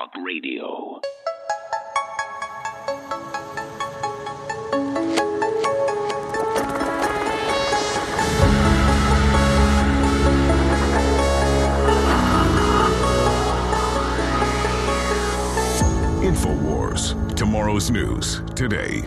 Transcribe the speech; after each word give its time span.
Talk 0.00 0.16
Radio. 0.24 0.98
InfoWars. 16.22 17.36
Tomorrow's 17.36 17.90
news 17.90 18.40
today. 18.54 19.02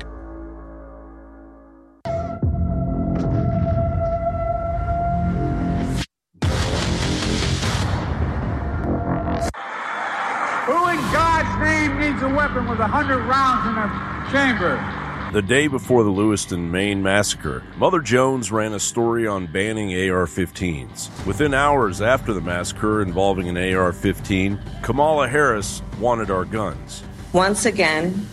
Needs 12.54 12.68
weapon 12.68 12.70
with 12.70 12.80
hundred 12.80 13.20
rounds 13.25 13.68
in 13.68 13.78
a 13.78 14.32
chamber? 14.32 15.00
The 15.34 15.42
day 15.42 15.68
before 15.68 16.04
the 16.04 16.12
Lewiston, 16.12 16.70
Maine 16.71 17.02
massacre, 17.02 17.64
Mother 17.78 18.00
Jones 18.00 18.52
ran 18.52 18.74
a 18.74 18.79
story 18.79 19.26
on 19.26 19.48
banning 19.48 19.89
AR 19.89 20.28
15s. 20.28 21.26
Within 21.26 21.54
hours 21.54 22.02
after 22.02 22.34
the 22.34 22.42
massacre 22.42 23.02
involving 23.02 23.50
an 23.50 23.57
AR 23.57 23.93
15, 23.93 24.60
Kamala 24.84 25.28
Harris 25.28 25.82
wanted 26.00 26.29
our 26.29 26.46
guns. 26.46 27.04
Once 27.34 27.66
again, 27.66 28.28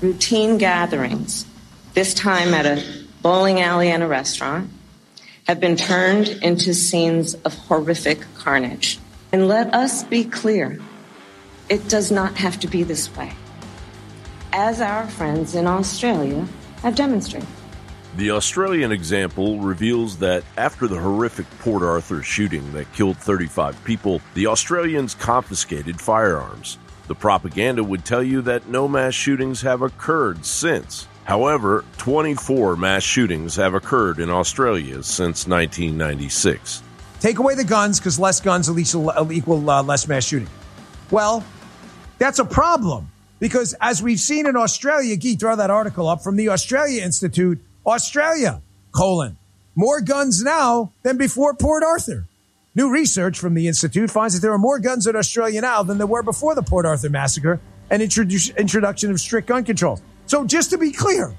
routine 0.00 0.58
gatherings, 0.58 1.44
this 1.94 2.14
time 2.14 2.54
at 2.54 2.66
a 2.66 2.84
bowling 3.22 3.60
alley 3.60 3.90
and 3.90 4.02
a 4.02 4.06
restaurant, 4.06 4.70
have 5.48 5.58
been 5.58 5.76
turned 5.76 6.28
into 6.28 6.72
scenes 6.72 7.34
of 7.34 7.54
horrific 7.54 8.24
carnage. 8.36 8.98
And 9.32 9.48
let 9.48 9.74
us 9.74 10.04
be 10.04 10.22
clear 10.24 10.78
it 11.68 11.88
does 11.88 12.12
not 12.12 12.36
have 12.36 12.60
to 12.60 12.68
be 12.68 12.84
this 12.84 13.14
way, 13.16 13.32
as 14.54 14.80
our 14.80 15.04
friends 15.08 15.56
in 15.56 15.66
Australia 15.66 16.46
have 16.80 16.94
demonstrated. 16.94 17.48
The 18.16 18.30
Australian 18.30 18.92
example 18.92 19.58
reveals 19.58 20.16
that 20.18 20.44
after 20.56 20.86
the 20.86 21.00
horrific 21.00 21.50
Port 21.58 21.82
Arthur 21.82 22.22
shooting 22.22 22.72
that 22.72 22.90
killed 22.92 23.16
35 23.16 23.82
people, 23.82 24.20
the 24.34 24.46
Australians 24.46 25.12
confiscated 25.16 26.00
firearms. 26.00 26.78
The 27.08 27.16
propaganda 27.16 27.82
would 27.82 28.04
tell 28.04 28.22
you 28.22 28.42
that 28.42 28.68
no 28.68 28.86
mass 28.86 29.12
shootings 29.12 29.60
have 29.62 29.82
occurred 29.82 30.46
since. 30.46 31.08
However, 31.24 31.84
24 31.98 32.76
mass 32.76 33.02
shootings 33.02 33.56
have 33.56 33.74
occurred 33.74 34.20
in 34.20 34.30
Australia 34.30 35.02
since 35.02 35.48
1996. 35.48 36.80
Take 37.18 37.40
away 37.40 37.56
the 37.56 37.64
guns 37.64 37.98
because 37.98 38.20
less 38.20 38.40
guns 38.40 38.70
will 38.70 38.78
equal, 38.78 39.32
equal 39.32 39.68
uh, 39.68 39.82
less 39.82 40.06
mass 40.06 40.24
shooting. 40.24 40.48
Well, 41.10 41.42
that's 42.18 42.38
a 42.38 42.44
problem 42.44 43.10
because 43.44 43.74
as 43.78 44.02
we've 44.02 44.20
seen 44.20 44.46
in 44.46 44.56
Australia, 44.56 45.18
Gee, 45.18 45.36
throw 45.36 45.54
that 45.54 45.68
article 45.68 46.08
up 46.08 46.24
from 46.24 46.36
the 46.36 46.48
Australia 46.48 47.02
Institute, 47.02 47.60
Australia, 47.86 48.62
colon, 48.90 49.36
more 49.74 50.00
guns 50.00 50.42
now 50.42 50.92
than 51.02 51.18
before 51.18 51.52
Port 51.52 51.82
Arthur. 51.82 52.24
New 52.74 52.90
research 52.90 53.38
from 53.38 53.52
the 53.52 53.68
Institute 53.68 54.10
finds 54.10 54.32
that 54.32 54.40
there 54.40 54.54
are 54.54 54.58
more 54.58 54.78
guns 54.78 55.06
in 55.06 55.14
Australia 55.14 55.60
now 55.60 55.82
than 55.82 55.98
there 55.98 56.06
were 56.06 56.22
before 56.22 56.54
the 56.54 56.62
Port 56.62 56.86
Arthur 56.86 57.10
massacre 57.10 57.60
and 57.90 58.00
introdu- 58.00 58.56
introduction 58.56 59.10
of 59.10 59.20
strict 59.20 59.46
gun 59.46 59.62
controls. 59.62 60.00
So 60.24 60.46
just 60.46 60.70
to 60.70 60.78
be 60.78 60.90
clear, 60.90 61.36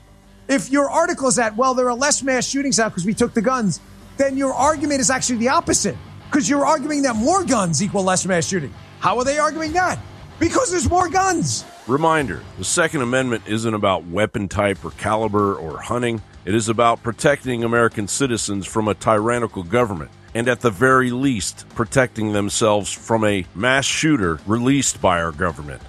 if 0.47 0.69
your 0.69 0.91
article 0.91 1.27
is 1.27 1.37
that, 1.37 1.57
well, 1.57 1.73
there 1.73 1.89
are 1.89 1.95
less 1.95 2.21
mass 2.21 2.45
shootings 2.45 2.77
now 2.77 2.89
because 2.89 3.07
we 3.07 3.15
took 3.15 3.33
the 3.33 3.41
guns, 3.41 3.79
then 4.17 4.37
your 4.37 4.53
argument 4.53 5.01
is 5.01 5.09
actually 5.09 5.39
the 5.39 5.49
opposite 5.49 5.97
because 6.29 6.47
you're 6.47 6.67
arguing 6.67 7.01
that 7.01 7.15
more 7.15 7.43
guns 7.43 7.81
equal 7.81 8.03
less 8.03 8.27
mass 8.27 8.45
shooting. 8.45 8.71
How 8.99 9.17
are 9.17 9.23
they 9.23 9.39
arguing 9.39 9.73
that? 9.73 9.97
Because 10.37 10.69
there's 10.69 10.87
more 10.87 11.09
guns. 11.09 11.65
Reminder 11.87 12.41
the 12.57 12.65
Second 12.65 13.03
Amendment 13.03 13.43
isn't 13.45 13.75
about 13.75 14.07
weapon 14.07 14.47
type 14.47 14.83
or 14.83 14.89
caliber 14.91 15.53
or 15.53 15.77
hunting. 15.77 16.19
It 16.43 16.55
is 16.55 16.67
about 16.67 17.03
protecting 17.03 17.63
American 17.63 18.07
citizens 18.07 18.65
from 18.65 18.87
a 18.87 18.95
tyrannical 18.95 19.61
government, 19.61 20.09
and 20.33 20.47
at 20.47 20.61
the 20.61 20.71
very 20.71 21.11
least, 21.11 21.69
protecting 21.75 22.33
themselves 22.33 22.91
from 22.91 23.23
a 23.23 23.45
mass 23.53 23.85
shooter 23.85 24.39
released 24.47 24.99
by 24.99 25.21
our 25.21 25.31
government. 25.31 25.79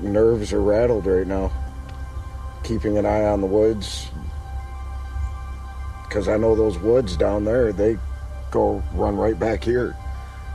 Nerves 0.00 0.54
are 0.54 0.62
rattled 0.62 1.04
right 1.04 1.26
now. 1.26 1.52
Keeping 2.64 2.96
an 2.96 3.04
eye 3.04 3.26
on 3.26 3.42
the 3.42 3.46
woods. 3.46 4.08
Because 6.04 6.28
I 6.28 6.38
know 6.38 6.54
those 6.54 6.78
woods 6.78 7.14
down 7.14 7.44
there, 7.44 7.74
they 7.74 7.98
go 8.50 8.82
run 8.94 9.18
right 9.18 9.38
back 9.38 9.62
here. 9.62 9.94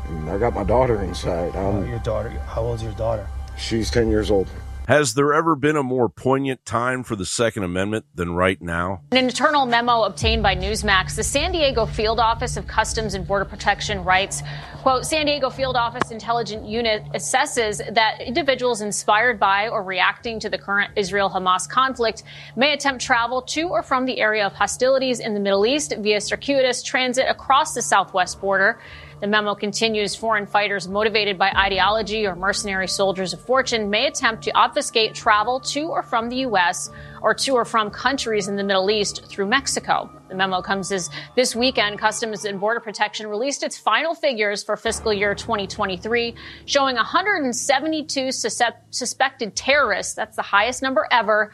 And 0.07 0.27
I 0.27 0.39
got 0.39 0.55
my 0.55 0.63
daughter 0.63 1.03
inside. 1.03 1.55
Uh, 1.55 1.69
I'm, 1.69 1.87
your 1.87 1.99
daughter, 1.99 2.29
how 2.29 2.63
old's 2.63 2.81
your 2.81 2.93
daughter? 2.93 3.27
She's 3.57 3.89
10 3.91 4.09
years 4.09 4.31
old. 4.31 4.47
Has 4.87 5.13
there 5.13 5.33
ever 5.33 5.55
been 5.55 5.77
a 5.77 5.83
more 5.83 6.09
poignant 6.09 6.65
time 6.65 7.03
for 7.05 7.15
the 7.15 7.25
Second 7.25 7.63
Amendment 7.63 8.03
than 8.15 8.33
right 8.35 8.61
now? 8.61 8.99
In 9.13 9.17
an 9.17 9.25
internal 9.25 9.65
memo 9.65 10.03
obtained 10.03 10.43
by 10.43 10.57
Newsmax, 10.57 11.15
the 11.15 11.23
San 11.23 11.53
Diego 11.53 11.85
Field 11.85 12.19
Office 12.19 12.57
of 12.57 12.67
Customs 12.67 13.13
and 13.13 13.25
Border 13.25 13.45
Protection 13.45 14.03
writes, 14.03 14.43
quote, 14.81 15.05
San 15.05 15.25
Diego 15.25 15.49
Field 15.49 15.77
Office 15.77 16.11
Intelligence 16.11 16.67
Unit 16.67 17.01
assesses 17.13 17.77
that 17.93 18.19
individuals 18.19 18.81
inspired 18.81 19.39
by 19.39 19.69
or 19.69 19.83
reacting 19.83 20.37
to 20.41 20.49
the 20.49 20.57
current 20.57 20.91
Israel-Hamas 20.97 21.69
conflict 21.69 22.23
may 22.57 22.73
attempt 22.73 23.01
travel 23.01 23.41
to 23.41 23.69
or 23.69 23.83
from 23.83 24.05
the 24.05 24.19
area 24.19 24.45
of 24.45 24.51
hostilities 24.51 25.21
in 25.21 25.33
the 25.33 25.39
Middle 25.39 25.65
East 25.65 25.93
via 25.99 26.19
circuitous 26.19 26.83
transit 26.83 27.25
across 27.29 27.73
the 27.73 27.81
southwest 27.81 28.41
border. 28.41 28.81
The 29.23 29.29
memo 29.29 29.55
continues 29.55 30.15
foreign 30.15 30.45
fighters 30.45 30.89
motivated 30.89 31.37
by 31.37 31.49
ideology 31.55 32.27
or 32.27 32.35
mercenary 32.35 32.89
soldiers 32.89 33.31
of 33.31 33.39
fortune 33.39 33.89
may 33.89 34.07
attempt 34.07 34.43
to 34.43 34.51
obfuscate 34.51 35.15
travel 35.15 35.61
to 35.61 35.83
or 35.83 36.03
from 36.03 36.27
the 36.27 36.35
U.S. 36.47 36.91
or 37.21 37.33
to 37.35 37.53
or 37.53 37.63
from 37.63 37.89
countries 37.89 38.49
in 38.49 38.57
the 38.57 38.65
Middle 38.65 38.91
East 38.91 39.25
through 39.29 39.45
Mexico. 39.45 40.11
The 40.27 40.35
memo 40.35 40.61
comes 40.61 40.91
as 40.91 41.09
this 41.37 41.55
weekend 41.55 41.99
Customs 41.99 42.43
and 42.43 42.59
Border 42.59 42.81
Protection 42.81 43.27
released 43.27 43.63
its 43.63 43.77
final 43.77 44.13
figures 44.13 44.61
for 44.61 44.75
fiscal 44.75 45.13
year 45.13 45.33
2023, 45.33 46.35
showing 46.65 46.97
172 46.97 48.29
suspected 48.29 49.55
terrorists. 49.55 50.15
That's 50.15 50.35
the 50.35 50.41
highest 50.41 50.81
number 50.81 51.07
ever. 51.11 51.53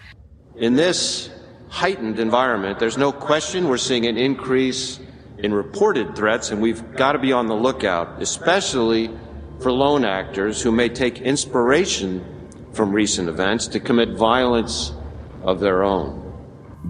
In 0.55 0.73
this 0.73 1.29
heightened 1.67 2.19
environment, 2.19 2.79
there's 2.79 2.97
no 2.97 3.11
question 3.11 3.67
we're 3.67 3.77
seeing 3.77 4.07
an 4.07 4.17
increase 4.17 4.99
in 5.43 5.53
reported 5.53 6.15
threats, 6.15 6.51
and 6.51 6.61
we've 6.61 6.95
got 6.95 7.13
to 7.13 7.19
be 7.19 7.31
on 7.31 7.47
the 7.47 7.55
lookout, 7.55 8.21
especially 8.21 9.09
for 9.59 9.71
lone 9.71 10.05
actors 10.05 10.61
who 10.61 10.71
may 10.71 10.89
take 10.89 11.19
inspiration 11.21 12.23
from 12.73 12.91
recent 12.91 13.27
events 13.27 13.67
to 13.67 13.79
commit 13.79 14.17
violence 14.17 14.93
of 15.43 15.59
their 15.59 15.83
own. 15.83 16.28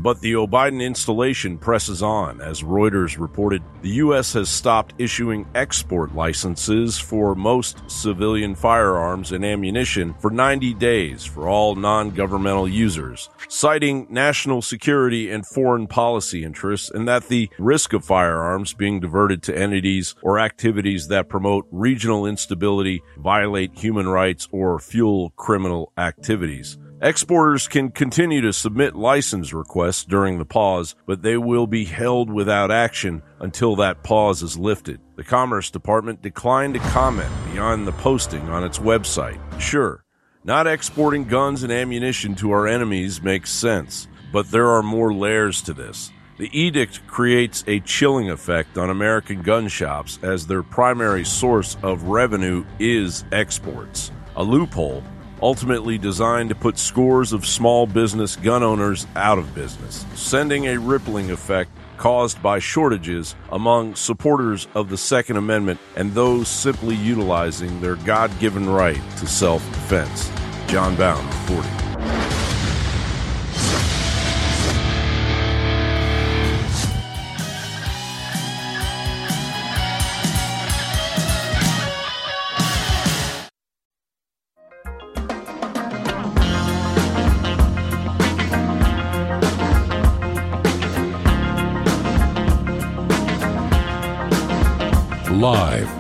But 0.01 0.21
the 0.21 0.31
Biden 0.31 0.81
installation 0.81 1.57
presses 1.57 2.01
on. 2.01 2.39
As 2.39 2.61
Reuters 2.61 3.19
reported, 3.19 3.61
the 3.81 3.89
U.S. 4.05 4.31
has 4.31 4.47
stopped 4.47 4.93
issuing 4.97 5.45
export 5.55 6.15
licenses 6.15 6.97
for 6.97 7.35
most 7.35 7.79
civilian 7.91 8.55
firearms 8.55 9.33
and 9.33 9.43
ammunition 9.43 10.13
for 10.21 10.31
90 10.31 10.73
days 10.75 11.25
for 11.25 11.49
all 11.49 11.75
non 11.75 12.11
governmental 12.11 12.65
users, 12.65 13.29
citing 13.49 14.07
national 14.09 14.61
security 14.61 15.29
and 15.29 15.45
foreign 15.45 15.85
policy 15.85 16.45
interests 16.45 16.89
and 16.89 17.05
that 17.05 17.27
the 17.27 17.49
risk 17.59 17.91
of 17.91 18.05
firearms 18.05 18.73
being 18.73 19.01
diverted 19.01 19.43
to 19.43 19.57
entities 19.57 20.15
or 20.21 20.39
activities 20.39 21.09
that 21.09 21.27
promote 21.27 21.67
regional 21.71 22.25
instability, 22.25 23.03
violate 23.17 23.77
human 23.77 24.07
rights, 24.07 24.47
or 24.53 24.79
fuel 24.79 25.31
criminal 25.31 25.91
activities. 25.97 26.77
Exporters 27.01 27.69
can 27.69 27.91
continue 27.91 28.41
to 28.41 28.51
submit 28.51 28.93
license 28.93 29.53
requests 29.53 30.03
during 30.03 30.37
the 30.37 30.43
pause, 30.43 30.95
but 31.05 31.21
they 31.21 31.37
will 31.37 31.65
be 31.65 31.85
held 31.85 32.29
without 32.29 32.71
action 32.71 33.21
until 33.39 33.77
that 33.77 34.03
pause 34.03 34.43
is 34.43 34.57
lifted. 34.57 34.99
The 35.15 35.23
Commerce 35.23 35.71
Department 35.71 36.21
declined 36.21 36.73
to 36.73 36.81
comment 36.81 37.31
beyond 37.53 37.87
the 37.87 37.93
posting 37.93 38.49
on 38.49 38.65
its 38.65 38.79
website. 38.79 39.39
Sure, 39.61 40.03
not 40.43 40.67
exporting 40.67 41.23
guns 41.23 41.63
and 41.63 41.71
ammunition 41.71 42.35
to 42.35 42.51
our 42.51 42.67
enemies 42.67 43.21
makes 43.21 43.49
sense, 43.49 44.09
but 44.33 44.51
there 44.51 44.67
are 44.67 44.83
more 44.83 45.13
layers 45.13 45.61
to 45.61 45.73
this. 45.73 46.11
The 46.37 46.49
edict 46.51 47.07
creates 47.07 47.63
a 47.65 47.79
chilling 47.79 48.29
effect 48.29 48.77
on 48.77 48.89
American 48.89 49.41
gun 49.41 49.69
shops 49.69 50.19
as 50.21 50.45
their 50.45 50.63
primary 50.63 51.23
source 51.23 51.77
of 51.81 52.03
revenue 52.03 52.65
is 52.77 53.23
exports. 53.31 54.11
A 54.35 54.43
loophole 54.43 55.01
ultimately 55.41 55.97
designed 55.97 56.49
to 56.49 56.55
put 56.55 56.77
scores 56.77 57.33
of 57.33 57.45
small 57.45 57.85
business 57.85 58.35
gun 58.35 58.63
owners 58.63 59.07
out 59.15 59.37
of 59.37 59.53
business, 59.55 60.05
sending 60.15 60.67
a 60.67 60.77
rippling 60.79 61.31
effect 61.31 61.71
caused 61.97 62.41
by 62.41 62.59
shortages 62.59 63.35
among 63.51 63.93
supporters 63.93 64.67
of 64.73 64.89
the 64.89 64.97
Second 64.97 65.37
Amendment 65.37 65.79
and 65.95 66.13
those 66.13 66.47
simply 66.47 66.95
utilizing 66.95 67.79
their 67.81 67.97
God 67.97 68.31
given 68.39 68.69
right 68.69 69.01
to 69.17 69.27
self 69.27 69.63
defense. 69.73 70.31
Jon 70.67 70.95
Bowne 70.95 71.25
reporting. 71.41 72.38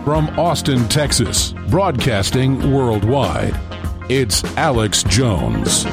From 0.03 0.27
Austin, 0.39 0.87
Texas, 0.89 1.53
broadcasting 1.69 2.73
worldwide, 2.73 3.59
it's 4.09 4.43
Alex 4.55 5.03
Jones. 5.03 5.85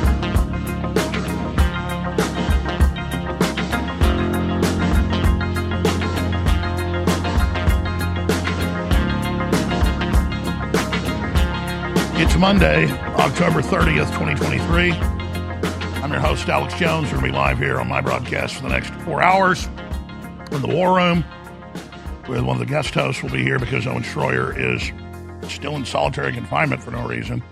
It's 12.19 12.37
Monday, 12.37 12.90
October 13.16 13.60
30th, 13.60 14.06
2023. 14.19 14.92
I'm 16.02 16.10
your 16.10 16.20
host, 16.20 16.49
Alex 16.49 16.75
Jones. 16.75 17.12
We're 17.12 17.19
going 17.19 17.26
to 17.26 17.32
be 17.32 17.37
live 17.37 17.58
here 17.58 17.78
on 17.78 17.88
my 17.88 18.00
broadcast 18.00 18.54
for 18.54 18.62
the 18.62 18.69
next 18.70 18.94
four 19.04 19.22
hours 19.22 19.66
in 20.52 20.62
the 20.62 20.69
War 20.69 20.96
Room 20.96 21.25
one 22.28 22.49
of 22.49 22.58
the 22.58 22.67
guest 22.67 22.93
hosts. 22.93 23.23
will 23.23 23.31
be 23.31 23.43
here 23.43 23.58
because 23.58 23.87
Owen 23.87 24.02
Schroyer 24.02 24.52
is 24.58 24.93
still 25.50 25.76
in 25.76 25.84
solitary 25.84 26.32
confinement 26.32 26.82
for 26.82 26.90
no 26.90 27.06
reason 27.06 27.43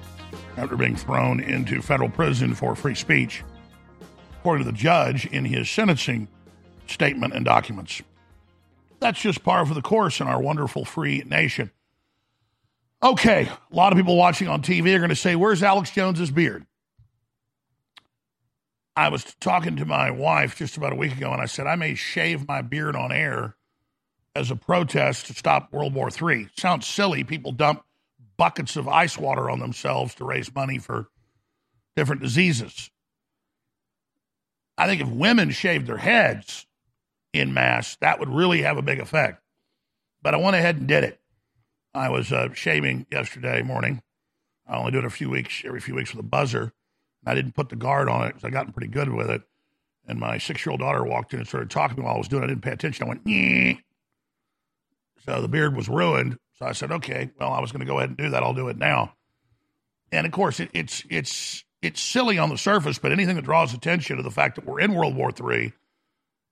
after 0.56 0.76
being 0.76 0.96
thrown 0.96 1.40
into 1.40 1.80
federal 1.80 2.10
prison 2.10 2.54
for 2.54 2.74
free 2.74 2.94
speech, 2.94 3.44
according 4.38 4.66
to 4.66 4.70
the 4.70 4.76
judge 4.76 5.26
in 5.26 5.44
his 5.44 5.70
sentencing 5.70 6.26
statement 6.88 7.34
and 7.34 7.44
documents. 7.44 8.02
That's 8.98 9.20
just 9.20 9.44
par 9.44 9.64
for 9.64 9.74
the 9.74 9.82
course 9.82 10.20
in 10.20 10.26
our 10.26 10.40
wonderful 10.40 10.84
free 10.84 11.22
nation. 11.24 11.70
Okay, 13.02 13.48
a 13.48 13.74
lot 13.74 13.92
of 13.92 13.96
people 13.96 14.16
watching 14.16 14.48
on 14.48 14.60
TV 14.60 14.94
are 14.94 14.98
going 14.98 15.10
to 15.10 15.16
say, 15.16 15.36
Where's 15.36 15.62
Alex 15.62 15.90
Jones's 15.92 16.30
beard? 16.30 16.66
I 18.96 19.08
was 19.08 19.24
talking 19.40 19.76
to 19.76 19.84
my 19.84 20.10
wife 20.10 20.56
just 20.56 20.76
about 20.76 20.92
a 20.92 20.96
week 20.96 21.16
ago, 21.16 21.32
and 21.32 21.40
I 21.40 21.46
said, 21.46 21.66
I 21.66 21.76
may 21.76 21.94
shave 21.94 22.48
my 22.48 22.62
beard 22.62 22.96
on 22.96 23.12
air 23.12 23.56
as 24.34 24.50
a 24.50 24.56
protest 24.56 25.26
to 25.26 25.34
stop 25.34 25.72
World 25.72 25.94
War 25.94 26.08
III. 26.10 26.48
Sounds 26.56 26.86
silly. 26.86 27.24
People 27.24 27.52
dump 27.52 27.84
buckets 28.36 28.76
of 28.76 28.88
ice 28.88 29.16
water 29.16 29.48
on 29.48 29.60
themselves 29.60 30.14
to 30.16 30.24
raise 30.24 30.54
money 30.54 30.78
for 30.78 31.08
different 31.96 32.22
diseases. 32.22 32.90
I 34.76 34.86
think 34.86 35.00
if 35.00 35.08
women 35.08 35.50
shaved 35.50 35.86
their 35.86 35.98
heads 35.98 36.66
in 37.32 37.54
mass, 37.54 37.96
that 37.96 38.18
would 38.18 38.28
really 38.28 38.62
have 38.62 38.76
a 38.76 38.82
big 38.82 38.98
effect. 38.98 39.40
But 40.22 40.34
I 40.34 40.38
went 40.38 40.56
ahead 40.56 40.76
and 40.76 40.88
did 40.88 41.04
it. 41.04 41.20
I 41.94 42.08
was 42.08 42.32
uh, 42.32 42.52
shaving 42.54 43.06
yesterday 43.10 43.62
morning. 43.62 44.02
I 44.66 44.76
only 44.76 44.90
do 44.90 44.98
it 44.98 45.04
a 45.04 45.10
few 45.10 45.30
weeks, 45.30 45.62
every 45.64 45.80
few 45.80 45.94
weeks 45.94 46.10
with 46.12 46.24
a 46.24 46.28
buzzer. 46.28 46.72
I 47.24 47.34
didn't 47.34 47.54
put 47.54 47.68
the 47.68 47.76
guard 47.76 48.08
on 48.08 48.24
it 48.26 48.28
because 48.28 48.44
I 48.44 48.50
gotten 48.50 48.72
pretty 48.72 48.88
good 48.88 49.10
with 49.10 49.30
it. 49.30 49.42
And 50.06 50.18
my 50.18 50.38
six 50.38 50.66
year 50.66 50.72
old 50.72 50.80
daughter 50.80 51.04
walked 51.04 51.32
in 51.32 51.38
and 51.38 51.48
started 51.48 51.70
talking 51.70 51.96
to 51.96 52.02
me 52.02 52.06
while 52.06 52.16
I 52.16 52.18
was 52.18 52.28
doing 52.28 52.42
it. 52.42 52.46
I 52.46 52.48
didn't 52.48 52.62
pay 52.62 52.72
attention. 52.72 53.04
I 53.04 53.08
went, 53.08 53.24
Nyeh. 53.24 53.83
So 55.24 55.40
the 55.40 55.48
beard 55.48 55.76
was 55.76 55.88
ruined. 55.88 56.38
So 56.58 56.66
I 56.66 56.72
said, 56.72 56.92
okay, 56.92 57.30
well, 57.38 57.52
I 57.52 57.60
was 57.60 57.72
going 57.72 57.80
to 57.80 57.86
go 57.86 57.98
ahead 57.98 58.10
and 58.10 58.18
do 58.18 58.30
that. 58.30 58.42
I'll 58.42 58.54
do 58.54 58.68
it 58.68 58.76
now. 58.76 59.14
And 60.12 60.26
of 60.26 60.32
course, 60.32 60.60
it, 60.60 60.70
it's 60.72 61.02
it's 61.10 61.64
it's 61.82 62.00
silly 62.00 62.38
on 62.38 62.48
the 62.48 62.58
surface, 62.58 62.98
but 62.98 63.12
anything 63.12 63.36
that 63.36 63.44
draws 63.44 63.74
attention 63.74 64.16
to 64.16 64.22
the 64.22 64.30
fact 64.30 64.56
that 64.56 64.64
we're 64.64 64.80
in 64.80 64.94
World 64.94 65.16
War 65.16 65.30
III 65.30 65.72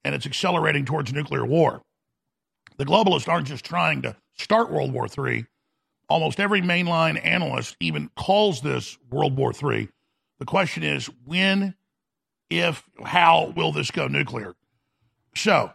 and 0.05 0.15
it's 0.15 0.27
accelerating 0.27 0.85
towards 0.85 1.13
nuclear 1.13 1.47
war. 1.47 1.83
The 2.77 2.85
globalists 2.85 3.29
aren't 3.29 3.47
just 3.47 3.65
trying 3.65 4.03
to 4.03 4.17
start 4.35 4.71
World 4.71 4.93
War 4.93 5.07
III. 5.07 5.47
Almost 6.09 6.41
every 6.41 6.61
mainline 6.61 7.25
analyst 7.25 7.77
even 7.81 8.11
calls 8.17 8.61
this 8.61 8.99
World 9.11 9.37
War 9.37 9.53
III. 9.53 9.89
The 10.39 10.45
question 10.45 10.83
is 10.83 11.07
when, 11.25 11.75
if, 12.51 12.83
how 13.03 13.53
will 13.55 13.73
this 13.73 13.91
go 13.91 14.09
nuclear? 14.09 14.55
So, 15.35 15.71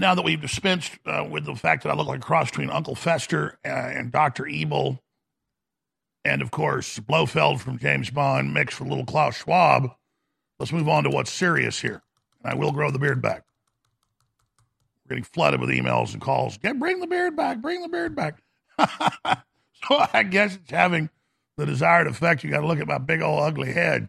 now 0.00 0.14
that 0.14 0.24
we've 0.24 0.40
dispensed 0.40 0.92
uh, 1.06 1.26
with 1.28 1.44
the 1.44 1.54
fact 1.54 1.82
that 1.82 1.90
I 1.90 1.94
look 1.94 2.06
like 2.06 2.18
a 2.18 2.22
cross 2.22 2.50
between 2.50 2.70
Uncle 2.70 2.94
Fester 2.94 3.58
uh, 3.64 3.68
and 3.68 4.10
Dr. 4.10 4.46
Evil, 4.46 5.02
and 6.24 6.42
of 6.42 6.50
course, 6.50 6.98
Blofeld 6.98 7.60
from 7.60 7.78
James 7.78 8.10
Bond 8.10 8.52
mixed 8.52 8.80
with 8.80 8.88
little 8.88 9.04
Klaus 9.04 9.36
Schwab, 9.36 9.90
let's 10.58 10.72
move 10.72 10.88
on 10.88 11.04
to 11.04 11.10
what's 11.10 11.32
serious 11.32 11.80
here. 11.80 12.02
And 12.42 12.52
I 12.52 12.56
will 12.56 12.72
grow 12.72 12.90
the 12.90 12.98
beard 12.98 13.22
back. 13.22 13.44
We're 15.04 15.10
getting 15.10 15.24
flooded 15.24 15.60
with 15.60 15.70
emails 15.70 16.12
and 16.12 16.20
calls. 16.20 16.58
Get 16.58 16.80
bring 16.80 16.98
the 16.98 17.06
beard 17.06 17.36
back, 17.36 17.62
bring 17.62 17.80
the 17.80 17.88
beard 17.88 18.16
back. 18.16 18.42
so 18.78 20.04
I 20.12 20.24
guess 20.24 20.56
it's 20.56 20.70
having 20.70 21.10
the 21.56 21.64
desired 21.64 22.08
effect. 22.08 22.42
You 22.42 22.50
got 22.50 22.60
to 22.60 22.66
look 22.66 22.80
at 22.80 22.88
my 22.88 22.98
big 22.98 23.22
old 23.22 23.40
ugly 23.40 23.72
head. 23.72 24.08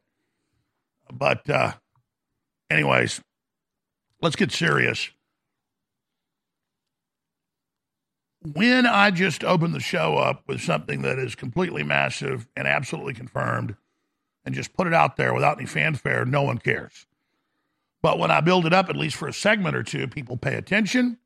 But, 1.14 1.48
uh, 1.50 1.74
anyways, 2.70 3.22
let's 4.22 4.36
get 4.36 4.52
serious. 4.52 5.10
When 8.54 8.86
I 8.86 9.12
just 9.12 9.44
open 9.44 9.74
the 9.74 9.80
show 9.82 10.16
up 10.16 10.44
with 10.48 10.62
something 10.62 11.02
that 11.02 11.20
is 11.20 11.36
completely 11.36 11.84
massive 11.84 12.48
and 12.56 12.66
absolutely 12.66 13.14
confirmed 13.14 13.76
and 14.46 14.56
just 14.56 14.74
put 14.74 14.88
it 14.88 14.94
out 14.94 15.18
there 15.18 15.34
without 15.34 15.58
any 15.58 15.66
fanfare, 15.66 16.24
no 16.24 16.44
one 16.44 16.58
cares. 16.58 17.08
But 18.02 18.20
when 18.20 18.32
I 18.32 18.40
build 18.40 18.66
it 18.66 18.74
up, 18.74 18.90
at 18.90 18.96
least 18.96 19.18
for 19.18 19.28
a 19.28 19.34
segment 19.34 19.76
or 19.76 19.84
two, 19.84 20.08
people 20.08 20.38
pay 20.38 20.56
attention. 20.56 21.18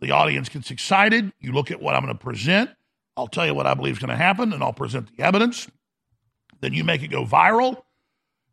The 0.00 0.12
audience 0.12 0.48
gets 0.48 0.70
excited. 0.70 1.32
You 1.40 1.52
look 1.52 1.72
at 1.72 1.82
what 1.82 1.96
I'm 1.96 2.04
going 2.04 2.16
to 2.16 2.24
present. 2.24 2.70
I'll 3.16 3.26
tell 3.26 3.46
you 3.46 3.54
what 3.54 3.66
I 3.66 3.74
believe 3.74 3.94
is 3.94 3.98
going 3.98 4.10
to 4.10 4.16
happen, 4.16 4.52
and 4.52 4.62
I'll 4.62 4.72
present 4.72 5.16
the 5.16 5.24
evidence. 5.24 5.66
Then 6.60 6.72
you 6.72 6.84
make 6.84 7.02
it 7.02 7.08
go 7.08 7.24
viral. 7.24 7.82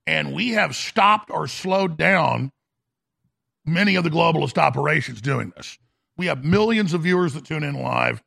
And 0.07 0.33
we 0.33 0.49
have 0.49 0.75
stopped 0.75 1.29
or 1.29 1.47
slowed 1.47 1.97
down 1.97 2.51
many 3.63 3.95
of 3.95 4.03
the 4.03 4.09
globalist 4.09 4.57
operations 4.57 5.21
doing 5.21 5.53
this. 5.55 5.77
We 6.19 6.25
have 6.25 6.43
millions 6.43 6.93
of 6.93 7.03
viewers 7.03 7.33
that 7.35 7.45
tune 7.45 7.63
in 7.63 7.81
live, 7.81 8.21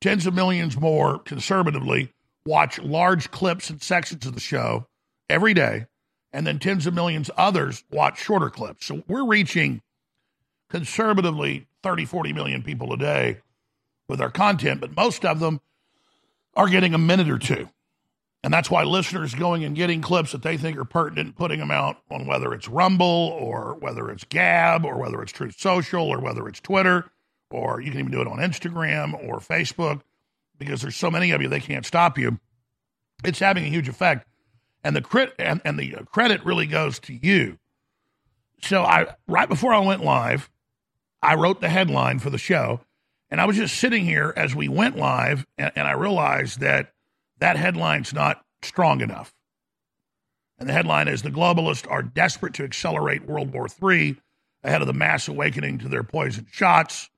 tens 0.00 0.26
of 0.26 0.34
millions 0.34 0.76
more 0.76 1.20
conservatively 1.20 2.12
watch 2.44 2.80
large 2.80 3.30
clips 3.30 3.70
and 3.70 3.80
sections 3.80 4.26
of 4.26 4.34
the 4.34 4.40
show 4.40 4.88
every 5.28 5.54
day 5.54 5.86
and 6.32 6.44
then 6.44 6.58
tens 6.58 6.84
of 6.88 6.94
millions 6.94 7.30
others 7.36 7.84
watch 7.92 8.18
shorter 8.18 8.50
clips. 8.50 8.86
So 8.86 9.04
we're 9.06 9.24
reaching 9.24 9.82
conservatively 10.68 11.68
30, 11.84 12.06
40 12.06 12.32
million 12.32 12.64
people 12.64 12.92
a 12.92 12.96
day 12.96 13.38
with 14.08 14.20
our 14.20 14.32
content, 14.32 14.80
but 14.80 14.96
most 14.96 15.24
of 15.24 15.38
them 15.38 15.60
are 16.56 16.68
getting 16.68 16.92
a 16.92 16.98
minute 16.98 17.30
or 17.30 17.38
two. 17.38 17.68
And 18.42 18.54
that's 18.54 18.70
why 18.70 18.84
listeners 18.84 19.34
going 19.34 19.64
and 19.64 19.76
getting 19.76 20.00
clips 20.00 20.32
that 20.32 20.42
they 20.42 20.56
think 20.56 20.78
are 20.78 20.84
pertinent, 20.84 21.36
putting 21.36 21.58
them 21.58 21.70
out 21.70 21.98
on 22.10 22.26
whether 22.26 22.54
it's 22.54 22.68
Rumble 22.68 23.06
or 23.06 23.76
whether 23.80 24.10
it's 24.10 24.24
Gab 24.24 24.84
or 24.84 24.98
whether 24.98 25.20
it's 25.22 25.32
Truth 25.32 25.60
Social 25.60 26.08
or 26.08 26.20
whether 26.20 26.48
it's 26.48 26.60
Twitter 26.60 27.10
or 27.50 27.80
you 27.80 27.90
can 27.90 28.00
even 28.00 28.12
do 28.12 28.22
it 28.22 28.28
on 28.28 28.38
Instagram 28.38 29.12
or 29.28 29.40
Facebook 29.40 30.00
because 30.58 30.80
there's 30.80 30.96
so 30.96 31.10
many 31.10 31.32
of 31.32 31.42
you 31.42 31.48
they 31.48 31.60
can't 31.60 31.84
stop 31.84 32.16
you. 32.16 32.38
It's 33.24 33.40
having 33.40 33.64
a 33.64 33.68
huge 33.68 33.88
effect 33.88 34.26
and 34.82 34.96
the 34.96 35.02
crit 35.02 35.34
and, 35.38 35.60
and 35.64 35.78
the 35.78 35.96
credit 36.10 36.44
really 36.44 36.66
goes 36.66 36.98
to 37.00 37.12
you. 37.12 37.58
So 38.62 38.82
I 38.82 39.14
right 39.26 39.48
before 39.48 39.72
I 39.72 39.80
went 39.80 40.04
live, 40.04 40.50
I 41.22 41.34
wrote 41.34 41.60
the 41.60 41.68
headline 41.68 42.18
for 42.18 42.30
the 42.30 42.38
show, 42.38 42.80
and 43.30 43.40
I 43.40 43.46
was 43.46 43.56
just 43.56 43.76
sitting 43.76 44.04
here 44.04 44.32
as 44.36 44.54
we 44.54 44.68
went 44.68 44.96
live, 44.96 45.46
and, 45.58 45.72
and 45.76 45.88
I 45.88 45.92
realized 45.92 46.60
that 46.60 46.92
that 47.40 47.56
headline's 47.56 48.12
not 48.14 48.42
strong 48.62 49.00
enough. 49.00 49.32
And 50.58 50.68
the 50.68 50.72
headline 50.72 51.08
is 51.08 51.22
The 51.22 51.30
globalists 51.30 51.90
are 51.90 52.02
desperate 52.02 52.54
to 52.54 52.64
accelerate 52.64 53.26
World 53.26 53.52
War 53.52 53.66
III 53.82 54.16
ahead 54.62 54.82
of 54.82 54.86
the 54.86 54.92
mass 54.92 55.26
awakening 55.26 55.78
to 55.78 55.88
their 55.88 56.02
poison 56.02 56.46
shots 56.52 57.08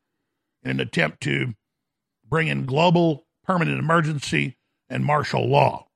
in 0.62 0.70
an 0.70 0.80
attempt 0.80 1.22
to 1.22 1.54
bring 2.28 2.48
in 2.48 2.64
global 2.64 3.26
permanent 3.44 3.78
emergency 3.78 4.56
and 4.88 5.04
martial 5.04 5.48
law. 5.48 5.86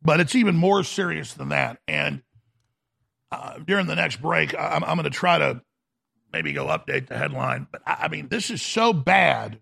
But 0.00 0.20
it's 0.20 0.34
even 0.34 0.54
more 0.54 0.84
serious 0.84 1.32
than 1.32 1.48
that. 1.48 1.80
And 1.88 2.22
uh, 3.32 3.58
during 3.58 3.86
the 3.86 3.96
next 3.96 4.22
break, 4.22 4.54
I'm, 4.56 4.84
I'm 4.84 4.96
going 4.96 5.04
to 5.04 5.10
try 5.10 5.38
to 5.38 5.60
maybe 6.32 6.52
go 6.52 6.66
update 6.66 7.08
the 7.08 7.18
headline. 7.18 7.66
But 7.72 7.82
I, 7.84 7.96
I 8.02 8.08
mean, 8.08 8.28
this 8.28 8.50
is 8.50 8.62
so 8.62 8.92
bad 8.92 9.58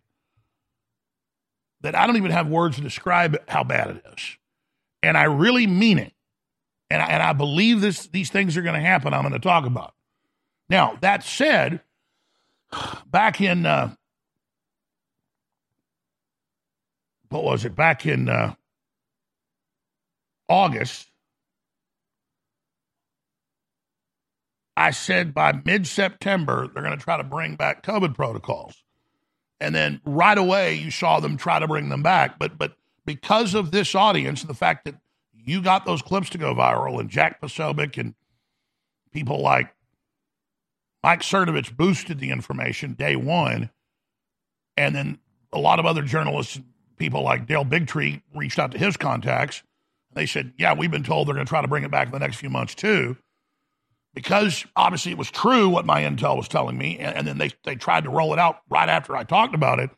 that 1.82 1.94
I 1.94 2.06
don't 2.06 2.16
even 2.16 2.30
have 2.30 2.48
words 2.48 2.76
to 2.76 2.82
describe 2.82 3.36
how 3.48 3.64
bad 3.64 3.90
it 3.90 4.04
is. 4.16 4.38
And 5.02 5.16
I 5.16 5.24
really 5.24 5.66
mean 5.66 5.98
it. 5.98 6.12
And 6.90 7.02
I, 7.02 7.06
and 7.06 7.22
I 7.22 7.32
believe 7.32 7.80
this, 7.80 8.06
these 8.06 8.30
things 8.30 8.56
are 8.56 8.62
going 8.62 8.74
to 8.74 8.80
happen. 8.80 9.14
I'm 9.14 9.22
going 9.22 9.32
to 9.32 9.38
talk 9.38 9.66
about. 9.66 9.94
Now, 10.68 10.96
that 11.00 11.24
said, 11.24 11.80
back 13.06 13.40
in, 13.40 13.66
uh, 13.66 13.94
what 17.30 17.44
was 17.44 17.64
it? 17.64 17.74
Back 17.74 18.06
in 18.06 18.28
uh, 18.28 18.54
August, 20.48 21.08
I 24.76 24.90
said 24.90 25.34
by 25.34 25.52
mid 25.64 25.86
September, 25.86 26.68
they're 26.68 26.82
going 26.82 26.96
to 26.96 27.02
try 27.02 27.16
to 27.16 27.24
bring 27.24 27.56
back 27.56 27.82
COVID 27.82 28.14
protocols. 28.14 28.81
And 29.62 29.76
then 29.76 30.00
right 30.04 30.36
away, 30.36 30.74
you 30.74 30.90
saw 30.90 31.20
them 31.20 31.36
try 31.36 31.60
to 31.60 31.68
bring 31.68 31.88
them 31.88 32.02
back. 32.02 32.36
But, 32.36 32.58
but 32.58 32.74
because 33.06 33.54
of 33.54 33.70
this 33.70 33.94
audience 33.94 34.40
and 34.40 34.50
the 34.50 34.54
fact 34.54 34.84
that 34.86 34.96
you 35.32 35.62
got 35.62 35.86
those 35.86 36.02
clips 36.02 36.30
to 36.30 36.38
go 36.38 36.52
viral 36.52 36.98
and 36.98 37.08
Jack 37.08 37.40
Posobiec 37.40 37.96
and 37.96 38.16
people 39.12 39.40
like 39.40 39.72
Mike 41.04 41.20
Cernovich 41.20 41.76
boosted 41.76 42.18
the 42.18 42.30
information 42.30 42.94
day 42.94 43.14
one, 43.14 43.70
and 44.76 44.96
then 44.96 45.20
a 45.52 45.60
lot 45.60 45.78
of 45.78 45.86
other 45.86 46.02
journalists, 46.02 46.58
people 46.96 47.22
like 47.22 47.46
Del 47.46 47.64
Bigtree, 47.64 48.20
reached 48.34 48.58
out 48.58 48.72
to 48.72 48.78
his 48.78 48.96
contacts. 48.96 49.62
They 50.12 50.26
said, 50.26 50.54
"Yeah, 50.58 50.74
we've 50.74 50.90
been 50.90 51.04
told 51.04 51.28
they're 51.28 51.34
going 51.34 51.46
to 51.46 51.50
try 51.50 51.62
to 51.62 51.68
bring 51.68 51.84
it 51.84 51.90
back 51.90 52.08
in 52.08 52.12
the 52.12 52.18
next 52.18 52.36
few 52.36 52.50
months 52.50 52.74
too." 52.74 53.16
Because 54.14 54.66
obviously 54.76 55.12
it 55.12 55.18
was 55.18 55.30
true 55.30 55.68
what 55.68 55.86
my 55.86 56.02
intel 56.02 56.36
was 56.36 56.48
telling 56.48 56.76
me, 56.76 56.98
and, 56.98 57.16
and 57.16 57.26
then 57.26 57.38
they, 57.38 57.50
they 57.64 57.76
tried 57.76 58.04
to 58.04 58.10
roll 58.10 58.32
it 58.32 58.38
out 58.38 58.60
right 58.68 58.88
after 58.88 59.16
I 59.16 59.24
talked 59.24 59.54
about 59.54 59.78
it. 59.78 59.90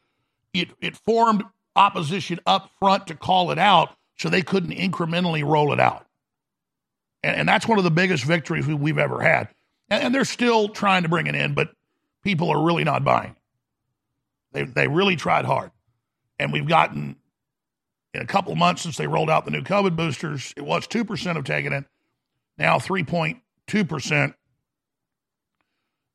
It, 0.52 0.68
it 0.80 0.96
formed 0.96 1.42
opposition 1.74 2.38
up 2.46 2.70
front 2.78 3.08
to 3.08 3.14
call 3.14 3.50
it 3.50 3.58
out 3.58 3.96
so 4.16 4.28
they 4.28 4.42
couldn't 4.42 4.70
incrementally 4.70 5.44
roll 5.44 5.72
it 5.72 5.80
out. 5.80 6.06
And, 7.22 7.36
and 7.36 7.48
that's 7.48 7.66
one 7.66 7.78
of 7.78 7.84
the 7.84 7.90
biggest 7.90 8.24
victories 8.24 8.66
we, 8.66 8.74
we've 8.74 8.98
ever 8.98 9.20
had. 9.20 9.48
And, 9.90 10.04
and, 10.04 10.14
they're 10.14 10.24
still 10.24 10.68
trying 10.68 11.02
to 11.02 11.08
bring 11.08 11.26
it 11.26 11.34
in, 11.34 11.54
but 11.54 11.70
people 12.22 12.50
are 12.50 12.62
really 12.62 12.84
not 12.84 13.04
buying. 13.04 13.34
They, 14.52 14.62
they 14.62 14.88
really 14.88 15.16
tried 15.16 15.44
hard. 15.44 15.72
And 16.38 16.52
we've 16.52 16.68
gotten, 16.68 17.16
in 18.12 18.22
a 18.22 18.26
couple 18.26 18.54
months 18.54 18.82
since 18.82 18.96
they 18.96 19.06
rolled 19.06 19.30
out 19.30 19.44
the 19.44 19.50
new 19.50 19.62
COVID 19.62 19.96
boosters, 19.96 20.54
it 20.56 20.64
was 20.64 20.86
2% 20.86 21.36
of 21.36 21.44
taking 21.44 21.72
it. 21.72 21.84
Now 22.56 22.78
3.2% 22.78 23.40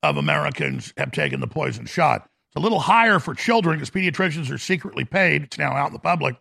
of 0.03 0.17
Americans 0.17 0.93
have 0.97 1.11
taken 1.11 1.39
the 1.39 1.47
poison 1.47 1.85
shot. 1.85 2.29
It's 2.49 2.55
a 2.55 2.59
little 2.59 2.79
higher 2.79 3.19
for 3.19 3.35
children 3.35 3.77
because 3.77 3.89
pediatricians 3.89 4.51
are 4.51 4.57
secretly 4.57 5.05
paid. 5.05 5.43
It's 5.43 5.57
now 5.57 5.73
out 5.73 5.87
in 5.87 5.93
the 5.93 5.99
public 5.99 6.35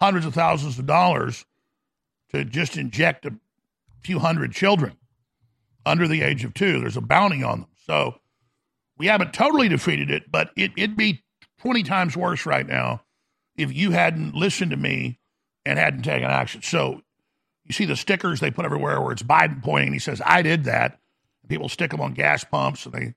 hundreds 0.00 0.26
of 0.26 0.34
thousands 0.34 0.78
of 0.78 0.86
dollars 0.86 1.44
to 2.30 2.44
just 2.44 2.76
inject 2.76 3.26
a 3.26 3.34
few 4.00 4.18
hundred 4.18 4.52
children 4.52 4.96
under 5.84 6.08
the 6.08 6.22
age 6.22 6.44
of 6.44 6.54
two. 6.54 6.80
There's 6.80 6.96
a 6.96 7.02
bounty 7.02 7.42
on 7.42 7.60
them. 7.60 7.68
So 7.86 8.14
we 8.96 9.06
haven't 9.06 9.34
totally 9.34 9.68
defeated 9.68 10.10
it, 10.10 10.30
but 10.30 10.50
it, 10.56 10.72
it'd 10.76 10.96
be 10.96 11.22
20 11.60 11.82
times 11.82 12.16
worse 12.16 12.46
right 12.46 12.66
now 12.66 13.02
if 13.56 13.72
you 13.72 13.90
hadn't 13.90 14.34
listened 14.34 14.70
to 14.70 14.76
me 14.76 15.18
and 15.66 15.78
hadn't 15.78 16.02
taken 16.02 16.28
action. 16.28 16.62
So 16.62 17.02
you 17.72 17.74
see 17.74 17.86
the 17.86 17.96
stickers 17.96 18.40
they 18.40 18.50
put 18.50 18.66
everywhere 18.66 19.00
where 19.00 19.12
it's 19.12 19.22
Biden 19.22 19.62
pointing. 19.62 19.94
He 19.94 19.98
says, 19.98 20.20
I 20.26 20.42
did 20.42 20.64
that. 20.64 20.98
People 21.48 21.70
stick 21.70 21.90
them 21.90 22.02
on 22.02 22.12
gas 22.12 22.44
pumps 22.44 22.84
and 22.84 22.94
they 22.94 23.14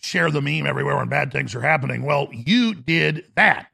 share 0.00 0.30
the 0.30 0.40
meme 0.40 0.66
everywhere 0.66 0.96
when 0.96 1.08
bad 1.10 1.30
things 1.30 1.54
are 1.54 1.60
happening. 1.60 2.02
Well, 2.02 2.28
you 2.32 2.74
did 2.74 3.26
that. 3.34 3.70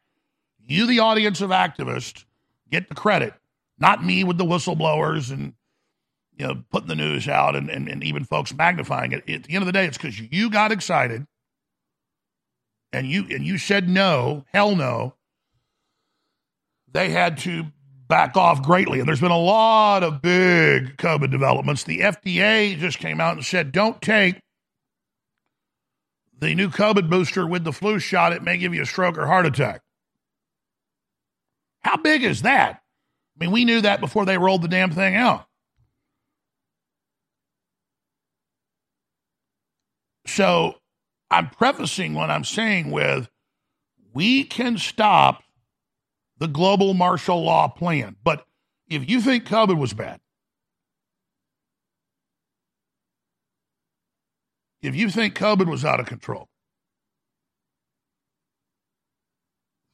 You, 0.59 0.87
the 0.87 0.99
audience 0.99 1.40
of 1.40 1.50
activists, 1.50 2.25
get 2.68 2.88
the 2.88 2.97
credit, 2.97 3.35
not 3.78 4.04
me 4.04 4.25
with 4.25 4.38
the 4.38 4.44
whistleblowers 4.44 5.30
and 5.30 5.54
you 6.37 6.47
know 6.47 6.64
putting 6.71 6.88
the 6.88 6.97
news 6.97 7.28
out 7.28 7.54
and, 7.54 7.71
and, 7.71 7.88
and 7.88 8.02
even 8.02 8.25
folks 8.25 8.52
magnifying 8.52 9.12
it. 9.12 9.28
At 9.30 9.44
the 9.44 9.54
end 9.54 9.62
of 9.62 9.66
the 9.66 9.73
day, 9.73 9.87
it's 9.87 9.99
because 9.99 10.18
you 10.18 10.50
got 10.50 10.73
excited 10.73 11.26
and 12.92 13.06
you 13.06 13.26
and 13.30 13.44
you 13.44 13.56
said 13.56 13.88
no, 13.88 14.44
hell 14.52 14.75
no. 14.75 15.14
They 16.92 17.11
had 17.11 17.38
to 17.38 17.66
back 18.12 18.37
off 18.37 18.62
greatly. 18.62 18.99
And 18.99 19.09
there's 19.09 19.23
been 19.23 19.31
a 19.31 19.38
lot 19.38 20.02
of 20.02 20.21
big 20.21 20.99
COVID 20.99 21.31
developments. 21.31 21.85
The 21.85 22.00
FDA 22.00 22.78
just 22.78 22.99
came 22.99 23.23
out 23.23 23.37
and 23.37 23.45
said, 23.45 23.73
don't 23.73 24.02
take 24.02 24.38
the 26.38 26.54
new 26.54 26.69
COVID 26.69 27.09
booster 27.09 27.47
with 27.47 27.64
the 27.64 27.73
flu 27.73 27.99
shot, 27.99 28.35
it 28.35 28.42
may 28.42 28.59
give 28.59 28.75
you 28.75 28.83
a 28.83 28.87
stroke 28.87 29.16
or 29.16 29.26
heart 29.26 29.47
attack. 29.47 29.81
How 31.81 31.97
big 31.97 32.23
is 32.23 32.42
that? 32.42 32.83
I 33.35 33.45
mean, 33.45 33.50
we 33.50 33.64
knew 33.64 33.81
that 33.81 34.00
before 34.00 34.26
they 34.26 34.37
rolled 34.37 34.61
the 34.61 34.69
damn 34.69 34.90
thing 34.90 35.16
out. 35.16 35.47
So 40.26 40.75
I'm 41.31 41.49
prefacing 41.49 42.12
what 42.12 42.28
I'm 42.28 42.45
saying 42.45 42.90
with 42.90 43.31
we 44.12 44.45
can 44.45 44.76
stop 44.76 45.42
the 46.42 46.49
global 46.49 46.92
martial 46.92 47.40
law 47.44 47.68
plan. 47.68 48.16
But 48.25 48.44
if 48.88 49.08
you 49.08 49.20
think 49.20 49.46
COVID 49.46 49.78
was 49.78 49.94
bad, 49.94 50.18
if 54.82 54.96
you 54.96 55.08
think 55.08 55.38
COVID 55.38 55.68
was 55.68 55.84
out 55.84 56.00
of 56.00 56.06
control, 56.06 56.49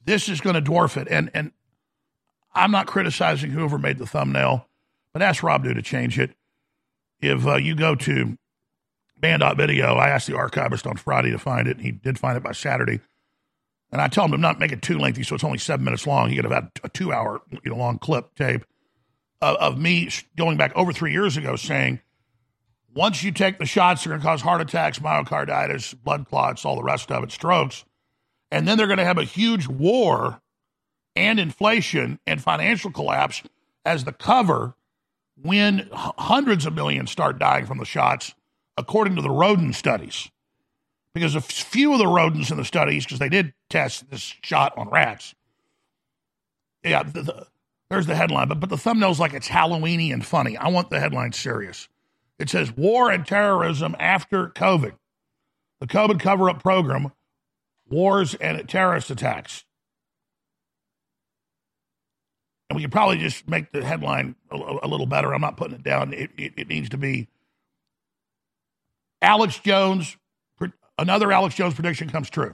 this 0.03 0.27
is 0.27 0.41
going 0.41 0.55
to 0.55 0.71
dwarf 0.71 0.97
it. 0.97 1.07
And 1.07 1.29
and 1.35 1.51
I'm 2.55 2.71
not 2.71 2.87
criticizing 2.87 3.51
whoever 3.51 3.77
made 3.77 3.99
the 3.99 4.07
thumbnail, 4.07 4.67
but 5.13 5.21
ask 5.21 5.43
Rob 5.43 5.63
Dew 5.63 5.75
to 5.75 5.83
change 5.83 6.17
it. 6.17 6.31
If 7.21 7.45
uh, 7.45 7.57
you 7.57 7.75
go 7.75 7.93
to 7.93 8.39
Banned.video, 9.19 9.97
I 9.97 10.09
asked 10.09 10.25
the 10.25 10.35
archivist 10.35 10.87
on 10.87 10.97
Friday 10.97 11.29
to 11.29 11.37
find 11.37 11.67
it. 11.67 11.77
and 11.77 11.85
He 11.85 11.91
did 11.91 12.17
find 12.17 12.35
it 12.35 12.41
by 12.41 12.53
Saturday. 12.53 13.01
And 13.91 14.01
I 14.01 14.07
told 14.07 14.27
him 14.27 14.31
to 14.33 14.37
not 14.37 14.59
make 14.59 14.71
it 14.71 14.81
too 14.81 14.99
lengthy, 14.99 15.23
so 15.23 15.35
it's 15.35 15.43
only 15.43 15.57
seven 15.57 15.83
minutes 15.83 16.05
long. 16.05 16.29
He 16.29 16.35
could 16.35 16.45
have 16.45 16.53
had 16.53 16.71
a 16.83 16.89
two 16.89 17.11
hour 17.11 17.41
you 17.63 17.71
know, 17.71 17.77
long 17.77 17.97
clip 17.97 18.35
tape 18.35 18.63
of, 19.41 19.55
of 19.57 19.77
me 19.79 20.09
going 20.37 20.57
back 20.57 20.71
over 20.75 20.93
three 20.93 21.11
years 21.11 21.37
ago 21.37 21.55
saying, 21.55 21.99
once 22.93 23.23
you 23.23 23.31
take 23.31 23.59
the 23.59 23.65
shots, 23.65 24.03
they're 24.03 24.11
going 24.11 24.21
to 24.21 24.25
cause 24.25 24.41
heart 24.41 24.61
attacks, 24.61 24.99
myocarditis, 24.99 25.95
blood 26.03 26.27
clots, 26.27 26.65
all 26.65 26.75
the 26.75 26.83
rest 26.83 27.11
of 27.11 27.23
it, 27.23 27.31
strokes. 27.31 27.85
And 28.51 28.67
then 28.67 28.77
they're 28.77 28.87
going 28.87 28.97
to 28.97 29.05
have 29.05 29.19
a 29.19 29.23
huge 29.23 29.67
war 29.67 30.41
and 31.15 31.39
inflation 31.39 32.19
and 32.25 32.41
financial 32.41 32.91
collapse 32.91 33.43
as 33.85 34.03
the 34.03 34.11
cover 34.11 34.75
when 35.41 35.87
hundreds 35.93 36.65
of 36.65 36.73
millions 36.73 37.11
start 37.11 37.39
dying 37.39 37.65
from 37.65 37.77
the 37.77 37.85
shots, 37.85 38.33
according 38.77 39.15
to 39.15 39.21
the 39.21 39.29
rodent 39.29 39.75
studies. 39.75 40.29
Because 41.19 41.35
a 41.35 41.41
few 41.41 41.91
of 41.91 41.99
the 41.99 42.07
rodents 42.07 42.49
in 42.49 42.57
the 42.57 42.65
studies, 42.65 43.05
because 43.05 43.19
they 43.19 43.29
did 43.29 43.53
test 43.69 44.09
this 44.09 44.35
shot 44.41 44.77
on 44.77 44.89
rats, 44.89 45.35
yeah, 46.83 47.03
the, 47.03 47.21
the, 47.21 47.47
there's 47.89 48.05
the 48.05 48.15
headline, 48.15 48.47
but, 48.47 48.59
but 48.59 48.69
the 48.69 48.77
thumbnail's 48.77 49.19
like 49.19 49.33
it's 49.33 49.49
Halloweeny 49.49 50.13
and 50.13 50.25
funny. 50.25 50.55
I 50.55 50.69
want 50.69 50.89
the 50.89 50.99
headline 50.99 51.33
serious. 51.33 51.89
It 52.37 52.49
says 52.49 52.75
War 52.75 53.11
and 53.11 53.25
Terrorism 53.25 53.95
After 53.99 54.47
COVID. 54.47 54.93
The 55.81 55.87
COVID 55.87 56.19
cover 56.19 56.49
up 56.49 56.61
program, 56.61 57.11
wars 57.89 58.33
and 58.35 58.67
terrorist 58.67 59.09
attacks. 59.09 59.65
And 62.69 62.75
we 62.75 62.83
could 62.83 62.91
probably 62.91 63.17
just 63.17 63.47
make 63.47 63.71
the 63.71 63.83
headline 63.83 64.35
a, 64.51 64.55
a 64.83 64.87
little 64.87 65.05
better. 65.05 65.33
I'm 65.33 65.41
not 65.41 65.57
putting 65.57 65.75
it 65.75 65.83
down. 65.83 66.13
It, 66.13 66.31
it, 66.37 66.53
it 66.55 66.67
needs 66.67 66.89
to 66.89 66.97
be 66.97 67.27
Alex 69.21 69.59
Jones, 69.59 70.17
another 70.99 71.31
Alex 71.31 71.55
Jones 71.55 71.73
prediction 71.73 72.09
comes 72.09 72.29
true. 72.29 72.53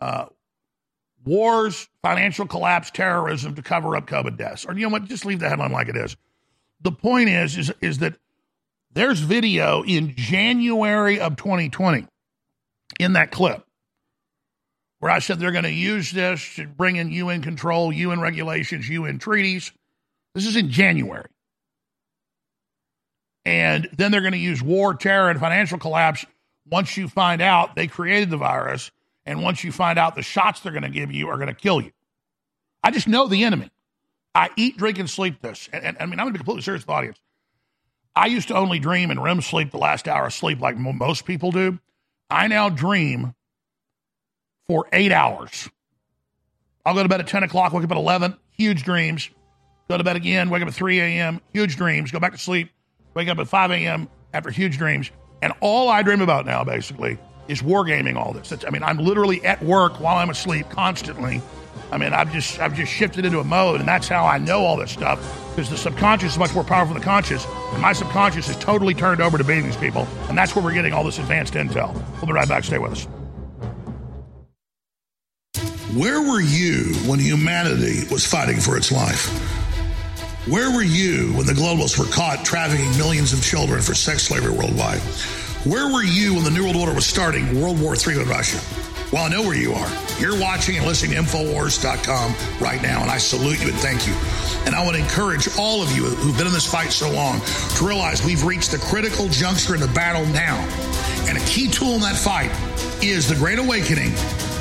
Uh, 0.00 0.26
wars, 1.24 1.88
financial 2.02 2.46
collapse, 2.46 2.90
terrorism 2.90 3.54
to 3.54 3.62
cover 3.62 3.96
up 3.96 4.06
COVID 4.06 4.36
deaths. 4.36 4.64
Or 4.64 4.74
you 4.74 4.82
know 4.82 4.90
what? 4.90 5.04
Just 5.04 5.24
leave 5.24 5.40
the 5.40 5.48
headline 5.48 5.72
like 5.72 5.88
it 5.88 5.96
is. 5.96 6.16
The 6.80 6.92
point 6.92 7.28
is, 7.28 7.56
is, 7.56 7.72
is 7.80 7.98
that 7.98 8.14
there's 8.92 9.20
video 9.20 9.82
in 9.82 10.14
January 10.14 11.20
of 11.20 11.36
2020 11.36 12.06
in 13.00 13.12
that 13.14 13.30
clip 13.30 13.66
where 14.98 15.10
I 15.10 15.18
said 15.18 15.38
they're 15.38 15.52
going 15.52 15.64
to 15.64 15.72
use 15.72 16.10
this 16.10 16.56
to 16.56 16.66
bring 16.66 16.96
in 16.96 17.10
UN 17.10 17.42
control, 17.42 17.92
UN 17.92 18.20
regulations, 18.20 18.88
UN 18.88 19.18
treaties. 19.18 19.72
This 20.34 20.46
is 20.46 20.56
in 20.56 20.70
January. 20.70 21.28
And 23.44 23.88
then 23.96 24.10
they're 24.10 24.22
going 24.22 24.32
to 24.32 24.38
use 24.38 24.62
war, 24.62 24.94
terror, 24.94 25.30
and 25.30 25.38
financial 25.38 25.78
collapse 25.78 26.26
once 26.70 26.96
you 26.96 27.08
find 27.08 27.40
out 27.40 27.74
they 27.74 27.86
created 27.86 28.30
the 28.30 28.36
virus. 28.36 28.90
And 29.24 29.42
once 29.42 29.64
you 29.64 29.72
find 29.72 29.98
out 29.98 30.14
the 30.14 30.22
shots 30.22 30.60
they're 30.60 30.72
going 30.72 30.82
to 30.82 30.88
give 30.88 31.10
you 31.12 31.28
are 31.28 31.36
going 31.36 31.48
to 31.48 31.54
kill 31.54 31.80
you. 31.80 31.90
I 32.82 32.92
just 32.92 33.08
know 33.08 33.26
the 33.26 33.44
enemy. 33.44 33.70
I 34.34 34.50
eat, 34.56 34.76
drink, 34.76 34.98
and 34.98 35.10
sleep 35.10 35.40
this. 35.40 35.68
And, 35.72 35.84
and 35.84 35.96
I 35.98 36.06
mean, 36.06 36.20
I'm 36.20 36.26
going 36.26 36.28
to 36.28 36.32
be 36.34 36.38
completely 36.38 36.62
serious 36.62 36.82
with 36.82 36.88
the 36.88 36.92
audience. 36.92 37.18
I 38.14 38.26
used 38.26 38.48
to 38.48 38.56
only 38.56 38.78
dream 38.78 39.10
and 39.10 39.22
REM 39.22 39.40
sleep 39.40 39.70
the 39.70 39.78
last 39.78 40.06
hour 40.06 40.26
of 40.26 40.32
sleep 40.32 40.60
like 40.60 40.76
most 40.76 41.24
people 41.24 41.50
do. 41.50 41.78
I 42.30 42.46
now 42.46 42.68
dream 42.68 43.34
for 44.66 44.88
eight 44.92 45.12
hours. 45.12 45.68
I'll 46.84 46.94
go 46.94 47.02
to 47.02 47.08
bed 47.08 47.20
at 47.20 47.26
10 47.26 47.42
o'clock, 47.42 47.72
wake 47.72 47.84
up 47.84 47.90
at 47.90 47.96
11, 47.96 48.36
huge 48.52 48.84
dreams. 48.84 49.28
Go 49.88 49.98
to 49.98 50.04
bed 50.04 50.16
again, 50.16 50.50
wake 50.50 50.62
up 50.62 50.68
at 50.68 50.74
3 50.74 51.00
a.m., 51.00 51.40
huge 51.52 51.76
dreams. 51.76 52.10
Go 52.10 52.20
back 52.20 52.32
to 52.32 52.38
sleep, 52.38 52.70
wake 53.14 53.28
up 53.28 53.38
at 53.38 53.48
5 53.48 53.70
a.m. 53.72 54.08
after 54.32 54.50
huge 54.50 54.78
dreams. 54.78 55.10
And 55.42 55.52
all 55.60 55.88
I 55.88 56.02
dream 56.02 56.20
about 56.20 56.46
now, 56.46 56.64
basically, 56.64 57.18
is 57.48 57.62
wargaming 57.62 58.16
all 58.16 58.32
this. 58.32 58.52
It's, 58.52 58.64
I 58.64 58.70
mean, 58.70 58.82
I'm 58.82 58.98
literally 58.98 59.44
at 59.44 59.62
work 59.62 60.00
while 60.00 60.16
I'm 60.16 60.30
asleep 60.30 60.68
constantly 60.70 61.40
I 61.90 61.98
mean, 61.98 62.12
I've 62.12 62.32
just 62.32 62.58
I've 62.58 62.74
just 62.74 62.92
shifted 62.92 63.24
into 63.24 63.38
a 63.38 63.44
mode, 63.44 63.80
and 63.80 63.88
that's 63.88 64.08
how 64.08 64.26
I 64.26 64.38
know 64.38 64.64
all 64.64 64.76
this 64.76 64.90
stuff 64.90 65.20
because 65.54 65.70
the 65.70 65.76
subconscious 65.76 66.32
is 66.32 66.38
much 66.38 66.52
more 66.54 66.64
powerful 66.64 66.94
than 66.94 67.00
the 67.00 67.04
conscious, 67.04 67.46
and 67.72 67.80
my 67.80 67.92
subconscious 67.92 68.48
is 68.48 68.56
totally 68.56 68.92
turned 68.92 69.20
over 69.20 69.38
to 69.38 69.44
beating 69.44 69.66
these 69.66 69.76
people, 69.76 70.06
and 70.28 70.36
that's 70.36 70.54
where 70.56 70.64
we're 70.64 70.74
getting 70.74 70.92
all 70.92 71.04
this 71.04 71.18
advanced 71.18 71.54
intel. 71.54 71.94
We'll 72.16 72.26
be 72.26 72.32
right 72.32 72.48
back. 72.48 72.64
Stay 72.64 72.78
with 72.78 72.92
us. 72.92 73.04
Where 75.94 76.20
were 76.20 76.40
you 76.40 76.92
when 77.08 77.20
humanity 77.20 78.02
was 78.10 78.26
fighting 78.26 78.60
for 78.60 78.76
its 78.76 78.90
life? 78.90 79.55
Where 80.46 80.70
were 80.70 80.84
you 80.84 81.32
when 81.32 81.44
the 81.44 81.52
globalists 81.52 81.98
were 81.98 82.04
caught 82.04 82.44
trafficking 82.44 82.96
millions 82.96 83.32
of 83.32 83.42
children 83.42 83.82
for 83.82 83.94
sex 83.94 84.22
slavery 84.22 84.52
worldwide? 84.52 85.00
Where 85.66 85.92
were 85.92 86.04
you 86.04 86.34
when 86.34 86.44
the 86.44 86.52
New 86.52 86.62
World 86.62 86.76
Order 86.76 86.94
was 86.94 87.04
starting 87.04 87.60
World 87.60 87.80
War 87.80 87.96
III 87.96 88.18
with 88.18 88.28
Russia? 88.28 88.60
Well, 89.12 89.24
I 89.24 89.28
know 89.28 89.42
where 89.42 89.56
you 89.56 89.72
are. 89.72 89.90
You're 90.20 90.38
watching 90.40 90.76
and 90.76 90.86
listening 90.86 91.16
to 91.16 91.22
Infowars.com 91.22 92.32
right 92.60 92.80
now, 92.80 93.02
and 93.02 93.10
I 93.10 93.18
salute 93.18 93.60
you 93.60 93.70
and 93.70 93.76
thank 93.78 94.06
you. 94.06 94.14
And 94.66 94.76
I 94.76 94.84
want 94.84 94.96
to 94.96 95.02
encourage 95.02 95.48
all 95.58 95.82
of 95.82 95.90
you 95.90 96.04
who've 96.04 96.38
been 96.38 96.46
in 96.46 96.52
this 96.52 96.70
fight 96.70 96.92
so 96.92 97.10
long 97.10 97.40
to 97.78 97.84
realize 97.84 98.24
we've 98.24 98.44
reached 98.44 98.70
the 98.70 98.78
critical 98.78 99.28
juncture 99.28 99.74
in 99.74 99.80
the 99.80 99.88
battle 99.88 100.24
now. 100.26 100.58
And 101.26 101.36
a 101.36 101.40
key 101.40 101.66
tool 101.66 101.94
in 101.94 102.02
that 102.02 102.14
fight 102.14 102.52
is 103.02 103.28
the 103.28 103.34
Great 103.34 103.58
Awakening 103.58 104.12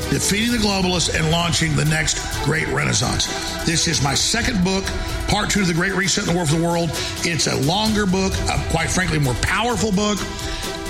defeating 0.09 0.51
the 0.51 0.57
globalists 0.57 1.13
and 1.13 1.31
launching 1.31 1.75
the 1.75 1.85
next 1.85 2.19
great 2.43 2.67
renaissance. 2.69 3.27
This 3.65 3.87
is 3.87 4.01
my 4.01 4.13
second 4.13 4.63
book, 4.63 4.85
part 5.27 5.49
two 5.49 5.61
of 5.61 5.67
the 5.67 5.73
Great 5.73 5.93
Reset 5.93 6.27
in 6.27 6.31
the 6.31 6.35
War 6.35 6.45
for 6.45 6.55
the 6.55 6.63
World. 6.63 6.89
It's 7.23 7.47
a 7.47 7.55
longer 7.61 8.05
book, 8.05 8.33
a, 8.49 8.63
quite 8.69 8.89
frankly, 8.89 9.19
more 9.19 9.35
powerful 9.35 9.91
book. 9.91 10.19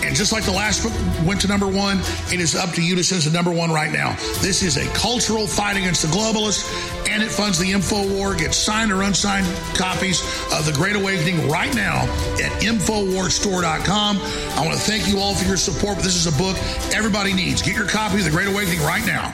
And 0.04 0.16
just 0.16 0.32
like 0.32 0.44
the 0.44 0.52
last 0.52 0.84
book 0.84 0.94
went 1.25 1.42
to 1.42 1.48
number 1.48 1.68
one, 1.68 2.00
it 2.32 2.40
is 2.40 2.56
up 2.56 2.72
to 2.72 2.82
you 2.82 2.96
to 2.96 3.04
send 3.04 3.24
to 3.24 3.30
number 3.32 3.52
one 3.52 3.72
right 3.72 3.92
now. 3.92 4.16
This 4.42 4.62
is 4.62 4.78
a 4.78 4.86
cultural 4.94 5.48
fight 5.48 5.78
against 5.78 6.02
the 6.02 6.08
globalists, 6.10 6.70
and 7.10 7.24
it 7.24 7.32
funds 7.32 7.58
the 7.58 7.72
info 7.72 8.08
war. 8.08 8.36
Get 8.36 8.54
signed 8.54 8.92
or 8.92 9.04
unsigned 9.04 9.48
copies 9.75 10.22
of 10.54 10.66
The 10.66 10.74
Great 10.74 10.96
Awakening 10.96 11.50
right 11.50 11.74
now 11.75 12.04
at 12.36 12.52
InfoWarStore.com. 12.62 14.18
I 14.18 14.66
want 14.66 14.78
to 14.78 14.84
thank 14.84 15.08
you 15.08 15.20
all 15.20 15.36
for 15.36 15.48
your 15.48 15.58
support. 15.58 15.98
This 15.98 16.16
is 16.16 16.28
a 16.28 16.38
book 16.38 16.58
everybody 16.94 17.34
needs. 17.34 17.62
Get 17.62 17.75
your 17.75 17.88
copy 17.88 18.20
of 18.20 18.25
The 18.25 18.32
Great 18.32 18.48
Awakening 18.48 18.82
right 18.82 19.06
now. 19.06 19.34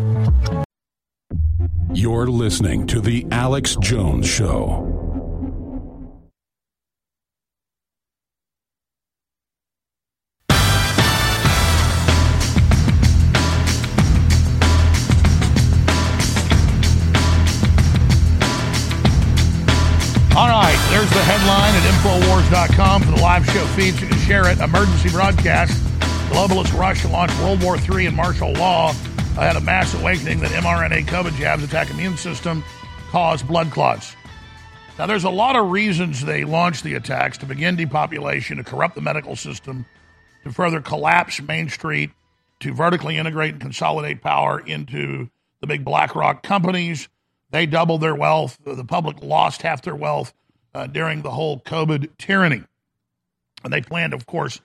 You're 2.01 2.25
listening 2.25 2.87
to 2.87 2.99
The 2.99 3.27
Alex 3.29 3.75
Jones 3.79 4.27
Show. 4.27 4.47
All 20.35 20.47
right, 20.47 20.75
there's 20.89 21.07
the 21.11 21.21
headline 21.21 21.75
at 21.75 21.83
Infowars.com 21.85 23.03
for 23.03 23.11
the 23.11 23.21
live 23.21 23.45
show 23.45 23.63
feeds. 23.75 24.01
You 24.01 24.07
can 24.07 24.17
share 24.17 24.49
it. 24.49 24.57
Emergency 24.57 25.11
broadcast. 25.11 25.79
Globalists 26.31 26.75
rush 26.75 27.03
to 27.03 27.09
launch 27.09 27.31
World 27.41 27.61
War 27.61 27.77
III 27.77 28.07
and 28.07 28.15
martial 28.15 28.53
law 28.53 28.91
ahead 29.37 29.55
a 29.55 29.61
mass 29.61 29.93
awakening 29.93 30.39
that 30.39 30.51
mRNA 30.51 31.05
COVID 31.05 31.35
jabs 31.37 31.63
attack 31.63 31.89
immune 31.89 32.17
system, 32.17 32.63
cause 33.09 33.41
blood 33.41 33.71
clots. 33.71 34.15
Now, 34.99 35.05
there's 35.07 35.23
a 35.23 35.29
lot 35.29 35.55
of 35.55 35.71
reasons 35.71 36.23
they 36.23 36.43
launched 36.43 36.83
the 36.83 36.95
attacks 36.95 37.37
to 37.39 37.45
begin 37.45 37.75
depopulation, 37.75 38.57
to 38.57 38.63
corrupt 38.63 38.95
the 38.95 39.01
medical 39.01 39.35
system, 39.35 39.85
to 40.43 40.51
further 40.51 40.81
collapse 40.81 41.41
Main 41.41 41.69
Street, 41.69 42.11
to 42.59 42.73
vertically 42.73 43.17
integrate 43.17 43.53
and 43.53 43.61
consolidate 43.61 44.21
power 44.21 44.59
into 44.59 45.29
the 45.61 45.67
big 45.67 45.85
BlackRock 45.85 46.43
companies. 46.43 47.07
They 47.51 47.65
doubled 47.65 48.01
their 48.01 48.15
wealth. 48.15 48.59
The 48.63 48.85
public 48.85 49.23
lost 49.23 49.61
half 49.61 49.81
their 49.81 49.95
wealth 49.95 50.33
uh, 50.73 50.87
during 50.87 51.21
the 51.21 51.31
whole 51.31 51.59
COVID 51.61 52.17
tyranny. 52.17 52.63
And 53.63 53.71
they 53.71 53.81
plan 53.81 54.11
to, 54.11 54.17
of 54.17 54.25
course, 54.25 54.61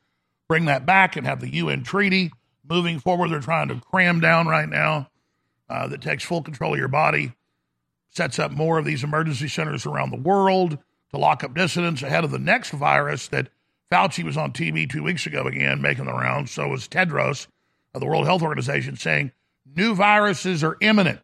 bring 0.49 0.67
that 0.67 0.87
back 0.87 1.17
and 1.17 1.27
have 1.27 1.41
the 1.41 1.55
UN 1.55 1.83
treaty 1.83 2.33
moving 2.69 2.99
forward. 2.99 3.31
They're 3.31 3.41
trying 3.41 3.69
to 3.69 3.81
cram 3.81 4.21
down 4.21 4.47
right 4.47 4.69
now 4.69 5.11
uh, 5.69 5.89
that 5.89 6.03
takes 6.03 6.25
full 6.25 6.43
control 6.43 6.73
of 6.73 6.79
your 6.79 6.89
body, 6.89 7.33
sets 8.11 8.39
up 8.39 8.51
more 8.51 8.79
of 8.79 8.85
these 8.85 9.05
emergency 9.05 9.49
centers 9.49 9.87
around 9.87 10.11
the 10.11 10.21
world 10.21 10.79
to 11.11 11.19
lock 11.19 11.45
up 11.45 11.55
dissidents 11.55 12.03
ahead 12.03 12.25
of 12.25 12.31
the 12.31 12.39
next 12.39 12.71
virus 12.71 13.29
that 13.29 13.49
Fauci 13.91 14.25
was 14.25 14.37
on 14.37 14.53
TV 14.53 14.89
two 14.89 15.03
weeks 15.03 15.27
ago 15.27 15.43
again, 15.45 15.81
making 15.81 16.07
the 16.07 16.13
rounds. 16.13 16.51
So 16.51 16.69
was 16.69 16.89
Tedros 16.89 17.47
of 17.95 18.01
the 18.01 18.07
World 18.07 18.27
Health 18.27 18.43
Organization 18.43 18.97
saying 18.97 19.33
new 19.75 19.95
viruses 19.95 20.65
are 20.65 20.77
imminent. 20.81 21.21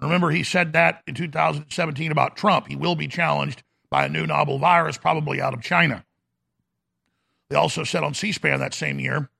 Remember, 0.00 0.30
he 0.30 0.42
said 0.42 0.74
that 0.74 1.02
in 1.06 1.14
2017 1.14 2.12
about 2.12 2.36
Trump. 2.36 2.66
He 2.68 2.76
will 2.76 2.96
be 2.96 3.08
challenged 3.08 3.62
by 3.88 4.04
a 4.04 4.08
new 4.10 4.26
novel 4.26 4.58
virus, 4.58 4.98
probably 4.98 5.40
out 5.40 5.54
of 5.54 5.62
China. 5.62 6.04
They 7.48 7.56
also 7.56 7.84
said 7.84 8.02
on 8.02 8.12
C 8.14 8.32
SPAN 8.32 8.60
that 8.60 8.74
same 8.74 8.98
year, 8.98 9.30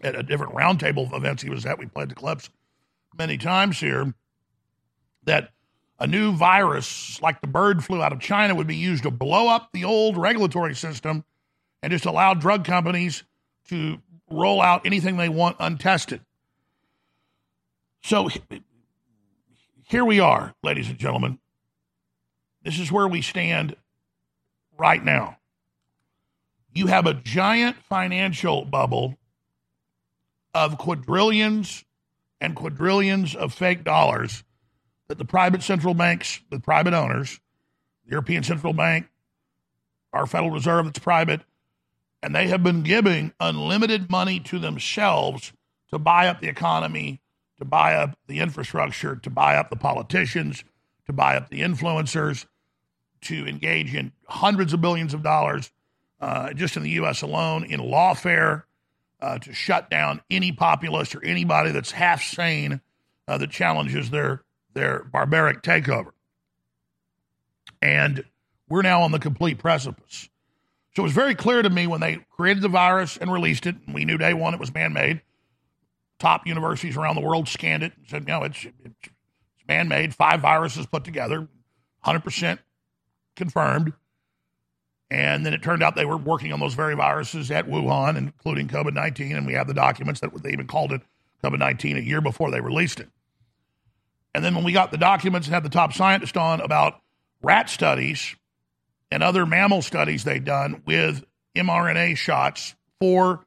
at 0.00 0.14
a 0.14 0.22
different 0.22 0.54
roundtable 0.54 1.12
events 1.14 1.42
he 1.42 1.50
was 1.50 1.66
at, 1.66 1.78
we 1.78 1.86
played 1.86 2.08
the 2.08 2.14
clips 2.14 2.50
many 3.16 3.36
times 3.36 3.80
here, 3.80 4.14
that 5.24 5.50
a 5.98 6.06
new 6.06 6.32
virus 6.32 7.20
like 7.20 7.40
the 7.40 7.46
bird 7.46 7.84
flu 7.84 8.02
out 8.02 8.12
of 8.12 8.20
China 8.20 8.54
would 8.54 8.66
be 8.66 8.76
used 8.76 9.02
to 9.02 9.10
blow 9.10 9.48
up 9.48 9.70
the 9.72 9.84
old 9.84 10.16
regulatory 10.16 10.74
system 10.74 11.24
and 11.82 11.90
just 11.90 12.06
allow 12.06 12.34
drug 12.34 12.64
companies 12.64 13.24
to 13.68 13.98
roll 14.30 14.62
out 14.62 14.86
anything 14.86 15.16
they 15.16 15.28
want 15.28 15.56
untested. 15.58 16.20
So 18.02 18.28
here 19.82 20.04
we 20.04 20.20
are, 20.20 20.54
ladies 20.62 20.88
and 20.88 20.98
gentlemen. 20.98 21.38
This 22.62 22.78
is 22.78 22.92
where 22.92 23.08
we 23.08 23.22
stand 23.22 23.74
right 24.78 25.04
now. 25.04 25.38
You 26.72 26.86
have 26.86 27.06
a 27.06 27.14
giant 27.14 27.76
financial 27.88 28.64
bubble 28.64 29.17
of 30.58 30.76
quadrillions 30.76 31.84
and 32.40 32.56
quadrillions 32.56 33.36
of 33.36 33.54
fake 33.54 33.84
dollars 33.84 34.42
that 35.06 35.16
the 35.16 35.24
private 35.24 35.62
central 35.62 35.94
banks, 35.94 36.40
the 36.50 36.58
private 36.58 36.94
owners, 36.94 37.38
the 38.04 38.10
European 38.10 38.42
Central 38.42 38.72
Bank, 38.72 39.08
our 40.12 40.26
Federal 40.26 40.50
Reserve 40.50 40.86
that's 40.86 40.98
private, 40.98 41.42
and 42.22 42.34
they 42.34 42.48
have 42.48 42.64
been 42.64 42.82
giving 42.82 43.32
unlimited 43.38 44.10
money 44.10 44.40
to 44.40 44.58
themselves 44.58 45.52
to 45.92 45.98
buy 45.98 46.26
up 46.26 46.40
the 46.40 46.48
economy, 46.48 47.20
to 47.58 47.64
buy 47.64 47.94
up 47.94 48.18
the 48.26 48.40
infrastructure, 48.40 49.14
to 49.14 49.30
buy 49.30 49.56
up 49.56 49.70
the 49.70 49.76
politicians, 49.76 50.64
to 51.06 51.12
buy 51.12 51.36
up 51.36 51.50
the 51.50 51.60
influencers, 51.60 52.46
to 53.20 53.46
engage 53.46 53.94
in 53.94 54.10
hundreds 54.26 54.72
of 54.72 54.80
billions 54.80 55.14
of 55.14 55.22
dollars 55.22 55.70
uh, 56.20 56.52
just 56.52 56.76
in 56.76 56.82
the 56.82 56.90
U.S. 56.90 57.22
alone 57.22 57.64
in 57.64 57.80
lawfare 57.80 58.64
uh, 59.20 59.38
to 59.38 59.52
shut 59.52 59.90
down 59.90 60.20
any 60.30 60.52
populist 60.52 61.14
or 61.14 61.24
anybody 61.24 61.70
that's 61.70 61.90
half 61.90 62.22
sane 62.22 62.80
uh, 63.26 63.38
that 63.38 63.50
challenges 63.50 64.10
their 64.10 64.42
their 64.74 65.04
barbaric 65.04 65.62
takeover. 65.62 66.12
And 67.82 68.24
we're 68.68 68.82
now 68.82 69.02
on 69.02 69.12
the 69.12 69.18
complete 69.18 69.58
precipice. 69.58 70.28
So 70.94 71.02
it 71.02 71.04
was 71.04 71.12
very 71.12 71.34
clear 71.34 71.62
to 71.62 71.70
me 71.70 71.86
when 71.86 72.00
they 72.00 72.18
created 72.30 72.62
the 72.62 72.68
virus 72.68 73.16
and 73.16 73.32
released 73.32 73.66
it, 73.66 73.76
and 73.86 73.94
we 73.94 74.04
knew 74.04 74.18
day 74.18 74.34
one 74.34 74.54
it 74.54 74.60
was 74.60 74.72
man 74.72 74.92
made. 74.92 75.22
Top 76.18 76.46
universities 76.46 76.96
around 76.96 77.14
the 77.14 77.20
world 77.20 77.48
scanned 77.48 77.82
it 77.82 77.92
and 77.96 78.08
said, 78.08 78.26
no, 78.26 78.42
it's, 78.42 78.64
it's 78.84 79.12
man 79.68 79.86
made, 79.86 80.14
five 80.14 80.40
viruses 80.40 80.86
put 80.86 81.04
together, 81.04 81.46
100% 82.04 82.58
confirmed. 83.36 83.92
And 85.10 85.46
then 85.46 85.54
it 85.54 85.62
turned 85.62 85.82
out 85.82 85.94
they 85.94 86.04
were 86.04 86.18
working 86.18 86.52
on 86.52 86.60
those 86.60 86.74
very 86.74 86.94
viruses 86.94 87.50
at 87.50 87.66
Wuhan, 87.66 88.16
including 88.16 88.68
COVID 88.68 88.92
19. 88.92 89.36
And 89.36 89.46
we 89.46 89.54
have 89.54 89.66
the 89.66 89.74
documents 89.74 90.20
that 90.20 90.30
they 90.42 90.52
even 90.52 90.66
called 90.66 90.92
it 90.92 91.02
COVID 91.42 91.58
19 91.58 91.96
a 91.96 92.00
year 92.00 92.20
before 92.20 92.50
they 92.50 92.60
released 92.60 93.00
it. 93.00 93.08
And 94.34 94.44
then 94.44 94.54
when 94.54 94.64
we 94.64 94.72
got 94.72 94.90
the 94.90 94.98
documents 94.98 95.46
and 95.46 95.54
had 95.54 95.62
the 95.62 95.70
top 95.70 95.92
scientist 95.92 96.36
on 96.36 96.60
about 96.60 97.00
rat 97.42 97.70
studies 97.70 98.36
and 99.10 99.22
other 99.22 99.46
mammal 99.46 99.82
studies 99.82 100.24
they'd 100.24 100.44
done 100.44 100.82
with 100.86 101.24
mRNA 101.56 102.16
shots 102.16 102.74
for 103.00 103.46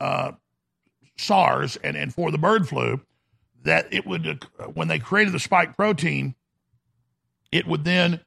uh, 0.00 0.32
SARS 1.16 1.76
and, 1.76 1.96
and 1.96 2.14
for 2.14 2.30
the 2.30 2.38
bird 2.38 2.68
flu, 2.68 3.00
that 3.62 3.92
it 3.92 4.06
would, 4.06 4.46
uh, 4.58 4.64
when 4.64 4.88
they 4.88 4.98
created 4.98 5.32
the 5.32 5.38
spike 5.38 5.76
protein, 5.76 6.34
it 7.52 7.66
would 7.66 7.84
then 7.84 8.20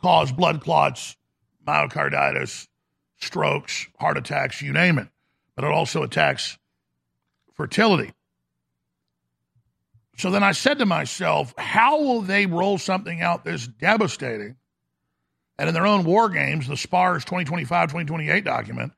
cause 0.00 0.32
blood 0.32 0.60
clots, 0.60 1.16
myocarditis, 1.66 2.66
strokes, 3.18 3.86
heart 3.98 4.18
attacks, 4.18 4.62
you 4.62 4.72
name 4.72 4.98
it. 4.98 5.08
But 5.54 5.64
it 5.64 5.72
also 5.72 6.02
attacks 6.02 6.58
fertility. 7.54 8.12
So 10.18 10.30
then 10.30 10.42
I 10.42 10.52
said 10.52 10.78
to 10.78 10.86
myself, 10.86 11.52
how 11.58 12.00
will 12.00 12.22
they 12.22 12.46
roll 12.46 12.78
something 12.78 13.20
out 13.20 13.44
this 13.44 13.66
devastating? 13.66 14.56
And 15.58 15.68
in 15.68 15.74
their 15.74 15.86
own 15.86 16.04
war 16.04 16.28
games, 16.28 16.68
the 16.68 16.76
SPARS 16.76 17.24
2025 17.24 17.88
2028 17.88 18.44
document, 18.44 18.92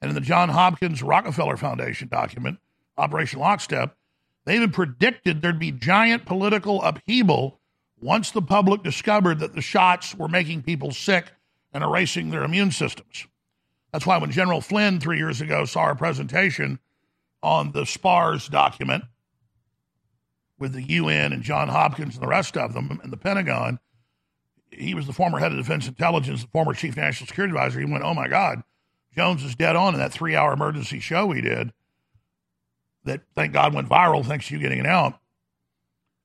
and 0.00 0.10
in 0.10 0.14
the 0.14 0.20
John 0.20 0.48
Hopkins 0.48 1.02
Rockefeller 1.02 1.56
Foundation 1.56 2.08
document, 2.08 2.58
Operation 2.96 3.40
Lockstep, 3.40 3.96
they 4.44 4.56
even 4.56 4.70
predicted 4.70 5.42
there'd 5.42 5.58
be 5.58 5.72
giant 5.72 6.24
political 6.24 6.82
upheaval 6.82 7.60
once 8.00 8.30
the 8.30 8.42
public 8.42 8.82
discovered 8.82 9.40
that 9.40 9.54
the 9.54 9.62
shots 9.62 10.14
were 10.14 10.28
making 10.28 10.62
people 10.62 10.92
sick 10.92 11.32
and 11.76 11.84
erasing 11.84 12.30
their 12.30 12.42
immune 12.42 12.70
systems. 12.70 13.26
That's 13.92 14.06
why 14.06 14.16
when 14.16 14.30
General 14.30 14.62
Flynn 14.62 14.98
three 14.98 15.18
years 15.18 15.42
ago 15.42 15.66
saw 15.66 15.80
our 15.80 15.94
presentation 15.94 16.78
on 17.42 17.72
the 17.72 17.84
SPARS 17.84 18.48
document 18.48 19.04
with 20.58 20.72
the 20.72 20.82
UN 20.82 21.34
and 21.34 21.42
John 21.42 21.68
Hopkins 21.68 22.14
and 22.14 22.22
the 22.22 22.28
rest 22.28 22.56
of 22.56 22.72
them 22.72 22.98
and 23.02 23.12
the 23.12 23.18
Pentagon, 23.18 23.78
he 24.70 24.94
was 24.94 25.06
the 25.06 25.12
former 25.12 25.38
head 25.38 25.52
of 25.52 25.58
defense 25.58 25.86
intelligence, 25.86 26.40
the 26.40 26.48
former 26.48 26.72
chief 26.72 26.96
national 26.96 27.26
security 27.26 27.52
advisor. 27.52 27.78
He 27.78 27.84
went, 27.84 28.04
Oh 28.04 28.14
my 28.14 28.26
God, 28.26 28.62
Jones 29.14 29.44
is 29.44 29.54
dead 29.54 29.76
on 29.76 29.92
in 29.92 30.00
that 30.00 30.12
three 30.12 30.34
hour 30.34 30.54
emergency 30.54 30.98
show 30.98 31.30
he 31.30 31.42
did 31.42 31.74
that, 33.04 33.20
thank 33.34 33.52
God, 33.52 33.74
went 33.74 33.90
viral 33.90 34.24
thanks 34.24 34.48
to 34.48 34.54
you 34.54 34.60
getting 34.60 34.78
it 34.78 34.86
out. 34.86 35.20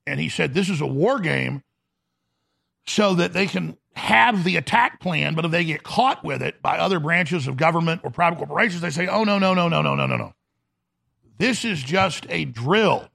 And 0.08 0.18
he 0.18 0.30
said, 0.30 0.54
This 0.54 0.70
is 0.70 0.80
a 0.80 0.88
war 0.88 1.20
game 1.20 1.62
so 2.86 3.16
that 3.16 3.34
they 3.34 3.48
can 3.48 3.78
have 3.94 4.44
the 4.44 4.56
attack 4.58 5.00
plan, 5.00 5.36
but 5.36 5.46
if 5.46 5.52
they 5.52 5.64
get 5.64 5.84
caught 5.84 6.24
with 6.24 6.42
it 6.42 6.62
by 6.62 6.78
other 6.78 7.00
branches 7.00 7.48
of 7.48 7.58
government 7.58 8.02
or 8.04 8.10
private 8.10 8.38
corporations, 8.38 8.82
they 8.82 8.90
say, 8.90 9.08
Oh, 9.08 9.24
no, 9.24 9.38
no, 9.38 9.54
no, 9.54 9.68
no, 9.68 9.82
no, 9.82 9.96
no, 9.96 10.08
no, 10.08 10.18
no. 10.18 10.34
This 11.38 11.66
is 11.66 11.82
just 11.82 12.26
a 12.30 12.46
drill. 12.46 13.08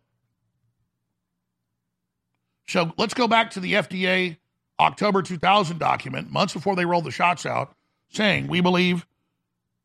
So 2.69 2.93
let's 2.99 3.15
go 3.15 3.29
back 3.29 3.53
to 3.53 3.61
the 3.61 3.75
FDA 3.75 4.37
October 4.79 5.23
2000 5.23 5.79
document, 5.79 6.31
months 6.31 6.53
before 6.53 6.77
they 6.77 6.85
rolled 6.85 7.05
the 7.05 7.11
shots 7.11 7.47
out, 7.47 7.75
saying, 8.11 8.49
We 8.49 8.61
believe 8.61 9.07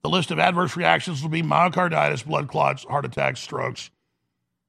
the 0.02 0.10
list 0.10 0.32
of 0.32 0.40
adverse 0.40 0.76
reactions 0.76 1.22
will 1.22 1.30
be 1.30 1.44
myocarditis, 1.44 2.26
blood 2.26 2.48
clots, 2.48 2.84
heart 2.84 3.06
attacks, 3.06 3.40
strokes, 3.40 3.92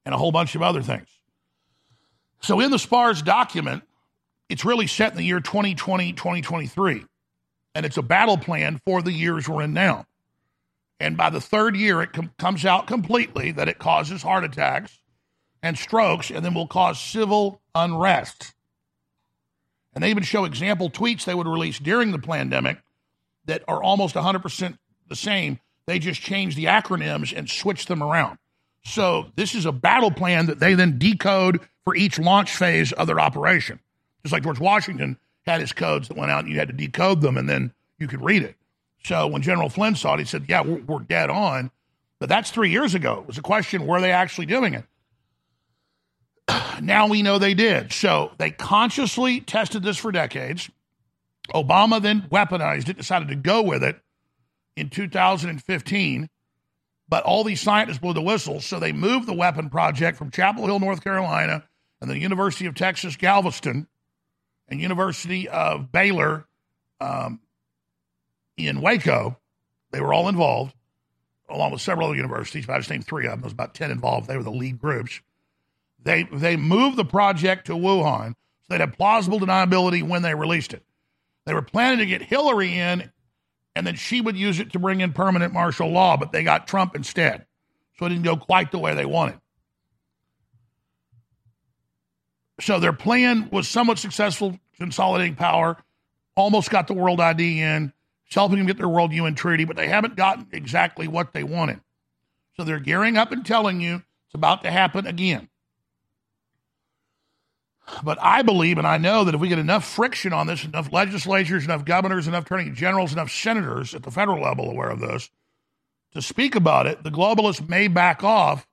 and 0.04 0.14
a 0.14 0.18
whole 0.18 0.32
bunch 0.32 0.54
of 0.54 0.62
other 0.62 0.82
things. 0.82 1.08
So 2.40 2.60
in 2.60 2.70
the 2.70 2.78
SPARS 2.78 3.22
document, 3.22 3.84
it's 4.52 4.66
really 4.66 4.86
set 4.86 5.12
in 5.12 5.16
the 5.16 5.24
year 5.24 5.40
2020, 5.40 6.12
2023. 6.12 7.06
And 7.74 7.86
it's 7.86 7.96
a 7.96 8.02
battle 8.02 8.36
plan 8.36 8.82
for 8.84 9.00
the 9.00 9.10
years 9.10 9.48
we're 9.48 9.62
in 9.62 9.72
now. 9.72 10.04
And 11.00 11.16
by 11.16 11.30
the 11.30 11.40
third 11.40 11.74
year, 11.74 12.02
it 12.02 12.12
com- 12.12 12.32
comes 12.38 12.66
out 12.66 12.86
completely 12.86 13.52
that 13.52 13.70
it 13.70 13.78
causes 13.78 14.22
heart 14.22 14.44
attacks 14.44 14.98
and 15.62 15.78
strokes 15.78 16.30
and 16.30 16.44
then 16.44 16.52
will 16.52 16.66
cause 16.66 17.00
civil 17.00 17.62
unrest. 17.74 18.52
And 19.94 20.04
they 20.04 20.10
even 20.10 20.22
show 20.22 20.44
example 20.44 20.90
tweets 20.90 21.24
they 21.24 21.34
would 21.34 21.48
release 21.48 21.78
during 21.78 22.12
the 22.12 22.18
pandemic 22.18 22.76
that 23.46 23.62
are 23.66 23.82
almost 23.82 24.16
100% 24.16 24.76
the 25.08 25.16
same. 25.16 25.60
They 25.86 25.98
just 25.98 26.20
change 26.20 26.56
the 26.56 26.66
acronyms 26.66 27.34
and 27.34 27.48
switch 27.48 27.86
them 27.86 28.02
around. 28.02 28.36
So 28.84 29.28
this 29.34 29.54
is 29.54 29.64
a 29.64 29.72
battle 29.72 30.10
plan 30.10 30.44
that 30.46 30.60
they 30.60 30.74
then 30.74 30.98
decode 30.98 31.60
for 31.84 31.96
each 31.96 32.18
launch 32.18 32.54
phase 32.54 32.92
of 32.92 33.06
their 33.06 33.18
operation. 33.18 33.80
Just 34.22 34.32
like 34.32 34.42
George 34.42 34.60
Washington 34.60 35.18
had 35.46 35.60
his 35.60 35.72
codes 35.72 36.08
that 36.08 36.16
went 36.16 36.30
out 36.30 36.44
and 36.44 36.52
you 36.52 36.58
had 36.58 36.68
to 36.68 36.74
decode 36.74 37.20
them 37.20 37.36
and 37.36 37.48
then 37.48 37.72
you 37.98 38.06
could 38.08 38.22
read 38.22 38.42
it. 38.42 38.56
So 39.04 39.26
when 39.26 39.42
General 39.42 39.68
Flynn 39.68 39.96
saw 39.96 40.14
it, 40.14 40.20
he 40.20 40.24
said, 40.24 40.44
Yeah, 40.48 40.62
we're, 40.62 40.80
we're 40.80 41.00
dead 41.00 41.30
on. 41.30 41.70
But 42.18 42.28
that's 42.28 42.50
three 42.50 42.70
years 42.70 42.94
ago. 42.94 43.18
It 43.20 43.26
was 43.26 43.38
a 43.38 43.42
question 43.42 43.86
were 43.86 44.00
they 44.00 44.12
actually 44.12 44.46
doing 44.46 44.74
it? 44.74 44.84
now 46.80 47.08
we 47.08 47.22
know 47.22 47.38
they 47.38 47.54
did. 47.54 47.92
So 47.92 48.32
they 48.38 48.50
consciously 48.50 49.40
tested 49.40 49.82
this 49.82 49.98
for 49.98 50.12
decades. 50.12 50.70
Obama 51.52 52.00
then 52.00 52.22
weaponized 52.30 52.88
it, 52.88 52.96
decided 52.96 53.28
to 53.28 53.34
go 53.34 53.62
with 53.62 53.82
it 53.82 53.98
in 54.76 54.88
2015. 54.88 56.28
But 57.08 57.24
all 57.24 57.44
these 57.44 57.60
scientists 57.60 57.98
blew 57.98 58.14
the 58.14 58.22
whistle, 58.22 58.60
so 58.60 58.78
they 58.78 58.92
moved 58.92 59.26
the 59.26 59.34
weapon 59.34 59.68
project 59.68 60.16
from 60.16 60.30
Chapel 60.30 60.66
Hill, 60.66 60.80
North 60.80 61.04
Carolina, 61.04 61.64
and 62.00 62.10
the 62.10 62.18
University 62.18 62.66
of 62.66 62.74
Texas, 62.74 63.16
Galveston, 63.16 63.86
and 64.72 64.80
University 64.80 65.48
of 65.48 65.92
Baylor 65.92 66.46
um, 67.00 67.40
in 68.56 68.80
Waco. 68.80 69.38
They 69.92 70.00
were 70.00 70.12
all 70.12 70.28
involved, 70.28 70.74
along 71.48 71.72
with 71.72 71.80
several 71.80 72.08
other 72.08 72.16
universities. 72.16 72.66
But 72.66 72.74
I 72.74 72.78
just 72.78 72.90
named 72.90 73.06
three 73.06 73.26
of 73.26 73.32
them. 73.32 73.40
There 73.40 73.46
was 73.46 73.52
about 73.52 73.74
10 73.74 73.90
involved. 73.90 74.26
They 74.26 74.36
were 74.36 74.42
the 74.42 74.50
lead 74.50 74.80
groups. 74.80 75.20
They, 76.02 76.24
they 76.24 76.56
moved 76.56 76.96
the 76.96 77.04
project 77.04 77.66
to 77.66 77.74
Wuhan 77.74 78.34
so 78.62 78.66
they'd 78.70 78.80
have 78.80 78.96
plausible 78.96 79.38
deniability 79.38 80.02
when 80.02 80.22
they 80.22 80.34
released 80.34 80.72
it. 80.72 80.82
They 81.44 81.54
were 81.54 81.62
planning 81.62 81.98
to 81.98 82.06
get 82.06 82.22
Hillary 82.22 82.76
in, 82.76 83.10
and 83.76 83.86
then 83.86 83.96
she 83.96 84.20
would 84.20 84.36
use 84.36 84.60
it 84.60 84.72
to 84.72 84.78
bring 84.78 85.00
in 85.00 85.12
permanent 85.12 85.52
martial 85.52 85.88
law, 85.88 86.16
but 86.16 86.32
they 86.32 86.42
got 86.42 86.66
Trump 86.66 86.96
instead. 86.96 87.46
So 87.98 88.06
it 88.06 88.10
didn't 88.10 88.24
go 88.24 88.36
quite 88.36 88.70
the 88.70 88.78
way 88.78 88.94
they 88.94 89.04
wanted. 89.04 89.38
So 92.60 92.78
their 92.78 92.92
plan 92.92 93.48
was 93.50 93.68
somewhat 93.68 93.98
successful, 93.98 94.58
consolidating 94.78 95.36
power, 95.36 95.76
almost 96.34 96.70
got 96.70 96.86
the 96.86 96.94
world 96.94 97.20
ID 97.20 97.60
in, 97.60 97.92
it's 98.26 98.34
helping 98.34 98.58
them 98.58 98.66
get 98.66 98.78
their 98.78 98.88
world 98.88 99.12
UN 99.12 99.34
treaty, 99.34 99.64
but 99.64 99.76
they 99.76 99.88
haven't 99.88 100.16
gotten 100.16 100.46
exactly 100.52 101.06
what 101.06 101.32
they 101.32 101.44
wanted. 101.44 101.80
So 102.56 102.64
they're 102.64 102.80
gearing 102.80 103.16
up 103.16 103.32
and 103.32 103.44
telling 103.44 103.80
you 103.80 104.02
it's 104.26 104.34
about 104.34 104.62
to 104.62 104.70
happen 104.70 105.06
again. 105.06 105.48
But 108.02 108.18
I 108.22 108.42
believe 108.42 108.78
and 108.78 108.86
I 108.86 108.96
know 108.98 109.24
that 109.24 109.34
if 109.34 109.40
we 109.40 109.48
get 109.48 109.58
enough 109.58 109.84
friction 109.84 110.32
on 110.32 110.46
this, 110.46 110.64
enough 110.64 110.92
legislatures, 110.92 111.64
enough 111.64 111.84
governors, 111.84 112.26
enough 112.26 112.46
attorney 112.46 112.70
generals, 112.70 113.12
enough 113.12 113.30
senators 113.30 113.94
at 113.94 114.02
the 114.02 114.10
federal 114.10 114.42
level 114.42 114.70
aware 114.70 114.88
of 114.88 115.00
this 115.00 115.30
to 116.14 116.22
speak 116.22 116.54
about 116.54 116.86
it, 116.86 117.02
the 117.02 117.10
globalists 117.10 117.68
may 117.68 117.88
back 117.88 118.24
off 118.24 118.66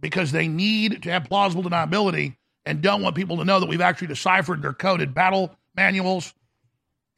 because 0.00 0.32
they 0.32 0.46
need 0.46 1.02
to 1.02 1.10
have 1.10 1.24
plausible 1.24 1.64
deniability 1.64 2.36
and 2.68 2.82
don't 2.82 3.00
want 3.00 3.16
people 3.16 3.38
to 3.38 3.46
know 3.46 3.60
that 3.60 3.68
we've 3.68 3.80
actually 3.80 4.08
deciphered 4.08 4.60
their 4.60 4.74
coded 4.74 5.14
battle 5.14 5.56
manuals 5.74 6.34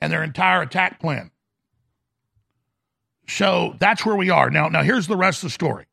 and 0.00 0.12
their 0.12 0.22
entire 0.22 0.62
attack 0.62 1.00
plan. 1.00 1.32
So 3.26 3.74
that's 3.80 4.06
where 4.06 4.14
we 4.14 4.30
are. 4.30 4.48
Now, 4.48 4.68
now 4.68 4.84
here's 4.84 5.08
the 5.08 5.16
rest 5.16 5.42
of 5.42 5.48
the 5.48 5.52
story. 5.52 5.86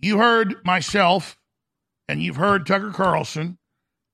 You 0.00 0.18
heard 0.18 0.64
myself 0.64 1.36
and 2.08 2.22
you've 2.22 2.36
heard 2.36 2.64
Tucker 2.64 2.92
Carlson, 2.92 3.58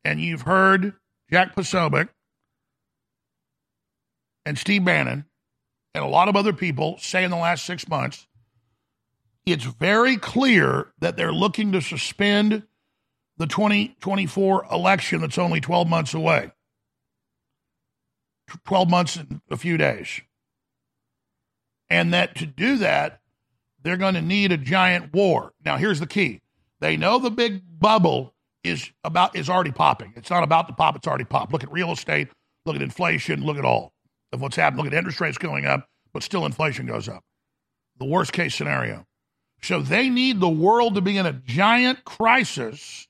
and 0.05 0.21
you've 0.21 0.43
heard 0.43 0.95
Jack 1.31 1.55
Posobiec, 1.55 2.09
and 4.47 4.59
Steve 4.59 4.85
Bannon, 4.85 5.27
and 5.95 6.05
a 6.05 6.09
lot 6.09 6.29
of 6.29 6.35
other 6.35 6.53
people 6.53 6.97
say 6.99 7.23
in 7.23 7.31
the 7.31 7.37
last 7.37 7.65
six 7.65 7.87
months, 7.87 8.27
it's 9.47 9.65
very 9.65 10.17
clear 10.17 10.93
that 10.99 11.17
they're 11.17 11.33
looking 11.33 11.73
to 11.73 11.81
suspend 11.81 12.65
the 13.37 13.47
2024 13.47 14.67
election 14.71 15.21
that's 15.21 15.39
only 15.39 15.61
12 15.61 15.89
months 15.89 16.15
away. 16.15 16.53
12 18.65 18.91
months 18.91 19.17
and 19.17 19.41
a 19.51 19.57
few 19.57 19.77
days. 19.77 20.21
And 21.91 22.13
that 22.13 22.35
to 22.37 22.47
do 22.47 22.77
that, 22.79 23.21
they're 23.83 23.97
going 23.97 24.15
to 24.15 24.23
need 24.23 24.53
a 24.53 24.57
giant 24.57 25.13
war. 25.13 25.53
Now, 25.65 25.77
here's 25.77 26.01
the 26.01 26.07
key 26.07 26.41
they 26.81 26.97
know 26.97 27.19
the 27.19 27.31
big 27.31 27.63
bubble 27.79 28.35
is 28.63 28.91
about 29.05 29.37
is 29.37 29.49
already 29.49 29.73
popping. 29.73 30.13
It's 30.17 30.31
not 30.31 30.43
about 30.43 30.69
to 30.69 30.75
pop, 30.75 30.97
it's 30.97 31.07
already 31.07 31.25
popped. 31.25 31.53
Look 31.53 31.63
at 31.63 31.73
real 31.73 31.93
estate, 31.93 32.29
look 32.65 32.77
at 32.77 32.83
inflation, 32.83 33.45
look 33.45 33.59
at 33.59 33.65
all 33.65 33.93
of 34.33 34.41
what's 34.41 34.57
happened. 34.57 34.79
Look 34.79 34.87
at 34.87 34.95
interest 34.95 35.21
rates 35.21 35.39
going 35.39 35.67
up, 35.67 35.89
but 36.13 36.23
still 36.23 36.47
inflation 36.47 36.87
goes 36.87 37.09
up. 37.09 37.23
The 37.99 38.07
worst 38.07 38.33
case 38.33 38.55
scenario. 38.55 39.07
So 39.63 39.81
they 39.81 40.11
need 40.11 40.41
the 40.41 40.49
world 40.49 40.95
to 40.95 41.01
be 41.01 41.17
in 41.17 41.27
a 41.27 41.33
giant 41.33 42.05
crisis 42.05 43.07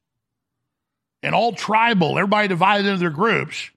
and 1.25 1.35
all 1.35 1.53
tribal, 1.53 2.19
everybody 2.19 2.47
divided 2.49 2.87
into 2.87 3.01
their 3.01 3.11
groups, 3.11 3.71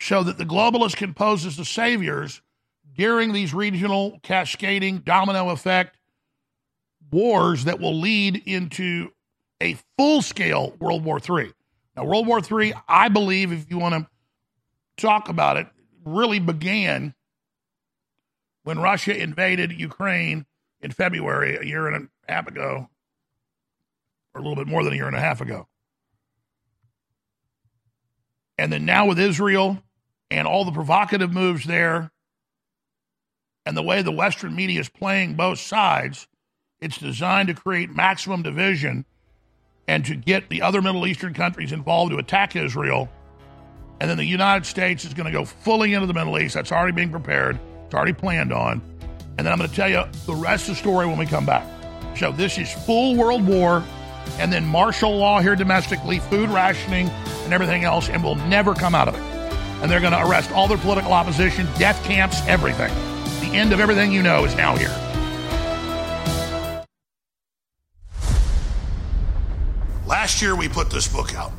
so 0.00 0.22
that 0.22 0.38
the 0.38 0.44
globalists 0.44 0.96
can 0.96 1.12
pose 1.12 1.44
as 1.44 1.56
the 1.56 1.64
saviors 1.64 2.40
during 2.96 3.32
these 3.32 3.52
regional 3.52 4.20
cascading 4.22 4.98
domino 4.98 5.50
effect 5.50 5.96
wars 7.10 7.64
that 7.64 7.80
will 7.80 7.98
lead 7.98 8.40
into 8.46 9.10
a 9.60 9.76
full 9.98 10.22
scale 10.22 10.74
World 10.78 11.04
War 11.04 11.18
III. 11.18 11.52
Now, 11.96 12.04
World 12.04 12.26
War 12.26 12.40
III, 12.40 12.74
I 12.88 13.08
believe, 13.08 13.52
if 13.52 13.68
you 13.68 13.78
want 13.78 13.94
to 13.94 14.06
talk 14.96 15.28
about 15.28 15.56
it, 15.56 15.66
really 16.04 16.38
began 16.38 17.14
when 18.62 18.78
Russia 18.78 19.20
invaded 19.20 19.72
Ukraine 19.72 20.46
in 20.80 20.92
February, 20.92 21.56
a 21.56 21.64
year 21.64 21.88
and 21.88 22.08
a 22.28 22.32
half 22.32 22.46
ago, 22.46 22.88
or 24.34 24.40
a 24.40 24.42
little 24.42 24.56
bit 24.56 24.68
more 24.68 24.84
than 24.84 24.92
a 24.92 24.96
year 24.96 25.06
and 25.06 25.16
a 25.16 25.20
half 25.20 25.40
ago. 25.40 25.66
And 28.62 28.72
then 28.72 28.84
now 28.84 29.06
with 29.06 29.18
Israel 29.18 29.82
and 30.30 30.46
all 30.46 30.64
the 30.64 30.70
provocative 30.70 31.32
moves 31.32 31.64
there, 31.64 32.12
and 33.66 33.76
the 33.76 33.82
way 33.82 34.02
the 34.02 34.12
Western 34.12 34.54
media 34.54 34.78
is 34.78 34.88
playing 34.88 35.34
both 35.34 35.58
sides, 35.58 36.28
it's 36.80 36.96
designed 36.96 37.48
to 37.48 37.54
create 37.54 37.90
maximum 37.90 38.44
division 38.44 39.04
and 39.88 40.04
to 40.04 40.14
get 40.14 40.48
the 40.48 40.62
other 40.62 40.80
Middle 40.80 41.08
Eastern 41.08 41.34
countries 41.34 41.72
involved 41.72 42.12
to 42.12 42.18
attack 42.18 42.54
Israel. 42.54 43.10
And 44.00 44.08
then 44.08 44.16
the 44.16 44.24
United 44.24 44.64
States 44.64 45.04
is 45.04 45.12
going 45.12 45.26
to 45.26 45.32
go 45.32 45.44
fully 45.44 45.94
into 45.94 46.06
the 46.06 46.14
Middle 46.14 46.38
East. 46.38 46.54
That's 46.54 46.70
already 46.70 46.92
being 46.92 47.10
prepared, 47.10 47.58
it's 47.86 47.94
already 47.94 48.12
planned 48.12 48.52
on. 48.52 48.80
And 49.38 49.44
then 49.44 49.48
I'm 49.48 49.58
going 49.58 49.70
to 49.70 49.74
tell 49.74 49.90
you 49.90 50.04
the 50.24 50.36
rest 50.36 50.68
of 50.68 50.76
the 50.76 50.78
story 50.78 51.08
when 51.08 51.18
we 51.18 51.26
come 51.26 51.46
back. 51.46 51.66
So 52.16 52.30
this 52.30 52.58
is 52.58 52.72
full 52.72 53.16
world 53.16 53.44
war 53.44 53.82
and 54.38 54.52
then 54.52 54.66
martial 54.66 55.16
law 55.16 55.40
here 55.40 55.56
domestically, 55.56 56.18
food 56.18 56.50
rationing, 56.50 57.08
and 57.44 57.52
everything 57.52 57.84
else, 57.84 58.08
and 58.08 58.22
we'll 58.22 58.34
never 58.34 58.74
come 58.74 58.94
out 58.94 59.08
of 59.08 59.14
it. 59.14 59.22
And 59.82 59.90
they're 59.90 60.00
going 60.00 60.12
to 60.12 60.24
arrest 60.24 60.52
all 60.52 60.68
their 60.68 60.78
political 60.78 61.12
opposition, 61.12 61.66
death 61.78 62.02
camps, 62.04 62.40
everything. 62.46 62.92
The 63.40 63.56
end 63.56 63.72
of 63.72 63.80
everything 63.80 64.12
you 64.12 64.22
know 64.22 64.44
is 64.44 64.54
now 64.56 64.76
here. 64.76 64.94
Last 70.06 70.42
year, 70.42 70.54
we 70.54 70.68
put 70.68 70.90
this 70.90 71.08
book 71.08 71.34
out 71.34 71.52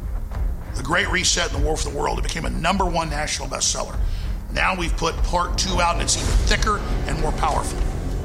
The 0.75 0.83
Great 0.83 1.09
Reset 1.09 1.51
and 1.51 1.61
the 1.61 1.65
War 1.65 1.75
for 1.75 1.89
the 1.89 1.97
World. 1.97 2.19
It 2.19 2.23
became 2.23 2.45
a 2.45 2.49
number 2.49 2.85
one 2.85 3.09
national 3.09 3.47
bestseller. 3.47 3.97
Now 4.53 4.75
we've 4.75 4.95
put 4.95 5.15
part 5.23 5.57
two 5.57 5.81
out, 5.81 5.95
and 5.95 6.03
it's 6.03 6.15
even 6.15 6.29
thicker 6.47 6.77
and 7.07 7.19
more 7.19 7.31
powerful. 7.33 7.79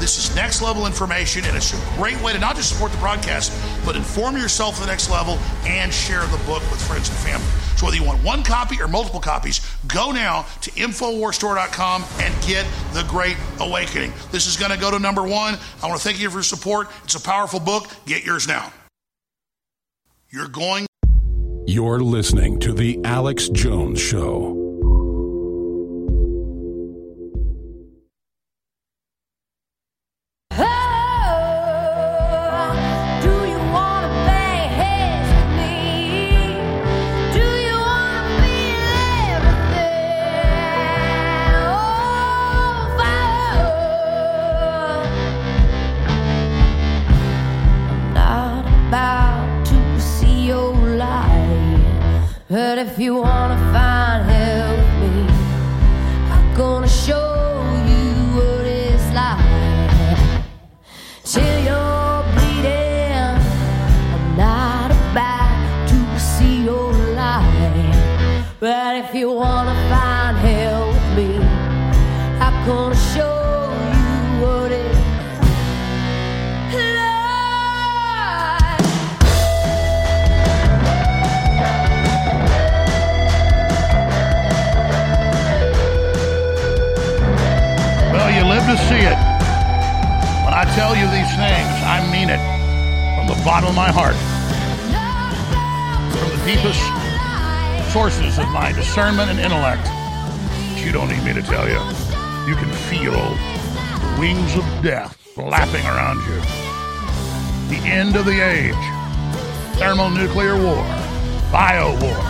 This 0.00 0.16
is 0.16 0.34
next 0.34 0.62
level 0.62 0.86
information, 0.86 1.44
and 1.44 1.54
it's 1.54 1.74
a 1.74 1.96
great 1.96 2.18
way 2.22 2.32
to 2.32 2.38
not 2.38 2.56
just 2.56 2.70
support 2.70 2.90
the 2.90 2.96
broadcast, 2.98 3.52
but 3.84 3.96
inform 3.96 4.34
yourself 4.36 4.76
to 4.76 4.80
the 4.80 4.86
next 4.86 5.10
level 5.10 5.38
and 5.66 5.92
share 5.92 6.22
the 6.28 6.38
book 6.46 6.62
with 6.70 6.80
friends 6.80 7.10
and 7.10 7.18
family. 7.18 7.46
So 7.76 7.84
whether 7.84 7.98
you 7.98 8.04
want 8.04 8.24
one 8.24 8.42
copy 8.42 8.80
or 8.80 8.88
multiple 8.88 9.20
copies, 9.20 9.60
go 9.86 10.10
now 10.10 10.46
to 10.62 10.70
InfoWarsStore.com 10.70 12.04
and 12.18 12.34
get 12.46 12.66
The 12.94 13.04
Great 13.08 13.36
Awakening. 13.60 14.14
This 14.32 14.46
is 14.46 14.56
going 14.56 14.70
to 14.70 14.78
go 14.78 14.90
to 14.90 14.98
number 14.98 15.22
one. 15.22 15.58
I 15.82 15.86
want 15.86 16.00
to 16.00 16.06
thank 16.06 16.18
you 16.18 16.30
for 16.30 16.36
your 16.36 16.44
support. 16.44 16.88
It's 17.04 17.14
a 17.14 17.20
powerful 17.20 17.60
book. 17.60 17.86
Get 18.06 18.24
yours 18.24 18.48
now. 18.48 18.72
You're 20.30 20.48
going. 20.48 20.86
You're 21.66 22.00
listening 22.00 22.58
to 22.60 22.72
The 22.72 22.98
Alex 23.04 23.48
Jones 23.50 24.00
Show. 24.00 24.59
If 52.80 52.98
you 52.98 53.16
wanna 53.16 53.49
tell 90.80 90.96
you 90.96 91.04
these 91.10 91.28
things, 91.36 91.76
I 91.84 92.00
mean 92.10 92.30
it 92.30 92.40
from 93.14 93.28
the 93.28 93.44
bottom 93.44 93.68
of 93.68 93.76
my 93.76 93.92
heart. 93.92 94.16
From 96.16 96.30
the 96.32 96.40
deepest 96.48 96.80
sources 97.92 98.38
of 98.38 98.48
my 98.48 98.72
discernment 98.72 99.28
and 99.28 99.38
intellect. 99.38 99.84
You 100.82 100.90
don't 100.90 101.08
need 101.08 101.22
me 101.22 101.34
to 101.34 101.42
tell 101.42 101.68
you. 101.68 101.76
You 102.48 102.56
can 102.56 102.72
feel 102.88 103.12
the 103.12 104.16
wings 104.18 104.56
of 104.56 104.64
death 104.82 105.16
flapping 105.34 105.84
around 105.84 106.24
you. 106.24 106.40
The 107.68 107.84
end 107.86 108.16
of 108.16 108.24
the 108.24 108.40
age. 108.40 108.84
Thermonuclear 109.76 110.56
war. 110.56 110.82
Bio 111.52 111.90
war. 112.00 112.24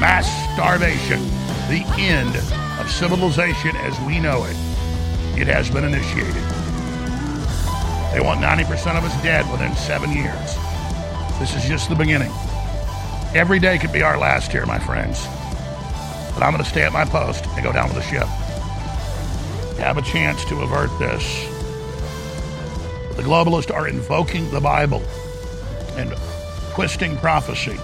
Mass 0.00 0.24
starvation. 0.54 1.20
The 1.68 1.84
end 2.00 2.34
of 2.80 2.90
civilization 2.90 3.76
as 3.76 3.92
we 4.06 4.18
know 4.20 4.44
it. 4.44 4.56
It 5.38 5.48
has 5.48 5.68
been 5.68 5.84
initiated. 5.84 6.49
They 8.12 8.20
want 8.20 8.40
90% 8.40 8.98
of 8.98 9.04
us 9.04 9.22
dead 9.22 9.50
within 9.50 9.74
seven 9.76 10.12
years. 10.12 10.56
This 11.38 11.54
is 11.54 11.64
just 11.64 11.88
the 11.88 11.94
beginning. 11.94 12.32
Every 13.34 13.60
day 13.60 13.78
could 13.78 13.92
be 13.92 14.02
our 14.02 14.18
last 14.18 14.50
here, 14.50 14.66
my 14.66 14.78
friends. 14.78 15.24
But 16.34 16.42
I'm 16.42 16.52
going 16.52 16.62
to 16.62 16.68
stay 16.68 16.82
at 16.82 16.92
my 16.92 17.04
post 17.04 17.46
and 17.46 17.62
go 17.62 17.72
down 17.72 17.88
with 17.88 17.96
the 17.96 18.02
ship. 18.02 18.26
Have 19.78 19.96
a 19.96 20.02
chance 20.02 20.44
to 20.46 20.60
avert 20.60 20.90
this. 20.98 21.22
The 23.16 23.22
globalists 23.22 23.72
are 23.72 23.86
invoking 23.86 24.50
the 24.50 24.60
Bible 24.60 25.02
and 25.96 26.12
twisting 26.72 27.16
prophecy 27.18 27.76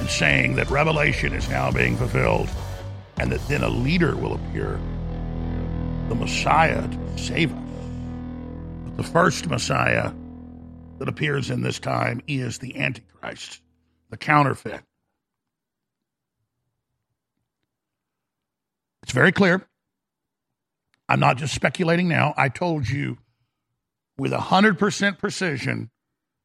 and 0.00 0.08
saying 0.10 0.56
that 0.56 0.68
Revelation 0.70 1.32
is 1.32 1.48
now 1.48 1.70
being 1.70 1.96
fulfilled 1.96 2.48
and 3.18 3.30
that 3.30 3.46
then 3.48 3.62
a 3.62 3.68
leader 3.68 4.16
will 4.16 4.34
appear 4.34 4.80
the 6.08 6.14
Messiah 6.14 6.82
to 6.88 7.18
save 7.18 7.52
us. 7.52 7.63
The 8.96 9.02
first 9.02 9.48
Messiah 9.48 10.12
that 10.98 11.08
appears 11.08 11.50
in 11.50 11.62
this 11.62 11.80
time 11.80 12.22
is 12.28 12.58
the 12.58 12.76
Antichrist, 12.76 13.60
the 14.10 14.16
counterfeit. 14.16 14.82
It's 19.02 19.12
very 19.12 19.32
clear. 19.32 19.66
I'm 21.08 21.20
not 21.20 21.36
just 21.36 21.54
speculating 21.54 22.08
now. 22.08 22.34
I 22.36 22.48
told 22.48 22.88
you 22.88 23.18
with 24.16 24.32
100% 24.32 25.18
precision 25.18 25.90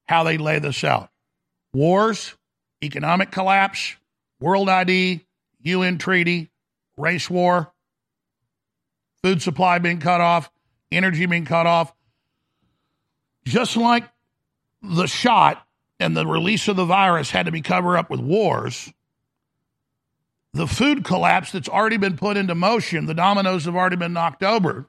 how 0.07 0.23
they 0.23 0.37
lay 0.37 0.57
this 0.59 0.83
out 0.83 1.09
wars, 1.71 2.33
economic 2.83 3.29
collapse, 3.31 3.95
world 4.39 4.69
ID, 4.69 5.23
UN 5.61 5.99
treaty, 5.99 6.49
race 6.97 7.29
war, 7.29 7.71
food 9.21 9.41
supply 9.41 9.77
being 9.77 9.99
cut 9.99 10.19
off, 10.19 10.49
energy 10.91 11.27
being 11.27 11.45
cut 11.45 11.67
off. 11.67 11.93
Just 13.49 13.75
like 13.75 14.07
the 14.83 15.07
shot 15.07 15.65
and 15.99 16.15
the 16.15 16.27
release 16.27 16.67
of 16.67 16.75
the 16.75 16.85
virus 16.85 17.31
had 17.31 17.47
to 17.47 17.51
be 17.51 17.61
covered 17.61 17.97
up 17.97 18.11
with 18.11 18.19
wars, 18.19 18.93
the 20.53 20.67
food 20.67 21.03
collapse 21.03 21.51
that's 21.51 21.67
already 21.67 21.97
been 21.97 22.15
put 22.15 22.37
into 22.37 22.53
motion, 22.53 23.07
the 23.07 23.15
dominoes 23.15 23.65
have 23.65 23.75
already 23.75 23.95
been 23.95 24.13
knocked 24.13 24.43
over. 24.43 24.85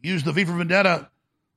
Use 0.00 0.22
the 0.22 0.32
V 0.32 0.46
for 0.46 0.52
Vendetta 0.52 1.10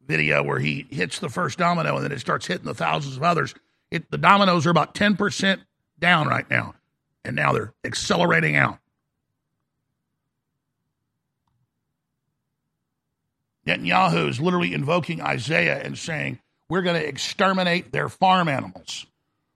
video 0.05 0.43
where 0.43 0.59
he 0.59 0.87
hits 0.89 1.19
the 1.19 1.29
first 1.29 1.57
domino 1.57 1.95
and 1.95 2.03
then 2.03 2.11
it 2.11 2.19
starts 2.19 2.47
hitting 2.47 2.65
the 2.65 2.73
thousands 2.73 3.15
of 3.15 3.23
others. 3.23 3.55
It, 3.89 4.11
the 4.11 4.17
dominoes 4.17 4.65
are 4.65 4.71
about 4.71 4.93
10% 4.93 5.61
down 5.99 6.27
right 6.27 6.49
now, 6.49 6.75
and 7.23 7.33
now 7.33 7.53
they're 7.53 7.73
accelerating 7.85 8.57
out. 8.57 8.79
Netanyahu 13.67 14.29
is 14.29 14.39
literally 14.39 14.73
invoking 14.73 15.21
Isaiah 15.21 15.81
and 15.83 15.97
saying, 15.97 16.39
We're 16.69 16.81
going 16.81 16.99
to 16.99 17.07
exterminate 17.07 17.91
their 17.91 18.07
farm 18.07 18.47
animals. 18.47 19.05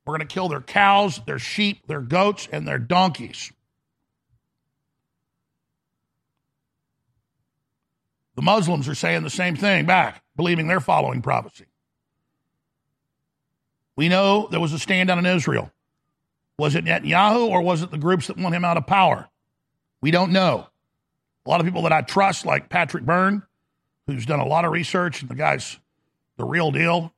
We're 0.05 0.17
going 0.17 0.27
to 0.27 0.33
kill 0.33 0.49
their 0.49 0.61
cows, 0.61 1.21
their 1.25 1.39
sheep, 1.39 1.87
their 1.87 2.01
goats, 2.01 2.47
and 2.51 2.67
their 2.67 2.79
donkeys. 2.79 3.51
The 8.35 8.41
Muslims 8.41 8.87
are 8.87 8.95
saying 8.95 9.23
the 9.23 9.29
same 9.29 9.55
thing 9.55 9.85
back, 9.85 10.23
believing 10.35 10.67
they're 10.67 10.79
following 10.79 11.21
prophecy. 11.21 11.65
We 13.95 14.09
know 14.09 14.47
there 14.49 14.59
was 14.59 14.73
a 14.73 14.79
stand 14.79 15.07
down 15.07 15.19
in 15.19 15.25
Israel. 15.25 15.71
Was 16.57 16.75
it 16.75 16.85
Netanyahu 16.85 17.47
or 17.47 17.61
was 17.61 17.81
it 17.81 17.91
the 17.91 17.97
groups 17.97 18.27
that 18.27 18.37
want 18.37 18.55
him 18.55 18.65
out 18.65 18.77
of 18.77 18.87
power? 18.87 19.29
We 20.01 20.11
don't 20.11 20.31
know. 20.31 20.67
A 21.45 21.49
lot 21.49 21.59
of 21.59 21.65
people 21.65 21.83
that 21.83 21.93
I 21.93 22.01
trust, 22.01 22.45
like 22.45 22.69
Patrick 22.69 23.03
Byrne, 23.03 23.43
who's 24.07 24.25
done 24.25 24.39
a 24.39 24.47
lot 24.47 24.65
of 24.65 24.71
research, 24.71 25.21
and 25.21 25.29
the 25.29 25.35
guy's 25.35 25.79
the 26.37 26.45
real 26.45 26.71
deal. 26.71 27.13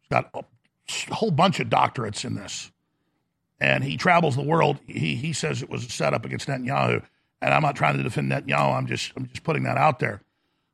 He's 0.00 0.08
got 0.10 0.30
a 0.34 1.14
whole 1.14 1.30
bunch 1.30 1.60
of 1.60 1.68
doctorates 1.68 2.24
in 2.24 2.34
this. 2.34 2.72
And 3.60 3.84
he 3.84 3.96
travels 3.96 4.36
the 4.36 4.42
world. 4.42 4.78
He, 4.86 5.16
he 5.16 5.32
says 5.32 5.62
it 5.62 5.70
was 5.70 5.84
a 5.84 5.90
setup 5.90 6.24
against 6.24 6.48
Netanyahu. 6.48 7.02
And 7.42 7.54
I'm 7.54 7.62
not 7.62 7.76
trying 7.76 7.96
to 7.96 8.02
defend 8.02 8.30
Netanyahu. 8.32 8.74
I'm 8.74 8.86
just, 8.86 9.12
I'm 9.16 9.26
just 9.26 9.44
putting 9.44 9.64
that 9.64 9.76
out 9.76 9.98
there. 9.98 10.22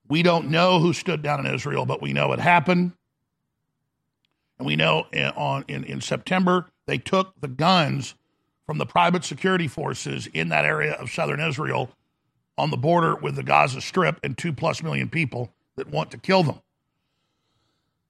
We 0.09 0.23
don't 0.23 0.51
know 0.51 0.79
who 0.79 0.93
stood 0.93 1.23
down 1.23 1.45
in 1.45 1.53
Israel, 1.53 1.85
but 1.85 2.01
we 2.01 2.13
know 2.13 2.33
it 2.33 2.39
happened. 2.39 2.93
And 4.59 4.67
we 4.67 4.77
know 4.77 5.07
in, 5.13 5.27
on, 5.31 5.65
in, 5.69 5.85
in 5.85 6.01
September, 6.01 6.67
they 6.87 6.99
took 6.99 7.41
the 7.41 7.49
guns 7.49 8.15
from 8.65 8.79
the 8.79 8.87
private 8.87 9.25
security 9.25 9.69
forces 9.69 10.29
in 10.29 10.49
that 10.49 10.65
area 10.65 10.93
of 10.93 11.11
southern 11.11 11.41
Israel 11.41 11.91
on 12.59 12.71
the 12.71 12.77
border 12.77 13.17
with 13.17 13.37
the 13.37 13.43
Gaza 13.43 13.81
Strip 13.81 14.19
and 14.23 14.37
two 14.37 14.53
plus 14.53 14.83
million 14.83 15.09
people 15.09 15.53
that 15.77 15.89
want 15.89 16.11
to 16.13 16.19
kill 16.19 16.43
them. 16.43 16.61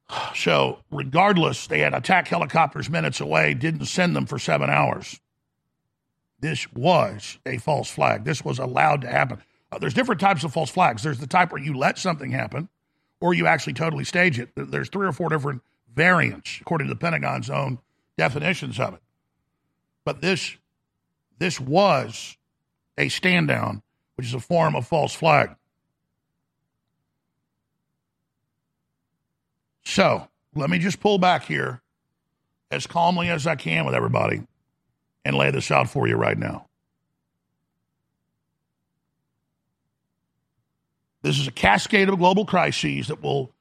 So, 0.36 0.78
regardless, 0.92 1.66
they 1.66 1.80
had 1.80 1.92
attack 1.92 2.28
helicopters 2.28 2.88
minutes 2.88 3.20
away, 3.20 3.54
didn't 3.54 3.86
send 3.86 4.14
them 4.14 4.26
for 4.26 4.38
seven 4.38 4.70
hours. 4.70 5.18
This 6.38 6.70
was 6.72 7.38
a 7.44 7.58
false 7.58 7.90
flag. 7.90 8.24
This 8.24 8.44
was 8.44 8.58
allowed 8.58 9.00
to 9.00 9.08
happen. 9.08 9.42
Uh, 9.72 9.78
there's 9.78 9.94
different 9.94 10.20
types 10.20 10.44
of 10.44 10.52
false 10.52 10.70
flags. 10.70 11.02
There's 11.02 11.18
the 11.18 11.26
type 11.26 11.50
where 11.50 11.62
you 11.62 11.76
let 11.76 11.98
something 11.98 12.30
happen 12.30 12.68
or 13.20 13.34
you 13.34 13.46
actually 13.46 13.72
totally 13.72 14.04
stage 14.04 14.38
it. 14.38 14.50
There's 14.54 14.88
three 14.88 15.06
or 15.06 15.12
four 15.12 15.28
different 15.28 15.62
variants, 15.94 16.58
according 16.60 16.88
to 16.88 16.94
the 16.94 17.00
Pentagon's 17.00 17.50
own 17.50 17.78
definitions 18.18 18.78
of 18.78 18.94
it. 18.94 19.00
But 20.04 20.20
this, 20.20 20.56
this 21.38 21.58
was 21.58 22.36
a 22.98 23.08
stand 23.08 23.48
down, 23.48 23.82
which 24.16 24.26
is 24.26 24.34
a 24.34 24.40
form 24.40 24.74
of 24.74 24.86
false 24.86 25.14
flag. 25.14 25.54
So 29.84 30.26
let 30.54 30.68
me 30.68 30.78
just 30.78 31.00
pull 31.00 31.18
back 31.18 31.44
here 31.44 31.80
as 32.70 32.86
calmly 32.86 33.28
as 33.28 33.46
I 33.46 33.54
can 33.54 33.86
with 33.86 33.94
everybody 33.94 34.42
and 35.24 35.36
lay 35.36 35.50
this 35.50 35.70
out 35.70 35.88
for 35.88 36.08
you 36.08 36.16
right 36.16 36.36
now. 36.36 36.66
This 41.22 41.38
is 41.38 41.48
a 41.48 41.52
cascade 41.52 42.08
of 42.08 42.18
global 42.18 42.44
crises 42.44 43.08
that 43.08 43.22
will 43.22 43.52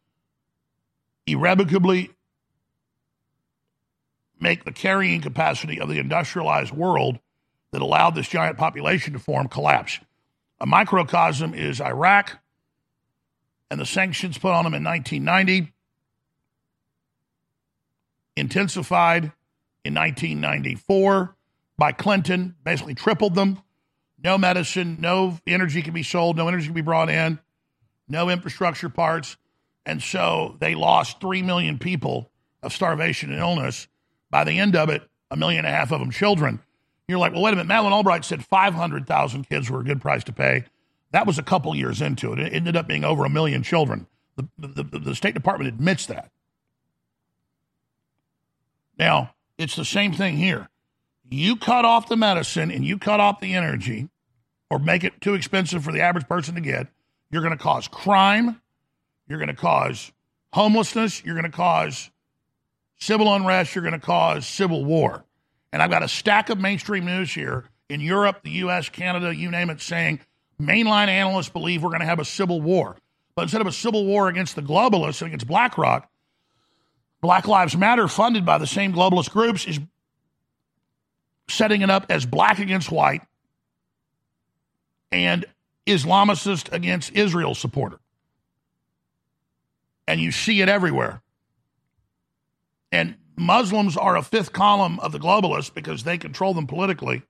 irrevocably 1.25 2.11
make 4.39 4.63
the 4.65 4.71
carrying 4.71 5.21
capacity 5.21 5.79
of 5.79 5.89
the 5.89 5.97
industrialized 5.97 6.71
world 6.71 7.19
that 7.71 7.81
allowed 7.81 8.15
this 8.15 8.27
giant 8.27 8.57
population 8.57 9.13
to 9.13 9.19
form 9.19 9.47
collapse. 9.47 9.99
A 10.59 10.65
microcosm 10.65 11.53
is 11.53 11.81
Iraq 11.81 12.39
and 13.69 13.79
the 13.79 13.85
sanctions 13.85 14.37
put 14.37 14.51
on 14.51 14.63
them 14.63 14.73
in 14.73 14.83
1990 14.83 15.73
intensified 18.35 19.31
in 19.83 19.93
1994 19.93 21.35
by 21.77 21.91
Clinton, 21.91 22.55
basically 22.63 22.95
tripled 22.95 23.35
them. 23.35 23.61
No 24.23 24.37
medicine, 24.37 24.97
no 24.99 25.37
energy 25.45 25.81
can 25.81 25.93
be 25.93 26.03
sold, 26.03 26.37
no 26.37 26.47
energy 26.47 26.65
can 26.65 26.73
be 26.73 26.81
brought 26.81 27.09
in, 27.09 27.39
no 28.07 28.29
infrastructure 28.29 28.89
parts. 28.89 29.37
And 29.85 30.01
so 30.01 30.57
they 30.59 30.73
lost 30.73 31.21
3 31.21 31.43
million 31.43 31.77
people 31.77 32.31
of 32.63 32.73
starvation 32.73 33.31
and 33.31 33.39
illness. 33.39 33.87
By 34.31 34.43
the 34.43 34.57
end 34.57 34.75
of 34.75 34.89
it, 34.89 35.07
a 35.29 35.37
million 35.37 35.65
and 35.65 35.73
a 35.73 35.77
half 35.77 35.91
of 35.91 35.99
them 35.99 36.11
children. 36.11 36.59
You're 37.07 37.19
like, 37.19 37.33
well, 37.33 37.43
wait 37.43 37.53
a 37.53 37.55
minute. 37.57 37.67
Madeleine 37.67 37.93
Albright 37.93 38.25
said 38.25 38.43
500,000 38.43 39.47
kids 39.47 39.69
were 39.69 39.81
a 39.81 39.83
good 39.83 40.01
price 40.01 40.23
to 40.23 40.33
pay. 40.33 40.65
That 41.11 41.27
was 41.27 41.37
a 41.37 41.43
couple 41.43 41.75
years 41.75 42.01
into 42.01 42.33
it. 42.33 42.39
It 42.39 42.53
ended 42.53 42.75
up 42.75 42.87
being 42.87 43.03
over 43.03 43.25
a 43.25 43.29
million 43.29 43.63
children. 43.63 44.07
The, 44.35 44.47
the, 44.57 44.99
the, 44.99 45.15
State 45.15 45.33
Department 45.33 45.69
admits 45.69 46.07
that. 46.07 46.29
Now, 48.97 49.33
it's 49.57 49.75
the 49.75 49.85
same 49.85 50.11
thing 50.11 50.35
here. 50.35 50.67
You 51.29 51.55
cut 51.55 51.85
off 51.85 52.09
the 52.09 52.17
medicine 52.17 52.69
and 52.69 52.83
you 52.83 52.97
cut 52.97 53.21
off 53.21 53.39
the 53.39 53.53
energy 53.53 54.09
or 54.69 54.79
make 54.79 55.03
it 55.03 55.21
too 55.21 55.35
expensive 55.35 55.83
for 55.83 55.93
the 55.93 56.01
average 56.01 56.27
person 56.27 56.55
to 56.55 56.61
get, 56.61 56.87
you're 57.31 57.41
going 57.41 57.57
to 57.57 57.63
cause 57.63 57.87
crime. 57.87 58.61
You're 59.27 59.39
going 59.39 59.47
to 59.47 59.55
cause 59.55 60.11
homelessness. 60.53 61.23
You're 61.23 61.35
going 61.35 61.49
to 61.49 61.55
cause 61.55 62.09
civil 62.97 63.33
unrest. 63.33 63.73
You're 63.73 63.83
going 63.83 63.99
to 63.99 64.05
cause 64.05 64.45
civil 64.45 64.83
war. 64.83 65.23
And 65.71 65.81
I've 65.81 65.89
got 65.89 66.03
a 66.03 66.07
stack 66.07 66.49
of 66.49 66.59
mainstream 66.59 67.05
news 67.05 67.33
here 67.33 67.65
in 67.89 68.01
Europe, 68.01 68.41
the 68.43 68.51
US, 68.51 68.89
Canada, 68.89 69.35
you 69.35 69.51
name 69.51 69.69
it, 69.69 69.81
saying 69.81 70.19
mainline 70.61 71.07
analysts 71.07 71.49
believe 71.49 71.83
we're 71.83 71.89
going 71.89 72.01
to 72.01 72.05
have 72.05 72.19
a 72.19 72.25
civil 72.25 72.61
war. 72.61 72.97
But 73.35 73.43
instead 73.43 73.61
of 73.61 73.67
a 73.67 73.71
civil 73.71 74.05
war 74.05 74.29
against 74.29 74.55
the 74.55 74.61
globalists 74.61 75.21
and 75.21 75.27
against 75.27 75.47
BlackRock, 75.47 76.09
Black 77.21 77.47
Lives 77.47 77.75
Matter, 77.75 78.07
funded 78.07 78.45
by 78.45 78.57
the 78.57 78.67
same 78.67 78.93
globalist 78.93 79.31
groups, 79.31 79.65
is 79.65 79.79
setting 81.47 81.81
it 81.81 81.89
up 81.89 82.05
as 82.09 82.25
black 82.25 82.59
against 82.59 82.91
white 82.91 83.21
and 85.11 85.45
Islamicist 85.85 86.71
against 86.71 87.11
Israel 87.13 87.53
supporter. 87.53 87.99
And 90.07 90.19
you 90.19 90.31
see 90.31 90.61
it 90.61 90.69
everywhere. 90.69 91.21
And 92.91 93.15
Muslims 93.37 93.97
are 93.97 94.15
a 94.15 94.21
fifth 94.21 94.53
column 94.53 94.99
of 94.99 95.11
the 95.11 95.19
globalists 95.19 95.73
because 95.73 96.03
they 96.03 96.17
control 96.17 96.53
them 96.53 96.67
politically 96.67 97.23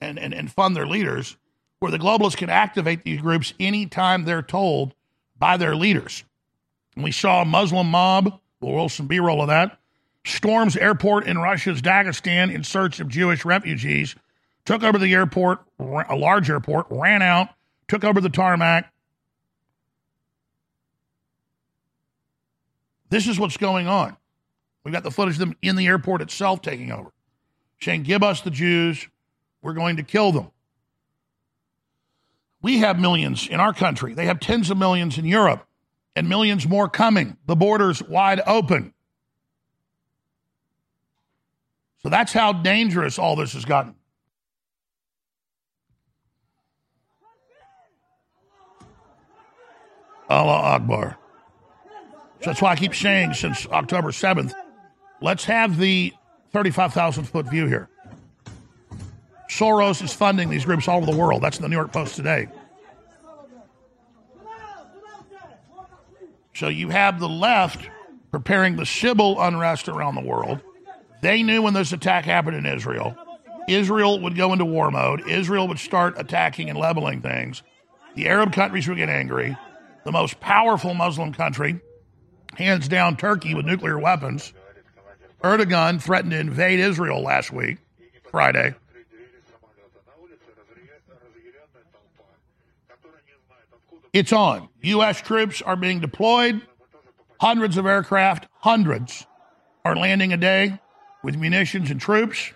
and, 0.00 0.18
and, 0.18 0.32
and 0.32 0.52
fund 0.52 0.76
their 0.76 0.86
leaders, 0.86 1.36
where 1.80 1.90
the 1.90 1.98
globalists 1.98 2.36
can 2.36 2.50
activate 2.50 3.04
these 3.04 3.20
groups 3.20 3.54
anytime 3.58 4.24
they're 4.24 4.42
told 4.42 4.94
by 5.38 5.56
their 5.56 5.74
leaders. 5.74 6.24
And 6.94 7.04
we 7.04 7.12
saw 7.12 7.42
a 7.42 7.44
Muslim 7.44 7.88
mob 7.88 8.40
We'll 8.60 8.74
roll 8.74 8.88
some 8.88 9.06
B 9.06 9.18
roll 9.20 9.42
of 9.42 9.48
that. 9.48 9.78
Storms 10.24 10.76
airport 10.76 11.26
in 11.26 11.38
Russia's 11.38 11.80
Dagestan 11.80 12.52
in 12.52 12.64
search 12.64 13.00
of 13.00 13.08
Jewish 13.08 13.44
refugees. 13.44 14.14
Took 14.64 14.82
over 14.82 14.98
the 14.98 15.14
airport, 15.14 15.60
a 15.78 16.16
large 16.16 16.50
airport, 16.50 16.86
ran 16.90 17.22
out, 17.22 17.48
took 17.86 18.04
over 18.04 18.20
the 18.20 18.28
tarmac. 18.28 18.92
This 23.08 23.26
is 23.26 23.38
what's 23.40 23.56
going 23.56 23.86
on. 23.86 24.17
We've 24.88 24.94
got 24.94 25.02
the 25.02 25.10
footage 25.10 25.34
of 25.34 25.40
them 25.40 25.54
in 25.60 25.76
the 25.76 25.86
airport 25.86 26.22
itself 26.22 26.62
taking 26.62 26.90
over, 26.90 27.12
saying, 27.78 28.04
Give 28.04 28.22
us 28.22 28.40
the 28.40 28.50
Jews, 28.50 29.06
we're 29.60 29.74
going 29.74 29.98
to 29.98 30.02
kill 30.02 30.32
them. 30.32 30.50
We 32.62 32.78
have 32.78 32.98
millions 32.98 33.46
in 33.46 33.60
our 33.60 33.74
country, 33.74 34.14
they 34.14 34.24
have 34.24 34.40
tens 34.40 34.70
of 34.70 34.78
millions 34.78 35.18
in 35.18 35.26
Europe 35.26 35.66
and 36.16 36.26
millions 36.26 36.66
more 36.66 36.88
coming. 36.88 37.36
The 37.44 37.54
border's 37.54 38.02
wide 38.02 38.40
open. 38.46 38.94
So 42.02 42.08
that's 42.08 42.32
how 42.32 42.54
dangerous 42.54 43.18
all 43.18 43.36
this 43.36 43.52
has 43.52 43.66
gotten. 43.66 43.94
Allah 50.30 50.60
Akbar. 50.76 51.18
So 52.40 52.46
that's 52.46 52.62
why 52.62 52.72
I 52.72 52.76
keep 52.76 52.94
saying 52.94 53.34
since 53.34 53.66
October 53.66 54.12
7th, 54.12 54.54
let's 55.20 55.44
have 55.44 55.78
the 55.78 56.12
35,000 56.52 57.24
foot 57.24 57.50
view 57.50 57.66
here. 57.66 57.88
Soros 59.48 60.02
is 60.02 60.12
funding 60.12 60.50
these 60.50 60.64
groups 60.64 60.88
all 60.88 60.98
over 60.98 61.10
the 61.10 61.16
world. 61.16 61.42
That's 61.42 61.56
in 61.56 61.62
the 61.62 61.68
New 61.68 61.76
York 61.76 61.92
Post 61.92 62.16
today. 62.16 62.48
So 66.54 66.68
you 66.68 66.88
have 66.88 67.20
the 67.20 67.28
left 67.28 67.88
preparing 68.30 68.76
the 68.76 68.86
civil 68.86 69.40
unrest 69.40 69.88
around 69.88 70.16
the 70.16 70.22
world. 70.22 70.60
They 71.22 71.42
knew 71.42 71.62
when 71.62 71.74
this 71.74 71.92
attack 71.92 72.24
happened 72.24 72.56
in 72.56 72.66
Israel, 72.66 73.16
Israel 73.68 74.20
would 74.20 74.36
go 74.36 74.52
into 74.52 74.64
war 74.64 74.90
mode. 74.90 75.28
Israel 75.28 75.68
would 75.68 75.78
start 75.78 76.14
attacking 76.16 76.70
and 76.70 76.78
leveling 76.78 77.20
things. 77.20 77.62
The 78.14 78.28
Arab 78.28 78.52
countries 78.52 78.88
would 78.88 78.96
get 78.96 79.08
angry. 79.08 79.56
The 80.04 80.12
most 80.12 80.40
powerful 80.40 80.94
Muslim 80.94 81.32
country, 81.32 81.80
hands 82.54 82.88
down 82.88 83.16
Turkey 83.16 83.54
with 83.54 83.66
nuclear 83.66 83.98
weapons. 83.98 84.52
Erdogan 85.42 86.00
threatened 86.00 86.32
to 86.32 86.38
invade 86.38 86.80
Israel 86.80 87.22
last 87.22 87.52
week, 87.52 87.78
Friday. 88.30 88.74
It's 94.12 94.32
on. 94.32 94.68
U.S. 94.82 95.20
troops 95.20 95.62
are 95.62 95.76
being 95.76 96.00
deployed. 96.00 96.62
Hundreds 97.40 97.76
of 97.76 97.86
aircraft, 97.86 98.48
hundreds, 98.54 99.26
are 99.84 99.94
landing 99.94 100.32
a 100.32 100.36
day 100.36 100.80
with 101.22 101.36
munitions 101.36 101.90
and 101.90 102.00
troops. 102.00 102.52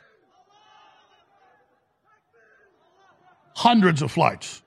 Hundreds 3.55 4.03
of 4.03 4.11
flights. 4.11 4.63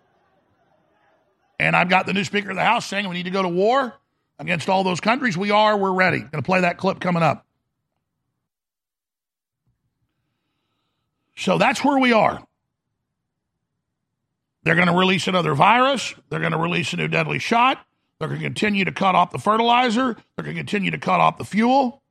And 1.60 1.76
I've 1.76 1.90
got 1.90 2.06
the 2.06 2.14
new 2.14 2.24
Speaker 2.24 2.52
of 2.52 2.56
the 2.56 2.64
House 2.64 2.86
saying 2.86 3.10
we 3.10 3.16
need 3.16 3.24
to 3.24 3.32
go 3.32 3.42
to 3.42 3.50
war 3.50 3.94
against 4.40 4.70
all 4.70 4.84
those 4.84 5.00
countries. 5.00 5.38
We 5.38 5.52
are. 5.52 5.78
We're 5.78 5.94
ready. 5.94 6.20
Going 6.20 6.32
to 6.32 6.42
play 6.44 6.62
that 6.62 6.78
clip 6.78 7.00
coming 7.00 7.24
up. 7.24 7.45
So 11.36 11.58
that's 11.58 11.84
where 11.84 12.00
we 12.00 12.14
are. 12.14 12.46
They're 14.64 14.76
going 14.76 14.88
to 14.88 14.94
release 14.94 15.28
another 15.28 15.54
virus. 15.54 16.16
They're 16.30 16.40
going 16.40 16.52
to 16.52 16.58
release 16.58 16.92
a 16.94 16.98
new 16.98 17.08
deadly 17.08 17.40
shot. 17.40 17.86
They're 18.20 18.30
going 18.30 18.40
to 18.40 18.46
continue 18.46 18.86
to 18.86 18.92
cut 18.92 19.14
off 19.14 19.32
the 19.32 19.38
fertilizer. 19.38 20.16
They're 20.36 20.44
going 20.44 20.56
to 20.56 20.60
continue 20.60 20.92
to 20.92 20.98
cut 20.98 21.20
off 21.20 21.38
the 21.38 21.46
fuel. 21.46 22.02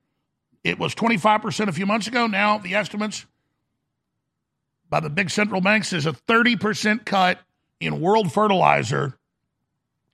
It 0.63 0.79
was 0.79 0.95
25% 0.95 1.69
a 1.69 1.73
few 1.73 1.87
months 1.87 2.07
ago. 2.07 2.27
Now 2.27 2.59
the 2.59 2.75
estimates 2.75 3.27
by 4.89 5.01
the 5.01 5.11
big 5.11 5.31
central 5.31 5.61
banks 5.61 5.93
is 5.93 6.07
a 6.07 6.13
30% 6.13 7.05
cut 7.05 7.41
in 7.81 8.01
world 8.01 8.33
fertilizer. 8.33 9.19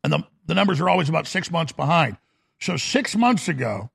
And 0.03 0.13
the, 0.13 0.23
the 0.47 0.55
numbers 0.55 0.81
are 0.81 0.89
always 0.89 1.09
about 1.09 1.27
six 1.27 1.51
months 1.51 1.73
behind. 1.73 2.17
So 2.61 2.77
six 2.77 3.15
months 3.15 3.49
ago, 3.49 3.91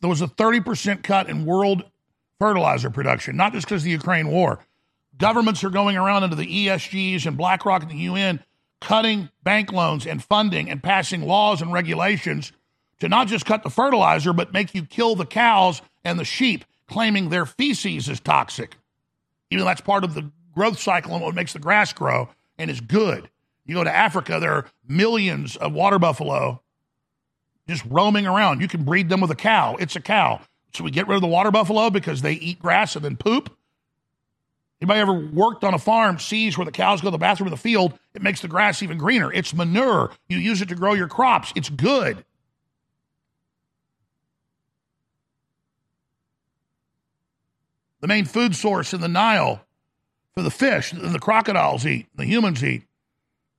there 0.00 0.10
was 0.10 0.22
a 0.22 0.26
30% 0.26 1.02
cut 1.02 1.28
in 1.28 1.44
world 1.44 1.84
fertilizer 2.40 2.90
production, 2.90 3.36
not 3.36 3.52
just 3.52 3.66
because 3.66 3.82
of 3.82 3.84
the 3.84 3.90
Ukraine 3.90 4.28
war. 4.28 4.58
Governments 5.16 5.62
are 5.62 5.70
going 5.70 5.96
around 5.96 6.24
into 6.24 6.34
the 6.34 6.66
ESGs 6.66 7.26
and 7.26 7.36
BlackRock 7.36 7.82
and 7.82 7.90
the 7.90 7.96
UN 7.96 8.42
cutting 8.80 9.28
bank 9.44 9.72
loans 9.72 10.06
and 10.06 10.24
funding 10.24 10.70
and 10.70 10.82
passing 10.82 11.22
laws 11.22 11.60
and 11.60 11.72
regulations 11.72 12.50
to 12.98 13.08
not 13.08 13.28
just 13.28 13.44
cut 13.44 13.62
the 13.62 13.70
fertilizer, 13.70 14.32
but 14.32 14.52
make 14.52 14.74
you 14.74 14.84
kill 14.84 15.14
the 15.14 15.26
cows 15.26 15.82
and 16.02 16.18
the 16.18 16.24
sheep, 16.24 16.64
claiming 16.88 17.28
their 17.28 17.46
feces 17.46 18.08
is 18.08 18.20
toxic. 18.20 18.76
Even 19.50 19.66
that's 19.66 19.82
part 19.82 20.02
of 20.02 20.14
the 20.14 20.30
growth 20.54 20.78
cycle 20.78 21.12
and 21.14 21.22
what 21.22 21.34
makes 21.34 21.52
the 21.52 21.58
grass 21.58 21.92
grow 21.92 22.28
and 22.58 22.70
is 22.70 22.80
good. 22.80 23.28
You 23.66 23.74
go 23.74 23.84
to 23.84 23.94
Africa, 23.94 24.38
there 24.40 24.52
are 24.52 24.66
millions 24.88 25.56
of 25.56 25.72
water 25.72 25.98
buffalo 25.98 26.62
just 27.68 27.84
roaming 27.88 28.26
around. 28.26 28.60
You 28.60 28.68
can 28.68 28.82
breed 28.82 29.08
them 29.08 29.20
with 29.20 29.30
a 29.30 29.36
cow. 29.36 29.76
It's 29.76 29.94
a 29.94 30.00
cow. 30.00 30.40
So 30.72 30.84
we 30.84 30.90
get 30.90 31.08
rid 31.08 31.16
of 31.16 31.22
the 31.22 31.28
water 31.28 31.50
buffalo 31.50 31.90
because 31.90 32.22
they 32.22 32.32
eat 32.32 32.60
grass 32.60 32.96
and 32.96 33.04
then 33.04 33.16
poop? 33.16 33.56
Anybody 34.80 35.00
ever 35.00 35.12
worked 35.12 35.62
on 35.62 35.74
a 35.74 35.78
farm 35.78 36.18
sees 36.18 36.56
where 36.56 36.64
the 36.64 36.72
cows 36.72 37.00
go 37.00 37.08
to 37.08 37.10
the 37.10 37.18
bathroom 37.18 37.48
in 37.48 37.50
the 37.50 37.58
field? 37.58 37.98
It 38.14 38.22
makes 38.22 38.40
the 38.40 38.48
grass 38.48 38.82
even 38.82 38.96
greener. 38.96 39.32
It's 39.32 39.52
manure. 39.52 40.12
You 40.28 40.38
use 40.38 40.62
it 40.62 40.68
to 40.70 40.74
grow 40.74 40.94
your 40.94 41.08
crops. 41.08 41.52
It's 41.54 41.68
good. 41.68 42.24
The 48.00 48.08
main 48.08 48.24
food 48.24 48.56
source 48.56 48.94
in 48.94 49.02
the 49.02 49.08
Nile 49.08 49.60
for 50.34 50.42
the 50.42 50.50
fish 50.50 50.92
and 50.92 51.14
the 51.14 51.18
crocodiles 51.18 51.84
eat, 51.84 52.06
the 52.14 52.24
humans 52.24 52.64
eat, 52.64 52.84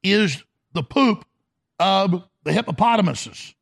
is 0.01 0.43
the 0.73 0.81
poop 0.81 1.25
of 1.79 2.27
the 2.43 2.51
hippopotamuses. 2.51 3.53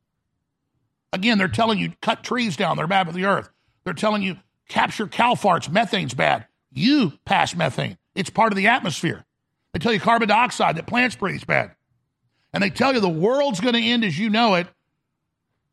Again, 1.11 1.37
they're 1.37 1.47
telling 1.47 1.79
you 1.79 1.93
cut 2.01 2.23
trees 2.23 2.55
down, 2.55 2.77
they're 2.77 2.87
bad 2.87 3.07
for 3.07 3.13
the 3.13 3.25
earth. 3.25 3.49
They're 3.83 3.93
telling 3.93 4.21
you 4.21 4.37
capture 4.67 5.07
cow 5.07 5.33
farts, 5.33 5.69
methane's 5.69 6.13
bad. 6.13 6.45
You 6.71 7.13
pass 7.25 7.55
methane, 7.55 7.97
it's 8.15 8.29
part 8.29 8.51
of 8.51 8.57
the 8.57 8.67
atmosphere. 8.67 9.25
They 9.73 9.79
tell 9.79 9.93
you 9.93 9.99
carbon 9.99 10.27
dioxide 10.27 10.77
that 10.77 10.87
plants 10.87 11.15
breathe 11.15 11.37
is 11.37 11.43
bad. 11.43 11.71
And 12.53 12.63
they 12.63 12.69
tell 12.69 12.93
you 12.93 12.99
the 12.99 13.09
world's 13.09 13.59
going 13.59 13.75
to 13.75 13.81
end 13.81 14.03
as 14.03 14.17
you 14.17 14.29
know 14.29 14.55
it 14.55 14.67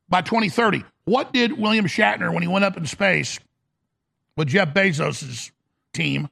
by 0.08 0.22
2030. 0.22 0.84
What 1.04 1.32
did 1.32 1.58
William 1.58 1.86
Shatner, 1.86 2.32
when 2.32 2.42
he 2.42 2.48
went 2.48 2.64
up 2.64 2.76
in 2.76 2.84
space 2.86 3.38
with 4.36 4.48
Jeff 4.48 4.74
Bezos' 4.74 5.50
team, 5.92 6.28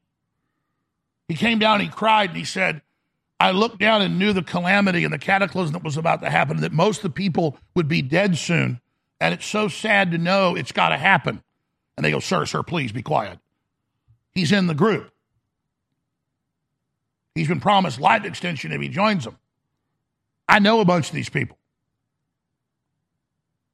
he 1.29 1.35
came 1.35 1.59
down 1.59 1.81
he 1.81 1.89
cried 1.89 2.31
and 2.31 2.39
he 2.39 2.45
said, 2.45 2.83
I 3.41 3.51
looked 3.51 3.79
down 3.79 4.03
and 4.03 4.19
knew 4.19 4.33
the 4.33 4.43
calamity 4.43 5.05
and 5.05 5.13
the 5.13 5.19
cataclysm 5.19 5.73
that 5.73 5.83
was 5.83 5.97
about 5.97 6.23
to 6.23 6.31
happen, 6.31 6.59
that 6.59 6.73
most 6.73 6.99
of 6.99 7.03
the 7.03 7.11
people 7.11 7.59
would 7.75 7.89
be 7.89 8.03
dead 8.03 8.37
soon. 8.37 8.81
And 9.21 9.33
it's 9.33 9.47
so 9.47 9.69
sad 9.69 10.11
to 10.11 10.19
know 10.19 10.55
it's 10.55 10.73
got 10.73 10.91
to 10.91 10.97
happen. 10.97 11.43
And 11.97 12.05
they 12.05 12.11
go, 12.11 12.21
Sir, 12.21 12.47
sir, 12.47 12.63
please 12.63 12.93
be 12.93 13.03
quiet. 13.03 13.39
He's 14.33 14.53
in 14.53 14.67
the 14.67 14.75
group. 14.75 15.11
He's 17.35 17.49
been 17.49 17.61
promised 17.61 18.01
life 18.01 18.25
extension 18.25 18.73
if 18.73 18.81
he 18.81 18.89
joins 18.89 19.25
them. 19.25 19.39
I 20.49 20.59
know 20.59 20.81
a 20.81 20.85
bunch 20.85 21.09
of 21.09 21.15
these 21.15 21.29
people. 21.29 21.59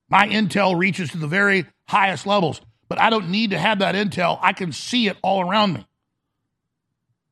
My 0.08 0.26
intel 0.26 0.78
reaches 0.78 1.10
to 1.10 1.18
the 1.18 1.26
very 1.26 1.66
highest 1.86 2.26
levels, 2.26 2.60
but 2.88 3.00
I 3.00 3.10
don't 3.10 3.30
need 3.30 3.50
to 3.50 3.58
have 3.58 3.78
that 3.78 3.94
intel. 3.94 4.38
I 4.42 4.52
can 4.52 4.72
see 4.72 5.08
it 5.08 5.16
all 5.22 5.40
around 5.48 5.74
me. 5.74 5.86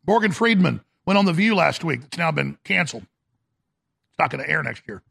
Morgan 0.06 0.32
Freeman 0.32 0.80
went 1.06 1.18
on 1.18 1.24
The 1.24 1.32
View 1.32 1.54
last 1.54 1.84
week. 1.84 2.00
It's 2.04 2.18
now 2.18 2.30
been 2.30 2.56
canceled. 2.64 3.02
It's 3.02 4.18
not 4.18 4.30
going 4.30 4.44
to 4.44 4.50
air 4.50 4.62
next 4.62 4.82
year. 4.86 5.02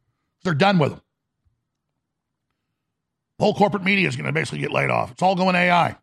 They're 0.43 0.53
done 0.53 0.79
with 0.79 0.91
them. 0.91 1.01
Whole 3.39 3.53
corporate 3.53 3.83
media 3.83 4.07
is 4.07 4.15
going 4.15 4.25
to 4.25 4.31
basically 4.31 4.59
get 4.59 4.71
laid 4.71 4.89
off. 4.89 5.11
It's 5.11 5.21
all 5.21 5.35
going 5.35 5.55
AI. 5.55 5.88
And 5.89 5.97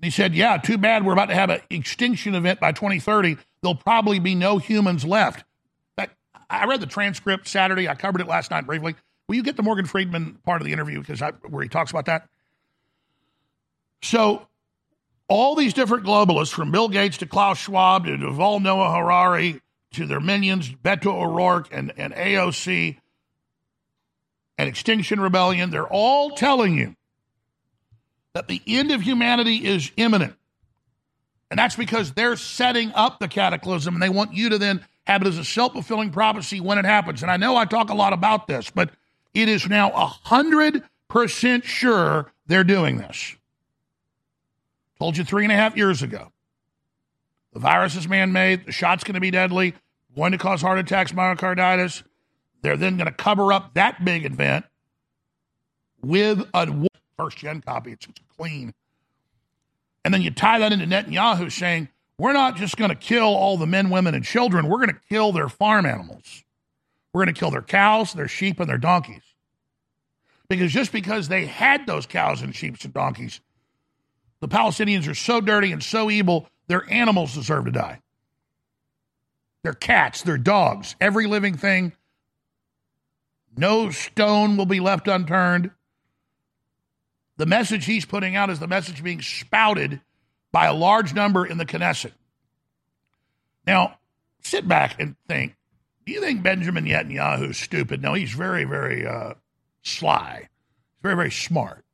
he 0.00 0.10
said, 0.10 0.34
Yeah, 0.34 0.58
too 0.58 0.78
bad 0.78 1.04
we're 1.04 1.12
about 1.12 1.26
to 1.26 1.34
have 1.34 1.50
an 1.50 1.60
extinction 1.70 2.34
event 2.34 2.60
by 2.60 2.72
2030. 2.72 3.36
There'll 3.62 3.74
probably 3.74 4.20
be 4.20 4.34
no 4.34 4.58
humans 4.58 5.04
left. 5.04 5.44
I 6.50 6.64
read 6.66 6.80
the 6.80 6.86
transcript 6.86 7.46
Saturday. 7.46 7.88
I 7.88 7.94
covered 7.94 8.20
it 8.20 8.26
last 8.26 8.50
night 8.50 8.66
briefly. 8.66 8.94
Will 9.28 9.36
you 9.36 9.42
get 9.42 9.56
the 9.56 9.62
Morgan 9.62 9.84
Freeman 9.84 10.38
part 10.44 10.62
of 10.62 10.66
the 10.66 10.72
interview 10.72 11.00
because 11.00 11.20
where 11.48 11.62
he 11.62 11.68
talks 11.68 11.90
about 11.90 12.06
that? 12.06 12.28
So, 14.02 14.46
all 15.28 15.54
these 15.54 15.74
different 15.74 16.06
globalists, 16.06 16.52
from 16.52 16.70
Bill 16.70 16.88
Gates 16.88 17.18
to 17.18 17.26
Klaus 17.26 17.58
Schwab 17.58 18.06
to 18.06 18.12
Yuval 18.12 18.62
Noah 18.62 18.96
Harari 18.96 19.60
to 19.92 20.06
their 20.06 20.20
minions, 20.20 20.70
Beto 20.70 21.12
O'Rourke 21.12 21.68
and, 21.70 21.92
and 21.98 22.14
AOC, 22.14 22.96
and 24.58 24.68
Extinction 24.68 25.20
Rebellion, 25.20 25.70
they're 25.70 25.86
all 25.86 26.32
telling 26.32 26.76
you 26.76 26.96
that 28.34 28.48
the 28.48 28.60
end 28.66 28.90
of 28.90 29.00
humanity 29.00 29.66
is 29.66 29.90
imminent. 29.96 30.34
And 31.50 31.58
that's 31.58 31.76
because 31.76 32.12
they're 32.12 32.36
setting 32.36 32.92
up 32.94 33.20
the 33.20 33.28
cataclysm 33.28 33.94
and 33.94 34.02
they 34.02 34.10
want 34.10 34.34
you 34.34 34.50
to 34.50 34.58
then 34.58 34.84
have 35.06 35.22
it 35.22 35.28
as 35.28 35.38
a 35.38 35.44
self 35.44 35.72
fulfilling 35.72 36.10
prophecy 36.10 36.60
when 36.60 36.76
it 36.76 36.84
happens. 36.84 37.22
And 37.22 37.30
I 37.30 37.38
know 37.38 37.56
I 37.56 37.64
talk 37.64 37.88
a 37.88 37.94
lot 37.94 38.12
about 38.12 38.46
this, 38.46 38.68
but 38.68 38.90
it 39.32 39.48
is 39.48 39.66
now 39.66 39.90
100% 39.90 41.64
sure 41.64 42.30
they're 42.46 42.64
doing 42.64 42.98
this. 42.98 43.36
Told 44.98 45.16
you 45.16 45.24
three 45.24 45.44
and 45.44 45.52
a 45.52 45.56
half 45.56 45.76
years 45.76 46.02
ago. 46.02 46.32
The 47.52 47.60
virus 47.60 47.96
is 47.96 48.08
man 48.08 48.32
made, 48.32 48.66
the 48.66 48.72
shot's 48.72 49.04
going 49.04 49.14
to 49.14 49.20
be 49.20 49.30
deadly, 49.30 49.74
going 50.14 50.32
to 50.32 50.38
cause 50.38 50.60
heart 50.60 50.78
attacks, 50.78 51.12
myocarditis. 51.12 52.02
They're 52.62 52.76
then 52.76 52.96
going 52.96 53.06
to 53.06 53.12
cover 53.12 53.52
up 53.52 53.74
that 53.74 54.04
big 54.04 54.24
event 54.24 54.64
with 56.02 56.48
a 56.54 56.88
first 57.16 57.38
gen 57.38 57.60
copy. 57.60 57.92
It's, 57.92 58.06
it's 58.06 58.20
clean. 58.36 58.74
And 60.04 60.14
then 60.14 60.22
you 60.22 60.30
tie 60.30 60.58
that 60.58 60.72
into 60.72 60.86
Netanyahu 60.86 61.50
saying, 61.52 61.88
we're 62.18 62.32
not 62.32 62.56
just 62.56 62.76
going 62.76 62.90
to 62.90 62.96
kill 62.96 63.24
all 63.24 63.56
the 63.56 63.66
men, 63.66 63.90
women, 63.90 64.14
and 64.14 64.24
children. 64.24 64.68
We're 64.68 64.78
going 64.78 64.88
to 64.88 65.00
kill 65.08 65.32
their 65.32 65.48
farm 65.48 65.86
animals. 65.86 66.42
We're 67.12 67.24
going 67.24 67.34
to 67.34 67.38
kill 67.38 67.50
their 67.50 67.62
cows, 67.62 68.12
their 68.12 68.28
sheep, 68.28 68.58
and 68.58 68.68
their 68.68 68.78
donkeys. 68.78 69.22
Because 70.48 70.72
just 70.72 70.92
because 70.92 71.28
they 71.28 71.46
had 71.46 71.86
those 71.86 72.06
cows 72.06 72.42
and 72.42 72.54
sheep 72.54 72.76
and 72.82 72.92
donkeys, 72.92 73.40
the 74.40 74.48
Palestinians 74.48 75.08
are 75.08 75.14
so 75.14 75.40
dirty 75.40 75.72
and 75.72 75.82
so 75.82 76.10
evil, 76.10 76.48
their 76.68 76.90
animals 76.90 77.34
deserve 77.34 77.66
to 77.66 77.70
die. 77.70 78.00
Their 79.62 79.74
cats, 79.74 80.22
their 80.22 80.38
dogs, 80.38 80.96
every 81.00 81.26
living 81.26 81.56
thing 81.56 81.92
no 83.58 83.90
stone 83.90 84.56
will 84.56 84.66
be 84.66 84.80
left 84.80 85.08
unturned. 85.08 85.70
The 87.36 87.46
message 87.46 87.84
he's 87.84 88.04
putting 88.04 88.36
out 88.36 88.50
is 88.50 88.58
the 88.58 88.66
message 88.66 89.02
being 89.02 89.22
spouted 89.22 90.00
by 90.50 90.66
a 90.66 90.74
large 90.74 91.14
number 91.14 91.46
in 91.46 91.58
the 91.58 91.66
Knesset. 91.66 92.12
Now, 93.66 93.98
sit 94.42 94.66
back 94.66 95.00
and 95.00 95.16
think 95.28 95.54
do 96.08 96.14
you 96.14 96.22
think 96.22 96.42
Benjamin 96.42 96.86
Netanyahu 96.86 97.50
is 97.50 97.58
stupid? 97.58 98.00
No, 98.00 98.14
he's 98.14 98.32
very, 98.32 98.64
very 98.64 99.06
uh, 99.06 99.34
sly, 99.82 100.38
He's 100.38 101.02
very, 101.02 101.16
very 101.16 101.30
smart. 101.30 101.84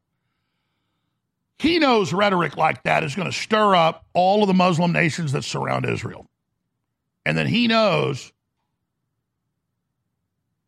He 1.58 1.80
knows 1.80 2.12
rhetoric 2.12 2.56
like 2.56 2.84
that 2.84 3.02
is 3.02 3.16
going 3.16 3.28
to 3.28 3.36
stir 3.36 3.74
up 3.74 4.04
all 4.12 4.42
of 4.42 4.46
the 4.46 4.54
Muslim 4.54 4.92
nations 4.92 5.32
that 5.32 5.42
surround 5.42 5.84
Israel. 5.84 6.26
And 7.26 7.36
then 7.36 7.48
he 7.48 7.66
knows 7.66 8.32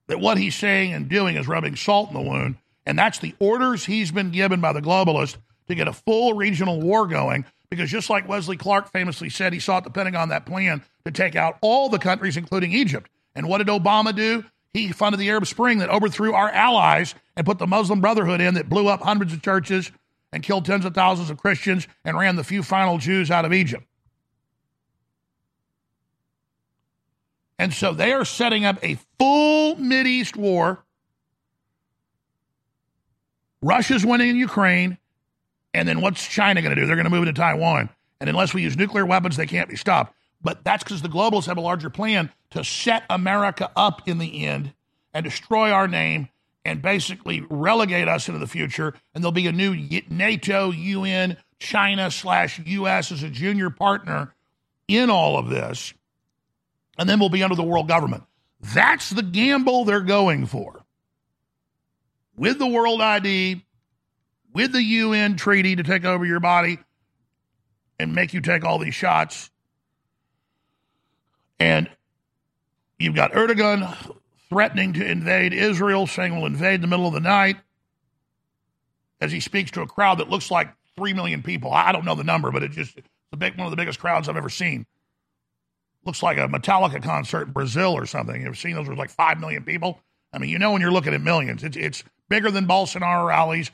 that 0.09 0.20
what 0.20 0.38
he's 0.38 0.54
saying 0.54 0.92
and 0.92 1.09
doing 1.09 1.36
is 1.36 1.48
rubbing 1.48 1.76
salt 1.76 2.09
in 2.09 2.14
the 2.14 2.20
wound. 2.20 2.57
And 2.84 2.98
that's 2.98 3.18
the 3.18 3.34
orders 3.38 3.84
he's 3.84 4.12
been 4.12 4.30
given 4.30 4.61
by 4.61 4.72
the 4.72 4.82
globalists 4.82 5.36
to 5.68 5.74
get 5.74 5.88
a 5.88 5.92
full 5.92 6.34
regional 6.34 6.80
war 6.80 7.07
going. 7.07 7.44
Because 7.68 7.90
just 7.90 8.09
like 8.09 8.28
Wesley 8.28 8.57
Clark 8.57 8.92
famously 8.92 9.28
said, 9.28 9.52
he 9.52 9.59
saw 9.59 9.78
at 9.78 9.84
the 9.84 9.90
Pentagon 9.90 10.28
that 10.28 10.46
plan 10.46 10.84
to 11.04 11.11
take 11.11 11.34
out 11.34 11.59
all 11.61 11.88
the 11.88 11.98
countries, 11.98 12.36
including 12.36 12.72
Egypt. 12.72 13.11
And 13.34 13.48
what 13.48 13.59
did 13.59 13.66
Obama 13.66 14.14
do? 14.14 14.44
He 14.72 14.92
funded 14.92 15.18
the 15.18 15.30
Arab 15.30 15.46
Spring 15.46 15.78
that 15.78 15.88
overthrew 15.88 16.32
our 16.32 16.50
allies 16.50 17.14
and 17.36 17.46
put 17.46 17.59
the 17.59 17.66
Muslim 17.66 18.00
Brotherhood 18.00 18.40
in 18.40 18.54
that 18.54 18.68
blew 18.68 18.88
up 18.88 19.00
hundreds 19.00 19.32
of 19.32 19.42
churches 19.42 19.90
and 20.32 20.42
killed 20.42 20.64
tens 20.64 20.84
of 20.84 20.94
thousands 20.94 21.30
of 21.30 21.38
Christians 21.38 21.88
and 22.04 22.16
ran 22.16 22.36
the 22.36 22.44
few 22.44 22.62
final 22.62 22.98
Jews 22.98 23.30
out 23.30 23.44
of 23.44 23.52
Egypt. 23.52 23.84
And 27.59 27.72
so 27.72 27.92
they 27.92 28.12
are 28.12 28.24
setting 28.24 28.64
up 28.64 28.78
a 28.82 28.98
full 29.18 29.76
East 30.07 30.36
war. 30.36 30.84
Russia's 33.62 34.04
winning 34.04 34.30
in 34.30 34.36
Ukraine. 34.36 34.98
And 35.74 35.88
then 35.88 36.00
what's 36.00 36.26
China 36.26 36.62
going 36.62 36.74
to 36.74 36.80
do? 36.80 36.86
They're 36.86 36.96
going 36.96 37.04
to 37.04 37.11
move 37.11 37.26
into 37.26 37.38
Taiwan. 37.38 37.90
And 38.20 38.30
unless 38.30 38.54
we 38.54 38.62
use 38.62 38.76
nuclear 38.76 39.04
weapons, 39.04 39.36
they 39.36 39.46
can't 39.46 39.68
be 39.68 39.76
stopped. 39.76 40.14
But 40.42 40.64
that's 40.64 40.84
because 40.84 41.02
the 41.02 41.09
globalists 41.09 41.46
have 41.46 41.57
a 41.57 41.62
larger 41.62 41.90
plan 41.90 42.30
to 42.50 42.64
set 42.64 43.04
America 43.11 43.70
up 43.76 44.07
in 44.09 44.18
the 44.18 44.46
end 44.46 44.72
and 45.12 45.24
destroy 45.24 45.70
our 45.70 45.88
name 45.88 46.28
and 46.64 46.82
basically 46.82 47.44
relegate 47.48 48.09
us 48.09 48.28
into 48.28 48.38
the 48.38 48.46
future. 48.46 48.94
And 49.14 49.22
there'll 49.22 49.32
be 49.32 49.46
a 49.46 49.52
new 49.52 49.74
NATO, 50.09 50.70
UN, 50.70 51.36
China 51.59 52.11
slash 52.11 52.61
US 52.64 53.12
as 53.12 53.22
a 53.22 53.30
junior 53.30 53.70
partner 53.70 54.34
in 54.88 55.11
all 55.11 55.38
of 55.38 55.48
this. 55.48 55.94
And 56.99 57.09
then 57.09 57.18
we'll 57.20 57.28
be 57.28 57.42
under 57.42 57.57
the 57.57 57.62
world 57.62 57.88
government. 57.88 58.24
That's 58.61 59.11
the 59.11 59.22
gamble 59.22 59.84
they're 59.84 60.01
going 60.01 60.47
for. 60.47 60.84
With 62.36 62.59
the 62.59 62.66
world 62.66 63.01
ID, 63.01 63.64
with 64.53 64.72
the 64.72 64.82
UN 64.82 65.36
treaty 65.36 65.76
to 65.76 65.82
take 65.82 66.05
over 66.05 66.24
your 66.24 66.40
body 66.40 66.78
and 67.99 68.14
make 68.14 68.32
you 68.32 68.40
take 68.40 68.64
all 68.64 68.78
these 68.78 68.94
shots. 68.94 69.51
And 71.59 71.90
you've 72.99 73.14
got 73.14 73.32
Erdogan 73.32 73.94
threatening 74.49 74.94
to 74.94 75.05
invade 75.05 75.53
Israel, 75.53 76.07
saying 76.07 76.36
we'll 76.36 76.47
invade 76.47 76.76
in 76.76 76.80
the 76.82 76.86
middle 76.86 77.07
of 77.07 77.14
the 77.14 77.20
night 77.20 77.57
as 79.20 79.32
he 79.32 79.40
speaks 79.40 79.70
to 79.72 79.82
a 79.82 79.86
crowd 79.86 80.18
that 80.18 80.28
looks 80.28 80.51
like 80.51 80.68
3 80.97 81.12
million 81.14 81.42
people. 81.42 81.72
I 81.72 81.92
don't 81.92 82.05
know 82.05 82.14
the 82.14 82.24
number, 82.24 82.51
but 82.51 82.62
it's 82.62 82.74
just 82.74 82.99
the 83.30 83.36
big, 83.36 83.57
one 83.57 83.66
of 83.66 83.70
the 83.70 83.76
biggest 83.76 83.99
crowds 83.99 84.28
I've 84.28 84.36
ever 84.36 84.51
seen. 84.51 84.86
Looks 86.07 86.22
like 86.22 86.38
a 86.38 86.48
Metallica 86.48 87.02
concert 87.02 87.48
in 87.48 87.52
Brazil 87.52 87.92
or 87.92 88.07
something. 88.07 88.40
You've 88.40 88.57
seen 88.57 88.74
those 88.74 88.88
with 88.88 88.96
like 88.96 89.11
5 89.11 89.40
million 89.40 89.64
people. 89.64 90.00
I 90.32 90.38
mean, 90.38 90.50
you 90.50 90.59
know 90.59 90.70
when 90.70 90.80
you're 90.80 90.92
looking 90.92 91.14
at 91.14 91.20
millions. 91.20 91.64
It's, 91.64 91.76
it's 91.76 92.04
bigger 92.28 92.50
than 92.50 92.66
Bolsonaro 92.66 93.26
rallies, 93.26 93.72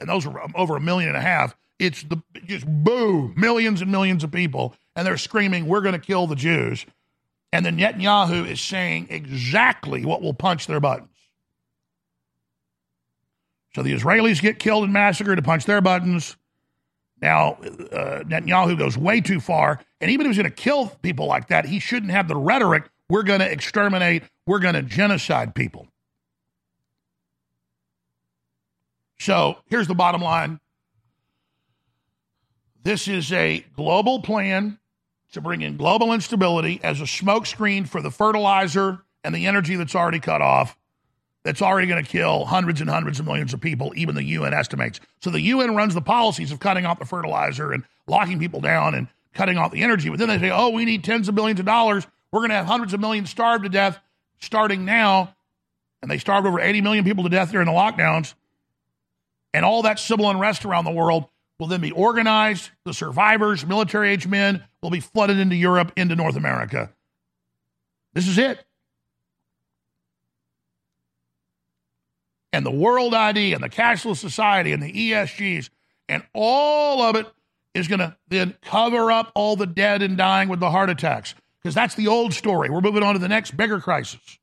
and 0.00 0.08
those 0.08 0.26
were 0.26 0.42
um, 0.42 0.52
over 0.56 0.76
a 0.76 0.80
million 0.80 1.08
and 1.08 1.16
a 1.16 1.20
half. 1.20 1.56
It's 1.78 2.02
the 2.02 2.20
just 2.46 2.66
boo, 2.66 3.32
millions 3.36 3.80
and 3.80 3.92
millions 3.92 4.24
of 4.24 4.32
people, 4.32 4.74
and 4.96 5.06
they're 5.06 5.16
screaming, 5.16 5.66
"We're 5.66 5.80
going 5.80 5.92
to 5.92 6.04
kill 6.04 6.26
the 6.26 6.34
Jews." 6.34 6.84
And 7.52 7.64
then 7.64 7.78
Netanyahu 7.78 8.46
is 8.48 8.60
saying 8.60 9.06
exactly 9.10 10.04
what 10.04 10.20
will 10.20 10.34
punch 10.34 10.66
their 10.66 10.80
buttons. 10.80 11.10
So 13.74 13.82
the 13.82 13.94
Israelis 13.94 14.42
get 14.42 14.58
killed 14.58 14.84
and 14.84 14.92
massacred 14.92 15.36
to 15.36 15.42
punch 15.42 15.64
their 15.64 15.80
buttons. 15.80 16.36
Now, 17.20 17.52
uh, 17.52 18.22
Netanyahu 18.24 18.78
goes 18.78 18.96
way 18.96 19.20
too 19.20 19.40
far. 19.40 19.80
And 20.00 20.10
even 20.10 20.26
if 20.26 20.30
he's 20.30 20.42
going 20.42 20.50
to 20.50 20.56
kill 20.56 20.88
people 21.02 21.26
like 21.26 21.48
that, 21.48 21.64
he 21.64 21.80
shouldn't 21.80 22.12
have 22.12 22.28
the 22.28 22.36
rhetoric 22.36 22.84
we're 23.08 23.22
going 23.22 23.40
to 23.40 23.50
exterminate, 23.50 24.22
we're 24.46 24.58
going 24.58 24.74
to 24.74 24.82
genocide 24.82 25.54
people. 25.54 25.88
So 29.18 29.56
here's 29.66 29.88
the 29.88 29.94
bottom 29.94 30.20
line 30.20 30.60
this 32.84 33.08
is 33.08 33.32
a 33.32 33.64
global 33.74 34.22
plan 34.22 34.78
to 35.32 35.40
bring 35.40 35.60
in 35.62 35.76
global 35.76 36.12
instability 36.12 36.80
as 36.82 37.00
a 37.00 37.04
smokescreen 37.04 37.86
for 37.86 38.00
the 38.00 38.10
fertilizer 38.10 39.02
and 39.24 39.34
the 39.34 39.46
energy 39.46 39.76
that's 39.76 39.94
already 39.94 40.20
cut 40.20 40.40
off, 40.40 40.77
that's 41.48 41.62
already 41.62 41.86
going 41.86 42.04
to 42.04 42.10
kill 42.10 42.44
hundreds 42.44 42.82
and 42.82 42.90
hundreds 42.90 43.18
of 43.18 43.24
millions 43.24 43.54
of 43.54 43.60
people, 43.62 43.90
even 43.96 44.14
the 44.14 44.22
UN 44.22 44.52
estimates. 44.52 45.00
So 45.22 45.30
the 45.30 45.40
UN 45.40 45.74
runs 45.74 45.94
the 45.94 46.02
policies 46.02 46.52
of 46.52 46.60
cutting 46.60 46.84
off 46.84 46.98
the 46.98 47.06
fertilizer 47.06 47.72
and 47.72 47.84
locking 48.06 48.38
people 48.38 48.60
down 48.60 48.94
and 48.94 49.08
cutting 49.32 49.56
off 49.56 49.72
the 49.72 49.82
energy. 49.82 50.10
But 50.10 50.18
then 50.18 50.28
they 50.28 50.38
say, 50.38 50.50
oh, 50.50 50.68
we 50.68 50.84
need 50.84 51.04
tens 51.04 51.26
of 51.26 51.34
billions 51.34 51.58
of 51.58 51.64
dollars. 51.64 52.06
We're 52.30 52.40
going 52.40 52.50
to 52.50 52.56
have 52.56 52.66
hundreds 52.66 52.92
of 52.92 53.00
millions 53.00 53.30
starved 53.30 53.64
to 53.64 53.70
death 53.70 53.98
starting 54.40 54.84
now. 54.84 55.34
And 56.02 56.10
they 56.10 56.18
starved 56.18 56.46
over 56.46 56.60
80 56.60 56.82
million 56.82 57.02
people 57.02 57.24
to 57.24 57.30
death 57.30 57.50
during 57.50 57.64
the 57.64 57.72
lockdowns. 57.72 58.34
And 59.54 59.64
all 59.64 59.80
that 59.82 59.98
civil 59.98 60.28
unrest 60.28 60.66
around 60.66 60.84
the 60.84 60.90
world 60.90 61.30
will 61.58 61.68
then 61.68 61.80
be 61.80 61.92
organized. 61.92 62.68
The 62.84 62.92
survivors, 62.92 63.64
military 63.64 64.10
age 64.10 64.26
men, 64.26 64.64
will 64.82 64.90
be 64.90 65.00
flooded 65.00 65.38
into 65.38 65.56
Europe, 65.56 65.92
into 65.96 66.14
North 66.14 66.36
America. 66.36 66.90
This 68.12 68.28
is 68.28 68.36
it. 68.36 68.62
And 72.52 72.64
the 72.64 72.70
World 72.70 73.14
ID 73.14 73.52
and 73.52 73.62
the 73.62 73.68
cashless 73.68 74.16
society 74.16 74.72
and 74.72 74.82
the 74.82 74.92
ESGs 74.92 75.68
and 76.08 76.22
all 76.32 77.02
of 77.02 77.16
it 77.16 77.26
is 77.74 77.88
going 77.88 78.00
to 78.00 78.16
then 78.28 78.54
cover 78.62 79.12
up 79.12 79.30
all 79.34 79.56
the 79.56 79.66
dead 79.66 80.02
and 80.02 80.16
dying 80.16 80.48
with 80.48 80.60
the 80.60 80.70
heart 80.70 80.90
attacks 80.90 81.34
because 81.62 81.74
that's 81.74 81.94
the 81.94 82.08
old 82.08 82.32
story. 82.32 82.70
We're 82.70 82.80
moving 82.80 83.02
on 83.02 83.14
to 83.14 83.18
the 83.18 83.28
next 83.28 83.56
bigger 83.56 83.80
crisis. 83.80 84.38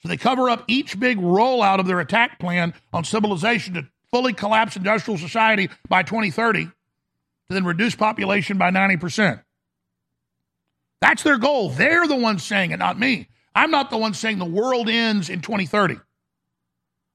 So 0.00 0.08
they 0.08 0.16
cover 0.16 0.48
up 0.48 0.64
each 0.68 0.98
big 0.98 1.18
rollout 1.18 1.80
of 1.80 1.86
their 1.86 2.00
attack 2.00 2.38
plan 2.38 2.74
on 2.92 3.04
civilization 3.04 3.74
to 3.74 3.88
fully 4.10 4.32
collapse 4.32 4.76
industrial 4.76 5.18
society 5.18 5.70
by 5.88 6.02
2030 6.02 6.66
to 6.66 6.70
then 7.48 7.64
reduce 7.64 7.94
population 7.94 8.58
by 8.58 8.70
90%. 8.70 9.42
That's 11.00 11.22
their 11.22 11.38
goal. 11.38 11.70
They're 11.70 12.06
the 12.06 12.16
ones 12.16 12.44
saying 12.44 12.72
it, 12.72 12.78
not 12.78 12.98
me. 12.98 13.28
I'm 13.54 13.70
not 13.70 13.90
the 13.90 13.98
one 13.98 14.14
saying 14.14 14.38
the 14.38 14.44
world 14.44 14.88
ends 14.88 15.30
in 15.30 15.40
2030. 15.40 15.96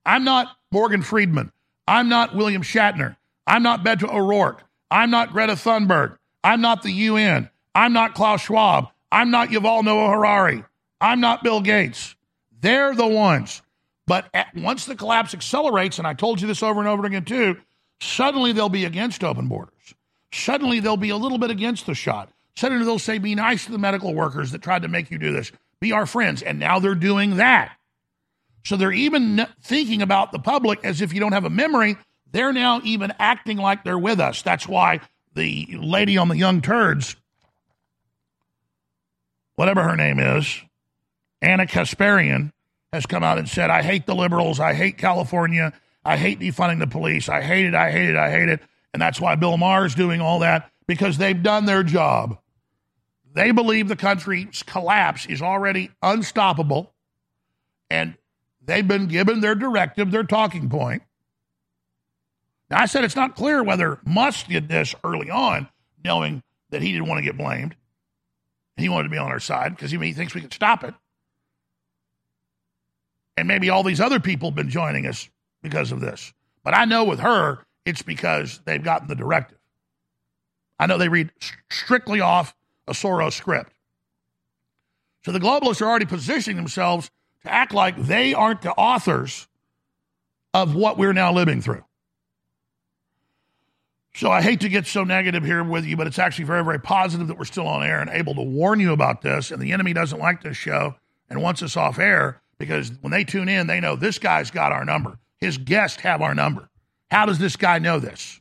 I'm 0.05 0.23
not 0.23 0.47
Morgan 0.71 1.01
Freeman. 1.01 1.51
I'm 1.87 2.09
not 2.09 2.35
William 2.35 2.61
Shatner. 2.61 3.15
I'm 3.45 3.63
not 3.63 3.83
Beto 3.83 4.11
O'Rourke. 4.13 4.63
I'm 4.89 5.09
not 5.09 5.33
Greta 5.33 5.53
Thunberg. 5.53 6.17
I'm 6.43 6.61
not 6.61 6.83
the 6.83 6.91
UN. 6.91 7.49
I'm 7.75 7.93
not 7.93 8.15
Klaus 8.15 8.41
Schwab. 8.41 8.89
I'm 9.11 9.31
not 9.31 9.49
Yuval 9.49 9.83
Noah 9.83 10.09
Harari. 10.09 10.63
I'm 11.01 11.19
not 11.19 11.43
Bill 11.43 11.61
Gates. 11.61 12.15
They're 12.61 12.95
the 12.95 13.07
ones. 13.07 13.61
But 14.05 14.27
at, 14.33 14.53
once 14.55 14.85
the 14.85 14.95
collapse 14.95 15.33
accelerates, 15.33 15.97
and 15.97 16.07
I 16.07 16.13
told 16.13 16.41
you 16.41 16.47
this 16.47 16.63
over 16.63 16.79
and 16.79 16.89
over 16.89 17.05
again 17.05 17.25
too, 17.25 17.57
suddenly 17.99 18.51
they'll 18.51 18.69
be 18.69 18.85
against 18.85 19.23
open 19.23 19.47
borders. 19.47 19.93
Suddenly 20.33 20.79
they'll 20.79 20.97
be 20.97 21.09
a 21.09 21.17
little 21.17 21.37
bit 21.37 21.51
against 21.51 21.85
the 21.85 21.95
shot. 21.95 22.29
Suddenly 22.55 22.85
they'll 22.85 22.99
say, 22.99 23.17
be 23.17 23.35
nice 23.35 23.65
to 23.65 23.71
the 23.71 23.77
medical 23.77 24.13
workers 24.13 24.51
that 24.51 24.61
tried 24.61 24.81
to 24.81 24.87
make 24.87 25.11
you 25.11 25.17
do 25.17 25.31
this. 25.31 25.51
Be 25.79 25.91
our 25.91 26.05
friends. 26.05 26.41
And 26.41 26.59
now 26.59 26.79
they're 26.79 26.95
doing 26.95 27.37
that. 27.37 27.75
So 28.63 28.77
they're 28.77 28.91
even 28.91 29.45
thinking 29.61 30.01
about 30.01 30.31
the 30.31 30.39
public 30.39 30.83
as 30.83 31.01
if 31.01 31.13
you 31.13 31.19
don't 31.19 31.33
have 31.33 31.45
a 31.45 31.49
memory. 31.49 31.97
They're 32.31 32.53
now 32.53 32.81
even 32.83 33.13
acting 33.19 33.57
like 33.57 33.83
they're 33.83 33.99
with 33.99 34.19
us. 34.19 34.41
That's 34.41 34.67
why 34.67 35.01
the 35.35 35.67
lady 35.79 36.17
on 36.17 36.29
the 36.29 36.37
Young 36.37 36.61
Turds, 36.61 37.15
whatever 39.55 39.83
her 39.83 39.95
name 39.95 40.19
is, 40.19 40.61
Ana 41.41 41.65
Kasparian, 41.65 42.51
has 42.93 43.05
come 43.05 43.23
out 43.23 43.37
and 43.37 43.49
said, 43.49 43.69
I 43.69 43.81
hate 43.81 44.05
the 44.05 44.15
liberals. 44.15 44.59
I 44.59 44.73
hate 44.73 44.97
California. 44.97 45.73
I 46.05 46.17
hate 46.17 46.39
defunding 46.39 46.79
the 46.79 46.87
police. 46.87 47.27
I 47.27 47.41
hate 47.41 47.65
it. 47.65 47.75
I 47.75 47.91
hate 47.91 48.09
it. 48.09 48.15
I 48.15 48.29
hate 48.29 48.49
it. 48.49 48.61
And 48.93 49.01
that's 49.01 49.19
why 49.19 49.35
Bill 49.35 49.57
Maher 49.57 49.85
is 49.85 49.95
doing 49.95 50.21
all 50.21 50.39
that 50.39 50.71
because 50.87 51.17
they've 51.17 51.41
done 51.41 51.65
their 51.65 51.83
job. 51.83 52.37
They 53.33 53.51
believe 53.51 53.87
the 53.87 53.95
country's 53.95 54.63
collapse 54.63 55.25
is 55.25 55.41
already 55.41 55.89
unstoppable. 56.03 56.93
And 57.89 58.15
they've 58.65 58.87
been 58.87 59.07
given 59.07 59.41
their 59.41 59.55
directive, 59.55 60.11
their 60.11 60.23
talking 60.23 60.69
point. 60.69 61.03
Now, 62.69 62.81
I 62.81 62.85
said 62.85 63.03
it's 63.03 63.15
not 63.15 63.35
clear 63.35 63.63
whether 63.63 63.99
Musk 64.05 64.47
did 64.47 64.67
this 64.67 64.95
early 65.03 65.29
on, 65.29 65.67
knowing 66.03 66.41
that 66.69 66.81
he 66.81 66.91
didn't 66.91 67.07
want 67.07 67.19
to 67.19 67.23
get 67.23 67.37
blamed. 67.37 67.75
He 68.77 68.89
wanted 68.89 69.03
to 69.03 69.09
be 69.09 69.17
on 69.17 69.31
our 69.31 69.39
side 69.39 69.75
because 69.75 69.91
he 69.91 70.13
thinks 70.13 70.33
we 70.33 70.41
can 70.41 70.51
stop 70.51 70.83
it. 70.83 70.93
And 73.37 73.47
maybe 73.47 73.69
all 73.69 73.83
these 73.83 74.01
other 74.01 74.19
people 74.19 74.49
have 74.49 74.55
been 74.55 74.69
joining 74.69 75.05
us 75.05 75.29
because 75.61 75.91
of 75.91 75.99
this. 75.99 76.33
But 76.63 76.75
I 76.75 76.85
know 76.85 77.03
with 77.03 77.19
her, 77.19 77.59
it's 77.85 78.01
because 78.01 78.61
they've 78.65 78.83
gotten 78.83 79.07
the 79.07 79.15
directive. 79.15 79.59
I 80.79 80.87
know 80.87 80.97
they 80.97 81.09
read 81.09 81.31
strictly 81.69 82.21
off 82.21 82.55
a 82.87 82.93
Soros 82.93 83.33
script. 83.33 83.73
So 85.25 85.31
the 85.31 85.39
globalists 85.39 85.81
are 85.81 85.85
already 85.85 86.05
positioning 86.05 86.57
themselves 86.57 87.11
to 87.43 87.53
act 87.53 87.73
like 87.73 87.97
they 87.97 88.33
aren't 88.33 88.61
the 88.61 88.71
authors 88.71 89.47
of 90.53 90.75
what 90.75 90.97
we're 90.97 91.13
now 91.13 91.33
living 91.33 91.61
through. 91.61 91.83
So 94.15 94.29
I 94.29 94.41
hate 94.41 94.59
to 94.61 94.69
get 94.69 94.85
so 94.85 95.03
negative 95.03 95.43
here 95.43 95.63
with 95.63 95.85
you, 95.85 95.97
but 95.97 96.05
it's 96.05 96.19
actually 96.19 96.45
very, 96.45 96.63
very 96.63 96.79
positive 96.79 97.27
that 97.27 97.37
we're 97.37 97.45
still 97.45 97.67
on 97.67 97.83
air 97.83 97.99
and 97.99 98.11
able 98.11 98.35
to 98.35 98.43
warn 98.43 98.79
you 98.79 98.93
about 98.93 99.21
this. 99.21 99.49
And 99.49 99.59
the 99.61 99.71
enemy 99.71 99.93
doesn't 99.93 100.19
like 100.19 100.43
this 100.43 100.55
show 100.55 100.95
and 101.29 101.41
wants 101.41 101.63
us 101.63 101.75
off 101.75 101.97
air 101.97 102.39
because 102.59 102.91
when 103.01 103.11
they 103.11 103.23
tune 103.23 103.49
in, 103.49 103.65
they 103.65 103.79
know 103.79 103.95
this 103.95 104.19
guy's 104.19 104.51
got 104.51 104.71
our 104.71 104.85
number. 104.85 105.17
His 105.39 105.57
guests 105.57 106.01
have 106.01 106.21
our 106.21 106.35
number. 106.35 106.69
How 107.09 107.25
does 107.25 107.39
this 107.39 107.55
guy 107.55 107.79
know 107.79 107.99
this? 107.99 108.39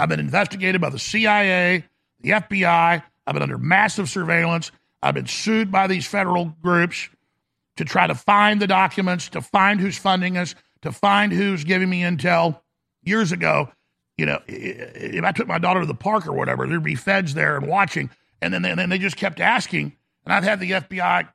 I've 0.00 0.08
been 0.08 0.20
investigated 0.20 0.80
by 0.80 0.90
the 0.90 0.98
CIA, 0.98 1.84
the 2.20 2.30
FBI. 2.30 3.02
I've 3.26 3.32
been 3.32 3.42
under 3.42 3.58
massive 3.58 4.08
surveillance. 4.08 4.72
I've 5.00 5.14
been 5.14 5.26
sued 5.26 5.70
by 5.70 5.86
these 5.86 6.06
federal 6.06 6.46
groups 6.60 7.08
to 7.78 7.84
try 7.84 8.08
to 8.08 8.14
find 8.14 8.60
the 8.60 8.66
documents, 8.66 9.28
to 9.30 9.40
find 9.40 9.80
who's 9.80 9.96
funding 9.96 10.36
us, 10.36 10.56
to 10.82 10.90
find 10.90 11.32
who's 11.32 11.62
giving 11.62 11.88
me 11.88 12.02
intel. 12.02 12.60
Years 13.04 13.30
ago, 13.30 13.70
you 14.16 14.26
know, 14.26 14.40
if 14.48 15.24
I 15.24 15.30
took 15.30 15.46
my 15.46 15.58
daughter 15.58 15.80
to 15.80 15.86
the 15.86 15.94
park 15.94 16.26
or 16.26 16.32
whatever, 16.32 16.66
there'd 16.66 16.82
be 16.82 16.96
feds 16.96 17.34
there 17.34 17.56
and 17.56 17.68
watching, 17.68 18.10
and 18.42 18.52
then 18.52 18.64
and 18.64 18.78
then 18.78 18.90
they 18.90 18.98
just 18.98 19.16
kept 19.16 19.40
asking, 19.40 19.96
and 20.24 20.34
I've 20.34 20.42
had 20.42 20.58
the 20.58 20.72
FBI, 20.72 21.28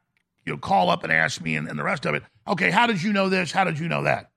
you 0.45 0.53
know, 0.53 0.57
call 0.59 0.89
up 0.89 1.03
and 1.03 1.13
ask 1.13 1.41
me 1.41 1.55
and, 1.55 1.67
and 1.69 1.79
the 1.79 1.83
rest 1.83 2.05
of 2.05 2.13
it. 2.13 2.23
Okay, 2.45 2.69
how 2.69 2.87
did 2.87 3.01
you 3.01 3.13
know 3.13 3.29
this? 3.29 3.53
How 3.53 3.63
did 3.63 3.79
you 3.79 3.87
know 3.87 4.03
that? 4.03 4.29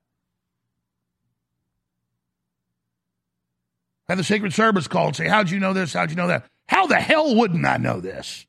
Have 4.07 4.17
the 4.17 4.23
Secret 4.23 4.53
Service 4.53 4.87
call 4.87 5.07
and 5.07 5.15
say, 5.15 5.27
How'd 5.27 5.51
you 5.51 5.59
know 5.59 5.73
this? 5.73 5.91
How'd 5.91 6.09
you 6.09 6.15
know 6.15 6.27
that? 6.27 6.45
How 6.69 6.87
the 6.87 6.95
hell 6.95 7.35
wouldn't 7.35 7.65
I 7.65 7.75
know 7.75 7.99
this? 7.99 8.46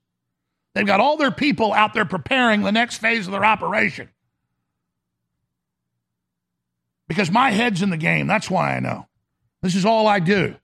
They've 0.79 0.87
got 0.87 1.01
all 1.01 1.17
their 1.17 1.33
people 1.33 1.73
out 1.73 1.93
there 1.93 2.05
preparing 2.05 2.63
the 2.63 2.71
next 2.71 2.99
phase 2.99 3.27
of 3.27 3.33
their 3.33 3.45
operation. 3.45 4.11
Because 7.09 7.33
my 7.33 7.51
head's 7.51 7.83
in 7.83 7.91
the 7.91 7.97
game. 7.97 8.29
That's 8.29 8.49
why 8.49 8.77
I 8.77 8.79
know. 8.79 9.09
This 9.61 9.75
is 9.75 9.85
all 9.85 10.07
I 10.07 10.21
do. 10.21 10.55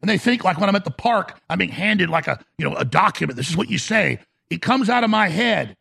And 0.00 0.10
they 0.10 0.18
think 0.18 0.42
like 0.42 0.58
when 0.58 0.68
I'm 0.68 0.74
at 0.74 0.84
the 0.84 0.90
park, 0.90 1.40
I'm 1.48 1.58
being 1.58 1.70
handed 1.70 2.10
like 2.10 2.26
a, 2.26 2.44
you 2.58 2.68
know, 2.68 2.74
a 2.74 2.84
document. 2.84 3.36
This 3.36 3.48
is 3.48 3.56
what 3.56 3.70
you 3.70 3.78
say. 3.78 4.18
It 4.50 4.60
comes 4.60 4.90
out 4.90 5.04
of 5.04 5.10
my 5.10 5.28
head. 5.28 5.76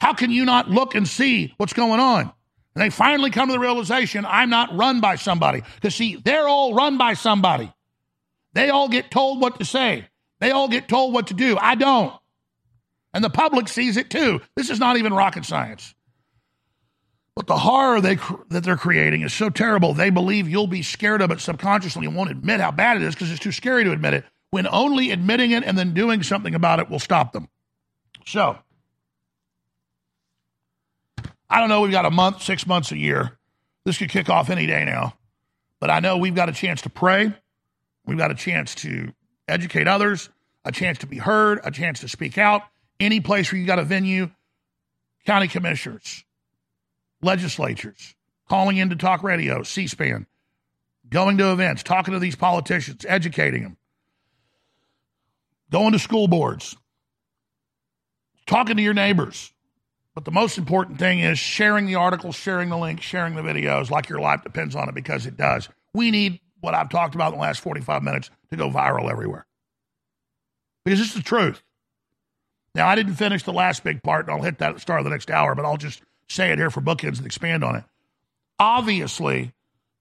How 0.00 0.14
can 0.14 0.30
you 0.30 0.44
not 0.44 0.70
look 0.70 0.94
and 0.94 1.08
see 1.08 1.52
what's 1.56 1.72
going 1.72 1.98
on? 1.98 2.32
And 2.76 2.84
they 2.84 2.90
finally 2.90 3.30
come 3.30 3.48
to 3.48 3.52
the 3.52 3.58
realization 3.58 4.24
I'm 4.24 4.50
not 4.50 4.72
run 4.72 5.00
by 5.00 5.16
somebody. 5.16 5.62
Because, 5.74 5.96
see, 5.96 6.14
they're 6.14 6.46
all 6.46 6.74
run 6.74 6.96
by 6.96 7.14
somebody. 7.14 7.72
They 8.52 8.70
all 8.70 8.88
get 8.88 9.10
told 9.10 9.40
what 9.40 9.58
to 9.58 9.64
say, 9.64 10.06
they 10.40 10.50
all 10.50 10.68
get 10.68 10.88
told 10.88 11.14
what 11.14 11.28
to 11.28 11.34
do. 11.34 11.56
I 11.58 11.74
don't. 11.74 12.12
And 13.14 13.24
the 13.24 13.30
public 13.30 13.68
sees 13.68 13.96
it 13.96 14.10
too. 14.10 14.40
This 14.56 14.70
is 14.70 14.78
not 14.78 14.96
even 14.98 15.14
rocket 15.14 15.44
science. 15.44 15.94
But 17.34 17.46
the 17.46 17.58
horror 17.58 18.00
they, 18.00 18.18
that 18.48 18.64
they're 18.64 18.76
creating 18.76 19.22
is 19.22 19.32
so 19.32 19.50
terrible, 19.50 19.92
they 19.92 20.10
believe 20.10 20.48
you'll 20.48 20.66
be 20.66 20.82
scared 20.82 21.20
of 21.20 21.30
it 21.30 21.40
subconsciously 21.40 22.06
and 22.06 22.16
won't 22.16 22.30
admit 22.30 22.60
how 22.60 22.70
bad 22.70 22.96
it 22.96 23.02
is 23.02 23.14
because 23.14 23.30
it's 23.30 23.40
too 23.40 23.52
scary 23.52 23.84
to 23.84 23.92
admit 23.92 24.14
it, 24.14 24.24
when 24.50 24.66
only 24.66 25.10
admitting 25.10 25.50
it 25.50 25.62
and 25.64 25.76
then 25.76 25.92
doing 25.92 26.22
something 26.22 26.54
about 26.54 26.78
it 26.78 26.88
will 26.88 26.98
stop 26.98 27.32
them. 27.32 27.48
So, 28.26 28.58
I 31.48 31.60
don't 31.60 31.68
know, 31.68 31.82
we've 31.82 31.92
got 31.92 32.06
a 32.06 32.10
month, 32.10 32.42
six 32.42 32.66
months, 32.66 32.90
a 32.90 32.96
year. 32.96 33.38
This 33.84 33.98
could 33.98 34.10
kick 34.10 34.30
off 34.30 34.50
any 34.50 34.66
day 34.66 34.84
now. 34.84 35.14
But 35.78 35.90
I 35.90 36.00
know 36.00 36.16
we've 36.16 36.34
got 36.34 36.48
a 36.48 36.52
chance 36.52 36.82
to 36.82 36.90
pray. 36.90 37.34
We've 38.06 38.18
got 38.18 38.30
a 38.30 38.34
chance 38.34 38.74
to 38.76 39.12
educate 39.48 39.88
others, 39.88 40.28
a 40.64 40.72
chance 40.72 40.98
to 40.98 41.06
be 41.06 41.18
heard, 41.18 41.60
a 41.64 41.70
chance 41.70 42.00
to 42.00 42.08
speak 42.08 42.38
out. 42.38 42.62
Any 42.98 43.20
place 43.20 43.52
where 43.52 43.60
you 43.60 43.66
got 43.66 43.78
a 43.78 43.84
venue, 43.84 44.30
county 45.26 45.48
commissioners, 45.48 46.24
legislatures, 47.22 48.14
calling 48.48 48.76
into 48.76 48.96
talk 48.96 49.22
radio, 49.22 49.62
C 49.62 49.86
SPAN, 49.86 50.26
going 51.08 51.38
to 51.38 51.52
events, 51.52 51.82
talking 51.82 52.14
to 52.14 52.20
these 52.20 52.36
politicians, 52.36 53.04
educating 53.06 53.62
them, 53.62 53.76
going 55.70 55.92
to 55.92 55.98
school 55.98 56.26
boards, 56.26 56.76
talking 58.46 58.76
to 58.76 58.82
your 58.82 58.94
neighbors, 58.94 59.52
but 60.14 60.24
the 60.24 60.30
most 60.30 60.56
important 60.56 60.98
thing 60.98 61.18
is 61.20 61.38
sharing 61.38 61.84
the 61.84 61.96
articles, 61.96 62.34
sharing 62.34 62.70
the 62.70 62.78
links, 62.78 63.04
sharing 63.04 63.34
the 63.34 63.42
videos 63.42 63.90
like 63.90 64.08
your 64.08 64.18
life 64.18 64.42
depends 64.42 64.74
on 64.74 64.88
it 64.88 64.94
because 64.94 65.26
it 65.26 65.36
does. 65.36 65.68
We 65.92 66.10
need 66.10 66.40
what 66.60 66.74
I've 66.74 66.88
talked 66.88 67.14
about 67.14 67.32
in 67.32 67.38
the 67.38 67.42
last 67.42 67.60
45 67.60 68.02
minutes 68.02 68.30
to 68.50 68.56
go 68.56 68.70
viral 68.70 69.10
everywhere. 69.10 69.46
Because 70.84 71.00
it's 71.00 71.14
the 71.14 71.22
truth. 71.22 71.62
Now, 72.74 72.88
I 72.88 72.94
didn't 72.94 73.14
finish 73.14 73.42
the 73.42 73.52
last 73.52 73.84
big 73.84 74.02
part, 74.02 74.26
and 74.26 74.34
I'll 74.34 74.42
hit 74.42 74.58
that 74.58 74.70
at 74.70 74.74
the 74.74 74.80
start 74.80 75.00
of 75.00 75.04
the 75.04 75.10
next 75.10 75.30
hour, 75.30 75.54
but 75.54 75.64
I'll 75.64 75.78
just 75.78 76.02
say 76.28 76.52
it 76.52 76.58
here 76.58 76.70
for 76.70 76.80
bookends 76.80 77.16
and 77.16 77.26
expand 77.26 77.64
on 77.64 77.76
it. 77.76 77.84
Obviously, 78.58 79.52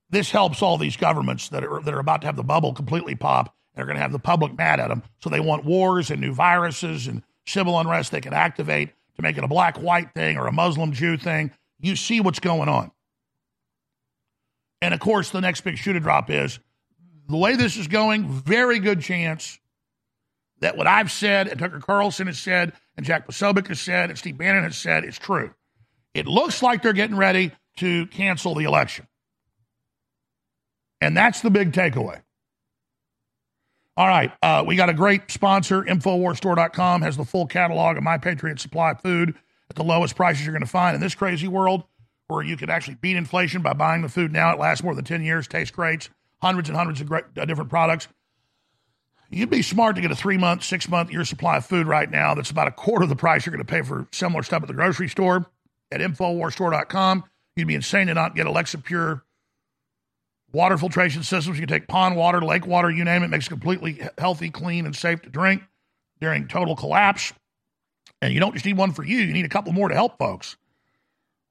this 0.10 0.32
helps 0.32 0.62
all 0.62 0.78
these 0.78 0.97
governments 0.97 1.49
that 1.49 1.64
are, 1.64 1.82
that 1.82 1.93
are 1.93 1.99
about 1.99 2.22
to 2.22 2.28
have 2.28 2.36
the 2.36 2.43
bubble 2.43 2.74
completely 2.74 3.16
pop 3.16 3.53
and 3.74 3.84
are 3.84 3.86
going 3.86 3.95
to 3.95 4.01
have 4.01 4.12
the 4.12 4.20
public 4.20 4.58
mad 4.58 4.80
at 4.80 4.89
them. 4.89 5.03
So 5.20 5.30
they 5.30 5.39
want 5.39 5.66
wars 5.66 6.12
and 6.12 6.22
new 6.22 6.34
viruses 6.34 7.08
and 7.08 7.24
civil 7.45 7.80
unrest 7.80 8.12
they 8.12 8.22
can 8.22 8.34
activate 8.34 8.89
to 9.16 9.22
make 9.22 9.38
it 9.38 9.43
a 9.43 9.47
black 9.47 9.78
white 9.78 10.14
thing 10.14 10.38
or 10.38 10.47
a 10.47 10.51
Muslim 10.51 10.91
Jew 10.91 11.18
thing. 11.18 11.51
You 11.80 11.95
see 11.95 12.20
what's 12.22 12.39
going 12.39 12.70
on. 12.70 12.91
And 14.82 14.93
of 14.93 14.99
course, 14.99 15.30
the 15.30 15.41
next 15.41 15.61
big 15.61 15.78
shoe 15.78 15.93
to 15.93 15.99
drop 15.99 16.30
is 16.30 16.59
the 17.28 17.38
way 17.38 17.55
this 17.55 17.78
is 17.78 17.88
going, 17.88 18.30
very 18.30 18.80
good 18.80 19.01
chance 19.01 19.59
that 20.59 20.78
what 20.78 20.88
I've 20.88 21.11
said 21.11 21.47
and 21.47 21.59
Tucker 21.59 21.80
Carlson 21.80 22.28
has 22.28 22.39
said 22.39 22.73
and 22.97 23.05
Jack 23.05 23.28
Posobiec 23.28 23.67
has 23.67 23.80
said 23.80 24.09
and 24.09 24.17
Steve 24.17 24.38
Bannon 24.38 24.63
has 24.63 24.78
said 24.78 25.03
is 25.03 25.17
true. 25.17 25.53
It 26.13 26.28
looks 26.28 26.61
like 26.61 26.82
they're 26.82 26.93
getting 26.93 27.17
ready 27.17 27.51
to 27.78 28.07
cancel 28.07 28.55
the 28.55 28.63
election. 28.63 29.07
And 31.01 31.15
that's 31.15 31.41
the 31.41 31.49
big 31.49 31.73
takeaway. 31.73 32.21
All 33.97 34.07
right. 34.07 34.32
Uh, 34.41 34.63
we 34.65 34.76
got 34.76 34.89
a 34.89 34.93
great 34.93 35.30
sponsor. 35.30 35.84
Infowarsstore.com 35.84 37.01
has 37.01 37.17
the 37.17 37.26
full 37.26 37.47
catalog 37.47 37.97
of 37.97 38.03
My 38.03 38.17
Patriot 38.17 38.59
Supply 38.59 38.93
food 38.93 39.36
at 39.69 39.76
the 39.76 39.84
lowest 39.84 40.15
prices 40.15 40.45
you're 40.45 40.53
going 40.53 40.65
to 40.65 40.69
find 40.69 40.95
in 40.95 41.01
this 41.01 41.15
crazy 41.15 41.47
world 41.47 41.84
where 42.28 42.43
you 42.43 42.57
could 42.57 42.69
actually 42.69 42.95
beat 42.95 43.17
inflation 43.17 43.61
by 43.61 43.73
buying 43.73 44.01
the 44.01 44.09
food 44.09 44.32
now. 44.32 44.51
It 44.51 44.59
lasts 44.59 44.84
more 44.84 44.95
than 44.95 45.05
10 45.05 45.23
years, 45.23 45.47
tastes 45.47 45.76
great, 45.76 46.09
hundreds 46.41 46.69
and 46.69 46.78
hundreds 46.78 47.01
of 47.01 47.07
great, 47.07 47.26
uh, 47.38 47.45
different 47.45 47.69
products. 47.69 48.07
You'd 49.30 49.49
be 49.49 49.61
smart 49.61 49.95
to 49.95 50.01
get 50.01 50.11
a 50.11 50.15
three 50.15 50.38
month, 50.38 50.63
six 50.63 50.88
month 50.88 51.11
year 51.11 51.26
supply 51.26 51.57
of 51.57 51.65
food 51.65 51.88
right 51.88 52.09
now 52.09 52.36
that's 52.36 52.51
about 52.51 52.67
a 52.67 52.71
quarter 52.71 53.03
of 53.03 53.09
the 53.09 53.15
price 53.15 53.45
you're 53.45 53.55
going 53.55 53.65
to 53.65 53.71
pay 53.71 53.82
for 53.82 54.07
similar 54.11 54.43
stuff 54.43 54.61
at 54.61 54.67
the 54.67 54.73
grocery 54.73 55.09
store 55.09 55.45
at 55.91 55.99
Infowarsstore.com. 55.99 57.23
You'd 57.55 57.67
be 57.67 57.76
insane 57.76 58.07
to 58.07 58.13
not 58.13 58.36
get 58.36 58.45
Alexa 58.45 58.80
Pure 58.80 59.23
water 60.51 60.78
filtration 60.78 61.23
systems. 61.23 61.57
You 61.57 61.65
can 61.65 61.80
take 61.80 61.88
pond 61.88 62.15
water, 62.15 62.41
lake 62.41 62.65
water, 62.65 62.89
you 62.89 63.03
name 63.03 63.23
it, 63.23 63.30
makes 63.30 63.47
it 63.47 63.49
completely 63.49 64.01
healthy, 64.17 64.49
clean, 64.49 64.86
and 64.86 64.95
safe 64.95 65.21
to 65.23 65.30
drink 65.30 65.63
during 66.19 66.47
total 66.47 66.76
collapse. 66.76 67.34
And 68.21 68.34
you 68.34 68.39
don't 68.39 68.53
just 68.53 68.65
need 68.65 68.78
one 68.78 68.91
for 68.91 69.03
you, 69.03 69.17
you 69.17 69.34
need 69.34 69.45
a 69.45 69.49
couple 69.49 69.73
more 69.73 69.89
to 69.89 69.95
help 69.95 70.17
folks. 70.17 70.55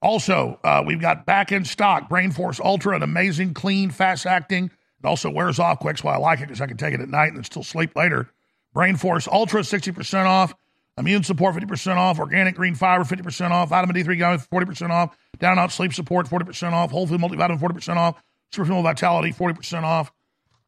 Also, 0.04 0.60
uh, 0.62 0.82
we've 0.86 1.00
got 1.00 1.24
back 1.24 1.50
in 1.50 1.64
stock 1.64 2.10
Brain 2.10 2.30
Force 2.30 2.60
Ultra, 2.60 2.94
an 2.94 3.02
amazing, 3.02 3.54
clean, 3.54 3.88
fast 3.88 4.26
acting. 4.26 4.66
It 4.66 5.06
also 5.06 5.30
wears 5.30 5.58
off 5.58 5.78
quick, 5.78 5.96
so 5.96 6.08
I 6.08 6.18
like 6.18 6.40
it 6.40 6.42
because 6.42 6.60
I 6.60 6.66
can 6.66 6.76
take 6.76 6.92
it 6.92 7.00
at 7.00 7.08
night 7.08 7.28
and 7.28 7.38
then 7.38 7.44
still 7.44 7.62
sleep 7.62 7.96
later. 7.96 8.28
Brain 8.74 8.96
Force 8.96 9.26
Ultra, 9.26 9.62
60% 9.62 10.26
off. 10.26 10.54
Immune 10.98 11.22
support, 11.24 11.54
50% 11.54 11.96
off. 11.96 12.18
Organic 12.18 12.54
green 12.54 12.74
fiber, 12.74 13.02
50% 13.04 13.50
off. 13.50 13.70
Vitamin 13.70 13.96
D3 13.96 14.18
gummy, 14.18 14.36
40% 14.36 14.90
off. 14.90 15.16
Down 15.38 15.58
out 15.58 15.72
sleep 15.72 15.94
support, 15.94 16.28
40% 16.28 16.72
off. 16.72 16.90
Whole 16.90 17.06
food 17.06 17.22
multivitamin, 17.22 17.58
40% 17.58 17.96
off. 17.96 18.22
Super 18.52 18.82
Vitality, 18.82 19.32
40% 19.32 19.84
off. 19.84 20.12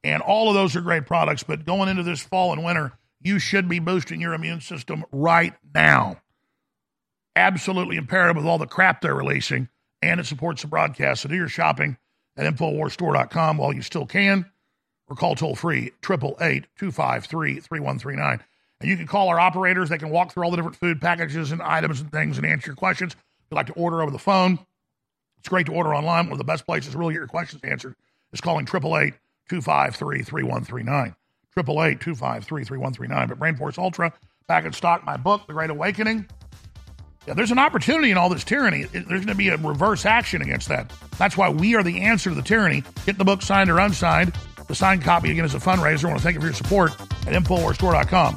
And 0.02 0.22
all 0.22 0.48
of 0.48 0.54
those 0.54 0.74
are 0.76 0.80
great 0.80 1.04
products. 1.04 1.42
But 1.42 1.66
going 1.66 1.90
into 1.90 2.02
this 2.02 2.22
fall 2.22 2.54
and 2.54 2.64
winter, 2.64 2.92
you 3.20 3.38
should 3.38 3.68
be 3.68 3.80
boosting 3.80 4.18
your 4.18 4.32
immune 4.32 4.62
system 4.62 5.04
right 5.12 5.52
now. 5.74 6.16
Absolutely 7.36 7.96
imperative 7.96 8.36
with 8.36 8.46
all 8.46 8.58
the 8.58 8.66
crap 8.66 9.00
they're 9.00 9.14
releasing. 9.14 9.68
And 10.02 10.18
it 10.18 10.26
supports 10.26 10.62
the 10.62 10.68
broadcast. 10.68 11.22
So 11.22 11.28
do 11.28 11.36
your 11.36 11.48
shopping 11.48 11.96
at 12.36 12.52
InfoWarsStore.com 12.52 13.58
while 13.58 13.72
you 13.72 13.82
still 13.82 14.06
can. 14.06 14.46
Or 15.08 15.14
call 15.14 15.36
toll 15.36 15.54
free, 15.54 15.92
888 16.02 16.66
253 16.76 17.60
3139. 17.60 18.42
And 18.80 18.90
you 18.90 18.96
can 18.96 19.06
call 19.06 19.28
our 19.28 19.38
operators. 19.38 19.88
They 19.88 19.98
can 19.98 20.10
walk 20.10 20.32
through 20.32 20.44
all 20.44 20.50
the 20.50 20.56
different 20.56 20.76
food 20.76 21.00
packages 21.00 21.52
and 21.52 21.62
items 21.62 22.00
and 22.00 22.10
things 22.10 22.38
and 22.38 22.46
answer 22.46 22.70
your 22.70 22.76
questions. 22.76 23.12
If 23.12 23.20
you'd 23.50 23.56
like 23.56 23.66
to 23.68 23.72
order 23.74 24.02
over 24.02 24.10
the 24.10 24.18
phone, 24.18 24.58
it's 25.38 25.48
great 25.48 25.66
to 25.66 25.72
order 25.72 25.94
online. 25.94 26.24
One 26.24 26.32
of 26.32 26.38
the 26.38 26.44
best 26.44 26.66
places 26.66 26.92
to 26.92 26.98
really 26.98 27.14
get 27.14 27.20
your 27.20 27.28
questions 27.28 27.62
answered 27.62 27.94
is 28.32 28.40
calling 28.40 28.64
888 28.64 29.14
253 29.48 30.22
3139. 30.22 31.14
888 31.56 32.00
253 32.00 32.64
3139. 32.64 33.28
But 33.28 33.38
Brain 33.38 33.56
Force 33.56 33.78
Ultra, 33.78 34.12
back 34.48 34.64
in 34.64 34.72
stock, 34.72 35.04
my 35.04 35.16
book, 35.16 35.46
The 35.46 35.52
Great 35.52 35.70
Awakening. 35.70 36.26
Yeah, 37.26 37.34
there's 37.34 37.50
an 37.50 37.58
opportunity 37.58 38.10
in 38.12 38.16
all 38.16 38.28
this 38.28 38.44
tyranny. 38.44 38.84
There's 38.84 39.04
going 39.04 39.26
to 39.26 39.34
be 39.34 39.48
a 39.48 39.56
reverse 39.56 40.06
action 40.06 40.42
against 40.42 40.68
that. 40.68 40.92
That's 41.18 41.36
why 41.36 41.48
we 41.48 41.74
are 41.74 41.82
the 41.82 42.02
answer 42.02 42.30
to 42.30 42.36
the 42.36 42.42
tyranny. 42.42 42.84
Get 43.04 43.18
the 43.18 43.24
book 43.24 43.42
signed 43.42 43.68
or 43.68 43.78
unsigned. 43.80 44.32
The 44.68 44.74
signed 44.74 45.02
copy, 45.02 45.30
again, 45.32 45.44
is 45.44 45.54
a 45.54 45.58
fundraiser. 45.58 46.04
I 46.04 46.08
want 46.08 46.18
to 46.18 46.22
thank 46.22 46.34
you 46.34 46.40
for 46.40 46.46
your 46.46 46.54
support 46.54 46.92
at 46.92 47.32
InfoWarsStore.com. 47.32 48.36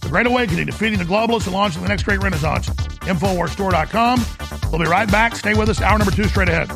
The 0.00 0.08
Great 0.08 0.26
Awakening, 0.26 0.66
defeating 0.66 0.98
the 0.98 1.04
globalists 1.04 1.46
and 1.46 1.54
launching 1.54 1.82
the 1.82 1.88
next 1.88 2.02
great 2.02 2.22
renaissance. 2.22 2.68
InfoWarsStore.com. 2.68 4.24
We'll 4.70 4.80
be 4.82 4.88
right 4.88 5.10
back. 5.10 5.36
Stay 5.36 5.54
with 5.54 5.68
us. 5.68 5.80
Hour 5.80 5.98
number 5.98 6.12
two 6.12 6.24
straight 6.24 6.48
ahead. 6.48 6.70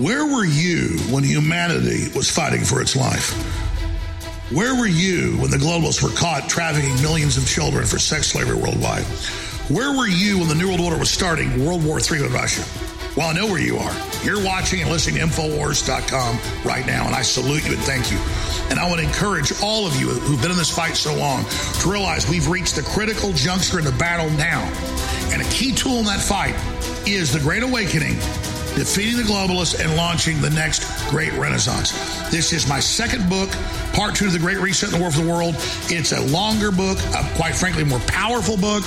Where 0.00 0.26
were 0.26 0.44
you 0.44 0.98
when 1.12 1.22
humanity 1.24 2.08
was 2.16 2.30
fighting 2.30 2.64
for 2.64 2.80
its 2.80 2.96
life? 2.96 3.63
Where 4.50 4.74
were 4.74 4.86
you 4.86 5.38
when 5.38 5.50
the 5.50 5.56
globalists 5.56 6.02
were 6.02 6.14
caught 6.14 6.50
trafficking 6.50 7.00
millions 7.00 7.38
of 7.38 7.48
children 7.48 7.86
for 7.86 7.98
sex 7.98 8.26
slavery 8.26 8.56
worldwide? 8.56 9.04
Where 9.72 9.96
were 9.96 10.06
you 10.06 10.38
when 10.38 10.48
the 10.48 10.54
New 10.54 10.68
World 10.68 10.82
Order 10.82 10.98
was 10.98 11.10
starting 11.10 11.64
World 11.64 11.82
War 11.82 11.98
III 11.98 12.22
with 12.22 12.32
Russia? 12.32 12.62
Well, 13.16 13.28
I 13.28 13.32
know 13.32 13.46
where 13.46 13.60
you 13.60 13.78
are. 13.78 13.94
You're 14.22 14.44
watching 14.44 14.82
and 14.82 14.90
listening 14.90 15.16
to 15.16 15.26
Infowars.com 15.26 16.38
right 16.62 16.86
now, 16.86 17.06
and 17.06 17.14
I 17.14 17.22
salute 17.22 17.64
you 17.64 17.72
and 17.72 17.82
thank 17.84 18.12
you. 18.12 18.18
And 18.68 18.78
I 18.78 18.86
want 18.86 19.00
to 19.00 19.06
encourage 19.06 19.50
all 19.62 19.86
of 19.86 19.98
you 19.98 20.08
who've 20.08 20.42
been 20.42 20.50
in 20.50 20.58
this 20.58 20.74
fight 20.74 20.96
so 20.96 21.14
long 21.14 21.46
to 21.80 21.90
realize 21.90 22.28
we've 22.28 22.48
reached 22.48 22.76
the 22.76 22.82
critical 22.82 23.32
juncture 23.32 23.78
in 23.78 23.86
the 23.86 23.92
battle 23.92 24.28
now. 24.36 24.60
And 25.32 25.40
a 25.40 25.44
key 25.46 25.72
tool 25.72 26.00
in 26.00 26.04
that 26.04 26.20
fight 26.20 26.54
is 27.08 27.32
the 27.32 27.40
Great 27.40 27.62
Awakening, 27.62 28.18
defeating 28.74 29.16
the 29.16 29.22
globalists, 29.22 29.78
and 29.78 29.96
launching 29.96 30.40
the 30.40 30.50
next 30.50 30.84
great 31.08 31.32
renaissance. 31.34 31.92
This 32.30 32.52
is 32.52 32.68
my 32.68 32.80
second 32.80 33.28
book, 33.28 33.50
part 33.92 34.14
two 34.14 34.26
of 34.26 34.32
the 34.32 34.38
Great 34.38 34.58
Reset 34.58 34.92
in 34.92 34.94
the 34.94 35.00
War 35.00 35.10
for 35.10 35.22
the 35.22 35.28
World. 35.28 35.54
It's 35.88 36.12
a 36.12 36.20
longer 36.26 36.70
book, 36.70 36.98
a, 37.14 37.28
quite 37.36 37.54
frankly, 37.54 37.84
more 37.84 38.00
powerful 38.00 38.56
book. 38.56 38.84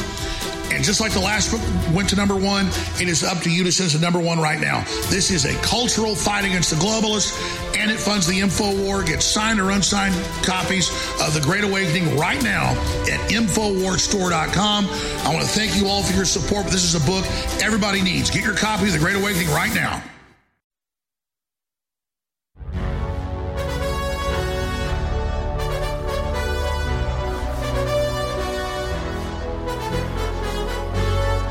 And 0.71 0.83
just 0.83 0.99
like 0.99 1.11
the 1.13 1.19
last 1.19 1.51
book 1.51 1.61
went 1.95 2.09
to 2.09 2.15
number 2.15 2.35
one, 2.35 2.67
it 2.99 3.07
is 3.07 3.23
up 3.23 3.39
to 3.39 3.49
you 3.49 3.63
to 3.63 3.71
send 3.71 3.91
to 3.91 3.99
number 3.99 4.19
one 4.19 4.39
right 4.39 4.59
now. 4.59 4.83
This 5.09 5.31
is 5.31 5.45
a 5.45 5.53
cultural 5.61 6.15
fight 6.15 6.45
against 6.45 6.69
the 6.69 6.75
globalists, 6.75 7.33
and 7.77 7.89
it 7.89 7.99
funds 7.99 8.27
the 8.27 8.39
info 8.39 8.75
war. 8.83 9.03
Get 9.03 9.21
signed 9.21 9.59
or 9.59 9.71
unsigned 9.71 10.15
copies 10.43 10.89
of 11.21 11.33
The 11.33 11.41
Great 11.41 11.63
Awakening 11.63 12.17
right 12.17 12.41
now 12.43 12.71
at 13.03 13.19
InfoWarsStore.com. 13.31 14.85
I 15.25 15.33
want 15.33 15.45
to 15.45 15.51
thank 15.51 15.75
you 15.75 15.87
all 15.87 16.03
for 16.03 16.15
your 16.15 16.25
support, 16.25 16.65
but 16.65 16.71
this 16.71 16.83
is 16.83 16.95
a 16.95 17.05
book 17.05 17.25
everybody 17.61 18.01
needs. 18.01 18.29
Get 18.29 18.43
your 18.43 18.55
copy 18.55 18.87
of 18.87 18.93
The 18.93 18.99
Great 18.99 19.15
Awakening 19.15 19.49
right 19.49 19.73
now. 19.73 20.03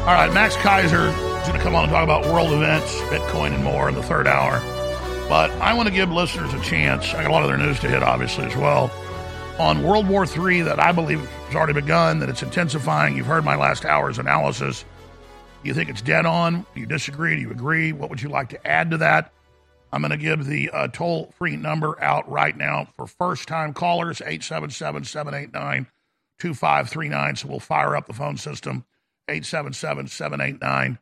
All 0.06 0.12
right, 0.12 0.32
Max 0.32 0.54
Keiser 0.54 1.08
is 1.08 1.48
going 1.48 1.58
to 1.58 1.64
come 1.64 1.74
on 1.74 1.82
and 1.82 1.92
talk 1.92 2.04
about 2.04 2.26
world 2.26 2.52
events, 2.52 2.94
Bitcoin, 3.10 3.52
and 3.52 3.64
more 3.64 3.88
in 3.88 3.96
the 3.96 4.04
third 4.04 4.28
hour. 4.28 4.60
But 5.28 5.50
I 5.60 5.74
want 5.74 5.88
to 5.88 5.92
give 5.92 6.12
listeners 6.12 6.54
a 6.54 6.60
chance. 6.60 7.12
I 7.12 7.22
got 7.22 7.32
a 7.32 7.34
lot 7.34 7.42
of 7.42 7.48
their 7.48 7.58
news 7.58 7.80
to 7.80 7.88
hit, 7.88 8.04
obviously, 8.04 8.44
as 8.44 8.54
well. 8.54 8.88
On 9.58 9.82
World 9.82 10.06
War 10.06 10.24
III, 10.24 10.62
that 10.62 10.78
I 10.78 10.92
believe 10.92 11.18
has 11.18 11.56
already 11.56 11.72
begun, 11.72 12.20
that 12.20 12.28
it's 12.28 12.44
intensifying. 12.44 13.16
You've 13.16 13.26
heard 13.26 13.44
my 13.44 13.56
last 13.56 13.84
hour's 13.84 14.20
analysis. 14.20 14.84
Do 15.64 15.68
you 15.68 15.74
think 15.74 15.90
it's 15.90 16.02
dead 16.02 16.24
on? 16.24 16.64
Do 16.72 16.80
you 16.80 16.86
disagree? 16.86 17.34
Do 17.34 17.42
you 17.42 17.50
agree? 17.50 17.90
What 17.90 18.08
would 18.08 18.22
you 18.22 18.28
like 18.28 18.50
to 18.50 18.64
add 18.64 18.92
to 18.92 18.98
that? 18.98 19.32
I'm 19.92 20.02
going 20.02 20.12
to 20.12 20.16
give 20.16 20.46
the 20.46 20.70
uh, 20.70 20.86
toll 20.86 21.34
free 21.36 21.56
number 21.56 22.00
out 22.00 22.30
right 22.30 22.56
now 22.56 22.86
for 22.94 23.08
first 23.08 23.48
time 23.48 23.74
callers 23.74 24.20
877 24.20 25.02
789 25.02 25.88
2539. 26.38 27.34
So 27.34 27.48
we'll 27.48 27.58
fire 27.58 27.96
up 27.96 28.06
the 28.06 28.12
phone 28.12 28.36
system 28.36 28.84
877 29.28 30.08
789 30.08 30.98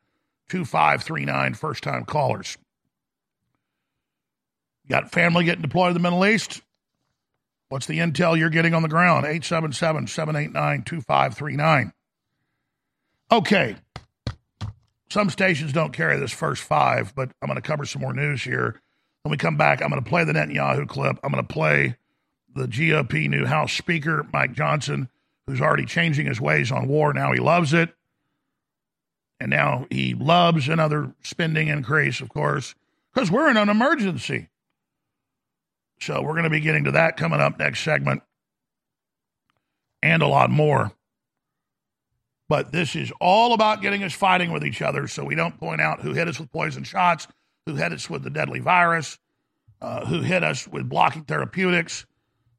2539, 0.48 1.54
first 1.54 1.82
time 1.82 2.04
callers. 2.04 2.58
Got 4.88 5.10
family 5.10 5.44
getting 5.44 5.62
deployed 5.62 5.90
to 5.90 5.94
the 5.94 6.00
Middle 6.00 6.26
East? 6.26 6.62
What's 7.68 7.86
the 7.86 7.98
intel 7.98 8.38
you're 8.38 8.50
getting 8.50 8.74
on 8.74 8.82
the 8.82 8.88
ground? 8.88 9.24
877 9.24 10.06
789 10.06 10.82
2539. 10.84 11.92
Okay. 13.32 13.76
Some 15.10 15.30
stations 15.30 15.72
don't 15.72 15.92
carry 15.92 16.18
this 16.18 16.32
first 16.32 16.62
five, 16.62 17.14
but 17.14 17.30
I'm 17.40 17.48
going 17.48 17.60
to 17.60 17.62
cover 17.62 17.84
some 17.84 18.02
more 18.02 18.12
news 18.12 18.42
here. 18.42 18.80
When 19.22 19.30
we 19.30 19.36
come 19.38 19.56
back, 19.56 19.80
I'm 19.80 19.88
going 19.88 20.02
to 20.02 20.08
play 20.08 20.24
the 20.24 20.32
Netanyahu 20.32 20.86
clip. 20.86 21.18
I'm 21.22 21.32
going 21.32 21.44
to 21.44 21.52
play 21.52 21.96
the 22.54 22.66
GOP 22.66 23.28
new 23.28 23.46
House 23.46 23.72
Speaker, 23.72 24.26
Mike 24.32 24.52
Johnson, 24.52 25.08
who's 25.46 25.60
already 25.60 25.86
changing 25.86 26.26
his 26.26 26.40
ways 26.40 26.70
on 26.70 26.88
war. 26.88 27.12
Now 27.12 27.32
he 27.32 27.40
loves 27.40 27.72
it. 27.72 27.94
And 29.40 29.50
now 29.50 29.86
he 29.90 30.14
loves 30.14 30.68
another 30.68 31.14
spending 31.22 31.68
increase, 31.68 32.20
of 32.20 32.28
course, 32.28 32.74
because 33.12 33.30
we're 33.30 33.50
in 33.50 33.56
an 33.56 33.68
emergency. 33.68 34.48
So 36.00 36.22
we're 36.22 36.32
going 36.32 36.44
to 36.44 36.50
be 36.50 36.60
getting 36.60 36.84
to 36.84 36.92
that 36.92 37.16
coming 37.16 37.40
up 37.40 37.58
next 37.58 37.80
segment 37.80 38.22
and 40.02 40.22
a 40.22 40.26
lot 40.26 40.50
more. 40.50 40.92
But 42.48 42.72
this 42.72 42.94
is 42.94 43.12
all 43.20 43.54
about 43.54 43.80
getting 43.80 44.04
us 44.04 44.12
fighting 44.12 44.52
with 44.52 44.64
each 44.64 44.82
other 44.82 45.08
so 45.08 45.24
we 45.24 45.34
don't 45.34 45.58
point 45.58 45.80
out 45.80 46.02
who 46.02 46.12
hit 46.12 46.28
us 46.28 46.38
with 46.38 46.52
poison 46.52 46.84
shots, 46.84 47.26
who 47.66 47.74
hit 47.74 47.92
us 47.92 48.10
with 48.10 48.22
the 48.22 48.30
deadly 48.30 48.60
virus, 48.60 49.18
uh, 49.80 50.04
who 50.04 50.20
hit 50.20 50.44
us 50.44 50.68
with 50.68 50.88
blocking 50.88 51.24
therapeutics, 51.24 52.04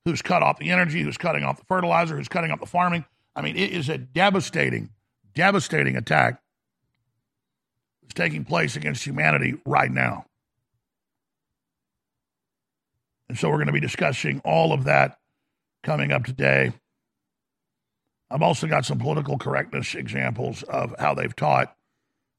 who's 0.03 0.21
cut 0.21 0.41
off 0.41 0.57
the 0.57 0.71
energy, 0.71 1.01
who's 1.01 1.17
cutting 1.17 1.43
off 1.43 1.59
the 1.59 1.65
fertilizer, 1.65 2.17
who's 2.17 2.27
cutting 2.27 2.51
off 2.51 2.59
the 2.59 2.65
farming. 2.65 3.05
I 3.35 3.41
mean, 3.41 3.57
it 3.57 3.71
is 3.71 3.89
a 3.89 3.97
devastating, 3.97 4.89
devastating 5.33 5.95
attack 5.95 6.41
taking 8.15 8.45
place 8.45 8.75
against 8.75 9.05
humanity 9.05 9.55
right 9.65 9.91
now. 9.91 10.25
And 13.27 13.37
so 13.37 13.49
we're 13.49 13.57
going 13.57 13.67
to 13.67 13.73
be 13.73 13.79
discussing 13.79 14.41
all 14.45 14.71
of 14.71 14.85
that 14.85 15.17
coming 15.83 16.11
up 16.11 16.23
today. 16.23 16.73
I've 18.29 18.41
also 18.41 18.67
got 18.67 18.85
some 18.85 18.99
political 18.99 19.37
correctness 19.37 19.95
examples 19.95 20.63
of 20.63 20.95
how 20.99 21.13
they've 21.13 21.35
taught 21.35 21.75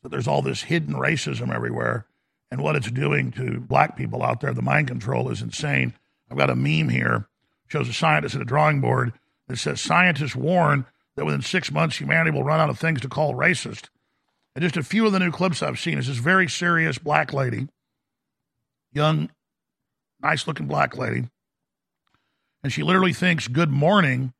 that 0.02 0.10
there's 0.10 0.28
all 0.28 0.42
this 0.42 0.62
hidden 0.62 0.94
racism 0.94 1.54
everywhere 1.54 2.06
and 2.50 2.60
what 2.60 2.76
it's 2.76 2.90
doing 2.90 3.32
to 3.32 3.60
black 3.60 3.96
people 3.96 4.22
out 4.22 4.40
there. 4.40 4.52
The 4.52 4.62
mind 4.62 4.88
control 4.88 5.30
is 5.30 5.42
insane. 5.42 5.94
I've 6.30 6.38
got 6.38 6.50
a 6.50 6.56
meme 6.56 6.88
here, 6.88 7.28
shows 7.68 7.88
a 7.88 7.92
scientist 7.92 8.34
at 8.34 8.42
a 8.42 8.44
drawing 8.44 8.80
board 8.80 9.12
that 9.48 9.58
says 9.58 9.80
scientists 9.80 10.36
warn 10.36 10.86
that 11.16 11.24
within 11.24 11.42
six 11.42 11.72
months 11.72 11.96
humanity 11.96 12.30
will 12.30 12.44
run 12.44 12.60
out 12.60 12.70
of 12.70 12.78
things 12.78 13.00
to 13.00 13.08
call 13.08 13.34
racist. 13.34 13.88
And 14.56 14.62
just 14.62 14.78
a 14.78 14.82
few 14.82 15.04
of 15.04 15.12
the 15.12 15.18
new 15.18 15.30
clips 15.30 15.62
I've 15.62 15.78
seen 15.78 15.98
is 15.98 16.06
this 16.06 16.16
very 16.16 16.48
serious 16.48 16.96
black 16.96 17.34
lady, 17.34 17.68
young, 18.90 19.28
nice 20.22 20.46
looking 20.46 20.66
black 20.66 20.96
lady. 20.96 21.28
And 22.62 22.72
she 22.72 22.82
literally 22.82 23.12
thinks 23.12 23.48
good 23.48 23.70
morning 23.70 24.32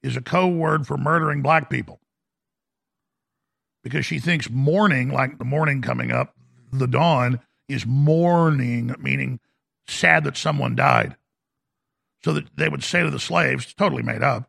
is 0.00 0.16
a 0.16 0.20
code 0.20 0.54
word 0.54 0.86
for 0.86 0.96
murdering 0.96 1.42
black 1.42 1.68
people. 1.68 1.98
Because 3.82 4.06
she 4.06 4.20
thinks 4.20 4.48
morning, 4.48 5.08
like 5.08 5.38
the 5.38 5.44
morning 5.44 5.82
coming 5.82 6.12
up, 6.12 6.36
the 6.72 6.86
dawn, 6.86 7.40
is 7.66 7.84
mourning, 7.84 8.94
meaning 9.00 9.40
sad 9.88 10.22
that 10.22 10.36
someone 10.36 10.76
died. 10.76 11.16
So 12.22 12.32
that 12.32 12.44
they 12.56 12.68
would 12.68 12.84
say 12.84 13.02
to 13.02 13.10
the 13.10 13.18
slaves, 13.18 13.74
totally 13.74 14.04
made 14.04 14.22
up. 14.22 14.48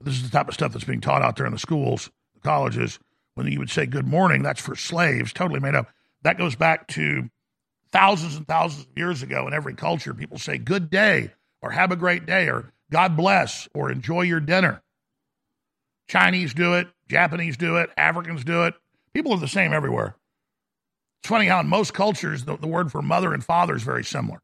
This 0.00 0.14
is 0.14 0.28
the 0.28 0.36
type 0.36 0.48
of 0.48 0.54
stuff 0.54 0.72
that's 0.72 0.84
being 0.84 1.00
taught 1.00 1.22
out 1.22 1.36
there 1.36 1.46
in 1.46 1.52
the 1.52 1.60
schools, 1.60 2.10
the 2.34 2.40
colleges. 2.40 2.98
When 3.36 3.52
you 3.52 3.58
would 3.58 3.70
say 3.70 3.84
good 3.84 4.06
morning, 4.06 4.42
that's 4.42 4.62
for 4.62 4.74
slaves, 4.74 5.32
totally 5.32 5.60
made 5.60 5.74
up. 5.74 5.90
That 6.22 6.38
goes 6.38 6.56
back 6.56 6.88
to 6.88 7.28
thousands 7.92 8.34
and 8.34 8.48
thousands 8.48 8.86
of 8.86 8.96
years 8.96 9.22
ago 9.22 9.46
in 9.46 9.52
every 9.52 9.74
culture. 9.74 10.14
People 10.14 10.38
say 10.38 10.56
good 10.56 10.88
day 10.88 11.32
or 11.60 11.70
have 11.70 11.92
a 11.92 11.96
great 11.96 12.24
day 12.24 12.48
or 12.48 12.72
God 12.90 13.14
bless 13.14 13.68
or 13.74 13.92
enjoy 13.92 14.22
your 14.22 14.40
dinner. 14.40 14.82
Chinese 16.08 16.54
do 16.54 16.74
it, 16.74 16.88
Japanese 17.08 17.58
do 17.58 17.76
it, 17.76 17.90
Africans 17.98 18.42
do 18.42 18.64
it. 18.64 18.74
People 19.12 19.32
are 19.32 19.38
the 19.38 19.48
same 19.48 19.74
everywhere. 19.74 20.16
It's 21.20 21.28
funny 21.28 21.46
how 21.46 21.60
in 21.60 21.66
most 21.66 21.92
cultures 21.92 22.44
the, 22.44 22.56
the 22.56 22.66
word 22.66 22.90
for 22.90 23.02
mother 23.02 23.34
and 23.34 23.44
father 23.44 23.76
is 23.76 23.82
very 23.82 24.04
similar. 24.04 24.40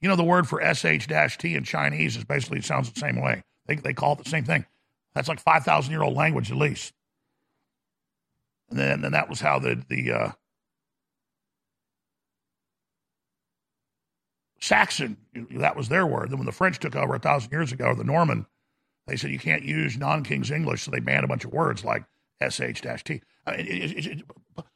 You 0.00 0.08
know, 0.08 0.16
the 0.16 0.22
word 0.22 0.46
for 0.46 0.62
sh-t 0.74 1.54
in 1.54 1.64
Chinese 1.64 2.16
is 2.16 2.24
basically 2.24 2.58
it 2.58 2.64
sounds 2.64 2.92
the 2.92 3.00
same 3.00 3.20
way. 3.20 3.42
They, 3.66 3.74
they 3.74 3.94
call 3.94 4.12
it 4.12 4.22
the 4.22 4.30
same 4.30 4.44
thing. 4.44 4.66
That's 5.14 5.28
like 5.28 5.40
5,000 5.40 5.90
year 5.90 6.02
old 6.02 6.14
language 6.14 6.52
at 6.52 6.56
least. 6.56 6.92
And 8.70 8.78
then, 8.78 9.00
then 9.02 9.12
that 9.12 9.28
was 9.28 9.40
how 9.40 9.58
the, 9.58 9.82
the 9.88 10.12
uh, 10.12 10.32
Saxon, 14.60 15.16
that 15.52 15.76
was 15.76 15.88
their 15.88 16.06
word. 16.06 16.30
Then 16.30 16.38
when 16.38 16.46
the 16.46 16.52
French 16.52 16.78
took 16.78 16.96
over 16.96 17.14
a 17.14 17.18
thousand 17.18 17.52
years 17.52 17.72
ago, 17.72 17.86
or 17.86 17.94
the 17.94 18.04
Norman, 18.04 18.46
they 19.06 19.16
said 19.16 19.30
you 19.30 19.38
can't 19.38 19.62
use 19.62 19.98
non-King's 19.98 20.50
English, 20.50 20.82
so 20.82 20.90
they 20.90 21.00
banned 21.00 21.24
a 21.24 21.28
bunch 21.28 21.44
of 21.44 21.52
words 21.52 21.84
like 21.84 22.04
sh-t. 22.48 23.20
I 23.46 23.56
mean, 23.56 24.22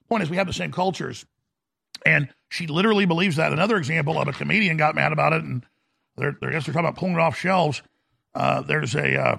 point 0.08 0.22
is, 0.22 0.30
we 0.30 0.36
have 0.36 0.46
the 0.46 0.52
same 0.52 0.72
cultures, 0.72 1.24
and 2.04 2.28
she 2.50 2.66
literally 2.66 3.06
believes 3.06 3.36
that. 3.36 3.52
Another 3.52 3.76
example 3.76 4.18
of 4.18 4.28
a 4.28 4.32
comedian 4.32 4.76
got 4.76 4.94
mad 4.94 5.12
about 5.12 5.32
it, 5.32 5.42
and 5.42 5.64
they're, 6.16 6.36
they're, 6.40 6.50
I 6.50 6.52
guess 6.52 6.66
they're 6.66 6.74
talking 6.74 6.88
about 6.88 6.98
pulling 6.98 7.14
it 7.14 7.20
off 7.20 7.38
shelves. 7.38 7.82
Uh, 8.34 8.60
there's 8.62 8.94
a 8.94 9.20
uh, 9.20 9.38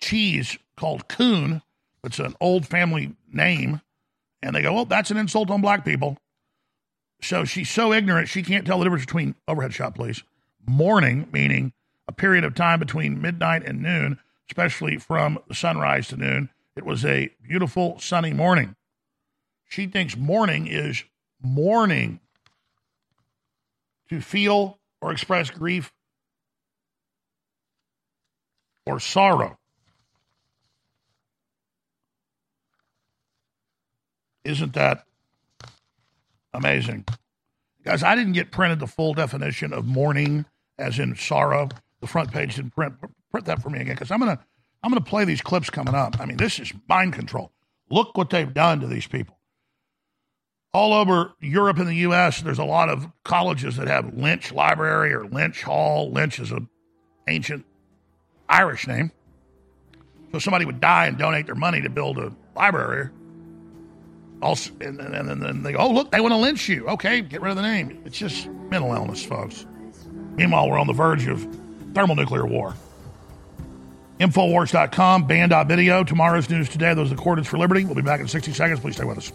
cheese 0.00 0.58
called 0.76 1.08
Coon. 1.08 1.62
It's 2.02 2.18
an 2.18 2.34
old 2.40 2.66
family 2.66 3.14
name, 3.30 3.82
and 4.42 4.56
they 4.56 4.62
go, 4.62 4.72
"Well, 4.72 4.84
that's 4.84 5.10
an 5.10 5.16
insult 5.16 5.50
on 5.50 5.60
black 5.60 5.84
people." 5.84 6.18
So 7.22 7.44
she's 7.44 7.70
so 7.70 7.92
ignorant 7.92 8.28
she 8.28 8.42
can't 8.42 8.66
tell 8.66 8.78
the 8.78 8.84
difference 8.84 9.04
between 9.04 9.34
overhead 9.46 9.74
shot, 9.74 9.94
please. 9.94 10.22
Morning, 10.66 11.28
meaning 11.32 11.72
a 12.08 12.12
period 12.12 12.44
of 12.44 12.54
time 12.54 12.78
between 12.80 13.20
midnight 13.20 13.62
and 13.64 13.82
noon, 13.82 14.18
especially 14.50 14.96
from 14.96 15.38
sunrise 15.52 16.08
to 16.08 16.16
noon. 16.16 16.48
It 16.74 16.84
was 16.84 17.04
a 17.04 17.28
beautiful 17.42 17.98
sunny 17.98 18.32
morning. 18.32 18.74
She 19.68 19.86
thinks 19.86 20.16
morning 20.16 20.66
is 20.66 21.04
mourning 21.40 22.20
to 24.08 24.20
feel 24.20 24.80
or 25.00 25.12
express 25.12 25.50
grief 25.50 25.92
or 28.86 28.98
sorrow. 28.98 29.59
Isn't 34.50 34.74
that 34.74 35.04
Amazing. 36.52 37.04
Guys, 37.84 38.02
I 38.02 38.14
didn't 38.14 38.32
get 38.32 38.50
printed 38.50 38.80
the 38.80 38.86
full 38.86 39.14
definition 39.14 39.72
of 39.72 39.86
mourning 39.86 40.44
as 40.78 40.98
in 40.98 41.14
sorrow. 41.16 41.68
The 42.00 42.06
front 42.06 42.32
page 42.32 42.56
didn't 42.56 42.74
print 42.74 42.94
print 43.30 43.46
that 43.46 43.62
for 43.62 43.70
me 43.70 43.80
again 43.80 43.94
because 43.94 44.10
I'm 44.10 44.18
gonna 44.18 44.38
I'm 44.82 44.90
gonna 44.90 45.00
play 45.00 45.24
these 45.24 45.40
clips 45.40 45.70
coming 45.70 45.94
up. 45.94 46.20
I 46.20 46.26
mean, 46.26 46.36
this 46.36 46.58
is 46.58 46.72
mind 46.88 47.12
control. 47.12 47.52
Look 47.90 48.16
what 48.16 48.30
they've 48.30 48.52
done 48.52 48.80
to 48.80 48.86
these 48.86 49.06
people. 49.06 49.38
All 50.72 50.92
over 50.92 51.32
Europe 51.40 51.78
and 51.78 51.88
the 51.88 51.96
U.S., 51.96 52.42
there's 52.42 52.60
a 52.60 52.64
lot 52.64 52.88
of 52.88 53.10
colleges 53.24 53.76
that 53.76 53.88
have 53.88 54.14
Lynch 54.14 54.52
Library 54.52 55.12
or 55.12 55.26
Lynch 55.26 55.62
Hall. 55.62 56.12
Lynch 56.12 56.38
is 56.38 56.52
an 56.52 56.68
ancient 57.28 57.64
Irish 58.48 58.86
name. 58.86 59.10
So 60.30 60.38
somebody 60.38 60.64
would 60.64 60.80
die 60.80 61.06
and 61.06 61.18
donate 61.18 61.46
their 61.46 61.56
money 61.56 61.80
to 61.80 61.90
build 61.90 62.18
a 62.18 62.32
library. 62.54 63.10
Also, 64.42 64.72
and, 64.80 64.98
then 64.98 65.62
they 65.62 65.72
go, 65.72 65.78
oh, 65.78 65.90
look, 65.90 66.10
they 66.10 66.20
want 66.20 66.32
to 66.32 66.36
lynch 66.36 66.68
you. 66.68 66.86
Okay, 66.88 67.20
get 67.20 67.42
rid 67.42 67.50
of 67.50 67.56
the 67.56 67.62
name. 67.62 68.00
It's 68.06 68.18
just 68.18 68.48
mental 68.48 68.92
illness, 68.94 69.24
folks. 69.24 69.66
Meanwhile, 70.36 70.70
we're 70.70 70.78
on 70.78 70.86
the 70.86 70.94
verge 70.94 71.26
of 71.26 71.46
thermonuclear 71.94 72.46
war. 72.46 72.74
Infowars.com, 74.18 75.26
Banned.video. 75.26 76.04
Tomorrow's 76.04 76.48
news 76.48 76.68
today. 76.68 76.94
Those 76.94 77.10
are 77.12 77.16
the 77.16 77.22
coordinates 77.22 77.48
for 77.48 77.58
liberty. 77.58 77.84
We'll 77.84 77.94
be 77.94 78.02
back 78.02 78.20
in 78.20 78.28
60 78.28 78.52
seconds. 78.52 78.80
Please 78.80 78.96
stay 78.96 79.04
with 79.04 79.18
us. 79.18 79.32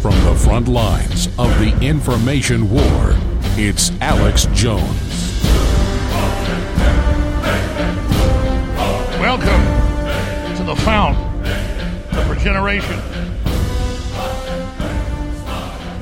From 0.00 0.14
the 0.24 0.34
front 0.36 0.68
lines 0.68 1.26
of 1.38 1.50
the 1.58 1.76
information 1.82 2.70
war, 2.70 3.16
it's 3.56 3.90
Alex 4.00 4.46
Jones. 4.54 5.07
Welcome 9.20 10.56
to 10.56 10.62
the 10.62 10.76
fount 10.76 11.18
of 12.16 12.30
regeneration. 12.30 12.96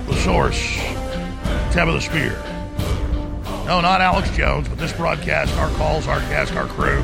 The 0.06 0.14
source, 0.16 0.76
tab 1.72 1.88
of 1.88 1.94
the 1.94 2.00
spear. 2.02 2.38
No, 3.64 3.80
not 3.80 4.02
Alex 4.02 4.30
Jones, 4.36 4.68
but 4.68 4.76
this 4.76 4.92
broadcast, 4.92 5.56
our 5.56 5.70
calls, 5.76 6.06
our 6.06 6.20
cast, 6.20 6.54
our 6.56 6.66
crew, 6.66 7.02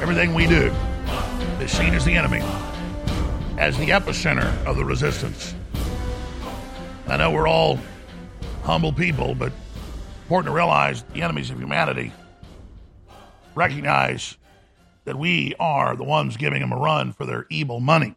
everything 0.00 0.32
we 0.32 0.46
do 0.46 0.72
is 1.60 1.72
seen 1.72 1.92
as 1.92 2.04
the 2.04 2.14
enemy, 2.14 2.40
as 3.58 3.76
the 3.78 3.88
epicenter 3.88 4.64
of 4.64 4.76
the 4.76 4.84
resistance. 4.84 5.56
I 7.08 7.16
know 7.16 7.32
we're 7.32 7.48
all 7.48 7.80
humble 8.62 8.92
people, 8.92 9.34
but 9.34 9.52
important 10.22 10.52
to 10.52 10.56
realize 10.56 11.02
the 11.14 11.22
enemies 11.22 11.50
of 11.50 11.58
humanity 11.58 12.12
recognize 13.56 14.36
that 15.04 15.18
we 15.18 15.54
are 15.58 15.96
the 15.96 16.04
ones 16.04 16.36
giving 16.36 16.60
them 16.60 16.72
a 16.72 16.76
run 16.76 17.12
for 17.12 17.26
their 17.26 17.46
evil 17.50 17.80
money. 17.80 18.16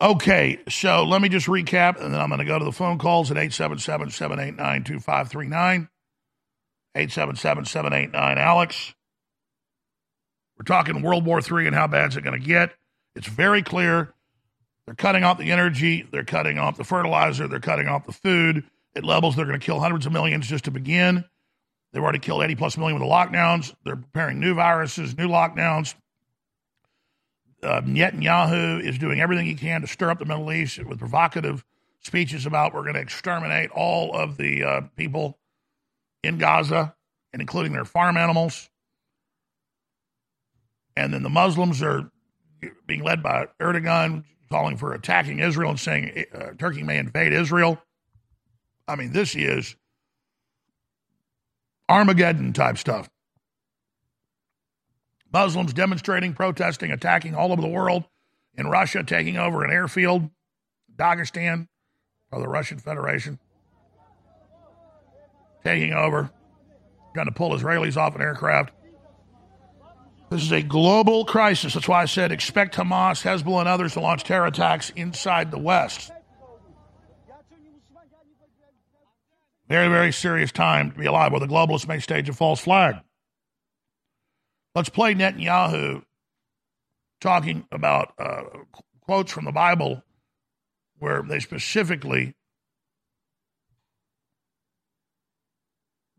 Okay, 0.00 0.60
so 0.68 1.02
let 1.02 1.20
me 1.20 1.28
just 1.28 1.48
recap, 1.48 2.00
and 2.00 2.14
then 2.14 2.20
I'm 2.20 2.28
going 2.28 2.38
to 2.38 2.44
go 2.44 2.58
to 2.58 2.64
the 2.64 2.72
phone 2.72 2.98
calls 2.98 3.30
at 3.30 3.36
877 3.36 4.10
789 4.10 4.84
2539. 4.84 5.88
877 6.94 7.64
789 7.64 8.38
Alex. 8.38 8.94
We're 10.56 10.64
talking 10.64 11.02
World 11.02 11.24
War 11.24 11.40
III 11.40 11.66
and 11.66 11.74
how 11.74 11.86
bad 11.86 12.10
is 12.10 12.16
it 12.16 12.22
going 12.22 12.40
to 12.40 12.44
get. 12.44 12.74
It's 13.14 13.26
very 13.28 13.62
clear. 13.62 14.14
They're 14.86 14.94
cutting 14.94 15.22
off 15.22 15.38
the 15.38 15.50
energy, 15.50 16.08
they're 16.10 16.24
cutting 16.24 16.58
off 16.58 16.78
the 16.78 16.84
fertilizer, 16.84 17.46
they're 17.46 17.60
cutting 17.60 17.88
off 17.88 18.06
the 18.06 18.12
food. 18.12 18.64
At 18.96 19.04
levels, 19.04 19.36
they're 19.36 19.44
going 19.44 19.60
to 19.60 19.64
kill 19.64 19.80
hundreds 19.80 20.06
of 20.06 20.12
millions 20.12 20.48
just 20.48 20.64
to 20.64 20.70
begin. 20.70 21.24
They've 21.92 22.02
already 22.02 22.18
killed 22.18 22.42
80 22.42 22.56
plus 22.56 22.76
million 22.76 22.98
with 22.98 23.08
the 23.08 23.12
lockdowns. 23.12 23.74
They're 23.84 23.96
preparing 23.96 24.40
new 24.40 24.54
viruses, 24.54 25.16
new 25.16 25.28
lockdowns. 25.28 25.94
Uh, 27.62 27.80
Netanyahu 27.80 28.82
is 28.84 28.98
doing 28.98 29.20
everything 29.20 29.46
he 29.46 29.54
can 29.54 29.80
to 29.80 29.86
stir 29.86 30.10
up 30.10 30.18
the 30.18 30.24
Middle 30.24 30.52
East 30.52 30.78
with 30.84 30.98
provocative 30.98 31.64
speeches 32.00 32.46
about 32.46 32.74
we're 32.74 32.82
going 32.82 32.94
to 32.94 33.00
exterminate 33.00 33.70
all 33.70 34.14
of 34.14 34.36
the 34.36 34.62
uh, 34.62 34.80
people 34.96 35.38
in 36.22 36.38
Gaza, 36.38 36.94
and 37.32 37.40
including 37.40 37.72
their 37.72 37.84
farm 37.84 38.16
animals. 38.16 38.68
And 40.96 41.12
then 41.12 41.22
the 41.22 41.30
Muslims 41.30 41.82
are 41.82 42.10
being 42.86 43.04
led 43.04 43.22
by 43.22 43.46
Erdogan, 43.60 44.24
calling 44.50 44.76
for 44.76 44.94
attacking 44.94 45.40
Israel 45.40 45.70
and 45.70 45.80
saying 45.80 46.24
uh, 46.34 46.50
Turkey 46.58 46.82
may 46.82 46.98
invade 46.98 47.32
Israel. 47.32 47.80
I 48.86 48.96
mean, 48.96 49.12
this 49.12 49.36
is 49.36 49.76
Armageddon 51.88 52.52
type 52.52 52.78
stuff. 52.78 53.08
Muslims 55.32 55.72
demonstrating, 55.72 56.34
protesting, 56.34 56.90
attacking 56.90 57.34
all 57.34 57.52
over 57.52 57.62
the 57.62 57.68
world. 57.68 58.04
In 58.54 58.66
Russia, 58.66 59.04
taking 59.04 59.36
over 59.36 59.62
an 59.62 59.70
airfield, 59.70 60.30
Dagestan, 60.96 61.68
or 62.32 62.40
the 62.40 62.48
Russian 62.48 62.78
Federation, 62.78 63.38
taking 65.62 65.92
over, 65.92 66.30
trying 67.14 67.26
to 67.26 67.32
pull 67.32 67.50
Israelis 67.50 67.96
off 67.96 68.16
an 68.16 68.22
aircraft. 68.22 68.72
This 70.30 70.42
is 70.42 70.50
a 70.50 70.62
global 70.62 71.24
crisis. 71.24 71.74
That's 71.74 71.86
why 71.86 72.02
I 72.02 72.06
said 72.06 72.32
expect 72.32 72.74
Hamas, 72.74 73.22
Hezbollah, 73.22 73.60
and 73.60 73.68
others 73.68 73.92
to 73.92 74.00
launch 74.00 74.24
terror 74.24 74.46
attacks 74.46 74.90
inside 74.90 75.52
the 75.52 75.58
West. 75.58 76.10
Very, 79.68 79.88
very 79.88 80.12
serious 80.12 80.50
time 80.50 80.92
to 80.92 80.98
be 80.98 81.06
alive 81.06 81.30
where 81.32 81.40
the 81.40 81.46
globalists 81.46 81.86
may 81.86 82.00
stage 82.00 82.28
a 82.28 82.32
false 82.32 82.60
flag. 82.60 82.96
Let's 84.74 84.88
play 84.88 85.14
Netanyahu 85.14 86.02
talking 87.20 87.66
about 87.70 88.14
uh, 88.18 88.44
quotes 89.00 89.32
from 89.32 89.44
the 89.44 89.52
Bible 89.52 90.02
where 90.98 91.22
they 91.22 91.40
specifically 91.40 92.34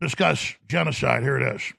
discuss 0.00 0.54
genocide. 0.68 1.22
Here 1.22 1.38
it 1.38 1.56
is. 1.56 1.72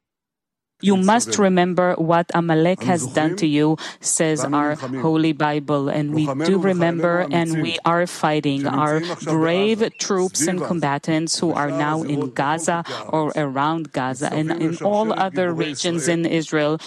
You 0.82 0.98
must 0.98 1.38
remember 1.38 1.94
what 1.96 2.32
Amalek 2.34 2.84
has 2.84 3.06
done 3.08 3.36
to 3.38 3.48
you, 3.48 3.78
says 4.00 4.44
our 4.44 4.76
Holy 4.76 5.34
Bible. 5.34 5.90
And 5.90 6.14
we 6.14 6.26
do 6.46 6.58
remember 6.58 7.28
and 7.32 7.62
we 7.62 7.78
are 7.86 8.08
fighting 8.08 8.68
our 8.68 9.02
brave 9.24 9.98
troops 9.98 10.48
and 10.48 10.62
combatants 10.62 11.40
who 11.40 11.54
are 11.54 11.70
now 11.72 12.04
in 12.04 12.32
Gaza 12.32 12.84
or 13.10 13.32
around 13.36 13.92
Gaza 13.92 14.32
and 14.34 14.52
in 14.52 14.78
all 14.78 15.14
other 15.14 15.54
regions 15.54 16.08
in 16.08 16.26
Israel 16.26 16.80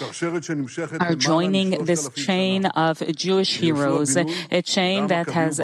are 0.99 1.15
joining 1.15 1.85
this 1.85 2.09
chain 2.15 2.65
of 2.65 2.99
Jewish 3.15 3.57
heroes, 3.57 4.15
a 4.15 4.61
chain 4.61 5.07
that 5.07 5.29
has 5.29 5.61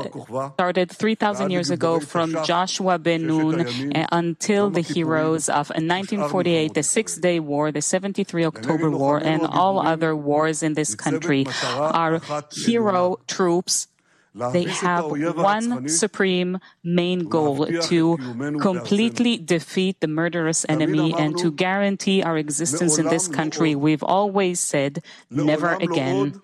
started 0.54 0.92
3,000 0.92 1.52
years 1.52 1.70
ago 1.70 2.00
from 2.00 2.36
Joshua 2.44 2.98
ben 2.98 3.28
Nun 3.28 3.66
eh, 3.96 4.06
until 4.12 4.70
the 4.70 4.82
heroes 4.82 5.50
of 5.50 5.70
1948, 5.70 6.74
the 6.74 6.84
Six 6.84 7.18
Day 7.18 7.40
War, 7.40 7.72
the 7.72 7.82
70 8.24 8.46
October 8.46 8.90
War 8.92 9.18
and 9.18 9.46
all 9.46 9.80
other 9.80 10.16
wars 10.16 10.64
in 10.64 10.74
this 10.74 10.96
country 10.96 11.46
are 11.64 12.22
hero 12.52 13.18
troops. 13.28 13.88
They 14.34 14.64
have 14.64 15.06
one 15.36 15.90
supreme 15.90 16.60
main 16.84 17.28
goal 17.28 17.68
to 17.68 18.18
completely 18.62 19.38
defeat 19.38 20.00
the 20.00 20.08
murderous 20.08 20.66
enemy 20.70 21.14
and 21.18 21.38
to 21.40 21.52
guarantee 21.52 22.24
our 22.24 22.38
existence 22.38 22.98
in 22.98 23.08
this 23.08 23.28
country. 23.28 23.76
We've 23.76 24.04
always 24.04 24.60
said, 24.60 25.04
never 25.30 25.76
again. 25.76 26.42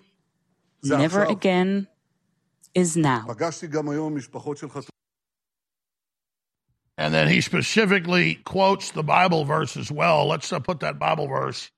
Never 0.82 1.24
again 1.24 1.88
is 2.74 2.96
now. 2.96 3.24
And 6.98 7.14
then 7.14 7.28
he 7.28 7.40
specifically 7.40 8.34
quotes 8.34 8.90
the 8.90 9.04
Bible 9.04 9.44
verse 9.44 9.76
as 9.76 9.90
well. 9.90 10.26
Let's 10.26 10.52
uh, 10.52 10.58
put 10.58 10.80
that 10.80 10.98
Bible 10.98 11.28
verse 11.28 11.70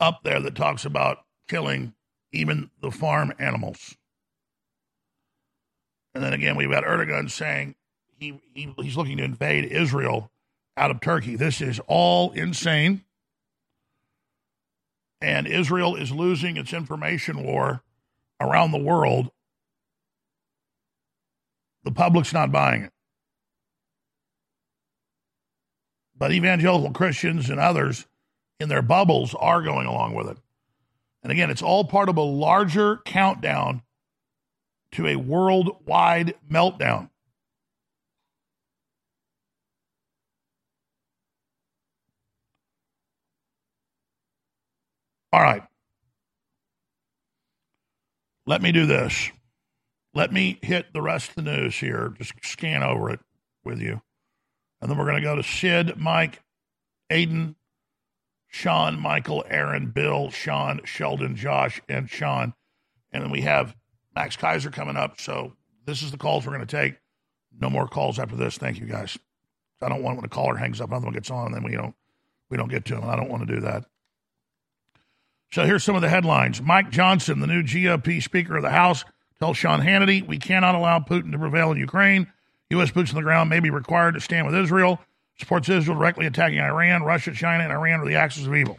up 0.00 0.22
there 0.24 0.40
that 0.40 0.54
talks 0.54 0.86
about 0.86 1.18
killing 1.46 1.92
even 2.32 2.70
the 2.80 2.90
farm 2.90 3.34
animals. 3.38 3.94
And 6.14 6.24
then 6.24 6.32
again, 6.32 6.56
we've 6.56 6.70
got 6.70 6.84
Erdogan 6.84 7.30
saying 7.30 7.74
he, 8.18 8.40
he 8.54 8.72
he's 8.78 8.96
looking 8.96 9.18
to 9.18 9.24
invade 9.24 9.66
Israel 9.66 10.30
out 10.74 10.90
of 10.90 11.02
Turkey. 11.02 11.36
This 11.36 11.60
is 11.60 11.80
all 11.86 12.32
insane. 12.32 13.04
And 15.20 15.46
Israel 15.46 15.94
is 15.94 16.10
losing 16.10 16.56
its 16.56 16.72
information 16.72 17.44
war 17.44 17.82
around 18.40 18.72
the 18.72 18.78
world. 18.78 19.30
The 21.82 21.92
public's 21.92 22.32
not 22.32 22.50
buying 22.50 22.84
it. 22.84 22.93
But 26.16 26.32
evangelical 26.32 26.92
Christians 26.92 27.50
and 27.50 27.58
others 27.58 28.06
in 28.60 28.68
their 28.68 28.82
bubbles 28.82 29.34
are 29.34 29.62
going 29.62 29.86
along 29.86 30.14
with 30.14 30.28
it. 30.28 30.38
And 31.22 31.32
again, 31.32 31.50
it's 31.50 31.62
all 31.62 31.84
part 31.84 32.08
of 32.08 32.16
a 32.16 32.22
larger 32.22 32.98
countdown 32.98 33.82
to 34.92 35.06
a 35.06 35.16
worldwide 35.16 36.34
meltdown. 36.48 37.10
All 45.32 45.42
right. 45.42 45.64
Let 48.46 48.62
me 48.62 48.70
do 48.70 48.86
this. 48.86 49.32
Let 50.14 50.32
me 50.32 50.60
hit 50.62 50.92
the 50.92 51.02
rest 51.02 51.30
of 51.30 51.34
the 51.34 51.42
news 51.42 51.74
here. 51.74 52.14
Just 52.16 52.34
scan 52.44 52.84
over 52.84 53.10
it 53.10 53.18
with 53.64 53.80
you. 53.80 54.00
And 54.84 54.90
then 54.90 54.98
we're 54.98 55.06
going 55.06 55.16
to 55.16 55.22
go 55.22 55.34
to 55.34 55.42
Sid, 55.42 55.96
Mike, 55.96 56.42
Aiden, 57.10 57.54
Sean, 58.48 59.00
Michael, 59.00 59.42
Aaron, 59.48 59.92
Bill, 59.92 60.28
Sean, 60.28 60.82
Sheldon, 60.84 61.36
Josh, 61.36 61.80
and 61.88 62.08
Sean. 62.10 62.52
And 63.10 63.22
then 63.22 63.30
we 63.30 63.40
have 63.40 63.74
Max 64.14 64.36
Keiser 64.36 64.70
coming 64.70 64.98
up. 64.98 65.22
So 65.22 65.54
this 65.86 66.02
is 66.02 66.10
the 66.10 66.18
calls 66.18 66.44
we're 66.44 66.54
going 66.54 66.66
to 66.66 66.76
take. 66.76 66.96
No 67.58 67.70
more 67.70 67.88
calls 67.88 68.18
after 68.18 68.36
this. 68.36 68.58
Thank 68.58 68.78
you, 68.78 68.84
guys. 68.84 69.16
I 69.80 69.88
don't 69.88 70.02
want 70.02 70.16
when 70.16 70.26
a 70.26 70.28
caller 70.28 70.56
hangs 70.56 70.82
up, 70.82 70.90
another 70.90 71.06
one 71.06 71.14
gets 71.14 71.30
on, 71.30 71.46
and 71.46 71.54
then 71.54 71.62
we 71.62 71.72
don't 71.72 71.94
we 72.50 72.58
don't 72.58 72.70
get 72.70 72.84
to 72.86 72.96
him. 72.96 73.08
I 73.08 73.16
don't 73.16 73.30
want 73.30 73.48
to 73.48 73.54
do 73.54 73.62
that. 73.62 73.86
So 75.50 75.64
here's 75.64 75.82
some 75.82 75.96
of 75.96 76.02
the 76.02 76.10
headlines. 76.10 76.60
Mike 76.60 76.90
Johnson, 76.90 77.40
the 77.40 77.46
new 77.46 77.62
GOP 77.62 78.22
Speaker 78.22 78.56
of 78.56 78.62
the 78.62 78.70
House, 78.70 79.02
tells 79.38 79.56
Sean 79.56 79.80
Hannity, 79.80 80.26
we 80.26 80.36
cannot 80.36 80.74
allow 80.74 80.98
Putin 80.98 81.32
to 81.32 81.38
prevail 81.38 81.72
in 81.72 81.78
Ukraine. 81.78 82.30
U.S. 82.74 82.90
boots 82.90 83.10
on 83.10 83.16
the 83.16 83.22
ground 83.22 83.50
may 83.50 83.60
be 83.60 83.70
required 83.70 84.14
to 84.14 84.20
stand 84.20 84.46
with 84.46 84.54
Israel. 84.54 85.00
Supports 85.38 85.68
Israel 85.68 85.98
directly 85.98 86.26
attacking 86.26 86.60
Iran. 86.60 87.02
Russia, 87.02 87.32
China, 87.32 87.64
and 87.64 87.72
Iran 87.72 88.00
are 88.00 88.06
the 88.06 88.14
axis 88.14 88.46
of 88.46 88.54
evil. 88.54 88.78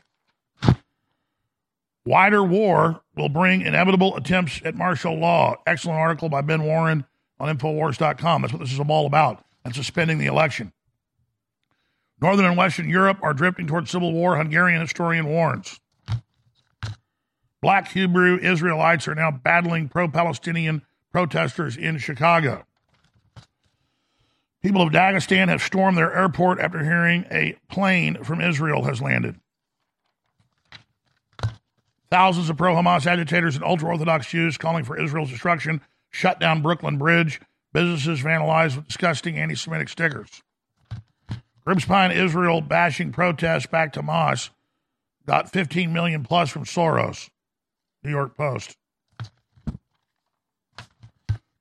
Wider 2.05 2.43
war 2.43 3.01
will 3.15 3.29
bring 3.29 3.61
inevitable 3.61 4.15
attempts 4.15 4.61
at 4.63 4.75
martial 4.75 5.17
law. 5.17 5.55
Excellent 5.65 5.99
article 5.99 6.29
by 6.29 6.41
Ben 6.41 6.63
Warren 6.63 7.05
on 7.39 7.55
Infowars.com. 7.55 8.41
That's 8.41 8.53
what 8.53 8.61
this 8.61 8.71
is 8.71 8.79
all 8.79 9.07
about, 9.07 9.43
and 9.63 9.73
suspending 9.75 10.19
the 10.19 10.27
election. 10.27 10.71
Northern 12.21 12.45
and 12.45 12.57
Western 12.57 12.89
Europe 12.89 13.17
are 13.21 13.33
drifting 13.33 13.67
towards 13.67 13.89
civil 13.89 14.13
war, 14.13 14.37
Hungarian 14.37 14.81
historian 14.81 15.25
warns. 15.25 15.79
Black 17.61 17.91
Hebrew 17.91 18.37
Israelites 18.37 19.07
are 19.07 19.15
now 19.15 19.31
battling 19.31 19.89
pro 19.89 20.07
Palestinian 20.07 20.83
protesters 21.11 21.75
in 21.75 21.97
Chicago. 21.97 22.65
People 24.65 24.81
of 24.81 24.91
Dagestan 24.91 25.47
have 25.49 25.61
stormed 25.61 25.95
their 25.95 26.11
airport 26.11 26.59
after 26.59 26.83
hearing 26.83 27.27
a 27.29 27.55
plane 27.69 28.23
from 28.23 28.41
Israel 28.41 28.85
has 28.85 28.99
landed. 28.99 29.39
Thousands 32.09 32.49
of 32.49 32.57
pro 32.57 32.73
Hamas 32.73 33.05
agitators 33.05 33.55
and 33.55 33.63
ultra 33.63 33.89
Orthodox 33.89 34.27
Jews 34.27 34.57
calling 34.57 34.83
for 34.83 34.99
Israel's 34.99 35.29
destruction 35.29 35.81
shut 36.09 36.39
down 36.39 36.63
Brooklyn 36.63 36.97
Bridge. 36.97 37.39
Businesses 37.73 38.21
vandalized 38.21 38.75
with 38.75 38.87
disgusting 38.87 39.37
anti 39.37 39.53
Semitic 39.53 39.87
stickers. 39.87 40.41
Groups 41.63 41.85
behind 41.85 42.13
Israel 42.13 42.59
bashing 42.61 43.11
protests 43.11 43.67
back 43.67 43.93
to 43.93 44.01
Hamas 44.01 44.49
got 45.27 45.51
15 45.51 45.93
million 45.93 46.23
plus 46.23 46.49
from 46.49 46.63
Soros. 46.63 47.29
New 48.03 48.09
York 48.09 48.35
Post. 48.35 48.75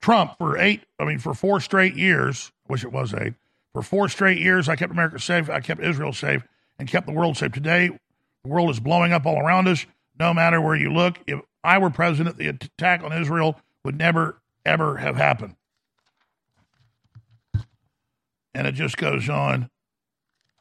Trump 0.01 0.39
for 0.39 0.57
eight, 0.57 0.85
I 0.99 1.05
mean, 1.05 1.19
for 1.19 1.35
four 1.35 1.61
straight 1.61 1.97
years, 1.97 2.51
I 2.69 2.73
wish 2.73 2.85
it 2.85 2.93
was 2.93 3.15
eight, 3.15 3.35
for 3.73 3.83
four 3.83 4.09
straight 4.09 4.39
years, 4.39 4.69
I 4.69 4.77
kept 4.77 4.93
America 4.93 5.19
safe, 5.19 5.51
I 5.51 5.61
kept 5.61 5.83
Israel 5.83 6.13
safe, 6.13 6.43
and 6.79 6.89
kept 6.89 7.07
the 7.07 7.13
world 7.13 7.37
safe. 7.37 7.53
Today, 7.53 7.89
the 7.89 8.49
world 8.49 8.71
is 8.71 8.81
blowing 8.81 9.13
up 9.13 9.27
all 9.27 9.39
around 9.39 9.69
us, 9.69 9.85
no 10.19 10.33
matter 10.33 10.61
where 10.61 10.77
you 10.77 10.93
look. 10.93 11.19
If 11.27 11.41
I 11.63 11.79
were 11.79 11.91
president, 11.91 12.37
the 12.37 12.49
attack 12.49 13.03
on 13.03 13.13
Israel 13.13 13.61
would 13.85 13.99
never, 13.99 14.41
ever 14.65 14.99
have 14.99 15.17
happened. 15.17 15.57
And 18.55 18.67
it 18.67 18.73
just 18.73 18.97
goes 18.97 19.29
on 19.29 19.71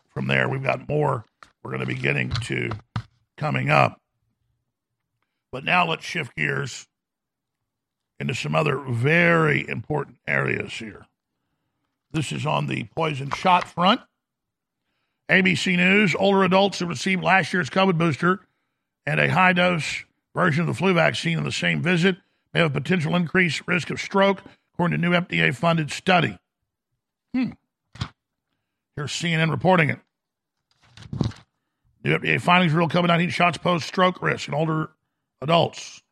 from 0.09 0.27
there. 0.27 0.49
We've 0.49 0.63
got 0.63 0.89
more 0.89 1.25
we're 1.63 1.71
going 1.71 1.81
to 1.81 1.87
be 1.87 1.95
getting 1.95 2.29
to 2.29 2.71
coming 3.37 3.69
up. 3.69 4.01
But 5.51 5.63
now 5.63 5.87
let's 5.87 6.03
shift 6.03 6.35
gears 6.35 6.87
into 8.19 8.35
some 8.35 8.55
other 8.55 8.79
very 8.79 9.67
important 9.67 10.17
areas 10.27 10.73
here. 10.73 11.05
This 12.13 12.31
is 12.31 12.45
on 12.45 12.67
the 12.67 12.85
poison 12.95 13.31
shot 13.31 13.67
front. 13.67 13.99
ABC 15.29 15.75
News 15.75 16.15
older 16.15 16.43
adults 16.43 16.79
who 16.79 16.85
received 16.85 17.23
last 17.23 17.51
year's 17.51 17.71
COVID 17.71 17.97
booster 17.97 18.41
and 19.05 19.19
a 19.19 19.29
high 19.29 19.53
dose 19.53 20.03
version 20.35 20.61
of 20.61 20.67
the 20.67 20.73
flu 20.73 20.93
vaccine 20.93 21.39
in 21.39 21.43
the 21.43 21.51
same 21.51 21.81
visit 21.81 22.17
may 22.53 22.59
have 22.59 22.71
a 22.71 22.81
potential 22.81 23.15
increased 23.15 23.63
risk 23.67 23.89
of 23.89 23.99
stroke, 23.99 24.43
according 24.73 25.01
to 25.01 25.09
new 25.09 25.15
FDA 25.15 25.55
funded 25.55 25.91
study. 25.91 26.37
Hmm. 27.33 27.51
Here's 28.95 29.11
CNN 29.11 29.49
reporting 29.49 29.89
it. 29.89 29.99
New 32.03 32.15
FDA 32.15 32.39
findings 32.39 32.73
reveal 32.73 32.89
COVID 32.89 33.07
19 33.07 33.29
shots 33.31 33.57
pose 33.57 33.83
stroke 33.83 34.21
risk 34.21 34.47
in 34.47 34.53
older 34.53 34.91
adults. 35.41 36.02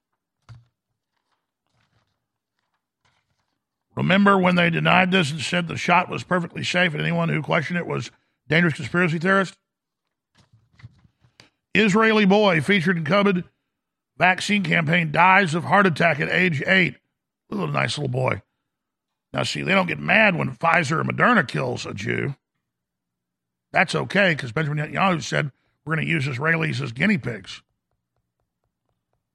Remember 4.02 4.36
when 4.36 4.56
they 4.56 4.72
denied 4.72 5.12
this 5.12 5.30
and 5.30 5.40
said 5.40 5.68
the 5.68 5.78
shot 5.78 6.10
was 6.10 6.24
perfectly 6.24 6.64
safe 6.64 6.94
and 6.94 7.02
anyone 7.02 7.30
who 7.30 7.44
questioned 7.44 7.78
it 7.78 7.86
was 7.86 8.10
dangerous 8.48 8.74
conspiracy 8.74 9.20
theorist? 9.20 9.56
Israeli 11.76 12.26
boy 12.26 12.62
featured 12.62 12.98
in 12.98 13.04
COVID 13.04 13.44
vaccine 14.18 14.64
campaign 14.64 15.12
dies 15.12 15.54
of 15.54 15.66
heart 15.66 15.86
attack 15.86 16.20
at 16.20 16.30
age 16.30 16.64
eight. 16.66 16.96
Little 17.52 17.68
nice 17.68 17.96
little 17.96 18.10
boy. 18.10 18.42
Now, 19.34 19.44
see, 19.44 19.62
they 19.62 19.74
don't 19.74 19.88
get 19.88 20.00
mad 20.00 20.36
when 20.36 20.56
Pfizer 20.56 21.02
or 21.02 21.04
Moderna 21.04 21.48
kills 21.48 21.86
a 21.86 21.94
Jew. 21.94 22.36
That's 23.72 23.94
okay 23.94 24.34
because 24.34 24.52
Benjamin 24.52 24.84
Netanyahu 24.84 25.22
said 25.22 25.52
we're 25.86 25.94
going 25.96 26.08
to 26.08 26.12
use 26.12 26.26
Israelis 26.26 26.82
as 26.82 26.92
guinea 26.92 27.20
pigs. 27.20 27.62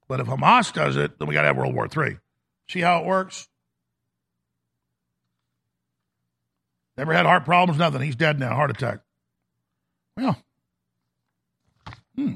But 0.09 0.19
if 0.19 0.27
Hamas 0.27 0.73
does 0.73 0.97
it, 0.97 1.19
then 1.19 1.29
we 1.29 1.33
got 1.33 1.43
to 1.43 1.47
have 1.47 1.57
World 1.57 1.73
War 1.73 1.87
III. 1.87 2.17
See 2.67 2.81
how 2.81 2.99
it 2.99 3.05
works? 3.05 3.47
Never 6.97 7.13
had 7.13 7.25
heart 7.25 7.45
problems, 7.45 7.77
nothing. 7.77 8.01
He's 8.01 8.15
dead 8.15 8.39
now, 8.39 8.55
heart 8.55 8.71
attack. 8.71 8.99
Well, 10.15 10.41
hmm. 12.15 12.35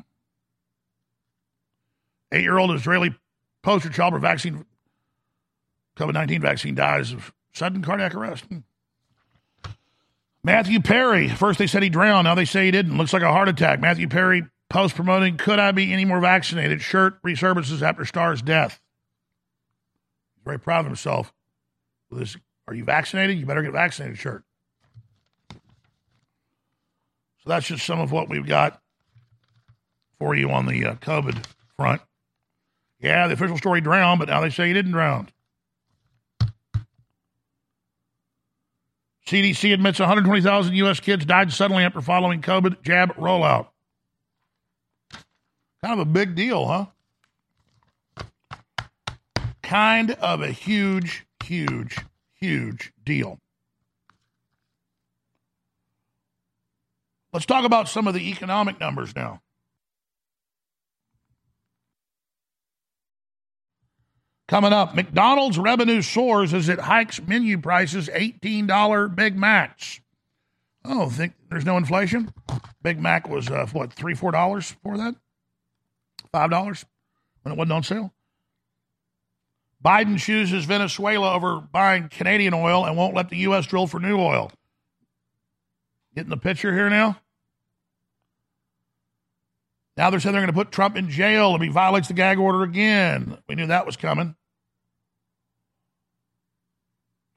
Eight 2.31 2.43
year 2.43 2.57
old 2.57 2.71
Israeli 2.75 3.15
poster 3.63 3.89
child 3.89 4.13
for 4.13 4.19
vaccine, 4.19 4.65
COVID 5.97 6.13
19 6.13 6.41
vaccine 6.41 6.75
dies 6.75 7.11
of 7.11 7.33
sudden 7.53 7.81
cardiac 7.81 8.13
arrest. 8.13 8.45
Hmm. 8.45 8.59
Matthew 10.43 10.79
Perry. 10.79 11.27
First 11.27 11.59
they 11.59 11.67
said 11.67 11.83
he 11.83 11.89
drowned. 11.89 12.25
Now 12.25 12.35
they 12.35 12.45
say 12.45 12.65
he 12.65 12.71
didn't. 12.71 12.97
Looks 12.97 13.13
like 13.13 13.21
a 13.21 13.31
heart 13.31 13.49
attack. 13.49 13.79
Matthew 13.79 14.07
Perry 14.07 14.43
post 14.69 14.95
promoting 14.95 15.37
Could 15.37 15.59
I 15.59 15.71
Be 15.71 15.91
Any 15.91 16.05
More 16.05 16.19
Vaccinated? 16.19 16.81
shirt 16.81 17.21
resurfaces 17.23 17.81
after 17.81 18.05
Starr's 18.05 18.41
death. 18.41 18.79
He's 20.35 20.43
very 20.43 20.59
proud 20.59 20.81
of 20.81 20.85
himself 20.85 21.33
with 22.09 22.19
this. 22.19 22.37
Are 22.67 22.73
you 22.73 22.83
vaccinated? 22.83 23.37
You 23.37 23.45
better 23.45 23.63
get 23.63 23.73
vaccinated 23.73 24.17
shirt. 24.17 24.43
So 27.43 27.49
that's 27.49 27.67
just 27.67 27.85
some 27.85 27.99
of 27.99 28.11
what 28.11 28.29
we've 28.29 28.45
got 28.45 28.81
for 30.19 30.35
you 30.35 30.51
on 30.51 30.67
the 30.67 30.85
uh, 30.85 30.95
COVID 30.95 31.43
front. 31.75 32.01
Yeah, 32.99 33.27
the 33.27 33.33
official 33.33 33.57
story 33.57 33.81
drowned, 33.81 34.19
but 34.19 34.29
now 34.29 34.41
they 34.41 34.51
say 34.51 34.67
he 34.67 34.73
didn't 34.73 34.91
drown. 34.91 35.29
CDC 39.25 39.73
admits 39.73 39.97
120,000 39.97 40.75
U.S. 40.75 40.99
kids 40.99 41.25
died 41.25 41.51
suddenly 41.51 41.83
after 41.83 42.01
following 42.01 42.41
COVID 42.41 42.83
jab 42.83 43.15
rollout. 43.15 43.67
Kind 45.81 45.93
of 45.93 45.99
a 45.99 46.05
big 46.05 46.35
deal, 46.35 46.67
huh? 46.67 46.85
Kind 49.63 50.11
of 50.11 50.41
a 50.41 50.51
huge, 50.51 51.25
huge, 51.43 51.97
huge 52.33 52.91
deal. 53.03 53.39
Let's 57.33 57.45
talk 57.45 57.65
about 57.65 57.87
some 57.87 58.07
of 58.07 58.13
the 58.13 58.29
economic 58.29 58.79
numbers 58.79 59.15
now. 59.15 59.41
Coming 64.51 64.73
up, 64.73 64.93
McDonald's 64.95 65.57
revenue 65.57 66.01
soars 66.01 66.53
as 66.53 66.67
it 66.67 66.79
hikes 66.79 67.21
menu 67.21 67.57
prices 67.57 68.09
$18 68.09 69.15
Big 69.15 69.37
Macs. 69.37 70.01
Oh, 70.83 71.09
think 71.09 71.35
there's 71.49 71.63
no 71.63 71.77
inflation? 71.77 72.33
Big 72.81 72.99
Mac 72.99 73.29
was, 73.29 73.49
uh, 73.49 73.65
what, 73.71 73.93
three, 73.93 74.13
four 74.13 74.31
dollars 74.31 74.75
for 74.83 74.97
that? 74.97 75.15
Five 76.33 76.49
dollars 76.49 76.83
when 77.43 77.53
it 77.53 77.57
wasn't 77.57 77.71
on 77.71 77.83
sale? 77.83 78.13
Biden 79.81 80.19
chooses 80.19 80.65
Venezuela 80.65 81.33
over 81.33 81.61
buying 81.61 82.09
Canadian 82.09 82.53
oil 82.53 82.85
and 82.85 82.97
won't 82.97 83.15
let 83.15 83.29
the 83.29 83.37
U.S. 83.37 83.65
drill 83.65 83.87
for 83.87 84.01
new 84.01 84.19
oil. 84.19 84.51
Getting 86.13 86.29
the 86.29 86.35
picture 86.35 86.73
here 86.73 86.89
now? 86.89 87.20
Now 89.97 90.09
they're 90.09 90.19
saying 90.19 90.33
they're 90.33 90.41
going 90.41 90.53
to 90.53 90.57
put 90.57 90.71
Trump 90.71 90.95
in 90.95 91.09
jail 91.09 91.55
if 91.55 91.61
he 91.61 91.67
violates 91.67 92.07
the 92.07 92.13
gag 92.13 92.39
order 92.39 92.63
again. 92.63 93.37
We 93.47 93.55
knew 93.55 93.67
that 93.67 93.85
was 93.85 93.97
coming. 93.97 94.35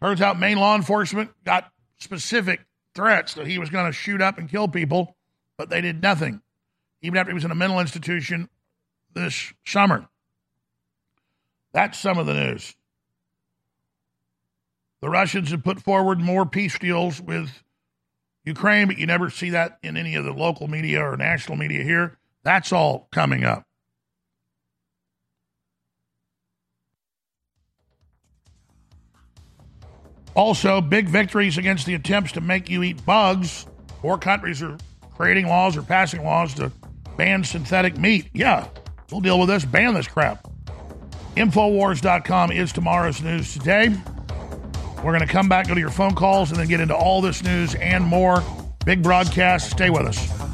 Turns 0.00 0.20
out 0.20 0.38
Maine 0.38 0.58
law 0.58 0.76
enforcement 0.76 1.30
got 1.44 1.70
specific 1.98 2.60
threats 2.94 3.34
that 3.34 3.46
he 3.46 3.58
was 3.58 3.70
going 3.70 3.86
to 3.86 3.92
shoot 3.92 4.20
up 4.20 4.38
and 4.38 4.48
kill 4.48 4.68
people, 4.68 5.16
but 5.56 5.70
they 5.70 5.80
did 5.80 6.02
nothing. 6.02 6.42
Even 7.02 7.18
after 7.18 7.30
he 7.30 7.34
was 7.34 7.44
in 7.44 7.50
a 7.50 7.56
mental 7.56 7.80
institution, 7.80 8.48
this 9.14 9.52
summer. 9.66 10.08
That's 11.72 11.98
some 11.98 12.18
of 12.18 12.26
the 12.26 12.34
news. 12.34 12.74
The 15.00 15.08
Russians 15.10 15.50
have 15.50 15.64
put 15.64 15.80
forward 15.80 16.20
more 16.20 16.46
peace 16.46 16.78
deals 16.78 17.20
with 17.20 17.50
Ukraine, 18.44 18.86
but 18.86 18.98
you 18.98 19.06
never 19.06 19.30
see 19.30 19.50
that 19.50 19.78
in 19.82 19.96
any 19.96 20.14
of 20.14 20.24
the 20.24 20.32
local 20.32 20.68
media 20.68 21.02
or 21.02 21.16
national 21.16 21.56
media 21.56 21.82
here. 21.82 22.18
That's 22.44 22.72
all 22.72 23.08
coming 23.10 23.44
up. 23.44 23.64
Also, 30.34 30.80
big 30.80 31.08
victories 31.08 31.58
against 31.58 31.86
the 31.86 31.94
attempts 31.94 32.32
to 32.32 32.40
make 32.40 32.68
you 32.68 32.82
eat 32.82 33.04
bugs. 33.06 33.66
Four 34.02 34.18
countries 34.18 34.62
are 34.62 34.76
creating 35.14 35.46
laws 35.46 35.76
or 35.76 35.82
passing 35.82 36.24
laws 36.24 36.54
to 36.54 36.72
ban 37.16 37.44
synthetic 37.44 37.96
meat. 37.98 38.28
Yeah, 38.32 38.66
we'll 39.10 39.20
deal 39.20 39.38
with 39.38 39.48
this. 39.48 39.64
Ban 39.64 39.94
this 39.94 40.08
crap. 40.08 40.46
Infowars.com 41.36 42.52
is 42.52 42.72
tomorrow's 42.72 43.22
news 43.22 43.52
today. 43.52 43.94
We're 44.98 45.12
going 45.12 45.20
to 45.20 45.26
come 45.26 45.48
back, 45.48 45.68
go 45.68 45.74
to 45.74 45.80
your 45.80 45.90
phone 45.90 46.14
calls, 46.14 46.50
and 46.50 46.58
then 46.58 46.66
get 46.66 46.80
into 46.80 46.96
all 46.96 47.20
this 47.20 47.42
news 47.42 47.74
and 47.76 48.04
more. 48.04 48.42
Big 48.84 49.02
broadcast. 49.02 49.70
Stay 49.70 49.90
with 49.90 50.06
us. 50.06 50.53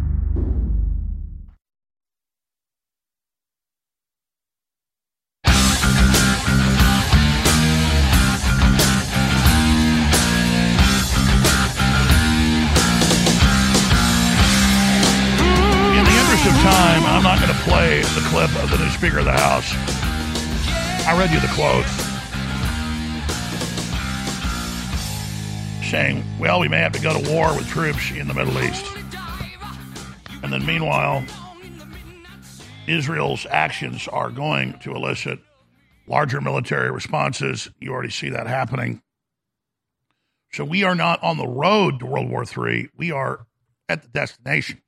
Time, 16.61 17.03
I'm 17.05 17.23
not 17.23 17.39
going 17.39 17.51
to 17.51 17.59
play 17.61 18.01
the 18.01 18.21
clip 18.29 18.63
of 18.63 18.69
the 18.69 18.77
new 18.77 18.89
Speaker 18.91 19.17
of 19.17 19.25
the 19.25 19.31
House. 19.31 19.73
I 21.07 21.17
read 21.17 21.31
you 21.31 21.39
the 21.39 21.47
quote 21.55 21.85
saying, 25.89 26.23
well, 26.39 26.59
we 26.59 26.67
may 26.67 26.77
have 26.77 26.91
to 26.91 27.01
go 27.01 27.19
to 27.19 27.31
war 27.31 27.55
with 27.55 27.67
troops 27.67 28.11
in 28.11 28.27
the 28.27 28.35
Middle 28.35 28.61
East. 28.61 28.85
And 30.43 30.53
then 30.53 30.63
meanwhile, 30.63 31.25
Israel's 32.87 33.47
actions 33.49 34.07
are 34.07 34.29
going 34.29 34.77
to 34.79 34.93
elicit 34.93 35.39
larger 36.05 36.41
military 36.41 36.91
responses. 36.91 37.71
You 37.79 37.91
already 37.91 38.11
see 38.11 38.29
that 38.29 38.45
happening. 38.45 39.01
So 40.51 40.63
we 40.63 40.83
are 40.83 40.95
not 40.95 41.23
on 41.23 41.37
the 41.37 41.47
road 41.47 41.99
to 42.01 42.05
World 42.05 42.29
War 42.29 42.45
III. 42.45 42.89
We 42.95 43.11
are 43.11 43.47
at 43.89 44.03
the 44.03 44.09
destination. 44.09 44.83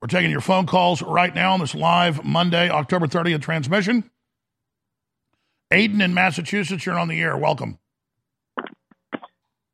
We're 0.00 0.08
taking 0.08 0.30
your 0.30 0.42
phone 0.42 0.66
calls 0.66 1.00
right 1.00 1.34
now 1.34 1.54
on 1.54 1.60
this 1.60 1.74
live 1.74 2.22
Monday, 2.22 2.68
October 2.68 3.06
30th 3.06 3.40
transmission. 3.40 4.10
Aiden 5.72 6.02
in 6.02 6.12
Massachusetts, 6.12 6.84
you're 6.84 6.98
on 6.98 7.08
the 7.08 7.20
air. 7.20 7.36
Welcome. 7.36 7.78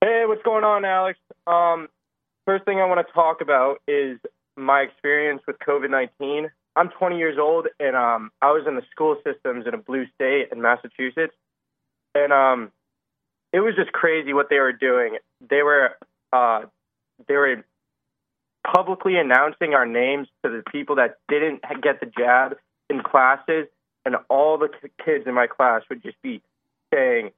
Hey, 0.00 0.24
what's 0.26 0.42
going 0.42 0.64
on, 0.64 0.84
Alex? 0.84 1.18
Um, 1.46 1.88
first 2.46 2.64
thing 2.64 2.78
I 2.78 2.86
want 2.86 3.04
to 3.06 3.12
talk 3.12 3.40
about 3.40 3.80
is 3.88 4.18
my 4.56 4.80
experience 4.80 5.42
with 5.46 5.56
COVID 5.58 5.90
19. 5.90 6.50
I'm 6.76 6.88
20 6.88 7.18
years 7.18 7.36
old, 7.38 7.66
and 7.80 7.96
um, 7.96 8.30
I 8.40 8.52
was 8.52 8.64
in 8.66 8.76
the 8.76 8.82
school 8.92 9.16
systems 9.24 9.66
in 9.66 9.74
a 9.74 9.78
blue 9.78 10.06
state 10.14 10.48
in 10.52 10.62
Massachusetts. 10.62 11.34
And 12.14 12.32
um, 12.32 12.70
it 13.52 13.60
was 13.60 13.74
just 13.74 13.92
crazy 13.92 14.32
what 14.32 14.48
they 14.50 14.60
were 14.60 14.72
doing. 14.72 15.18
They 15.50 15.62
were, 15.62 15.96
uh, 16.32 16.62
they 17.28 17.34
were 17.34 17.64
publicly 18.64 19.16
announcing 19.16 19.74
our 19.74 19.86
names 19.86 20.28
to 20.44 20.50
the 20.50 20.62
people 20.70 20.96
that 20.96 21.18
didn't 21.28 21.62
get 21.82 22.00
the 22.00 22.06
jab 22.06 22.56
in 22.88 23.02
classes, 23.02 23.66
and 24.04 24.16
all 24.28 24.58
the 24.58 24.68
kids 25.04 25.26
in 25.26 25.34
my 25.34 25.46
class 25.46 25.82
would 25.88 26.02
just 26.02 26.20
be 26.22 26.42
saying, 26.92 27.30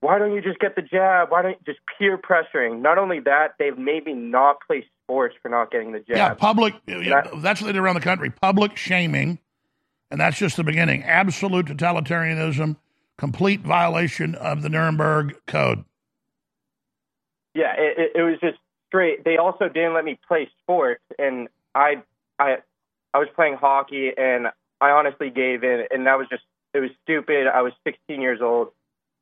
why 0.00 0.18
don't 0.18 0.32
you 0.34 0.40
just 0.40 0.58
get 0.58 0.76
the 0.76 0.82
jab? 0.82 1.30
Why 1.30 1.42
don't 1.42 1.52
you 1.52 1.74
just 1.74 1.80
peer 1.98 2.16
pressuring? 2.16 2.80
Not 2.80 2.96
only 2.96 3.20
that, 3.20 3.54
they 3.58 3.70
made 3.70 4.06
me 4.06 4.14
not 4.14 4.56
play 4.66 4.86
sports 5.04 5.36
for 5.42 5.50
not 5.50 5.70
getting 5.70 5.92
the 5.92 5.98
jab. 5.98 6.16
Yeah, 6.16 6.34
public. 6.34 6.74
Yeah, 6.86 7.22
that's 7.36 7.60
what 7.60 7.66
they 7.66 7.74
do 7.74 7.82
around 7.82 7.96
the 7.96 8.00
country. 8.00 8.30
Public 8.30 8.78
shaming, 8.78 9.38
and 10.10 10.18
that's 10.18 10.38
just 10.38 10.56
the 10.56 10.64
beginning. 10.64 11.02
Absolute 11.02 11.66
totalitarianism, 11.66 12.76
complete 13.18 13.60
violation 13.60 14.34
of 14.34 14.62
the 14.62 14.70
Nuremberg 14.70 15.36
Code. 15.46 15.84
Yeah, 17.54 17.74
it, 17.76 17.98
it, 17.98 18.12
it 18.20 18.22
was 18.22 18.38
just 18.40 18.58
straight. 18.90 19.24
They 19.24 19.36
also 19.36 19.68
didn't 19.68 19.94
let 19.94 20.04
me 20.04 20.18
play 20.26 20.50
sports, 20.62 21.02
and 21.18 21.48
I, 21.74 22.02
I, 22.38 22.56
I 23.14 23.18
was 23.18 23.28
playing 23.34 23.54
hockey, 23.54 24.10
and 24.16 24.48
I 24.80 24.90
honestly 24.90 25.30
gave 25.30 25.62
in, 25.62 25.84
and 25.90 26.06
that 26.06 26.18
was 26.18 26.26
just 26.28 26.42
it 26.74 26.80
was 26.80 26.90
stupid. 27.02 27.46
I 27.46 27.62
was 27.62 27.72
16 27.84 28.20
years 28.20 28.40
old, 28.42 28.68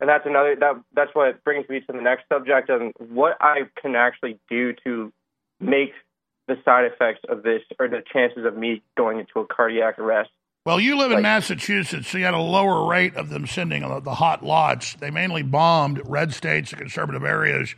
and 0.00 0.08
that's 0.08 0.26
another 0.26 0.56
that 0.56 0.82
that's 0.94 1.14
what 1.14 1.44
brings 1.44 1.68
me 1.68 1.80
to 1.80 1.92
the 1.92 2.00
next 2.00 2.24
subject 2.28 2.70
of 2.70 2.92
what 2.98 3.36
I 3.40 3.62
can 3.80 3.94
actually 3.94 4.38
do 4.48 4.74
to 4.84 5.12
make 5.60 5.92
the 6.46 6.56
side 6.64 6.86
effects 6.86 7.20
of 7.28 7.42
this 7.42 7.62
or 7.78 7.88
the 7.88 8.02
chances 8.10 8.46
of 8.46 8.56
me 8.56 8.82
going 8.96 9.18
into 9.18 9.40
a 9.40 9.46
cardiac 9.46 9.98
arrest. 9.98 10.30
Well, 10.64 10.80
you 10.80 10.98
live 10.98 11.12
in 11.12 11.22
Massachusetts, 11.22 12.08
so 12.08 12.18
you 12.18 12.24
had 12.24 12.34
a 12.34 12.38
lower 12.38 12.88
rate 12.88 13.16
of 13.16 13.30
them 13.30 13.46
sending 13.46 13.88
the, 13.88 14.00
the 14.00 14.14
hot 14.14 14.44
lots. 14.44 14.94
They 14.94 15.10
mainly 15.10 15.42
bombed 15.42 16.02
red 16.04 16.34
states 16.34 16.72
and 16.72 16.80
conservative 16.80 17.24
areas 17.24 17.74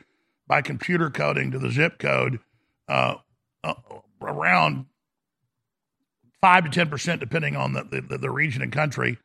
by 0.50 0.60
computer 0.60 1.10
coding 1.10 1.52
to 1.52 1.60
the 1.60 1.70
zip 1.70 1.96
code 2.00 2.40
uh, 2.88 3.14
uh, 3.62 3.74
around 4.20 4.84
five 6.40 6.64
to 6.64 6.70
ten 6.70 6.90
percent, 6.90 7.20
depending 7.20 7.54
on 7.54 7.72
the, 7.72 7.84
the, 7.84 8.18
the 8.18 8.30
region 8.30 8.60
and 8.60 8.72
country, 8.72 9.16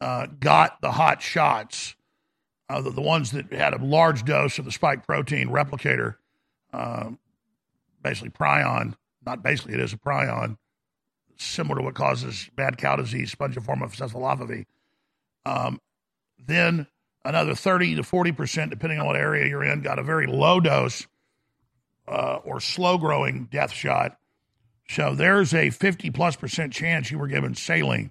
uh, 0.00 0.26
got 0.38 0.80
the 0.80 0.92
hot 0.92 1.20
shots. 1.20 1.96
Uh, 2.70 2.80
the, 2.80 2.90
the, 2.90 3.00
ones 3.00 3.32
that 3.32 3.52
had 3.52 3.74
a 3.74 3.84
large 3.84 4.24
dose 4.24 4.58
of 4.58 4.64
the 4.66 4.70
spike 4.70 5.04
protein 5.04 5.48
replicator, 5.48 6.14
uh, 6.72 7.10
basically 8.02 8.30
prion, 8.30 8.94
not 9.26 9.42
basically, 9.42 9.74
it 9.74 9.80
is 9.80 9.92
a 9.92 9.98
prion, 9.98 10.58
similar 11.38 11.78
to 11.78 11.82
what 11.82 11.94
causes 11.94 12.50
bad 12.54 12.78
cow 12.78 12.94
disease, 12.94 13.34
spongiform 13.34 13.82
of 13.82 13.92
encephalopathy. 13.92 14.66
Um, 15.44 15.80
then 16.46 16.86
another 17.28 17.54
30 17.54 17.96
to 17.96 18.02
40 18.02 18.32
percent, 18.32 18.70
depending 18.70 18.98
on 18.98 19.06
what 19.06 19.16
area 19.16 19.46
you're 19.46 19.62
in, 19.62 19.82
got 19.82 19.98
a 19.98 20.02
very 20.02 20.26
low 20.26 20.60
dose 20.60 21.06
uh, 22.08 22.38
or 22.44 22.58
slow 22.58 22.96
growing 22.98 23.44
death 23.50 23.70
shot. 23.70 24.18
So 24.88 25.14
there's 25.14 25.52
a 25.52 25.68
50 25.70 26.10
plus 26.10 26.36
percent 26.36 26.72
chance 26.72 27.10
you 27.10 27.18
were 27.18 27.28
given 27.28 27.54
saline. 27.54 28.10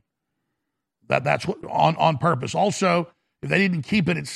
That 1.08 1.24
that's 1.24 1.48
what, 1.48 1.58
on 1.66 1.96
on 1.98 2.18
purpose. 2.18 2.54
Also, 2.54 3.10
if 3.42 3.50
they 3.50 3.58
didn't 3.58 3.84
keep 3.84 4.08
it 4.08 4.18
at 4.18 4.30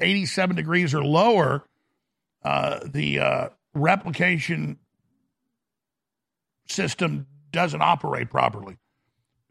87 0.00 0.56
degrees 0.56 0.94
or 0.94 1.04
lower, 1.04 1.64
uh, 2.42 2.80
the 2.86 3.18
uh, 3.18 3.48
replication 3.74 4.78
system 6.66 7.26
doesn't 7.50 7.82
operate 7.82 8.30
properly. 8.30 8.78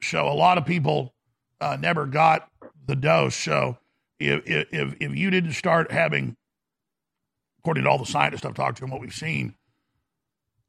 So 0.02 0.28
a 0.28 0.34
lot 0.34 0.58
of 0.58 0.66
people 0.66 1.14
uh, 1.60 1.78
never 1.80 2.08
got 2.08 2.50
the 2.88 2.96
dose. 2.96 3.36
So 3.36 3.78
if, 4.22 4.68
if 4.72 4.96
if 5.00 5.16
you 5.16 5.30
didn't 5.30 5.54
start 5.54 5.92
having, 5.92 6.36
according 7.60 7.84
to 7.84 7.90
all 7.90 7.98
the 7.98 8.06
scientists 8.06 8.46
I've 8.46 8.54
talked 8.54 8.78
to 8.78 8.84
and 8.84 8.92
what 8.92 9.02
we've 9.02 9.14
seen, 9.14 9.56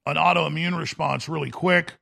an 0.07 0.17
autoimmune 0.17 0.79
response 0.79 1.29
really 1.29 1.51
quick. 1.51 1.95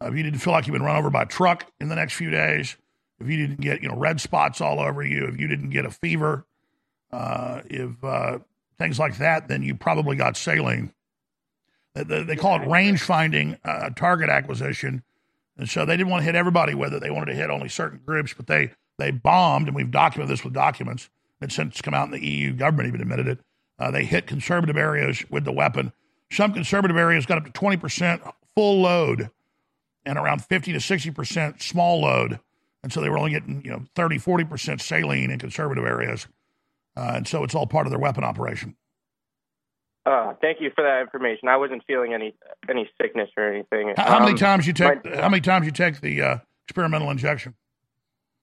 Uh, 0.00 0.06
if 0.06 0.16
you 0.16 0.22
didn't 0.22 0.38
feel 0.38 0.52
like 0.52 0.66
you've 0.66 0.74
been 0.74 0.82
run 0.82 0.96
over 0.96 1.10
by 1.10 1.22
a 1.22 1.26
truck 1.26 1.70
in 1.80 1.88
the 1.88 1.96
next 1.96 2.14
few 2.14 2.30
days, 2.30 2.76
if 3.20 3.28
you 3.28 3.36
didn't 3.36 3.60
get 3.60 3.82
you 3.82 3.88
know 3.88 3.96
red 3.96 4.20
spots 4.20 4.60
all 4.60 4.80
over 4.80 5.02
you, 5.02 5.26
if 5.26 5.38
you 5.38 5.48
didn't 5.48 5.70
get 5.70 5.84
a 5.84 5.90
fever, 5.90 6.46
uh, 7.12 7.62
if 7.66 8.02
uh, 8.04 8.38
things 8.78 8.98
like 8.98 9.18
that, 9.18 9.48
then 9.48 9.62
you 9.62 9.74
probably 9.74 10.16
got 10.16 10.36
saline. 10.36 10.92
They, 11.94 12.22
they 12.22 12.36
call 12.36 12.62
it 12.62 12.68
range 12.68 13.02
finding 13.02 13.58
uh, 13.64 13.90
target 13.90 14.28
acquisition, 14.28 15.02
and 15.56 15.68
so 15.68 15.84
they 15.84 15.96
didn't 15.96 16.10
want 16.10 16.20
to 16.20 16.26
hit 16.26 16.36
everybody 16.36 16.74
with 16.74 16.94
it. 16.94 17.00
They 17.00 17.10
wanted 17.10 17.32
to 17.32 17.34
hit 17.34 17.50
only 17.50 17.68
certain 17.68 18.00
groups, 18.04 18.34
but 18.34 18.46
they 18.46 18.72
they 18.98 19.10
bombed, 19.10 19.68
and 19.68 19.76
we've 19.76 19.90
documented 19.90 20.32
this 20.32 20.44
with 20.44 20.52
documents. 20.52 21.08
It's 21.40 21.54
since 21.54 21.80
come 21.80 21.94
out 21.94 22.06
in 22.06 22.10
the 22.10 22.26
EU 22.26 22.52
government 22.52 22.88
even 22.88 23.00
admitted 23.00 23.28
it. 23.28 23.38
Uh, 23.78 23.90
they 23.90 24.04
hit 24.04 24.26
conservative 24.26 24.76
areas 24.76 25.24
with 25.30 25.44
the 25.44 25.52
weapon. 25.52 25.92
Some 26.32 26.52
conservative 26.52 26.96
areas 26.96 27.26
got 27.26 27.38
up 27.38 27.44
to 27.44 27.52
20% 27.52 28.32
full 28.54 28.82
load 28.82 29.30
and 30.04 30.18
around 30.18 30.44
50 30.44 30.72
to 30.72 30.78
60% 30.78 31.62
small 31.62 32.00
load. 32.00 32.40
And 32.82 32.92
so 32.92 33.00
they 33.00 33.08
were 33.08 33.18
only 33.18 33.30
getting, 33.30 33.62
you 33.64 33.70
know, 33.70 33.84
30, 33.94 34.18
40% 34.18 34.80
saline 34.80 35.30
in 35.30 35.38
conservative 35.38 35.84
areas. 35.84 36.26
Uh, 36.96 37.12
and 37.14 37.28
so 37.28 37.44
it's 37.44 37.54
all 37.54 37.66
part 37.66 37.86
of 37.86 37.90
their 37.90 38.00
weapon 38.00 38.24
operation. 38.24 38.76
Uh, 40.04 40.32
thank 40.40 40.60
you 40.60 40.70
for 40.74 40.82
that 40.82 41.00
information. 41.02 41.48
I 41.48 41.56
wasn't 41.56 41.84
feeling 41.86 42.14
any 42.14 42.34
any 42.68 42.88
sickness 43.00 43.28
or 43.36 43.52
anything. 43.52 43.92
How, 43.96 44.12
how 44.12 44.18
many 44.20 44.32
um, 44.32 44.38
times 44.38 44.66
you 44.66 44.72
take? 44.72 45.04
My, 45.04 45.16
how 45.16 45.28
many 45.28 45.42
times 45.42 45.66
you 45.66 45.72
take 45.72 46.00
the 46.00 46.22
uh, 46.22 46.38
experimental 46.66 47.10
injection? 47.10 47.54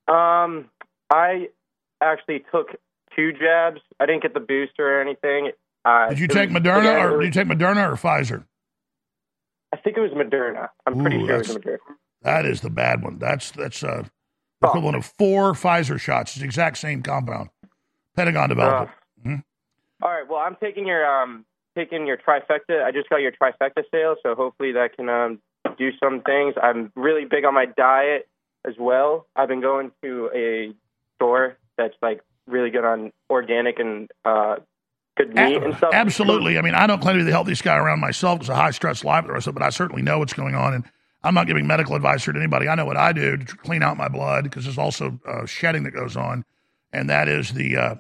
Um, 0.08 0.70
I 1.12 1.50
actually 2.02 2.44
took 2.52 2.68
two 3.16 3.32
jabs. 3.34 3.82
I 4.00 4.06
didn't 4.06 4.22
get 4.22 4.34
the 4.34 4.40
booster 4.40 4.98
or 4.98 5.02
anything. 5.02 5.52
Uh, 5.84 6.10
did 6.10 6.20
you 6.20 6.28
take 6.28 6.50
was, 6.50 6.62
Moderna 6.62 7.12
or 7.12 7.22
did 7.22 7.36
you 7.36 7.44
take 7.44 7.48
Moderna 7.48 7.92
or 7.92 7.96
Pfizer? 7.96 8.46
I 9.74 9.78
think 9.78 9.98
it 9.98 10.02
was 10.02 10.12
Moderna. 10.12 10.70
I'm 10.86 11.00
pretty 11.02 11.26
sure 11.26 11.36
it 11.36 11.48
was 11.48 11.58
Moderna. 11.58 11.78
That 12.22 12.46
is 12.46 12.62
the 12.62 12.70
bad 12.70 13.04
one. 13.04 13.20
That's 13.20 13.52
that's 13.52 13.84
uh, 13.84 14.04
oh. 14.64 14.68
equivalent 14.68 14.98
of 14.98 15.06
four 15.06 15.54
Pfizer 15.54 16.00
shots. 16.00 16.32
It's 16.32 16.40
the 16.40 16.46
exact 16.46 16.78
same 16.78 17.04
compound. 17.04 17.50
Pentagon 18.16 18.50
developed 18.50 18.92
uh, 18.92 19.28
mm-hmm. 19.28 19.36
All 20.02 20.12
right. 20.12 20.28
Well, 20.28 20.40
I'm 20.40 20.56
taking 20.62 20.88
your 20.88 21.06
um 21.06 21.46
taking 21.78 22.08
your 22.08 22.18
trifecta. 22.18 22.84
I 22.84 22.92
just 22.92 23.10
got 23.10 23.18
your 23.18 23.32
trifecta 23.32 23.84
sale, 23.92 24.16
so 24.24 24.36
hopefully 24.36 24.72
that 24.74 24.96
can 24.96 25.10
um 25.10 25.40
do 25.78 25.92
some 26.02 26.22
things. 26.22 26.56
I'm 26.62 26.92
really 26.96 27.26
big 27.26 27.46
on 27.46 27.54
my 27.54 27.66
diet 27.66 28.28
as 28.68 28.76
well. 28.80 29.28
I've 29.36 29.48
been 29.48 29.62
going 29.62 29.92
to 30.04 30.30
a 30.34 30.74
store 31.16 31.58
that's 31.78 31.96
like 32.02 32.22
really 32.48 32.70
good 32.70 32.86
on 32.86 33.12
organic 33.30 33.80
and 33.80 34.10
uh, 34.24 34.58
good 35.18 35.34
meat 35.34 35.64
and 35.64 35.76
stuff. 35.78 35.92
Absolutely. 35.94 36.58
I 36.58 36.62
mean, 36.62 36.76
I 36.76 36.88
don't 36.88 37.02
claim 37.02 37.16
to 37.16 37.20
be 37.22 37.26
the 37.26 37.32
healthiest 37.32 37.64
guy 37.64 37.78
around 37.78 38.00
myself 38.00 38.40
because 38.40 38.50
a 38.50 38.56
high 38.56 38.72
stress 38.72 39.04
life, 39.04 39.26
the 39.26 39.34
rest 39.34 39.48
of 39.48 39.54
it, 39.54 39.60
but 39.60 39.66
I 39.66 39.70
certainly 39.70 40.02
know 40.02 40.20
what's 40.20 40.34
going 40.34 40.56
on. 40.56 40.74
And 40.74 40.84
I'm 41.24 41.34
not 41.34 41.48
giving 41.48 41.66
medical 41.66 41.96
advice 41.96 42.24
here 42.24 42.34
to 42.34 42.40
anybody. 42.40 42.68
I 42.68 42.76
know 42.76 42.86
what 42.86 42.98
I 42.98 43.12
do 43.12 43.38
to 43.38 43.58
clean 43.58 43.82
out 43.82 43.98
my 43.98 44.08
blood 44.08 44.44
because 44.44 44.66
there's 44.66 44.78
also 44.78 45.20
uh, 45.28 45.46
shedding 45.46 45.84
that 45.84 45.92
goes 45.92 46.16
on, 46.16 46.46
and 46.92 47.10
that 47.10 47.28
is 47.28 47.54
the 47.54 47.78
uh, 47.78 47.96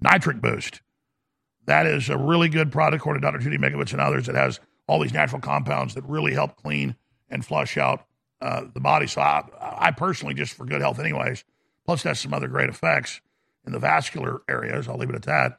nitric 0.00 0.40
boost. 0.40 0.82
That 1.64 1.86
is 1.86 2.08
a 2.08 2.16
really 2.16 2.48
good 2.48 2.70
product, 2.70 3.00
according 3.00 3.22
to 3.22 3.26
Dr. 3.26 3.38
Judy 3.38 3.58
Mikovits 3.58 3.92
and 3.92 4.00
others, 4.00 4.26
that 4.26 4.36
has 4.36 4.60
all 4.86 5.00
these 5.00 5.12
natural 5.12 5.40
compounds 5.40 5.94
that 5.94 6.04
really 6.04 6.32
help 6.32 6.56
clean 6.56 6.94
and 7.28 7.44
flush 7.44 7.76
out 7.76 8.06
uh, 8.40 8.64
the 8.74 8.80
body. 8.80 9.06
So 9.06 9.20
I, 9.20 9.44
I 9.60 9.90
personally, 9.90 10.34
just 10.34 10.54
for 10.54 10.64
good 10.64 10.80
health, 10.80 10.98
anyways, 10.98 11.44
plus 11.84 12.02
has 12.02 12.20
some 12.20 12.34
other 12.34 12.48
great 12.48 12.68
effects 12.68 13.20
in 13.66 13.72
the 13.72 13.78
vascular 13.78 14.42
areas. 14.48 14.88
I'll 14.88 14.98
leave 14.98 15.10
it 15.10 15.16
at 15.16 15.22
that. 15.22 15.58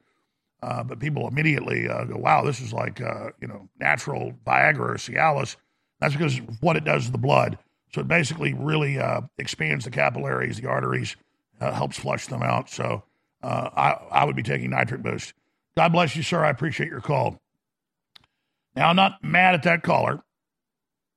Uh, 0.62 0.84
but 0.84 1.00
people 1.00 1.28
immediately 1.28 1.88
uh, 1.88 2.06
go, 2.06 2.18
wow, 2.18 2.44
this 2.44 2.60
is 2.62 2.74
like, 2.74 3.00
uh, 3.00 3.30
you 3.40 3.48
know, 3.48 3.70
natural 3.80 4.34
Viagra 4.46 4.80
or 4.80 4.96
Cialis. 4.96 5.56
That's 6.00 6.14
because 6.14 6.38
what 6.62 6.76
it 6.76 6.84
does 6.84 7.06
to 7.06 7.12
the 7.12 7.18
blood. 7.18 7.58
So 7.94 8.02
it 8.02 8.08
basically 8.08 8.54
really 8.54 9.00
uh, 9.00 9.22
expands 9.38 9.86
the 9.86 9.92
capillaries, 9.92 10.60
the 10.60 10.68
arteries, 10.68 11.16
helps 11.60 11.98
flush 11.98 12.28
them 12.28 12.44
out. 12.44 12.70
So 12.70 13.04
I, 13.42 13.98
I 14.12 14.26
would 14.26 14.36
be 14.36 14.44
taking 14.44 14.70
nitric 14.70 15.02
boost. 15.02 15.34
God 15.76 15.92
bless 15.92 16.16
you, 16.16 16.24
sir. 16.24 16.44
I 16.44 16.50
appreciate 16.50 16.90
your 16.90 17.02
call. 17.02 17.40
Now, 18.76 18.90
I'm 18.90 18.96
not 18.96 19.24
mad 19.24 19.56
at 19.56 19.64
that 19.64 19.84
caller 19.84 20.24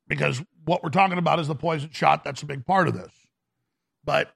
because 0.06 0.42
what 0.64 0.82
we're 0.82 0.90
talking 0.90 1.18
about 1.18 1.38
is 1.38 1.48
the 1.48 1.54
poison 1.54 1.90
shot. 1.92 2.24
That's 2.24 2.42
a 2.42 2.46
big 2.46 2.66
part 2.66 2.88
of 2.88 2.94
this. 2.94 3.12
But 4.04 4.34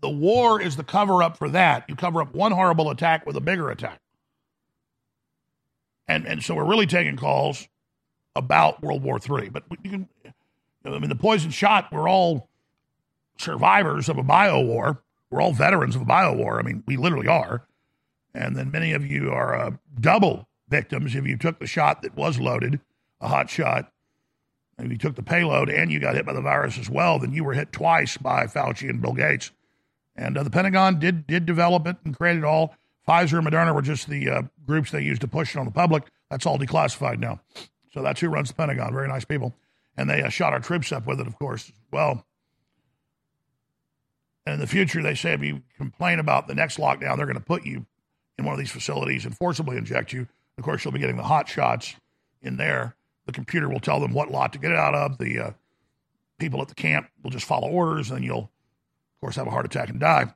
the 0.00 0.10
war 0.10 0.60
is 0.60 0.76
the 0.76 0.84
cover 0.84 1.22
up 1.22 1.36
for 1.36 1.48
that. 1.50 1.84
You 1.88 1.96
cover 1.96 2.20
up 2.20 2.34
one 2.34 2.52
horrible 2.52 2.90
attack 2.90 3.26
with 3.26 3.36
a 3.36 3.40
bigger 3.40 3.70
attack. 3.70 4.00
And, 6.06 6.26
and 6.26 6.42
so 6.42 6.54
we're 6.54 6.68
really 6.68 6.86
taking 6.86 7.16
calls 7.16 7.66
about 8.36 8.82
World 8.82 9.02
War 9.02 9.18
III. 9.18 9.48
But 9.48 9.64
you 9.82 9.90
can, 9.90 10.08
I 10.84 10.98
mean, 10.98 11.08
the 11.08 11.14
poison 11.14 11.50
shot, 11.50 11.88
we're 11.90 12.08
all 12.08 12.48
survivors 13.38 14.08
of 14.08 14.18
a 14.18 14.22
bio 14.22 14.60
war. 14.60 15.02
We're 15.30 15.40
all 15.40 15.52
veterans 15.52 15.96
of 15.96 16.02
a 16.02 16.04
bio 16.04 16.34
war. 16.34 16.58
I 16.58 16.62
mean, 16.62 16.84
we 16.86 16.96
literally 16.96 17.28
are. 17.28 17.66
And 18.34 18.56
then 18.56 18.70
many 18.70 18.92
of 18.92 19.06
you 19.06 19.30
are 19.30 19.54
uh, 19.54 19.70
double 19.98 20.48
victims 20.68 21.14
if 21.14 21.26
you 21.26 21.36
took 21.36 21.60
the 21.60 21.66
shot 21.66 22.02
that 22.02 22.16
was 22.16 22.38
loaded, 22.38 22.80
a 23.20 23.28
hot 23.28 23.48
shot. 23.48 23.90
If 24.78 24.90
you 24.90 24.98
took 24.98 25.14
the 25.14 25.22
payload 25.22 25.70
and 25.70 25.92
you 25.92 26.00
got 26.00 26.16
hit 26.16 26.26
by 26.26 26.32
the 26.32 26.40
virus 26.40 26.78
as 26.78 26.90
well, 26.90 27.18
then 27.18 27.32
you 27.32 27.44
were 27.44 27.54
hit 27.54 27.72
twice 27.72 28.16
by 28.16 28.46
Fauci 28.46 28.90
and 28.90 29.00
Bill 29.00 29.12
Gates. 29.12 29.52
And 30.16 30.36
uh, 30.36 30.42
the 30.42 30.50
Pentagon 30.50 30.98
did 30.98 31.26
did 31.26 31.46
develop 31.46 31.86
it 31.86 31.96
and 32.04 32.16
create 32.16 32.36
it 32.36 32.44
all. 32.44 32.74
Pfizer 33.06 33.38
and 33.38 33.46
Moderna 33.46 33.74
were 33.74 33.82
just 33.82 34.08
the 34.08 34.28
uh, 34.30 34.42
groups 34.66 34.90
they 34.90 35.02
used 35.02 35.20
to 35.20 35.28
push 35.28 35.54
it 35.54 35.58
on 35.58 35.66
the 35.66 35.72
public. 35.72 36.04
That's 36.30 36.46
all 36.46 36.58
declassified 36.58 37.18
now. 37.18 37.40
So 37.92 38.02
that's 38.02 38.20
who 38.20 38.28
runs 38.28 38.48
the 38.48 38.54
Pentagon. 38.54 38.92
Very 38.92 39.08
nice 39.08 39.24
people. 39.24 39.54
And 39.96 40.10
they 40.10 40.22
uh, 40.22 40.28
shot 40.28 40.52
our 40.52 40.60
troops 40.60 40.90
up 40.90 41.06
with 41.06 41.20
it, 41.20 41.26
of 41.26 41.38
course, 41.38 41.68
as 41.68 41.74
well. 41.92 42.24
And 44.46 44.54
in 44.54 44.60
the 44.60 44.66
future, 44.66 45.02
they 45.02 45.14
say 45.14 45.32
if 45.32 45.42
you 45.42 45.62
complain 45.76 46.18
about 46.18 46.48
the 46.48 46.54
next 46.54 46.78
lockdown, 46.78 47.16
they're 47.16 47.26
going 47.26 47.34
to 47.34 47.40
put 47.40 47.64
you 47.64 47.86
in 48.36 48.44
one 48.44 48.52
of 48.52 48.58
these 48.58 48.70
facilities 48.70 49.24
and 49.24 49.36
forcibly 49.36 49.76
inject 49.76 50.12
you. 50.12 50.26
Of 50.58 50.64
course, 50.64 50.84
you'll 50.84 50.92
be 50.92 50.98
getting 50.98 51.16
the 51.16 51.22
hot 51.22 51.48
shots 51.48 51.94
in 52.42 52.56
there. 52.56 52.96
The 53.26 53.32
computer 53.32 53.68
will 53.68 53.80
tell 53.80 54.00
them 54.00 54.12
what 54.12 54.30
lot 54.30 54.52
to 54.52 54.58
get 54.58 54.70
it 54.70 54.76
out 54.76 54.94
of. 54.94 55.18
The 55.18 55.38
uh, 55.38 55.50
people 56.38 56.60
at 56.60 56.68
the 56.68 56.74
camp 56.74 57.08
will 57.22 57.30
just 57.30 57.46
follow 57.46 57.68
orders, 57.68 58.10
and 58.10 58.24
you'll 58.24 58.50
of 59.14 59.20
course, 59.20 59.36
have 59.36 59.46
a 59.46 59.50
heart 59.50 59.64
attack 59.64 59.88
and 59.88 59.98
die. 59.98 60.26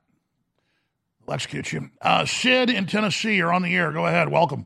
They'll 1.25 1.33
execute 1.33 1.71
you. 1.71 1.89
Uh, 2.01 2.25
Sid 2.25 2.69
in 2.69 2.87
Tennessee, 2.87 3.35
you're 3.35 3.53
on 3.53 3.61
the 3.61 3.75
air. 3.75 3.91
Go 3.91 4.07
ahead. 4.07 4.29
Welcome. 4.29 4.65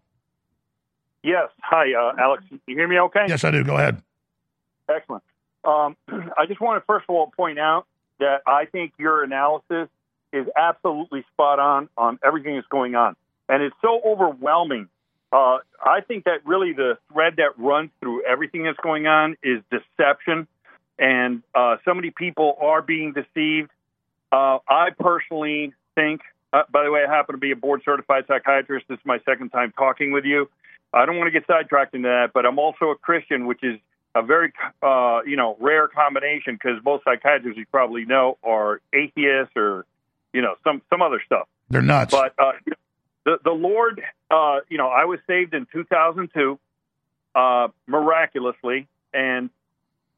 Yes. 1.24 1.50
Hi, 1.62 1.94
uh, 1.94 2.14
Alex. 2.18 2.44
You 2.50 2.76
hear 2.76 2.88
me 2.88 3.00
okay? 3.00 3.26
Yes, 3.28 3.44
I 3.44 3.52
do. 3.52 3.64
Go 3.64 3.76
ahead. 3.76 4.02
Excellent. 4.88 5.24
Um, 5.66 5.98
I 6.38 6.46
just 6.48 6.62
want 6.62 6.82
to, 6.82 6.86
first 6.86 7.06
of 7.10 7.16
all, 7.16 7.32
point 7.36 7.60
out 7.60 7.86
that 8.20 8.42
I 8.46 8.66
think 8.66 8.94
your 8.98 9.24
analysis 9.24 9.90
is 10.32 10.48
absolutely 10.56 11.26
spot 11.34 11.60
on 11.60 11.90
on 11.98 12.20
everything 12.24 12.56
that's 12.56 12.68
going 12.68 12.96
on. 12.96 13.16
And 13.50 13.62
it's 13.62 13.76
so 13.82 14.02
overwhelming. 14.06 14.88
Uh, 15.34 15.58
I 15.84 16.02
think 16.08 16.26
that 16.26 16.46
really 16.46 16.74
the 16.74 16.98
thread 17.12 17.34
that 17.38 17.58
runs 17.58 17.90
through 18.00 18.24
everything 18.24 18.64
that's 18.66 18.78
going 18.84 19.08
on 19.08 19.36
is 19.42 19.64
deception. 19.72 20.48
And 21.00 21.42
uh, 21.56 21.78
so 21.86 21.94
many 21.96 22.12
people 22.12 22.56
are 22.62 22.84
being 22.84 23.14
deceived. 23.14 23.72
Uh, 24.32 24.60
I 24.70 24.90
personally 24.98 25.74
think 25.96 26.22
Uh, 26.54 26.62
by 26.72 26.84
the 26.84 26.92
way, 26.92 27.02
I 27.04 27.10
happen 27.10 27.34
to 27.34 27.40
be 27.40 27.52
a 27.52 27.56
board 27.56 27.82
certified 27.84 28.26
psychiatrist. 28.28 28.86
This 28.88 29.00
is 29.00 29.06
my 29.06 29.18
second 29.26 29.50
time 29.50 29.74
talking 29.76 30.12
with 30.12 30.24
you. 30.24 30.50
I 30.94 31.08
don't 31.08 31.18
want 31.18 31.28
to 31.28 31.32
get 31.32 31.48
sidetracked 31.48 31.96
into 31.96 32.08
that, 32.08 32.30
but 32.32 32.46
I'm 32.46 32.60
also 32.60 32.92
a 32.92 32.96
Christian, 32.96 33.48
which 33.48 33.64
is 33.64 33.80
a 34.14 34.22
very 34.22 34.54
uh, 34.84 35.22
you 35.26 35.36
know 35.36 35.58
rare 35.60 35.88
combination 35.88 36.54
because 36.54 36.78
most 36.86 37.04
psychiatrists 37.06 37.58
you 37.58 37.66
probably 37.72 38.06
know 38.06 38.38
are 38.44 38.82
atheists 38.94 39.54
or 39.56 39.86
you 40.32 40.44
know 40.44 40.54
some 40.64 40.84
some 40.92 41.02
other 41.02 41.20
stuff. 41.26 41.48
They're 41.72 41.82
nuts. 41.82 42.14
But 42.14 42.36
uh, 42.38 42.52
the 43.26 43.38
the 43.44 43.52
Lord, 43.52 44.02
uh, 44.30 44.60
you 44.70 44.78
know, 44.78 44.88
I 44.88 45.06
was 45.06 45.20
saved 45.28 45.54
in 45.54 45.68
2002 45.72 46.60
uh, 47.36 47.68
miraculously, 47.88 48.88
and 49.14 49.50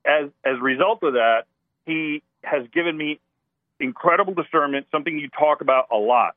as 0.05 0.29
as 0.43 0.57
a 0.57 0.63
result 0.63 1.03
of 1.03 1.13
that, 1.13 1.43
He 1.85 2.23
has 2.43 2.67
given 2.73 2.97
me 2.97 3.19
incredible 3.79 4.33
discernment. 4.33 4.87
Something 4.91 5.19
you 5.19 5.29
talk 5.29 5.61
about 5.61 5.87
a 5.91 5.97
lot, 5.97 6.35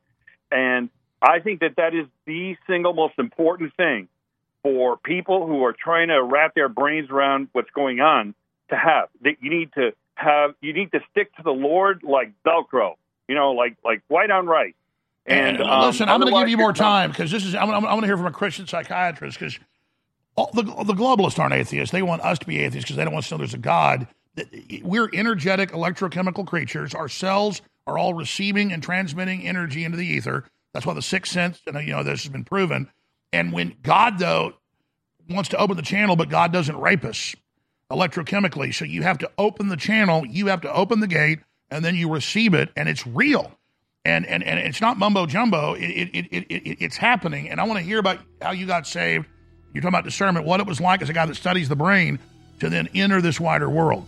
and 0.51 0.91
I 1.23 1.41
think 1.41 1.61
that 1.61 1.77
that 1.77 1.95
is 1.95 2.07
the 2.27 2.57
single 2.67 2.93
most 2.93 3.15
important 3.19 3.75
thing 3.77 4.09
for 4.63 4.97
people 4.97 5.47
who 5.47 5.65
are 5.65 5.73
trying 5.73 6.09
to 6.09 6.23
wrap 6.23 6.55
their 6.55 6.69
brains 6.69 7.11
around 7.11 7.49
what's 7.53 7.71
going 7.71 8.01
on 8.01 8.35
to 8.71 8.77
have. 8.77 9.09
That 9.23 9.37
you 9.41 9.51
need 9.51 9.73
to 9.75 9.93
have 10.15 10.55
you 10.61 10.73
need 10.73 10.93
to 10.93 11.01
stick 11.11 11.35
to 11.37 11.43
the 11.43 11.51
Lord 11.51 12.03
like 12.03 12.33
Velcro, 12.45 12.95
you 13.29 13.35
know, 13.35 13.53
like 13.53 13.77
like 13.85 14.03
white 14.09 14.31
on 14.31 14.47
rice. 14.47 14.75
And, 15.29 15.61
um, 15.61 15.83
listen, 15.83 16.09
I'm 16.09 16.21
going 16.21 16.33
to 16.33 16.41
give 16.41 16.49
you 16.49 16.57
more 16.57 16.73
time 16.73 17.11
because 17.11 17.31
this 17.31 17.45
is 17.45 17.55
I'm, 17.55 17.71
I'm, 17.71 17.83
going 17.83 18.01
to 18.01 18.07
hear 18.07 18.17
from 18.17 18.27
a 18.27 18.33
Christian 18.33 18.67
psychiatrist 18.67 19.39
because 19.39 19.59
the 20.55 20.63
the 20.63 20.95
globalists 20.95 21.39
aren't 21.39 21.53
atheists. 21.53 21.93
They 21.93 22.03
want 22.03 22.23
us 22.23 22.39
to 22.39 22.47
be 22.47 22.61
atheists 22.61 22.87
because 22.87 22.97
they 22.97 23.05
don't 23.05 23.13
want 23.13 23.27
to 23.27 23.35
know 23.35 23.39
there's 23.39 23.53
a 23.53 23.59
God. 23.59 24.09
We're 24.83 25.11
energetic 25.13 25.73
electrochemical 25.73 26.47
creatures. 26.47 26.95
Our 26.95 27.11
cells 27.11 27.61
are 27.87 27.99
all 27.99 28.15
receiving 28.15 28.73
and 28.73 28.83
transmitting 28.83 29.47
energy 29.47 29.85
into 29.85 29.99
the 29.99 30.07
ether. 30.07 30.45
That's 30.73 30.87
why 30.87 30.95
the 30.95 31.03
sixth 31.03 31.33
sense, 31.33 31.61
and 31.67 31.77
you 31.87 31.93
know, 31.93 32.03
this 32.03 32.23
has 32.23 32.33
been 32.33 32.45
proven. 32.45 32.91
And 33.31 33.53
when 33.53 33.77
God 33.83 34.19
though 34.19 34.55
wants 35.29 35.51
to 35.51 35.59
open 35.59 35.77
the 35.77 35.83
channel, 35.83 36.17
but 36.17 36.31
God 36.31 36.55
doesn't 36.55 36.79
rape 36.81 37.05
us 37.05 37.35
electrochemically, 37.91 38.75
so 38.75 38.87
you 38.87 39.03
have 39.03 39.19
to 39.19 39.31
open 39.37 39.69
the 39.69 39.77
channel, 39.77 40.25
you 40.25 40.47
have 40.47 40.63
to 40.63 40.73
open 40.73 41.01
the 41.01 41.07
gate, 41.07 41.41
and 41.71 41.85
then 41.85 41.97
you 41.97 42.11
receive 42.11 42.55
it, 42.55 42.71
and 42.77 42.89
it's 42.89 43.07
real. 43.07 43.58
And, 44.09 44.25
and, 44.25 44.43
and 44.43 44.59
it's 44.59 44.81
not 44.81 44.99
mumbo 44.99 45.27
jumbo. 45.27 45.75
It, 45.75 45.83
it, 45.83 46.27
it, 46.31 46.47
it, 46.49 46.79
it's 46.81 46.97
happening. 46.97 47.51
And 47.51 47.61
I 47.61 47.65
want 47.65 47.79
to 47.79 47.85
hear 47.85 47.99
about 47.99 48.19
how 48.41 48.53
you 48.53 48.67
got 48.67 48.87
saved. 48.87 49.27
You're 49.75 49.83
talking 49.83 49.95
about 49.95 50.05
discernment, 50.05 50.47
what 50.47 50.61
it 50.61 50.67
was 50.67 50.81
like 50.81 51.03
as 51.03 51.11
a 51.11 51.13
guy 51.13 51.27
that 51.27 51.35
studies 51.35 51.69
the 51.69 51.77
brain 51.77 52.19
to 52.61 52.71
then 52.71 52.89
enter 52.95 53.21
this 53.21 53.39
wider 53.39 53.69
world. 53.69 54.07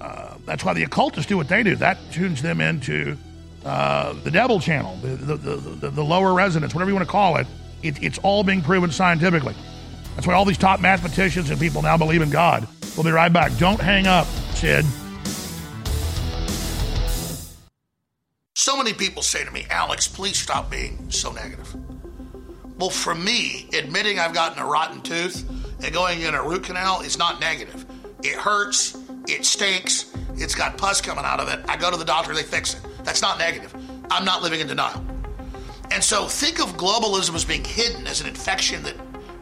Uh, 0.00 0.34
that's 0.44 0.64
why 0.64 0.74
the 0.74 0.82
occultists 0.82 1.28
do 1.28 1.36
what 1.36 1.48
they 1.48 1.62
do. 1.62 1.76
That 1.76 1.98
tunes 2.10 2.42
them 2.42 2.60
into 2.60 3.16
uh, 3.64 4.12
the 4.24 4.30
devil 4.30 4.58
channel, 4.58 4.96
the, 4.96 5.08
the, 5.08 5.36
the, 5.36 5.90
the, 5.90 6.04
lower 6.04 6.34
resonance, 6.34 6.74
whatever 6.74 6.90
you 6.90 6.96
want 6.96 7.06
to 7.06 7.12
call 7.12 7.36
it. 7.36 7.46
it. 7.82 8.02
It's 8.02 8.18
all 8.18 8.42
being 8.42 8.62
proven 8.62 8.90
scientifically. 8.90 9.54
That's 10.14 10.26
why 10.26 10.34
all 10.34 10.44
these 10.44 10.58
top 10.58 10.80
mathematicians 10.80 11.50
and 11.50 11.60
people 11.60 11.82
now 11.82 11.96
believe 11.96 12.22
in 12.22 12.30
God. 12.30 12.66
We'll 12.96 13.04
be 13.04 13.12
right 13.12 13.32
back. 13.32 13.56
Don't 13.58 13.80
hang 13.80 14.08
up, 14.08 14.26
Sid. 14.54 14.84
So 18.58 18.76
many 18.76 18.92
people 18.92 19.22
say 19.22 19.44
to 19.44 19.52
me, 19.52 19.66
Alex, 19.70 20.08
please 20.08 20.36
stop 20.36 20.68
being 20.68 21.12
so 21.12 21.30
negative. 21.30 21.76
Well, 22.76 22.90
for 22.90 23.14
me, 23.14 23.68
admitting 23.72 24.18
I've 24.18 24.34
gotten 24.34 24.60
a 24.60 24.66
rotten 24.66 25.00
tooth 25.00 25.48
and 25.80 25.94
going 25.94 26.22
in 26.22 26.34
a 26.34 26.42
root 26.42 26.64
canal 26.64 27.02
is 27.02 27.16
not 27.16 27.38
negative. 27.40 27.86
It 28.24 28.34
hurts, 28.34 28.98
it 29.28 29.46
stinks, 29.46 30.12
it's 30.34 30.56
got 30.56 30.76
pus 30.76 31.00
coming 31.00 31.24
out 31.24 31.38
of 31.38 31.48
it. 31.48 31.60
I 31.68 31.76
go 31.76 31.88
to 31.88 31.96
the 31.96 32.04
doctor, 32.04 32.34
they 32.34 32.42
fix 32.42 32.74
it. 32.74 32.80
That's 33.04 33.22
not 33.22 33.38
negative. 33.38 33.72
I'm 34.10 34.24
not 34.24 34.42
living 34.42 34.58
in 34.58 34.66
denial. 34.66 35.04
And 35.92 36.02
so 36.02 36.26
think 36.26 36.60
of 36.60 36.76
globalism 36.76 37.36
as 37.36 37.44
being 37.44 37.62
hidden 37.62 38.08
as 38.08 38.20
an 38.20 38.26
infection 38.26 38.82
that 38.82 38.96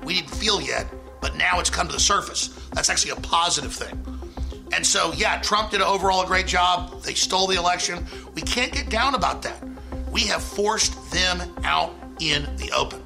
we 0.04 0.12
didn't 0.12 0.30
feel 0.30 0.60
yet, 0.60 0.86
but 1.22 1.36
now 1.36 1.58
it's 1.58 1.70
come 1.70 1.86
to 1.86 1.94
the 1.94 2.00
surface. 2.00 2.48
That's 2.74 2.90
actually 2.90 3.12
a 3.12 3.16
positive 3.16 3.72
thing. 3.72 4.15
And 4.76 4.86
so, 4.86 5.14
yeah, 5.14 5.40
Trump 5.40 5.70
did 5.70 5.80
overall 5.80 6.22
a 6.22 6.26
great 6.26 6.46
job. 6.46 7.02
They 7.02 7.14
stole 7.14 7.46
the 7.46 7.56
election. 7.56 8.06
We 8.34 8.42
can't 8.42 8.70
get 8.70 8.90
down 8.90 9.14
about 9.14 9.40
that. 9.40 9.66
We 10.12 10.20
have 10.26 10.44
forced 10.44 11.10
them 11.10 11.42
out 11.64 11.94
in 12.20 12.44
the 12.56 12.70
open. 12.72 13.05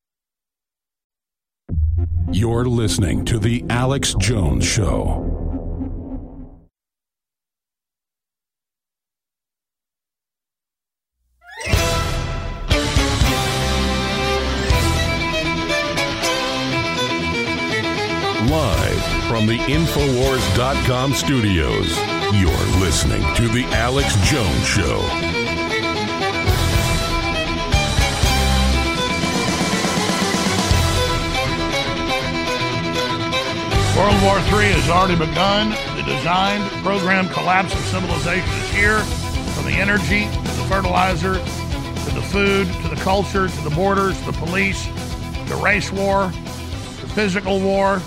You're 2.33 2.63
listening 2.63 3.25
to 3.25 3.39
The 3.39 3.65
Alex 3.69 4.15
Jones 4.17 4.65
Show. 4.65 5.27
Live 18.47 19.03
from 19.27 19.45
the 19.45 19.57
Infowars.com 19.67 21.13
studios, 21.13 21.97
you're 22.33 22.79
listening 22.79 23.21
to 23.35 23.49
The 23.49 23.65
Alex 23.73 24.15
Jones 24.29 24.65
Show. 24.65 25.40
World 34.01 34.23
War 34.23 34.37
III 34.39 34.71
has 34.73 34.89
already 34.89 35.15
begun. 35.15 35.69
The 35.95 36.01
designed, 36.01 36.63
program 36.83 37.29
collapse 37.29 37.71
of 37.71 37.81
civilization 37.81 38.49
is 38.49 38.69
here. 38.71 38.99
From 39.53 39.65
the 39.65 39.73
energy 39.73 40.25
to 40.25 40.41
the 40.57 40.65
fertilizer 40.67 41.35
to 41.35 42.15
the 42.15 42.21
food 42.31 42.65
to 42.81 42.87
the 42.87 42.99
culture 43.03 43.47
to 43.47 43.61
the 43.61 43.69
borders, 43.69 44.19
the 44.21 44.31
police, 44.31 44.87
the 45.47 45.55
race 45.63 45.91
war, 45.91 46.29
the 46.29 47.09
physical 47.13 47.59
war, 47.59 48.01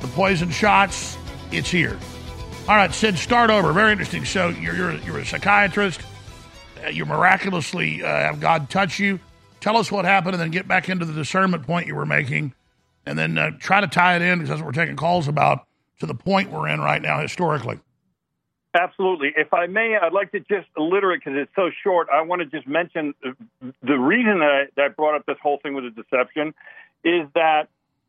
the 0.00 0.06
poison 0.14 0.48
shots. 0.48 1.18
It's 1.52 1.70
here. 1.70 1.98
All 2.66 2.76
right, 2.76 2.94
Sid, 2.94 3.18
start 3.18 3.50
over. 3.50 3.74
Very 3.74 3.92
interesting. 3.92 4.24
So 4.24 4.48
you're 4.48 4.74
you're, 4.74 4.94
you're 5.00 5.18
a 5.18 5.26
psychiatrist. 5.26 6.00
Uh, 6.82 6.88
You 6.88 7.04
miraculously 7.04 8.02
uh, 8.02 8.06
have 8.06 8.40
God 8.40 8.70
touch 8.70 8.98
you. 8.98 9.20
Tell 9.60 9.76
us 9.76 9.92
what 9.92 10.06
happened, 10.06 10.32
and 10.32 10.40
then 10.40 10.50
get 10.50 10.66
back 10.66 10.88
into 10.88 11.04
the 11.04 11.12
discernment 11.12 11.66
point 11.66 11.86
you 11.86 11.94
were 11.94 12.06
making, 12.06 12.54
and 13.06 13.18
then 13.18 13.38
uh, 13.38 13.52
try 13.58 13.80
to 13.80 13.86
tie 13.86 14.16
it 14.16 14.22
in 14.22 14.38
because 14.38 14.50
that's 14.50 14.60
what 14.60 14.66
we're 14.66 14.84
taking 14.84 14.96
calls 14.96 15.28
about 15.28 15.66
to 16.00 16.06
the 16.06 16.14
point 16.14 16.50
we're 16.50 16.68
in 16.68 16.80
right 16.80 17.00
now 17.00 17.20
historically. 17.20 17.78
Absolutely. 18.74 19.32
If 19.36 19.54
I 19.54 19.66
may, 19.66 19.96
I'd 20.00 20.12
like 20.12 20.32
to 20.32 20.40
just 20.40 20.66
alliterate 20.76 21.20
because 21.24 21.38
it's 21.40 21.52
so 21.56 21.70
short. 21.82 22.08
I 22.12 22.20
want 22.20 22.42
to 22.42 22.46
just 22.46 22.68
mention 22.68 23.14
uh, 23.24 23.30
the 23.82 23.94
reason 23.94 24.40
that 24.40 24.50
I, 24.50 24.64
that 24.76 24.82
I 24.82 24.88
brought 24.88 25.14
up 25.14 25.24
this 25.24 25.38
whole 25.42 25.58
thing 25.62 25.74
with 25.74 25.84
the 25.84 26.02
deception 26.02 26.52
is 27.02 27.26
that 27.34 27.68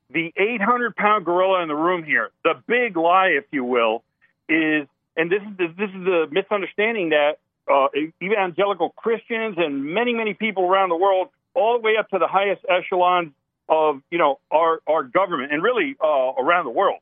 the 0.10 0.34
800 0.36 0.96
pound 0.96 1.26
gorilla 1.26 1.62
in 1.62 1.70
the 1.70 1.76
room 1.76 2.04
here, 2.04 2.32
the 2.44 2.56
big 2.68 2.98
lie, 2.98 3.28
if 3.28 3.46
you 3.52 3.64
will, 3.64 4.04
is, 4.50 4.88
and 5.16 5.32
this 5.32 5.42
is 5.42 5.58
the, 5.58 5.68
this 5.78 5.90
is 5.90 6.04
the 6.04 6.28
misunderstanding 6.32 7.10
that 7.10 7.38
uh, 7.72 7.88
evangelical 8.22 8.90
Christians 8.90 9.56
and 9.58 9.86
many 9.86 10.14
many 10.14 10.34
people 10.34 10.64
around 10.64 10.90
the 10.90 10.96
world, 10.96 11.30
all 11.54 11.78
the 11.78 11.82
way 11.82 11.98
up 11.98 12.10
to 12.10 12.18
the 12.18 12.28
highest 12.28 12.62
echelons 12.70 13.32
of 13.70 14.02
you 14.12 14.18
know 14.18 14.40
our 14.52 14.80
our 14.88 15.04
government 15.04 15.52
and 15.52 15.62
really 15.62 15.96
uh, 16.04 16.34
around 16.38 16.66
the 16.66 16.72
world, 16.72 17.00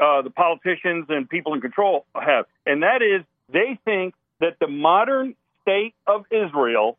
uh, 0.00 0.22
the 0.22 0.30
politicians 0.30 1.06
and 1.08 1.28
people 1.28 1.54
in 1.54 1.60
control 1.60 2.06
have, 2.14 2.46
and 2.66 2.82
that 2.82 3.02
is 3.02 3.24
they 3.52 3.78
think 3.84 4.14
that 4.40 4.56
the 4.60 4.68
modern 4.68 5.34
state 5.62 5.94
of 6.06 6.24
Israel, 6.30 6.98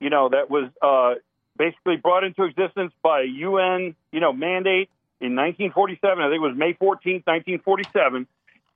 you 0.00 0.10
know, 0.10 0.28
that 0.30 0.50
was 0.50 0.70
uh, 0.80 1.20
basically 1.56 1.96
brought 1.96 2.24
into 2.24 2.44
existence 2.44 2.92
by 3.02 3.22
a 3.22 3.26
UN, 3.26 3.94
you 4.10 4.20
know, 4.20 4.32
mandate 4.32 4.88
in 5.20 5.36
1947. 5.36 6.18
I 6.18 6.28
think 6.28 6.36
it 6.36 6.38
was 6.40 6.56
May 6.56 6.74
14th, 6.74 7.26
1947, 7.26 8.26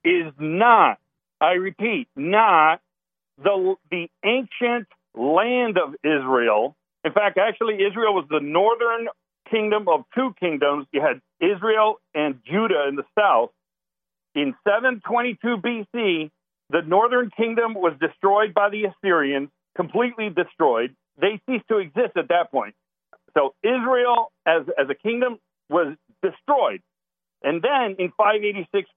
is 0.04 0.32
not. 0.38 0.98
I 1.40 1.52
repeat, 1.52 2.08
not 2.16 2.80
the 3.42 3.74
the 3.90 4.08
ancient 4.24 4.88
land 5.14 5.78
of 5.78 5.94
Israel. 6.02 6.76
In 7.06 7.12
fact, 7.12 7.38
actually, 7.38 7.74
Israel 7.74 8.14
was 8.14 8.24
the 8.28 8.40
northern 8.40 9.06
kingdom 9.48 9.86
of 9.88 10.00
two 10.12 10.34
kingdoms. 10.40 10.88
You 10.90 11.00
had 11.00 11.20
Israel 11.40 12.00
and 12.16 12.40
Judah 12.44 12.88
in 12.88 12.96
the 12.96 13.04
south. 13.16 13.50
In 14.34 14.56
722 14.66 15.56
BC, 15.58 16.30
the 16.70 16.82
northern 16.84 17.30
kingdom 17.30 17.74
was 17.74 17.92
destroyed 18.00 18.54
by 18.54 18.70
the 18.70 18.86
Assyrians, 18.86 19.50
completely 19.76 20.30
destroyed. 20.30 20.96
They 21.16 21.40
ceased 21.48 21.68
to 21.68 21.78
exist 21.78 22.16
at 22.16 22.26
that 22.30 22.50
point. 22.50 22.74
So 23.34 23.54
Israel 23.62 24.32
as 24.44 24.62
as 24.76 24.88
a 24.90 24.94
kingdom 24.94 25.38
was 25.70 25.94
destroyed, 26.22 26.82
and 27.40 27.62
then 27.62 27.96
in 28.00 28.10
586 28.16 28.90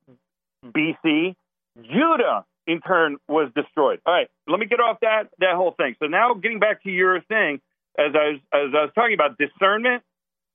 BC, 0.65 1.35
Judah 1.83 2.45
in 2.65 2.81
turn 2.81 3.17
was 3.27 3.51
destroyed. 3.55 3.99
All 4.05 4.13
right, 4.13 4.27
let 4.47 4.59
me 4.59 4.65
get 4.65 4.79
off 4.79 4.97
that 5.01 5.29
that 5.37 5.53
whole 5.53 5.75
thing. 5.77 5.95
So 5.99 6.07
now 6.07 6.33
getting 6.33 6.59
back 6.59 6.81
to 6.83 6.89
your 6.89 7.21
thing, 7.21 7.61
as 7.97 8.13
I 8.15 8.29
was 8.29 8.39
as 8.53 8.73
I 8.75 8.81
was 8.83 8.91
talking 8.95 9.13
about 9.13 9.37
discernment, 9.37 10.03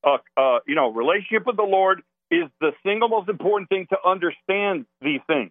uh, 0.05 0.19
uh, 0.37 0.59
you 0.67 0.75
know, 0.75 0.91
relationship 0.91 1.47
with 1.47 1.57
the 1.57 1.63
Lord 1.63 2.03
is 2.31 2.45
the 2.61 2.73
single 2.85 3.09
most 3.09 3.29
important 3.29 3.69
thing 3.69 3.87
to 3.91 3.97
understand 4.05 4.87
these 5.01 5.21
things. 5.27 5.51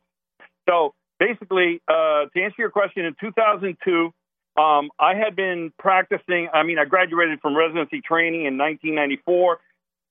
So 0.67 0.93
basically, 1.19 1.81
uh, 1.87 2.25
to 2.33 2.43
answer 2.43 2.55
your 2.57 2.71
question, 2.71 3.05
in 3.05 3.15
2002, 3.19 4.11
um, 4.55 4.89
I 4.99 5.15
had 5.15 5.35
been 5.35 5.71
practicing. 5.79 6.49
I 6.53 6.63
mean, 6.63 6.77
I 6.77 6.85
graduated 6.85 7.39
from 7.41 7.55
residency 7.55 8.01
training 8.01 8.45
in 8.45 8.57
1994. 8.57 9.59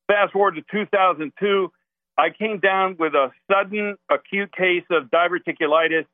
Fast 0.08 0.32
forward 0.32 0.56
to 0.56 0.62
2002, 0.70 1.72
I 2.18 2.30
came 2.30 2.58
down 2.58 2.96
with 2.98 3.14
a 3.14 3.30
sudden 3.50 3.96
acute 4.10 4.52
case 4.52 4.84
of 4.90 5.04
diverticulitis. 5.10 6.06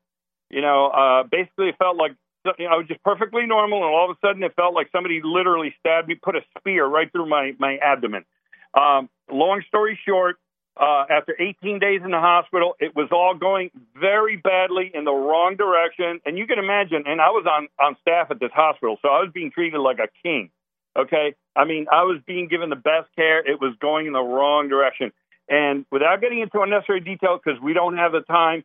You 0.49 0.61
know, 0.61 0.87
uh, 0.87 1.23
basically, 1.23 1.69
it 1.69 1.75
felt 1.77 1.97
like 1.97 2.13
you 2.57 2.65
know, 2.65 2.71
I 2.71 2.77
was 2.77 2.87
just 2.87 3.03
perfectly 3.03 3.45
normal, 3.45 3.79
and 3.79 3.93
all 3.93 4.09
of 4.09 4.17
a 4.17 4.27
sudden, 4.27 4.43
it 4.43 4.55
felt 4.55 4.73
like 4.73 4.89
somebody 4.91 5.21
literally 5.23 5.73
stabbed 5.79 6.07
me, 6.07 6.15
put 6.15 6.35
a 6.35 6.41
spear 6.57 6.85
right 6.85 7.11
through 7.11 7.27
my 7.27 7.53
my 7.59 7.77
abdomen. 7.77 8.25
Um, 8.73 9.09
long 9.31 9.63
story 9.67 9.99
short, 10.05 10.37
uh, 10.79 11.05
after 11.09 11.35
18 11.39 11.79
days 11.79 12.01
in 12.03 12.11
the 12.11 12.19
hospital, 12.19 12.75
it 12.79 12.95
was 12.95 13.09
all 13.11 13.35
going 13.35 13.69
very 13.99 14.37
badly 14.37 14.89
in 14.93 15.03
the 15.03 15.11
wrong 15.11 15.55
direction. 15.57 16.21
And 16.25 16.37
you 16.37 16.47
can 16.47 16.57
imagine, 16.57 17.03
and 17.05 17.19
I 17.19 17.29
was 17.29 17.45
on, 17.45 17.67
on 17.83 17.97
staff 18.01 18.31
at 18.31 18.39
this 18.39 18.51
hospital, 18.53 18.97
so 19.01 19.09
I 19.09 19.19
was 19.21 19.29
being 19.33 19.51
treated 19.51 19.79
like 19.79 19.99
a 19.99 20.07
king. 20.23 20.49
Okay. 20.97 21.35
I 21.55 21.65
mean, 21.65 21.87
I 21.91 22.03
was 22.03 22.21
being 22.25 22.47
given 22.47 22.69
the 22.69 22.75
best 22.75 23.07
care. 23.15 23.39
It 23.39 23.59
was 23.59 23.75
going 23.81 24.07
in 24.07 24.13
the 24.13 24.21
wrong 24.21 24.69
direction. 24.69 25.11
And 25.49 25.85
without 25.91 26.21
getting 26.21 26.39
into 26.39 26.61
unnecessary 26.61 27.01
detail, 27.01 27.39
because 27.43 27.59
we 27.61 27.73
don't 27.73 27.97
have 27.97 28.11
the 28.11 28.21
time, 28.21 28.63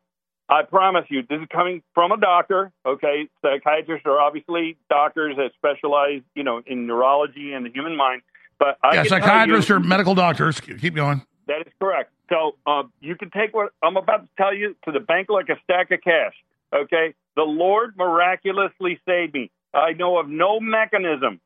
I 0.48 0.62
promise 0.62 1.06
you, 1.08 1.22
this 1.22 1.40
is 1.40 1.48
coming 1.50 1.82
from 1.94 2.12
a 2.12 2.18
doctor. 2.18 2.70
Okay. 2.84 3.28
Psychiatrists 3.42 4.06
are 4.06 4.20
obviously 4.20 4.76
doctors 4.90 5.36
that 5.36 5.52
specialize, 5.56 6.20
you 6.34 6.42
know, 6.44 6.62
in 6.66 6.86
neurology 6.86 7.52
and 7.52 7.64
the 7.64 7.70
human 7.70 7.96
mind. 7.96 8.22
But 8.58 8.78
I 8.82 8.94
yeah, 8.94 9.04
psychiatrists 9.04 9.68
you- 9.68 9.76
or 9.76 9.80
medical 9.80 10.14
doctors. 10.14 10.60
Keep 10.60 10.94
going. 10.94 11.22
that 11.46 11.62
is 11.66 11.72
correct. 11.80 12.10
So 12.30 12.56
uh, 12.66 12.84
you 13.00 13.16
can 13.16 13.30
take 13.30 13.54
what 13.54 13.72
I'm 13.82 13.96
about 13.96 14.22
to 14.22 14.28
tell 14.36 14.54
you 14.54 14.76
to 14.84 14.92
the 14.92 15.00
bank 15.00 15.28
like 15.28 15.48
a 15.48 15.56
stack 15.64 15.90
of 15.90 16.00
cash. 16.02 16.34
Okay, 16.74 17.14
the 17.36 17.42
Lord 17.42 17.96
miraculously 17.96 18.98
saved 19.06 19.34
me. 19.34 19.50
I 19.72 19.92
know 19.92 20.18
of 20.18 20.28
no 20.28 20.60
mechanism 20.60 21.40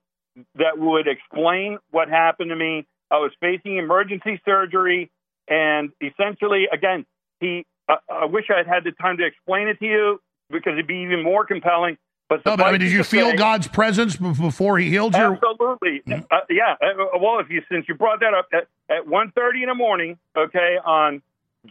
that 0.55 0.79
would 0.79 1.07
explain 1.09 1.79
what 1.91 2.09
happened 2.09 2.51
to 2.51 2.57
me. 2.57 2.87
I 3.11 3.17
was 3.17 3.33
facing 3.41 3.77
emergency 3.77 4.41
surgery, 4.45 5.11
and 5.49 5.91
essentially, 6.01 6.67
again, 6.73 7.07
he. 7.41 7.65
Uh, 7.89 7.97
I 8.11 8.25
wish 8.27 8.47
I 8.51 8.59
had 8.59 8.67
had 8.67 8.85
the 8.85 8.93
time 8.93 9.17
to 9.19 9.25
explain 9.27 9.69
it 9.69 9.79
to 9.81 9.87
you 9.87 10.21
because 10.51 10.73
it'd 10.75 10.87
be 10.87 10.99
even 10.99 11.23
more 11.23 11.47
compelling. 11.47 11.97
But 12.29 12.45
No, 12.45 12.57
but 12.57 12.67
I 12.67 12.73
mean, 12.73 12.81
did 12.81 12.93
you 12.93 13.03
feel 13.05 13.31
say- 13.31 13.37
God's 13.37 13.69
presence 13.69 14.17
before 14.17 14.79
He 14.79 14.91
healed 14.91 15.15
you? 15.15 15.21
Absolutely. 15.21 16.03
Uh, 16.31 16.41
yeah. 16.51 16.75
Uh, 16.83 17.19
well, 17.19 17.39
if 17.41 17.49
you 17.49 17.63
since 17.71 17.87
you 17.89 17.95
brought 17.95 18.21
that 18.21 18.35
up 18.35 18.49
at, 18.53 18.67
at 18.95 19.07
1.30 19.07 19.63
in 19.63 19.69
the 19.69 19.75
morning, 19.75 20.19
okay, 20.37 20.77
on 20.85 21.23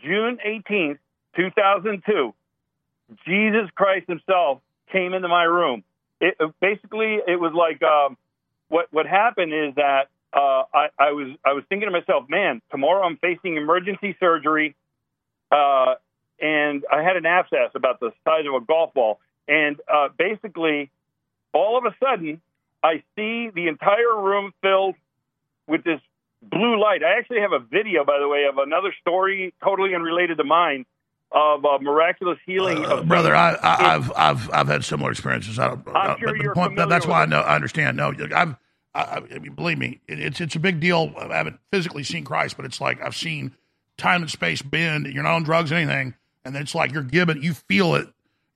June 0.03 0.39
18th, 0.45 0.97
2002, 1.35 2.33
Jesus 3.25 3.69
Christ 3.75 4.07
himself 4.07 4.61
came 4.91 5.13
into 5.13 5.27
my 5.27 5.43
room. 5.43 5.83
It, 6.19 6.35
uh, 6.39 6.47
basically, 6.59 7.19
it 7.27 7.39
was 7.39 7.53
like 7.53 7.83
um, 7.83 8.17
what 8.69 8.87
what 8.91 9.05
happened 9.05 9.53
is 9.53 9.75
that 9.75 10.09
uh, 10.33 10.63
I, 10.73 10.87
I 10.97 11.11
was 11.11 11.35
I 11.45 11.53
was 11.53 11.63
thinking 11.69 11.87
to 11.87 11.91
myself, 11.91 12.27
man, 12.29 12.61
tomorrow 12.71 13.05
I'm 13.05 13.17
facing 13.17 13.57
emergency 13.57 14.15
surgery, 14.19 14.75
uh, 15.51 15.95
and 16.39 16.83
I 16.91 17.01
had 17.03 17.15
an 17.17 17.25
abscess 17.25 17.71
about 17.75 17.99
the 17.99 18.11
size 18.23 18.45
of 18.47 18.53
a 18.53 18.65
golf 18.65 18.93
ball, 18.93 19.19
and 19.47 19.77
uh, 19.91 20.09
basically, 20.17 20.91
all 21.53 21.77
of 21.77 21.85
a 21.85 21.95
sudden, 22.03 22.41
I 22.83 23.03
see 23.15 23.49
the 23.53 23.67
entire 23.67 24.15
room 24.15 24.53
filled 24.61 24.95
with 25.67 25.83
this 25.83 25.99
blue 26.41 26.79
light. 26.79 27.03
I 27.03 27.17
actually 27.17 27.41
have 27.41 27.51
a 27.53 27.59
video, 27.59 28.05
by 28.05 28.19
the 28.19 28.27
way, 28.27 28.45
of 28.49 28.57
another 28.57 28.93
story 29.01 29.53
totally 29.63 29.95
unrelated 29.95 30.37
to 30.37 30.43
mine 30.43 30.85
of 31.31 31.65
uh, 31.65 31.77
miraculous 31.81 32.37
healing. 32.45 32.85
Uh, 32.85 32.97
of 32.97 33.07
brother, 33.07 33.35
I, 33.35 33.53
I, 33.55 33.95
I've 33.95 34.11
I've 34.15 34.53
I've 34.53 34.67
had 34.67 34.85
similar 34.85 35.11
experiences. 35.11 35.59
I 35.59 35.67
don't. 35.67 35.87
I'm 35.93 36.19
sure 36.19 36.29
but 36.29 36.37
you're 36.37 36.53
point- 36.53 36.71
familiar 36.71 36.89
that's 36.89 37.07
why 37.07 37.23
I 37.23 37.25
know. 37.25 37.41
I 37.41 37.55
understand. 37.55 37.97
No, 37.97 38.13
I've. 38.35 38.55
I, 38.95 39.21
I 39.35 39.39
mean, 39.39 39.53
believe 39.53 39.77
me, 39.77 39.99
it, 40.07 40.19
it's 40.19 40.41
it's 40.41 40.55
a 40.55 40.59
big 40.59 40.79
deal. 40.79 41.13
I 41.17 41.35
haven't 41.35 41.59
physically 41.71 42.03
seen 42.03 42.23
Christ, 42.23 42.55
but 42.57 42.65
it's 42.65 42.81
like 42.81 43.01
I've 43.01 43.15
seen 43.15 43.55
time 43.97 44.21
and 44.21 44.31
space 44.31 44.61
bend. 44.61 45.07
You're 45.07 45.23
not 45.23 45.35
on 45.35 45.43
drugs, 45.43 45.71
or 45.71 45.75
anything, 45.75 46.15
and 46.47 46.55
it's 46.55 46.73
like 46.73 46.91
you're 46.91 47.03
given. 47.03 47.41
You 47.41 47.53
feel 47.53 47.95
it. 47.95 48.07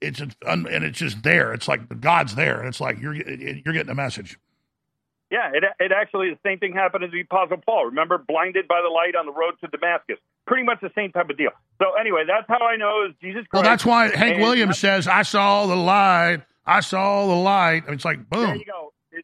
It's 0.02 0.20
and 0.20 0.68
it's 0.68 0.98
just 0.98 1.22
there. 1.22 1.54
It's 1.54 1.68
like 1.68 2.02
God's 2.02 2.34
there, 2.36 2.58
and 2.60 2.68
it's 2.68 2.82
like 2.82 3.00
you're 3.00 3.14
you're 3.14 3.74
getting 3.74 3.90
a 3.90 3.96
message. 3.96 4.40
Yeah, 5.30 5.52
it, 5.54 5.64
it 5.80 5.92
actually 5.94 6.32
the 6.32 6.40
same 6.46 6.60
thing 6.60 6.74
happened 6.74 7.04
to 7.04 7.08
the 7.08 7.22
Apostle 7.22 7.58
Paul. 7.66 7.86
Remember, 7.86 8.18
blinded 8.18 8.68
by 8.68 8.82
the 8.84 8.90
light 8.90 9.16
on 9.16 9.26
the 9.26 9.32
road 9.32 9.54
to 9.62 9.68
Damascus. 9.68 10.18
Pretty 10.46 10.64
much 10.64 10.80
the 10.82 10.92
same 10.94 11.12
type 11.12 11.30
of 11.30 11.38
deal. 11.38 11.52
So 11.82 11.94
anyway, 11.94 12.24
that's 12.28 12.48
how 12.50 12.66
I 12.66 12.76
know 12.76 13.06
is 13.08 13.16
Jesus 13.22 13.46
Christ. 13.48 13.54
Well, 13.54 13.64
that's 13.64 13.86
why 13.86 14.08
Hank 14.16 14.34
And 14.36 14.42
Williams 14.42 14.78
says, 14.80 15.08
"I 15.08 15.22
saw 15.22 15.68
the 15.68 15.76
light. 15.76 16.42
I 16.66 16.82
saw 16.82 17.28
the 17.28 17.36
light." 17.36 17.86
And 17.86 17.94
it's 17.94 18.04
like 18.04 18.28
There 18.30 18.48
boom. 18.48 18.56
you 18.58 18.66
go. 18.66 18.92
It, 19.12 19.24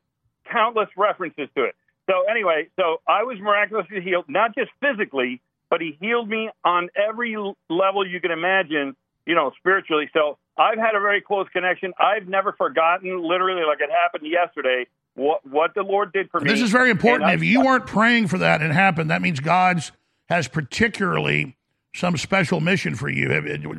countless 0.49 0.89
references 0.95 1.49
to 1.57 1.64
it. 1.65 1.76
So 2.10 2.22
anyway, 2.31 2.68
so 2.80 3.02
I 3.07 3.23
was 3.23 3.38
miraculously 3.41 3.99
healed, 4.02 4.26
not 4.30 4.56
just 4.56 4.72
physically, 4.80 5.41
but 5.69 5.81
he 5.81 5.98
healed 5.99 6.30
me 6.30 6.49
on 6.64 6.89
every 6.95 7.35
level 7.69 8.07
you 8.07 8.19
can 8.19 8.31
imagine, 8.31 8.95
you 9.26 9.35
know, 9.35 9.52
spiritually. 9.57 10.10
So 10.14 10.38
I've 10.57 10.77
had 10.77 10.95
a 10.95 10.99
very 10.99 11.22
close 11.22 11.48
connection. 11.49 11.94
I've 11.99 12.27
never 12.27 12.53
forgotten, 12.53 13.22
literally, 13.22 13.64
like 13.68 13.80
it 13.81 13.89
happened 13.91 14.30
yesterday, 14.31 14.88
what 15.15 15.45
what 15.45 15.73
the 15.76 15.84
Lord 15.84 16.14
did 16.14 16.30
for 16.30 16.39
me. 16.39 16.49
This 16.49 16.61
is 16.61 16.72
very 16.72 16.89
important. 16.89 17.31
If 17.31 17.44
you 17.44 17.61
weren't 17.61 17.85
praying 17.85 18.27
for 18.27 18.38
that 18.39 18.61
and 18.61 18.72
it 18.72 18.73
happened, 18.73 19.10
that 19.10 19.22
means 19.22 19.39
God's 19.39 19.91
has 20.30 20.48
particularly 20.48 21.57
some 21.95 22.18
special 22.18 22.60
mission 22.60 22.95
for 22.95 23.10
you. 23.10 23.27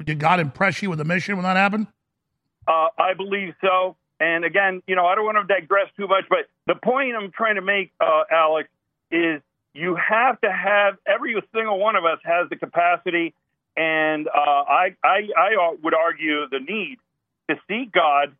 Did 0.05 0.19
God 0.19 0.41
impress 0.41 0.83
you 0.83 0.91
with 0.91 1.01
a 1.01 1.05
mission 1.05 1.37
when 1.37 1.45
that 1.45 1.57
happened? 1.57 1.87
Uh, 2.67 2.89
I 2.99 3.15
believe 3.15 3.55
so. 3.61 3.97
And 4.21 4.45
again, 4.45 4.83
you 4.87 4.97
know, 4.97 5.07
I 5.07 5.15
don't 5.15 5.25
want 5.25 5.39
to 5.47 5.55
digress 5.55 5.87
too 5.97 6.09
much, 6.09 6.25
but 6.29 6.49
the 6.67 6.75
point 6.75 7.15
I'm 7.15 7.31
trying 7.31 7.55
to 7.55 7.63
make, 7.63 7.93
uh, 8.01 8.25
Alex, 8.31 8.69
is 9.11 9.41
you 9.79 9.97
have 9.97 10.41
to 10.41 10.51
have 10.51 10.95
every 11.07 11.35
single 11.55 11.79
one 11.79 11.97
of 11.97 12.05
us 12.05 12.19
has 12.25 12.49
the 12.51 12.57
capacity, 12.57 13.35
and 13.77 14.27
uh, 14.27 14.31
I, 14.35 14.97
I, 15.05 15.29
I 15.37 15.75
would 15.83 15.95
argue 15.95 16.49
the 16.51 16.59
need 16.59 16.99
to 17.49 17.57
seek 17.69 17.93
God. 17.93 18.35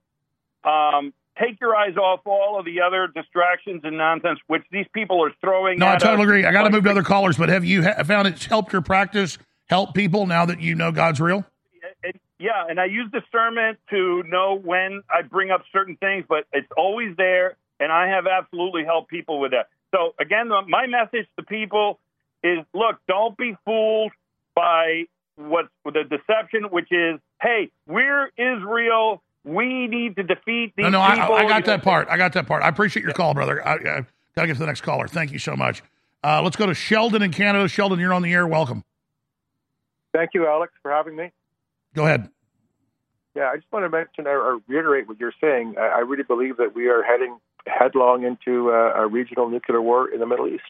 Um, 0.65 1.15
take 1.39 1.61
your 1.61 1.77
eyes 1.77 1.97
off 1.97 2.21
all 2.25 2.59
of 2.59 2.65
the 2.65 2.81
other 2.81 3.07
distractions 3.07 3.83
and 3.85 3.97
nonsense 3.97 4.41
which 4.49 4.65
these 4.73 4.87
people 4.93 5.25
are 5.25 5.33
throwing. 5.41 5.79
No, 5.79 5.87
I 5.87 5.97
totally 5.97 6.25
agree. 6.25 6.45
I 6.45 6.51
got 6.51 6.65
to 6.65 6.71
move 6.71 6.85
to 6.85 6.91
other 6.91 7.05
callers, 7.05 7.37
but 7.37 7.49
have 7.49 7.65
you 7.65 7.85
ha- 7.85 8.03
found 8.03 8.27
it's 8.27 8.45
helped 8.45 8.73
your 8.73 8.83
practice 8.83 9.39
help 9.69 9.95
people 9.95 10.27
now 10.27 10.45
that 10.47 10.61
you 10.61 10.75
know 10.75 10.91
God's 10.91 11.21
real? 11.21 11.45
Yeah, 12.41 12.65
and 12.69 12.79
I 12.79 12.85
use 12.87 13.11
discernment 13.13 13.79
to 13.91 14.23
know 14.25 14.61
when 14.63 15.03
I 15.11 15.23
bring 15.23 15.51
up 15.51 15.63
certain 15.73 15.97
things, 15.97 16.25
but 16.29 16.47
it's 16.53 16.69
always 16.77 17.17
there, 17.17 17.57
and 17.81 17.91
I 17.91 18.09
have 18.09 18.27
absolutely 18.27 18.85
helped 18.85 19.11
people 19.11 19.41
with 19.41 19.53
that. 19.53 19.69
So 19.95 20.15
again, 20.21 20.49
my 20.69 20.87
message 20.87 21.27
to 21.39 21.45
people 21.45 21.99
is: 22.43 22.59
look, 22.75 22.97
don't 23.09 23.37
be 23.37 23.57
fooled 23.65 24.13
by 24.55 25.05
what's 25.37 25.69
the 25.85 26.05
deception, 26.05 26.65
which 26.65 26.91
is, 26.91 27.21
hey, 27.41 27.71
we're 27.87 28.31
Israel. 28.37 29.23
We 29.45 29.87
need 29.87 30.17
to 30.17 30.25
defeat 30.25 30.75
these 30.77 30.85
No, 30.85 30.91
no, 30.91 31.01
I, 31.01 31.15
people. 31.15 31.35
I 31.35 31.43
You 31.43 31.49
got 31.49 31.65
that 31.67 31.83
part. 31.83 32.09
I 32.11 32.19
got 32.19 32.33
that 32.35 32.47
part. 32.47 32.63
I 32.63 32.69
appreciate 32.69 33.03
your 33.03 33.15
call, 33.15 33.33
brother. 33.33 33.67
I, 33.67 33.75
I 33.75 33.79
got 33.79 34.07
to 34.35 34.47
get 34.47 34.55
to 34.55 34.59
the 34.59 34.67
next 34.67 34.83
caller. 34.83 35.09
Thank 35.09 35.33
you 35.33 35.39
so 35.39 35.57
much. 35.57 35.83
Uh, 36.23 36.43
let's 36.43 36.57
go 36.57 36.67
to 36.67 36.75
Sheldon 36.75 37.23
in 37.23 37.33
Canada. 37.33 37.67
Sheldon, 37.69 37.99
you're 37.99 38.13
on 38.13 38.23
the 38.23 38.33
air. 38.33 38.47
Welcome. 38.47 38.85
Thank 40.13 40.31
you, 40.35 40.47
Alex, 40.47 40.73
for 40.83 40.91
having 40.91 41.17
me. 41.17 41.31
Go 41.95 42.05
ahead. 42.05 42.29
Yeah, 43.35 43.51
I 43.53 43.57
just 43.57 43.71
want 43.73 43.85
to 43.85 43.89
mention 43.89 44.27
or, 44.27 44.39
or 44.39 44.61
reiterate 44.67 45.07
what 45.07 45.21
you're 45.21 45.33
saying. 45.41 45.77
I, 45.79 45.87
I 45.87 45.99
really 46.01 46.25
believe 46.25 46.57
that 46.57 46.75
we 46.75 46.89
are 46.89 47.03
heading 47.03 47.39
headlong 47.67 48.25
into 48.25 48.71
uh, 48.71 48.93
a 48.97 49.07
regional 49.07 49.49
nuclear 49.49 49.83
war 49.83 50.09
in 50.09 50.21
the 50.21 50.27
Middle 50.27 50.49
East. 50.49 50.63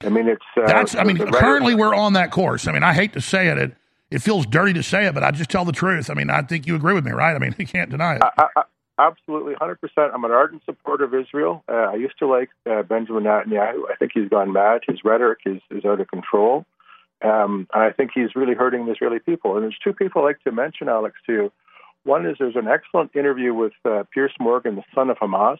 I 0.00 0.08
mean, 0.08 0.28
it's 0.28 0.42
uh, 0.56 0.66
That's. 0.66 0.94
I 0.94 1.04
mean, 1.04 1.18
currently 1.32 1.74
we're 1.74 1.94
on 1.94 2.14
that 2.14 2.30
course. 2.30 2.66
I 2.66 2.72
mean, 2.72 2.82
I 2.82 2.92
hate 2.92 3.12
to 3.12 3.20
say 3.20 3.48
it. 3.48 3.58
It 3.58 3.76
it 4.12 4.20
feels 4.20 4.44
dirty 4.46 4.74
to 4.74 4.82
say 4.82 5.06
it, 5.06 5.14
but 5.14 5.22
I 5.22 5.30
just 5.30 5.48
tell 5.48 5.64
the 5.64 5.72
truth. 5.72 6.10
I 6.10 6.14
mean, 6.14 6.28
I 6.28 6.42
think 6.42 6.66
you 6.66 6.74
agree 6.76 6.92
with 6.92 7.04
me, 7.04 7.12
right? 7.12 7.34
I 7.34 7.38
mean, 7.38 7.54
you 7.58 7.66
can't 7.66 7.90
deny 7.90 8.16
it. 8.16 8.22
I, 8.22 8.46
I, 8.56 8.62
absolutely, 8.98 9.54
100%. 9.54 9.76
I'm 10.12 10.24
an 10.24 10.30
ardent 10.30 10.62
supporter 10.66 11.04
of 11.04 11.14
Israel. 11.14 11.64
Uh, 11.66 11.72
I 11.92 11.94
used 11.94 12.18
to 12.18 12.26
like 12.26 12.50
uh, 12.70 12.82
Benjamin 12.82 13.24
Netanyahu. 13.24 13.90
I 13.90 13.96
think 13.98 14.12
he's 14.14 14.28
gone 14.28 14.52
mad. 14.52 14.82
His 14.86 14.98
rhetoric 15.02 15.40
is, 15.46 15.62
is 15.70 15.84
out 15.84 16.00
of 16.00 16.08
control. 16.08 16.66
Um, 17.22 17.68
and 17.72 17.82
I 17.84 17.90
think 17.90 18.10
he's 18.14 18.34
really 18.34 18.54
hurting 18.54 18.84
the 18.84 18.92
Israeli 18.92 19.18
people. 19.18 19.54
And 19.54 19.62
there's 19.62 19.78
two 19.82 19.92
people 19.92 20.22
I'd 20.22 20.26
like 20.26 20.42
to 20.44 20.52
mention, 20.52 20.88
Alex, 20.88 21.16
to 21.26 21.32
you. 21.32 21.52
One 22.04 22.26
is 22.26 22.36
there's 22.38 22.56
an 22.56 22.66
excellent 22.66 23.14
interview 23.14 23.54
with 23.54 23.72
uh, 23.84 24.02
Piers 24.12 24.32
Morgan, 24.40 24.74
the 24.74 24.82
son 24.94 25.08
of 25.08 25.18
Hamas, 25.18 25.58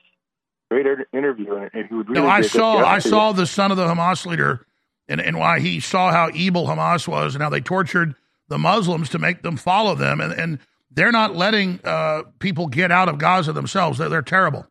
great 0.72 1.06
interview, 1.12 1.54
and, 1.54 1.70
and 1.72 1.88
he 1.88 1.94
would 1.94 2.08
really. 2.08 2.22
No, 2.22 2.28
I 2.28 2.42
saw 2.42 2.78
I 2.78 2.98
saw 2.98 3.32
the 3.32 3.46
son 3.46 3.70
of 3.70 3.76
the 3.76 3.86
Hamas 3.86 4.26
leader, 4.26 4.66
and 5.08 5.20
and 5.20 5.38
why 5.38 5.60
he 5.60 5.80
saw 5.80 6.10
how 6.10 6.30
evil 6.34 6.66
Hamas 6.66 7.06
was 7.06 7.34
and 7.34 7.42
how 7.42 7.50
they 7.50 7.60
tortured 7.60 8.14
the 8.48 8.58
Muslims 8.58 9.08
to 9.10 9.18
make 9.18 9.42
them 9.42 9.56
follow 9.56 9.94
them, 9.94 10.20
and 10.20 10.32
and 10.32 10.58
they're 10.90 11.12
not 11.12 11.34
letting 11.34 11.80
uh, 11.84 12.22
people 12.38 12.66
get 12.66 12.90
out 12.90 13.08
of 13.08 13.18
Gaza 13.18 13.52
themselves. 13.52 13.98
They're, 13.98 14.08
they're 14.08 14.22
terrible. 14.22 14.66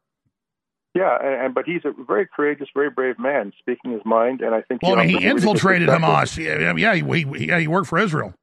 Yeah, 0.94 1.18
and, 1.22 1.46
and 1.46 1.56
but 1.56 1.66
he's 1.66 1.82
a 1.86 1.94
very 2.04 2.28
courageous, 2.28 2.68
very 2.74 2.90
brave 2.90 3.18
man, 3.18 3.54
speaking 3.60 3.92
his 3.92 4.02
mind, 4.04 4.42
and 4.42 4.54
I 4.54 4.62
think. 4.62 4.84
Well, 4.84 4.96
I 4.96 5.06
mean, 5.06 5.10
he 5.10 5.16
really 5.16 5.30
infiltrated. 5.30 5.90
Hamas. 5.90 6.38
Yeah, 6.38 6.76
yeah, 6.76 6.96
he, 6.96 7.02
he, 7.02 7.48
yeah, 7.48 7.60
he 7.60 7.68
worked 7.68 7.88
for 7.88 7.98
Israel. 7.98 8.34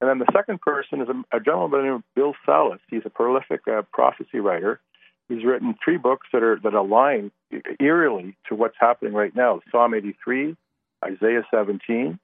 And 0.00 0.08
then 0.08 0.18
the 0.18 0.32
second 0.32 0.60
person 0.62 1.02
is 1.02 1.08
a, 1.08 1.36
a 1.36 1.40
gentleman 1.40 1.70
by 1.70 1.76
the 1.78 1.84
name 1.84 1.92
of 1.94 2.02
Bill 2.14 2.34
Salus. 2.46 2.80
He's 2.88 3.02
a 3.04 3.10
prolific 3.10 3.60
uh, 3.68 3.82
prophecy 3.92 4.38
writer. 4.38 4.80
He's 5.30 5.44
written 5.44 5.76
three 5.82 5.96
books 5.96 6.26
that 6.32 6.42
are 6.42 6.58
that 6.64 6.74
align 6.74 7.30
eerily 7.78 8.36
to 8.48 8.56
what's 8.56 8.74
happening 8.80 9.14
right 9.14 9.34
now: 9.34 9.60
Psalm 9.70 9.94
83, 9.94 10.56
Isaiah 11.04 11.46
17, 11.54 12.18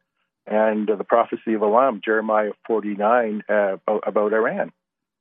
and 0.47 0.89
the 0.89 1.05
prophecy 1.05 1.55
of 1.55 1.63
Elam, 1.63 2.01
Jeremiah 2.05 2.51
49, 2.67 3.45
uh, 3.49 3.55
about, 3.55 4.03
about 4.07 4.33
Iran. 4.33 4.73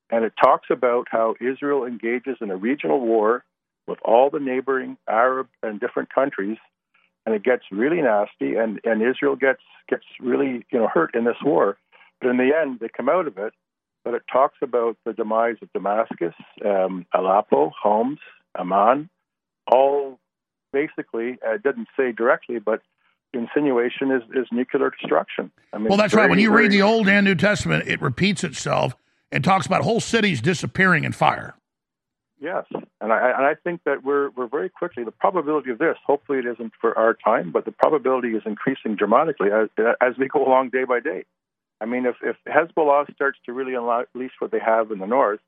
And 0.10 0.26
it 0.26 0.34
talks 0.42 0.70
about 0.72 1.08
how 1.12 1.36
Israel 1.40 1.86
engages 1.86 2.38
in 2.42 2.50
a 2.50 2.58
regional 2.58 3.00
war 3.00 3.44
with 3.86 4.00
all 4.04 4.32
the 4.32 4.40
neighboring 4.40 4.98
Arab 5.08 5.48
and 5.62 5.80
different 5.80 6.14
countries, 6.14 6.58
and 7.28 7.36
it 7.36 7.44
gets 7.44 7.66
really 7.72 8.02
nasty, 8.02 8.56
and, 8.56 8.80
and 8.84 9.04
Israel 9.04 9.36
gets 9.36 9.62
gets 9.88 10.06
really 10.20 10.66
you 10.72 10.80
know 10.80 10.88
hurt 10.92 11.14
in 11.14 11.24
this 11.24 11.38
war. 11.44 11.78
But 12.20 12.32
in 12.32 12.38
the 12.38 12.50
end, 12.60 12.80
they 12.80 12.90
come 12.90 13.10
out 13.10 13.28
of 13.28 13.38
it. 13.38 13.54
But 14.06 14.14
it 14.14 14.22
talks 14.32 14.58
about 14.62 14.98
the 15.04 15.12
demise 15.14 15.56
of 15.64 15.74
Damascus, 15.74 16.36
um, 16.64 17.06
Aleppo, 17.14 17.72
Homs, 17.82 18.20
Amman, 18.58 19.10
all 19.70 20.20
basically. 20.72 21.40
Uh, 21.46 21.56
it 21.56 21.64
didn't 21.64 21.88
say 21.98 22.12
directly, 22.12 22.60
but 22.60 22.82
insinuation 23.34 24.12
is, 24.12 24.22
is 24.36 24.48
nuclear 24.52 24.92
destruction. 24.92 25.52
I 25.74 25.80
mean, 25.80 25.88
Well, 25.88 25.98
that's 25.98 26.14
right. 26.14 26.30
When 26.30 26.40
you 26.40 26.52
very- 26.52 26.64
read 26.64 26.72
the 26.72 26.84
Old 26.84 27.10
and 27.10 27.26
New 27.26 27.36
Testament, 27.36 27.88
it 27.88 28.00
repeats 28.02 28.44
itself 28.44 28.96
and 29.32 29.44
talks 29.44 29.66
about 29.66 29.82
whole 29.82 30.00
cities 30.00 30.40
disappearing 30.40 31.04
in 31.04 31.12
fire. 31.12 31.56
Yes, 32.40 32.66
and 33.02 33.14
I 33.14 33.30
and 33.32 33.46
I 33.46 33.56
think 33.64 33.82
that 33.86 34.04
we're 34.04 34.30
we're 34.32 34.48
very 34.48 34.70
quickly 34.70 35.06
the 35.06 35.12
probability 35.12 35.72
of 35.72 35.78
this. 35.80 35.96
Hopefully, 36.06 36.40
it 36.40 36.46
isn't 36.46 36.74
for 36.80 36.96
our 36.98 37.14
time, 37.14 37.52
but 37.52 37.64
the 37.64 37.72
probability 37.72 38.36
is 38.36 38.44
increasing 38.46 38.96
dramatically 38.96 39.50
as 39.52 39.70
as 40.02 40.18
we 40.18 40.28
go 40.28 40.46
along 40.46 40.70
day 40.70 40.84
by 40.84 41.00
day. 41.00 41.24
I 41.82 41.86
mean, 41.86 42.06
if 42.06 42.16
if 42.22 42.38
Hezbollah 42.48 43.14
starts 43.14 43.40
to 43.46 43.54
really 43.54 43.74
unleash 43.74 44.32
what 44.40 44.52
they 44.52 44.60
have 44.60 44.92
in 44.92 45.00
the 45.00 45.08
north, 45.08 45.40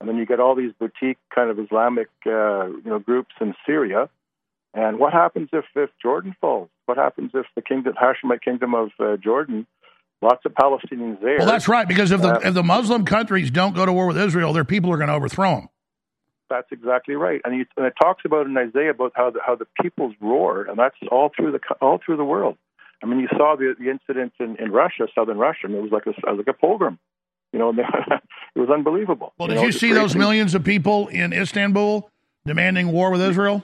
and 0.00 0.08
then 0.08 0.16
you 0.16 0.26
get 0.26 0.40
all 0.40 0.54
these 0.54 0.72
boutique 0.78 1.18
kind 1.34 1.50
of 1.50 1.58
Islamic 1.58 2.08
uh, 2.26 2.66
you 2.66 2.82
know 2.86 2.98
groups 2.98 3.34
in 3.40 3.54
Syria, 3.66 4.08
and 4.74 4.98
what 4.98 5.12
happens 5.12 5.48
if 5.52 5.64
if 5.74 5.90
Jordan 6.02 6.36
falls? 6.40 6.68
What 6.86 6.98
happens 6.98 7.30
if 7.34 7.46
the 7.54 7.62
kingdom 7.62 7.94
Hashemite 7.94 8.42
kingdom 8.42 8.74
of 8.74 8.90
uh, 9.00 9.16
Jordan? 9.16 9.66
Lots 10.22 10.44
of 10.46 10.52
Palestinians 10.54 11.20
there. 11.20 11.38
Well, 11.38 11.46
that's 11.46 11.68
right, 11.68 11.86
because 11.86 12.10
if 12.10 12.22
the 12.22 12.36
Uh, 12.36 12.48
if 12.48 12.54
the 12.54 12.62
Muslim 12.62 13.04
countries 13.04 13.50
don't 13.50 13.74
go 13.74 13.84
to 13.84 13.92
war 13.92 14.06
with 14.06 14.16
Israel, 14.16 14.52
their 14.54 14.64
people 14.64 14.90
are 14.92 14.96
going 14.96 15.08
to 15.08 15.14
overthrow 15.14 15.56
them. 15.56 15.68
That's 16.48 16.70
exactly 16.70 17.14
right, 17.14 17.40
and, 17.44 17.56
you, 17.56 17.66
and 17.76 17.84
it 17.86 17.94
talks 18.00 18.22
about 18.24 18.46
in 18.46 18.56
Isaiah 18.56 18.90
about 18.90 19.12
how 19.14 19.30
the, 19.30 19.40
how 19.44 19.54
the 19.56 19.66
peoples 19.82 20.14
roar, 20.20 20.64
and 20.64 20.78
that's 20.78 20.96
all 21.10 21.30
through 21.34 21.52
the 21.52 21.60
all 21.80 21.98
through 22.04 22.16
the 22.16 22.24
world. 22.24 22.56
I 23.02 23.06
mean, 23.06 23.20
you 23.20 23.28
saw 23.36 23.56
the, 23.56 23.74
the 23.78 23.90
incident 23.90 24.32
in, 24.40 24.56
in 24.56 24.70
Russia, 24.72 25.06
southern 25.14 25.38
Russia, 25.38 25.66
and 25.66 25.74
it 25.74 25.82
was 25.82 25.92
like 25.92 26.06
a, 26.06 26.32
like 26.32 26.48
a 26.48 26.52
pogrom. 26.52 26.98
You 27.52 27.58
know, 27.60 27.70
and 27.70 27.78
it 28.56 28.58
was 28.58 28.68
unbelievable. 28.68 29.32
Well, 29.38 29.48
you 29.48 29.54
did 29.54 29.60
know, 29.60 29.66
you 29.66 29.72
see 29.72 29.92
those 29.92 30.16
millions 30.16 30.54
of 30.54 30.64
people 30.64 31.08
in 31.08 31.32
Istanbul 31.32 32.10
demanding 32.44 32.92
war 32.92 33.10
with 33.10 33.22
Israel? 33.22 33.62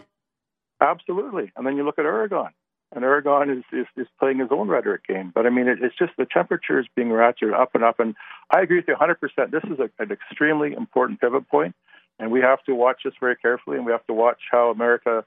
Absolutely, 0.80 1.52
and 1.56 1.66
then 1.66 1.76
you 1.76 1.84
look 1.84 1.98
at 1.98 2.04
Erdogan, 2.04 2.50
and 2.94 3.04
Erdogan 3.04 3.58
is, 3.58 3.64
is, 3.72 3.86
is 3.96 4.06
playing 4.18 4.38
his 4.38 4.48
own 4.50 4.68
rhetoric 4.68 5.06
game. 5.06 5.30
But 5.34 5.46
I 5.46 5.50
mean, 5.50 5.68
it, 5.68 5.78
it's 5.82 5.96
just 5.96 6.12
the 6.16 6.26
temperature 6.26 6.80
is 6.80 6.86
being 6.96 7.08
ratcheted 7.08 7.52
up 7.52 7.74
and 7.74 7.84
up. 7.84 8.00
And 8.00 8.14
I 8.50 8.60
agree 8.62 8.78
with 8.78 8.88
you 8.88 8.96
100%. 8.96 9.50
This 9.50 9.62
is 9.64 9.78
a, 9.78 9.90
an 10.02 10.10
extremely 10.10 10.72
important 10.72 11.20
pivot 11.20 11.48
point, 11.48 11.74
and 12.18 12.30
we 12.30 12.40
have 12.40 12.62
to 12.64 12.74
watch 12.74 13.02
this 13.04 13.14
very 13.20 13.36
carefully, 13.36 13.76
and 13.76 13.84
we 13.84 13.92
have 13.92 14.06
to 14.06 14.14
watch 14.14 14.38
how 14.50 14.70
America. 14.70 15.24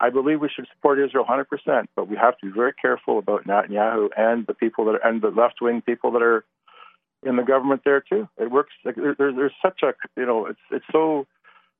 I 0.00 0.10
believe 0.10 0.40
we 0.40 0.48
should 0.54 0.66
support 0.74 0.98
Israel 0.98 1.24
100%, 1.24 1.86
but 1.96 2.08
we 2.08 2.16
have 2.16 2.36
to 2.38 2.46
be 2.46 2.52
very 2.52 2.72
careful 2.72 3.18
about 3.18 3.46
Netanyahu 3.46 4.08
and 4.16 4.46
the 4.46 4.54
people 4.54 4.84
that 4.86 4.96
are, 4.96 5.06
and 5.08 5.22
the 5.22 5.28
left 5.28 5.60
wing 5.60 5.82
people 5.82 6.10
that 6.12 6.22
are 6.22 6.44
in 7.24 7.36
the 7.36 7.42
government 7.42 7.82
there 7.84 8.00
too. 8.00 8.28
It 8.36 8.50
works. 8.50 8.72
Like, 8.84 8.96
there, 8.96 9.14
there- 9.16 9.32
there's 9.32 9.54
such 9.62 9.82
a 9.82 9.94
you 10.16 10.26
know, 10.26 10.46
it's 10.46 10.58
it's 10.70 10.84
so 10.92 11.26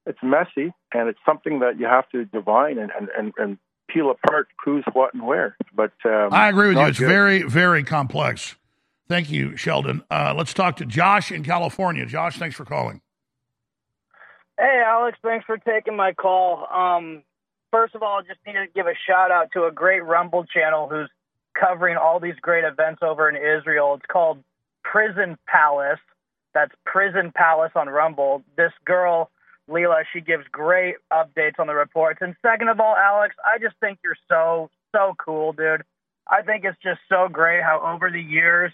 it's 0.07 0.19
messy, 0.23 0.73
and 0.93 1.09
it's 1.09 1.19
something 1.27 1.59
that 1.61 1.79
you 1.79 1.87
have 1.87 2.09
to 2.11 2.25
divine 2.25 2.79
and 2.79 2.91
and 2.99 3.09
and, 3.19 3.33
and 3.37 3.59
peel 3.89 4.11
apart 4.11 4.49
who's 4.65 4.85
what 4.95 5.13
and 5.13 5.27
where. 5.27 5.57
But 5.75 5.93
um, 6.07 6.29
I 6.33 6.49
agree 6.49 6.69
with 6.69 6.79
you. 6.79 6.85
It's 6.87 6.99
good. 6.99 7.09
very, 7.09 7.43
very 7.43 7.85
complex. 7.85 8.57
Thank 9.09 9.31
you, 9.31 9.57
Sheldon. 9.57 10.03
Uh, 10.11 10.33
let's 10.37 10.55
talk 10.55 10.77
to 10.77 10.87
Josh 10.87 11.31
in 11.31 11.43
California. 11.45 12.07
Josh, 12.07 12.39
thanks 12.39 12.57
for 12.57 12.65
calling. 12.65 13.03
Hey, 14.59 14.83
Alex, 14.87 15.19
thanks 15.23 15.45
for 15.45 15.59
taking 15.59 15.97
my 15.97 16.13
call. 16.15 16.67
Um, 16.73 17.23
first 17.75 17.97
of 17.97 18.05
all, 18.05 18.21
I 18.21 18.23
just 18.23 18.39
needed 18.47 18.67
to 18.67 18.73
give 18.73 18.87
a 18.87 18.95
shout 19.05 19.33
out 19.33 19.51
to 19.55 19.65
a 19.65 19.73
great 19.73 20.05
Rumble 20.05 20.45
channel 20.45 20.89
who's 20.89 21.11
covering 21.61 21.97
all 21.97 22.21
these 22.21 22.37
great 22.41 22.63
events 22.63 23.03
over 23.03 23.29
in 23.29 23.35
Israel. 23.35 23.95
It's 23.95 24.07
called 24.07 24.45
Prison 24.85 25.37
Palace. 25.49 25.99
That's 26.55 26.71
Prison 26.87 27.33
Palace 27.35 27.73
on 27.75 27.89
Rumble. 27.89 28.45
This 28.57 28.71
girl, 28.85 29.33
Leela, 29.69 30.05
she 30.13 30.21
gives 30.21 30.45
great 30.53 30.97
updates 31.13 31.59
on 31.59 31.67
the 31.67 31.75
reports. 31.75 32.21
And 32.23 32.37
second 32.43 32.69
of 32.69 32.79
all, 32.79 32.95
Alex, 32.95 33.35
I 33.45 33.59
just 33.59 33.75
think 33.81 33.99
you're 34.05 34.17
so, 34.29 34.71
so 34.95 35.17
cool, 35.19 35.53
dude. 35.53 35.83
I 36.29 36.43
think 36.43 36.65
it's 36.65 36.79
just 36.81 37.01
so 37.09 37.29
great 37.29 37.65
how 37.65 37.81
over 37.85 38.09
the 38.09 38.23
years 38.23 38.73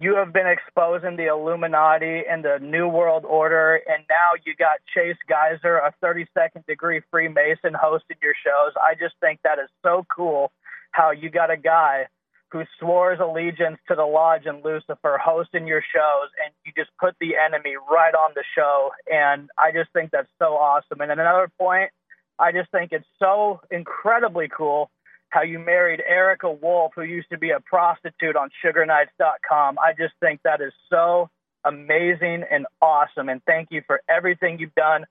you 0.00 0.16
have 0.16 0.32
been 0.32 0.46
exposing 0.46 1.16
the 1.16 1.26
Illuminati 1.26 2.22
and 2.28 2.42
the 2.42 2.58
New 2.58 2.88
World 2.88 3.26
Order, 3.26 3.82
and 3.86 4.02
now 4.08 4.32
you 4.46 4.54
got 4.56 4.78
Chase 4.94 5.18
Geiser, 5.28 5.76
a 5.76 5.92
32nd 6.02 6.64
degree 6.66 7.02
Freemason, 7.10 7.74
hosting 7.74 8.16
your 8.22 8.32
shows. 8.42 8.72
I 8.82 8.94
just 8.94 9.14
think 9.20 9.40
that 9.44 9.58
is 9.58 9.68
so 9.82 10.06
cool 10.14 10.52
how 10.92 11.10
you 11.10 11.28
got 11.28 11.50
a 11.50 11.56
guy 11.56 12.06
who 12.50 12.64
swore 12.78 13.12
his 13.12 13.20
allegiance 13.20 13.78
to 13.88 13.94
the 13.94 14.04
lodge 14.04 14.46
and 14.46 14.64
Lucifer 14.64 15.20
hosting 15.22 15.66
your 15.66 15.82
shows, 15.94 16.30
and 16.42 16.52
you 16.64 16.72
just 16.74 16.90
put 16.98 17.14
the 17.20 17.36
enemy 17.36 17.74
right 17.90 18.14
on 18.14 18.32
the 18.34 18.42
show. 18.56 18.90
And 19.12 19.50
I 19.58 19.70
just 19.70 19.92
think 19.92 20.12
that's 20.12 20.30
so 20.38 20.56
awesome. 20.56 21.02
And 21.02 21.12
another 21.12 21.50
point, 21.60 21.90
I 22.38 22.52
just 22.52 22.70
think 22.72 22.92
it's 22.92 23.06
so 23.18 23.60
incredibly 23.70 24.48
cool 24.48 24.90
how 25.30 25.42
you 25.42 25.58
married 25.58 26.02
Erika 26.06 26.50
Wulff, 26.50 26.92
who 26.94 27.02
used 27.02 27.30
to 27.30 27.38
be 27.38 27.50
a 27.50 27.60
prostitute 27.60 28.36
on 28.36 28.50
SugarNights.com. 28.64 29.78
I 29.78 29.92
just 29.92 30.14
think 30.20 30.40
that 30.42 30.60
is 30.60 30.72
so 30.90 31.30
amazing 31.64 32.44
and 32.50 32.66
awesome. 32.82 33.28
And 33.28 33.40
thank 33.46 33.68
you 33.70 33.82
for 33.86 34.02
everything 34.08 34.58
you've 34.58 34.74
done, 34.74 35.06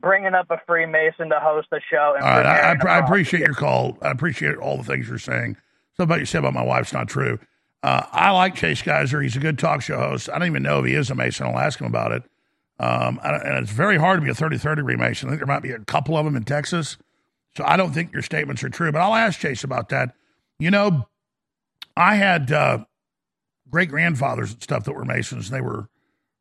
bringing 0.00 0.34
up 0.34 0.50
a 0.50 0.60
Freemason 0.66 1.30
to 1.30 1.40
host 1.40 1.68
the 1.70 1.80
show. 1.90 2.14
And 2.16 2.24
All 2.24 2.42
right, 2.42 2.80
for 2.80 2.88
I, 2.88 2.96
I, 2.96 3.00
I 3.00 3.04
appreciate 3.04 3.40
your 3.40 3.54
call. 3.54 3.98
I 4.02 4.10
appreciate 4.10 4.56
all 4.56 4.76
the 4.76 4.84
things 4.84 5.08
you're 5.08 5.18
saying. 5.18 5.56
Something 5.96 6.18
you 6.20 6.26
said 6.26 6.38
about 6.38 6.54
my 6.54 6.64
wife's 6.64 6.92
not 6.92 7.08
true. 7.08 7.38
Uh, 7.82 8.04
I 8.12 8.30
like 8.30 8.54
Chase 8.54 8.82
Geiser. 8.82 9.20
He's 9.20 9.36
a 9.36 9.40
good 9.40 9.58
talk 9.58 9.82
show 9.82 9.98
host. 9.98 10.28
I 10.30 10.38
don't 10.38 10.46
even 10.46 10.62
know 10.62 10.80
if 10.80 10.86
he 10.86 10.94
is 10.94 11.10
a 11.10 11.14
Mason. 11.14 11.46
I'll 11.46 11.58
ask 11.58 11.80
him 11.80 11.86
about 11.86 12.12
it. 12.12 12.22
Um, 12.78 13.20
and 13.22 13.42
and 13.42 13.58
it's 13.58 13.72
very 13.72 13.96
hard 13.96 14.20
to 14.20 14.24
be 14.24 14.30
a 14.30 14.34
33rd 14.34 14.76
degree 14.76 14.96
Mason. 14.96 15.28
I 15.28 15.32
think 15.32 15.40
there 15.40 15.46
might 15.46 15.62
be 15.62 15.72
a 15.72 15.78
couple 15.80 16.16
of 16.16 16.24
them 16.24 16.36
in 16.36 16.44
Texas. 16.44 16.96
So 17.56 17.64
I 17.66 17.76
don't 17.76 17.92
think 17.92 18.12
your 18.12 18.22
statements 18.22 18.62
are 18.64 18.70
true, 18.70 18.92
but 18.92 19.00
I'll 19.00 19.14
ask 19.14 19.38
Chase 19.38 19.64
about 19.64 19.90
that. 19.90 20.14
You 20.58 20.70
know, 20.70 21.08
I 21.96 22.14
had 22.16 22.50
uh, 22.50 22.84
great 23.68 23.90
grandfathers 23.90 24.52
and 24.52 24.62
stuff 24.62 24.84
that 24.84 24.94
were 24.94 25.04
Masons. 25.04 25.50
They 25.50 25.60
were 25.60 25.88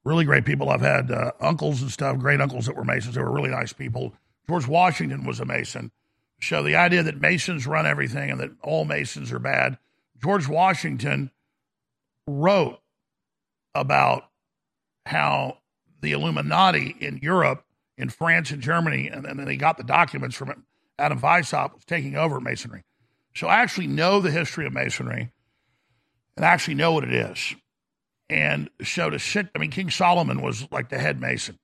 really 0.04 0.26
great 0.26 0.46
people. 0.46 0.70
I've 0.70 0.82
had 0.82 1.12
uh, 1.12 1.32
uncles 1.40 1.82
and 1.82 1.92
stuff, 1.92 2.18
great 2.18 2.42
uncles 2.42 2.66
that 2.66 2.76
were 2.76 2.84
Masons. 2.84 3.16
They 3.16 3.22
were 3.22 3.32
really 3.32 3.50
nice 3.50 3.74
people. 3.74 4.14
George 4.48 4.68
Washington 4.68 5.26
was 5.26 5.40
a 5.40 5.46
Mason. 5.46 5.92
So 6.42 6.64
the 6.64 6.76
idea 6.76 7.04
that 7.04 7.22
Masons 7.22 7.68
run 7.68 7.86
everything 7.86 8.32
and 8.32 8.40
that 8.40 8.52
all 8.64 8.86
Masons 8.86 9.32
are 9.32 9.40
bad, 9.40 9.78
George 10.22 10.48
Washington 10.48 11.32
wrote 12.28 12.80
about 13.76 14.30
how 15.06 15.58
the 16.02 16.14
Illuminati 16.14 16.96
in 17.00 17.20
Europe, 17.22 17.64
in 17.98 18.10
France 18.10 18.52
and 18.52 18.62
Germany, 18.62 19.08
and, 19.08 19.26
then 19.26 19.48
he 19.48 19.56
got 19.56 19.78
the 19.78 19.84
documents 19.84 20.36
from 20.36 20.66
Adam 21.02 21.20
Weishaupt 21.20 21.74
was 21.74 21.86
taking 21.86 22.16
over 22.16 22.40
Masonry. 22.40 22.84
So 23.36 23.48
I 23.48 23.62
actually 23.62 23.88
know 23.88 24.20
the 24.22 24.32
history 24.32 24.66
of 24.66 24.74
Masonry 24.74 25.32
and 26.36 26.46
I 26.46 26.50
actually 26.50 26.76
know 26.76 26.94
what 26.94 27.04
it 27.04 27.14
is. 27.14 27.56
And 28.30 28.70
so 28.84 29.10
to 29.10 29.20
sit, 29.20 29.50
I 29.56 29.60
mean, 29.60 29.72
King 29.72 29.90
Solomon 29.90 30.42
was 30.42 30.68
like 30.72 30.90
the 30.90 31.00
head 31.00 31.20
Mason, 31.20 31.60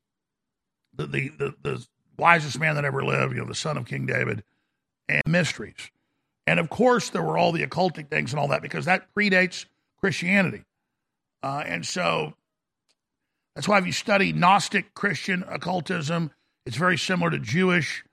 the, 0.93 1.07
the, 1.07 1.29
the, 1.29 1.53
the 1.61 1.87
wisest 2.17 2.59
man 2.59 2.75
that 2.75 2.85
ever 2.85 3.03
lived, 3.03 3.33
you 3.33 3.39
know, 3.39 3.47
the 3.47 3.55
son 3.55 3.77
of 3.77 3.85
King 3.85 4.05
David, 4.05 4.43
and 5.07 5.21
mysteries. 5.25 5.91
And 6.45 6.59
of 6.59 6.69
course, 6.69 7.09
there 7.09 7.23
were 7.23 7.37
all 7.37 7.51
the 7.51 7.65
occultic 7.65 8.09
things 8.09 8.31
and 8.33 8.39
all 8.39 8.49
that 8.49 8.61
because 8.61 8.85
that 8.85 9.07
predates 9.15 9.65
Christianity. 9.99 10.63
Uh, 11.43 11.63
and 11.65 11.85
so 11.85 12.33
that's 13.55 13.67
why 13.67 13.77
if 13.77 13.85
you 13.85 13.91
study 13.91 14.33
Gnostic 14.33 14.93
Christian 14.93 15.43
occultism, 15.47 16.31
it's 16.65 16.77
very 16.77 16.97
similar 16.97 17.31
to 17.31 17.39
Jewish 17.39 18.03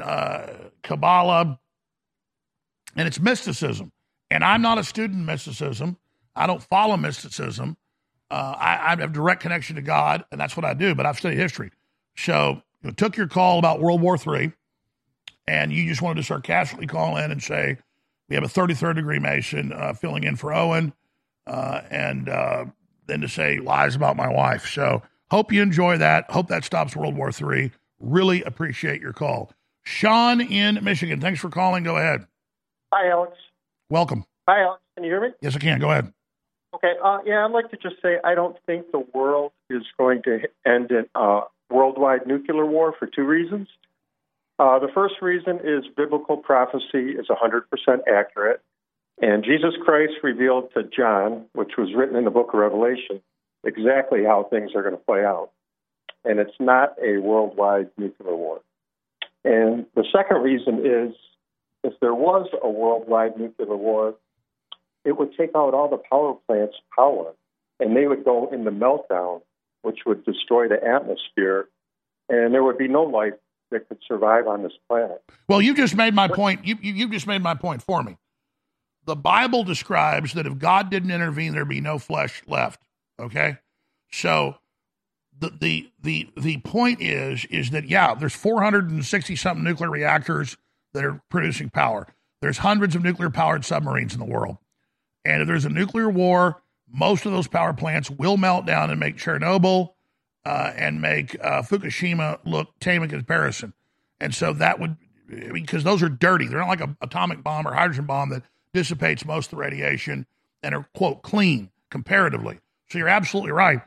uh, 0.00 0.46
Kabbalah, 0.82 1.58
and 2.96 3.08
it's 3.08 3.20
mysticism. 3.20 3.92
And 4.30 4.42
I'm 4.42 4.62
not 4.62 4.78
a 4.78 4.84
student 4.84 5.20
in 5.20 5.26
mysticism. 5.26 5.98
I 6.34 6.46
don't 6.46 6.62
follow 6.62 6.96
mysticism. 6.96 7.76
Uh, 8.30 8.54
I, 8.56 8.92
I, 8.92 8.96
have 8.96 9.12
direct 9.12 9.42
connection 9.42 9.76
to 9.76 9.82
God, 9.82 10.24
and 10.32 10.40
that's 10.40 10.56
what 10.56 10.64
I 10.64 10.72
do. 10.72 10.94
But 10.94 11.04
I've 11.04 11.18
studied 11.18 11.36
history. 11.36 11.70
So 12.16 12.62
you 12.82 12.88
know, 12.88 12.90
took 12.92 13.16
your 13.16 13.28
call 13.28 13.58
about 13.58 13.80
World 13.80 14.00
War 14.00 14.16
III, 14.16 14.52
and 15.46 15.70
you 15.70 15.86
just 15.86 16.00
wanted 16.00 16.22
to 16.22 16.26
sarcastically 16.26 16.86
call 16.86 17.18
in 17.18 17.30
and 17.30 17.42
say 17.42 17.76
we 18.28 18.34
have 18.34 18.44
a 18.44 18.48
33rd 18.48 18.96
degree 18.96 19.18
Mason 19.18 19.72
uh, 19.72 19.92
filling 19.92 20.24
in 20.24 20.36
for 20.36 20.54
Owen, 20.54 20.94
uh, 21.46 21.82
and 21.90 22.30
uh, 22.30 22.64
then 23.06 23.20
to 23.20 23.28
say 23.28 23.58
lies 23.58 23.94
about 23.94 24.16
my 24.16 24.28
wife. 24.28 24.66
So 24.66 25.02
hope 25.30 25.52
you 25.52 25.60
enjoy 25.60 25.98
that. 25.98 26.30
Hope 26.30 26.48
that 26.48 26.64
stops 26.64 26.96
World 26.96 27.16
War 27.16 27.30
III. 27.30 27.70
Really 28.00 28.42
appreciate 28.44 29.02
your 29.02 29.12
call. 29.12 29.52
Sean 29.84 30.40
in 30.40 30.82
Michigan, 30.82 31.20
thanks 31.20 31.40
for 31.40 31.48
calling. 31.48 31.84
Go 31.84 31.96
ahead. 31.96 32.26
Hi, 32.92 33.10
Alex. 33.10 33.32
Welcome. 33.90 34.24
Hi, 34.48 34.62
Alex. 34.62 34.82
Can 34.94 35.04
you 35.04 35.10
hear 35.10 35.20
me? 35.20 35.28
Yes, 35.40 35.56
I 35.56 35.58
can. 35.58 35.80
Go 35.80 35.90
ahead. 35.90 36.12
Okay. 36.74 36.92
Uh, 37.02 37.18
yeah, 37.24 37.44
I'd 37.44 37.52
like 37.52 37.70
to 37.70 37.76
just 37.76 37.96
say 38.02 38.16
I 38.24 38.34
don't 38.34 38.56
think 38.66 38.90
the 38.92 39.04
world 39.14 39.52
is 39.70 39.82
going 39.98 40.22
to 40.24 40.40
end 40.64 40.90
in 40.90 41.06
uh, 41.14 41.42
worldwide 41.70 42.26
nuclear 42.26 42.66
war 42.66 42.94
for 42.98 43.06
two 43.06 43.24
reasons. 43.24 43.68
Uh, 44.58 44.78
the 44.78 44.88
first 44.94 45.14
reason 45.20 45.60
is 45.64 45.84
biblical 45.96 46.36
prophecy 46.36 47.16
is 47.18 47.26
100% 47.28 47.62
accurate. 48.06 48.60
And 49.20 49.44
Jesus 49.44 49.74
Christ 49.84 50.14
revealed 50.22 50.72
to 50.74 50.82
John, 50.84 51.46
which 51.52 51.72
was 51.76 51.94
written 51.94 52.16
in 52.16 52.24
the 52.24 52.30
book 52.30 52.50
of 52.52 52.60
Revelation, 52.60 53.20
exactly 53.64 54.24
how 54.24 54.44
things 54.44 54.70
are 54.74 54.82
going 54.82 54.96
to 54.96 55.04
play 55.04 55.24
out. 55.24 55.50
And 56.24 56.38
it's 56.38 56.58
not 56.60 56.94
a 57.02 57.18
worldwide 57.18 57.90
nuclear 57.96 58.36
war. 58.36 58.60
And 59.44 59.86
the 59.94 60.04
second 60.12 60.42
reason 60.42 60.86
is 60.86 61.14
if 61.82 61.98
there 62.00 62.14
was 62.14 62.48
a 62.62 62.68
worldwide 62.68 63.36
nuclear 63.38 63.76
war, 63.76 64.14
it 65.04 65.18
would 65.18 65.36
take 65.36 65.50
out 65.56 65.74
all 65.74 65.88
the 65.88 65.96
power 65.96 66.34
plants' 66.46 66.76
power, 66.94 67.32
and 67.80 67.96
they 67.96 68.06
would 68.06 68.24
go 68.24 68.48
into 68.52 68.70
meltdown, 68.70 69.42
which 69.82 70.00
would 70.06 70.24
destroy 70.24 70.68
the 70.68 70.82
atmosphere, 70.82 71.68
and 72.28 72.54
there 72.54 72.62
would 72.62 72.78
be 72.78 72.88
no 72.88 73.02
life 73.02 73.34
that 73.70 73.88
could 73.88 73.98
survive 74.06 74.46
on 74.46 74.62
this 74.62 74.72
planet. 74.88 75.22
Well, 75.48 75.60
you 75.60 75.74
just 75.74 75.96
made 75.96 76.14
my 76.14 76.28
point. 76.28 76.64
You, 76.64 76.78
you, 76.80 76.92
you 76.92 77.08
just 77.08 77.26
made 77.26 77.42
my 77.42 77.54
point 77.54 77.82
for 77.82 78.02
me. 78.02 78.16
The 79.04 79.16
Bible 79.16 79.64
describes 79.64 80.34
that 80.34 80.46
if 80.46 80.58
God 80.58 80.88
didn't 80.88 81.10
intervene, 81.10 81.54
there'd 81.54 81.68
be 81.68 81.80
no 81.80 81.98
flesh 81.98 82.42
left. 82.46 82.80
Okay, 83.18 83.58
so 84.12 84.56
the 85.38 85.50
the 85.60 85.90
the 86.02 86.30
the 86.36 86.58
point 86.58 87.00
is 87.00 87.44
is 87.46 87.70
that 87.70 87.88
yeah, 87.88 88.14
there's 88.14 88.34
460 88.34 89.36
something 89.36 89.64
nuclear 89.64 89.90
reactors 89.90 90.56
that 90.92 91.04
are 91.04 91.22
producing 91.30 91.70
power. 91.70 92.06
There's 92.40 92.58
hundreds 92.58 92.94
of 92.94 93.02
nuclear 93.02 93.30
powered 93.30 93.64
submarines 93.64 94.12
in 94.12 94.18
the 94.18 94.26
world. 94.26 94.58
And 95.24 95.42
if 95.42 95.48
there's 95.48 95.64
a 95.64 95.70
nuclear 95.70 96.10
war, 96.10 96.62
most 96.88 97.24
of 97.24 97.32
those 97.32 97.48
power 97.48 97.72
plants 97.72 98.10
will 98.10 98.36
melt 98.36 98.66
down 98.66 98.90
and 98.90 98.98
make 99.00 99.16
Chernobyl 99.16 99.90
uh, 100.44 100.72
and 100.76 101.00
make 101.00 101.36
uh, 101.40 101.62
Fukushima 101.62 102.38
look 102.44 102.78
tame 102.80 103.02
in 103.02 103.08
comparison. 103.08 103.72
And 104.20 104.34
so 104.34 104.52
that 104.54 104.80
would, 104.80 104.96
because 105.52 105.84
those 105.84 106.02
are 106.02 106.08
dirty. 106.08 106.46
They're 106.46 106.58
not 106.58 106.68
like 106.68 106.80
an 106.80 106.96
atomic 107.00 107.42
bomb 107.42 107.66
or 107.66 107.72
hydrogen 107.72 108.06
bomb 108.06 108.30
that 108.30 108.42
dissipates 108.74 109.24
most 109.24 109.46
of 109.46 109.50
the 109.52 109.56
radiation 109.56 110.26
and 110.62 110.74
are, 110.74 110.86
quote, 110.94 111.22
clean 111.22 111.70
comparatively. 111.90 112.60
So 112.88 112.98
you're 112.98 113.08
absolutely 113.08 113.52
right. 113.52 113.80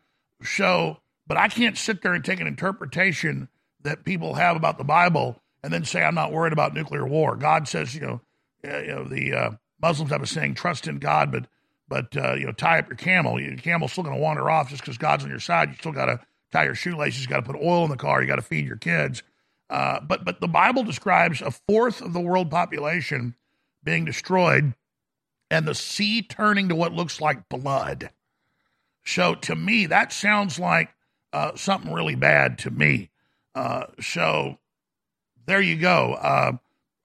So, 0.44 0.98
but 1.28 1.38
I 1.38 1.48
can't 1.48 1.78
sit 1.78 2.02
there 2.02 2.14
and 2.14 2.24
take 2.24 2.40
an 2.40 2.48
interpretation 2.48 3.50
that 3.82 4.04
people 4.04 4.36
have 4.36 4.56
about 4.56 4.78
the 4.78 4.84
Bible 4.84 5.42
and 5.64 5.74
then 5.74 5.86
say 5.86 6.04
I'm 6.04 6.16
not 6.16 6.32
worried 6.32 6.54
about 6.54 6.74
nuclear 6.74 7.06
war. 7.06 7.36
God 7.36 7.68
says, 7.68 7.96
you 7.96 8.02
know, 8.02 8.22
uh, 8.68 8.80
you 8.80 8.88
know 8.88 9.04
the 9.04 9.34
uh, 9.34 9.52
Muslims 9.82 10.12
have 10.12 10.22
a 10.22 10.28
saying, 10.28 10.56
trust 10.56 10.88
in 10.88 10.98
God, 10.98 11.32
but 11.32 11.48
but 11.88 12.16
uh, 12.18 12.34
you 12.34 12.46
know, 12.46 12.52
tie 12.52 12.80
up 12.80 12.88
your 12.88 12.98
camel. 12.98 13.40
Your 13.40 13.56
camel's 13.58 13.92
still 13.92 14.04
going 14.04 14.16
to 14.16 14.22
wander 14.22 14.50
off 14.50 14.70
just 14.70 14.82
because 14.82 14.98
God's 14.98 15.24
on 15.24 15.30
your 15.30 15.40
side. 15.40 15.70
You 15.70 15.76
still 15.76 15.92
got 15.92 16.06
to 16.06 16.20
tie 16.52 16.66
your 16.66 16.76
shoelaces. 16.76 17.22
You 17.22 17.28
got 17.28 17.46
to 17.46 17.52
put 17.52 17.62
oil 17.62 17.84
in 17.84 17.92
the 17.92 17.98
car. 17.98 18.22
You 18.22 18.28
got 18.28 18.38
to 18.38 18.42
feed 18.42 18.66
your 18.66 18.78
kids. 18.78 19.24
Uh, 19.70 20.00
but 20.02 20.26
but 20.26 20.42
the 20.42 20.48
Bible 20.48 20.84
describes 20.84 21.42
a 21.42 21.52
fourth 21.52 22.02
of 22.02 22.14
the 22.14 22.22
world 22.22 22.52
population 22.52 23.36
being 23.84 24.06
destroyed, 24.06 24.74
and 25.50 25.68
the 25.68 25.76
sea 25.76 26.22
turning 26.22 26.70
to 26.70 26.76
what 26.76 26.94
looks 26.94 27.22
like 27.22 27.50
blood. 27.50 28.10
So 29.04 29.36
to 29.36 29.56
me, 29.56 29.86
that 29.88 30.12
sounds 30.12 30.58
like 30.60 30.95
uh, 31.36 31.56
something 31.56 31.92
really 31.92 32.16
bad 32.16 32.58
to 32.60 32.72
me. 32.72 33.10
Uh, 33.54 33.88
so 34.00 34.58
there 35.46 35.62
you 35.62 35.76
go. 35.76 36.14
Uh, 36.14 36.54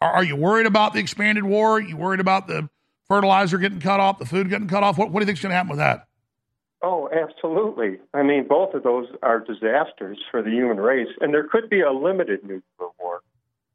are, 0.00 0.12
are, 0.12 0.24
you 0.24 0.36
worried 0.36 0.66
about 0.66 0.92
the 0.92 1.00
expanded 1.00 1.42
war? 1.42 1.78
Are 1.78 1.80
you 1.80 1.96
worried 1.96 2.20
about 2.20 2.46
the 2.46 2.70
fertilizer 3.08 3.58
getting 3.58 3.80
cut 3.80 3.98
off, 3.98 4.20
the 4.20 4.26
food 4.26 4.48
getting 4.48 4.68
cut 4.68 4.84
off? 4.84 4.96
What, 4.96 5.10
what 5.10 5.18
do 5.18 5.24
you 5.24 5.26
think 5.26 5.38
is 5.38 5.42
going 5.42 5.50
to 5.50 5.56
happen 5.56 5.70
with 5.70 5.80
that? 5.80 6.06
Oh, 6.80 7.10
absolutely. 7.12 7.98
I 8.14 8.22
mean, 8.22 8.46
both 8.48 8.72
of 8.74 8.84
those 8.84 9.08
are 9.20 9.40
disasters 9.40 10.18
for 10.30 10.42
the 10.42 10.50
human 10.50 10.78
race, 10.78 11.08
and 11.20 11.34
there 11.34 11.48
could 11.48 11.68
be 11.68 11.80
a 11.80 11.90
limited 11.90 12.42
nuclear 12.42 12.88
war. 13.00 13.20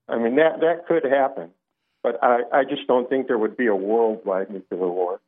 I 0.08 0.18
mean, 0.18 0.38
that 0.38 0.62
that 0.62 0.88
could 0.88 1.04
happen, 1.04 1.50
but 2.02 2.24
I, 2.24 2.44
I 2.52 2.64
just 2.64 2.88
don't 2.88 3.10
think 3.10 3.28
there 3.28 3.38
would 3.38 3.58
be 3.58 3.68
a 3.68 3.76
worldwide 3.76 4.50
nuclear 4.50 4.88
war. 4.88 5.20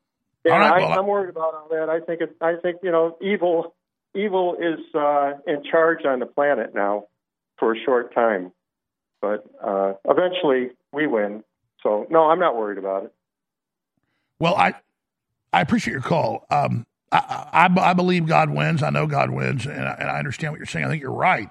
And 0.46 0.54
right, 0.54 0.82
well, 0.82 0.92
I, 0.92 0.98
am 0.98 1.08
worried 1.08 1.30
about 1.30 1.54
all 1.54 1.68
that. 1.70 1.90
I 1.90 2.00
think 2.00 2.22
it, 2.22 2.36
I 2.40 2.56
think 2.62 2.78
you 2.82 2.92
know, 2.92 3.18
evil 3.22 3.76
evil 4.18 4.56
is 4.56 4.80
uh, 4.96 5.34
in 5.46 5.64
charge 5.70 6.06
on 6.06 6.20
the 6.20 6.26
planet 6.26 6.74
now 6.74 7.06
for 7.58 7.74
a 7.74 7.80
short 7.86 8.14
time, 8.14 8.52
but 9.22 9.46
uh, 9.64 9.94
eventually 10.06 10.72
we 10.92 11.08
win. 11.08 11.44
So 11.84 12.08
no, 12.10 12.30
I'm 12.30 12.40
not 12.40 12.56
worried 12.56 12.78
about 12.78 13.06
it. 13.06 13.14
Well, 14.40 14.56
I 14.56 14.74
I 15.54 15.62
appreciate 15.62 15.94
your 15.94 16.02
call. 16.02 16.46
Um, 16.50 16.86
I, 17.12 17.48
I, 17.54 17.90
I, 17.90 17.94
believe 17.94 18.28
God 18.28 18.50
wins. 18.50 18.84
I 18.84 18.90
know 18.90 19.08
God 19.08 19.30
wins, 19.30 19.66
and 19.66 19.88
I, 19.88 19.96
and 20.00 20.10
I 20.10 20.20
understand 20.20 20.52
what 20.52 20.58
you're 20.58 20.66
saying. 20.66 20.86
I 20.86 20.90
think 20.90 21.02
you're 21.02 21.12
right. 21.12 21.50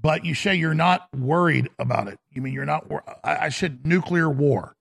But 0.00 0.24
you 0.24 0.34
say 0.34 0.54
you're 0.54 0.74
not 0.74 1.08
worried 1.14 1.68
about 1.78 2.08
it. 2.08 2.18
You 2.32 2.42
mean 2.42 2.54
you're 2.54 2.64
not? 2.64 2.90
I, 3.22 3.36
I 3.36 3.48
said 3.50 3.86
nuclear 3.86 4.28
war. 4.28 4.74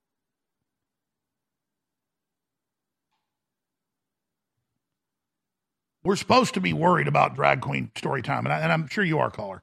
We're 6.03 6.15
supposed 6.15 6.55
to 6.55 6.61
be 6.61 6.73
worried 6.73 7.07
about 7.07 7.35
drag 7.35 7.61
queen 7.61 7.91
story 7.95 8.21
time, 8.21 8.45
and, 8.45 8.53
I, 8.53 8.61
I'm 8.73 8.87
sure 8.87 9.03
you 9.03 9.19
are, 9.19 9.29
caller. 9.29 9.61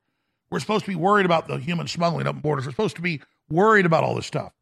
We're 0.51 0.61
supposed 0.61 0.85
to 0.85 0.91
be 0.91 0.97
worried 0.97 1.27
about 1.27 1.49
the 1.49 1.59
human 1.59 1.89
smuggling 1.89 2.27
up 2.27 2.41
borders. 2.41 2.65
We're 2.65 2.73
supposed 2.73 2.97
to 2.97 3.03
be 3.03 3.21
worried 3.51 3.87
about 3.87 4.05
all 4.05 4.15
this 4.15 4.27
stuff 4.27 4.53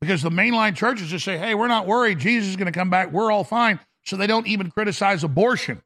because 0.00 0.22
the 0.22 0.30
mainline 0.30 0.74
churches 0.74 1.08
just 1.08 1.24
say, 1.24 1.38
"Hey, 1.38 1.54
we're 1.54 1.68
not 1.68 1.86
worried. 1.86 2.18
Jesus 2.18 2.48
is 2.50 2.56
going 2.56 2.72
to 2.72 2.78
come 2.78 2.90
back. 2.90 3.12
We're 3.12 3.30
all 3.30 3.44
fine." 3.44 3.78
So 4.04 4.16
they 4.16 4.26
don't 4.26 4.46
even 4.46 4.70
criticize 4.70 5.22
abortion. 5.22 5.82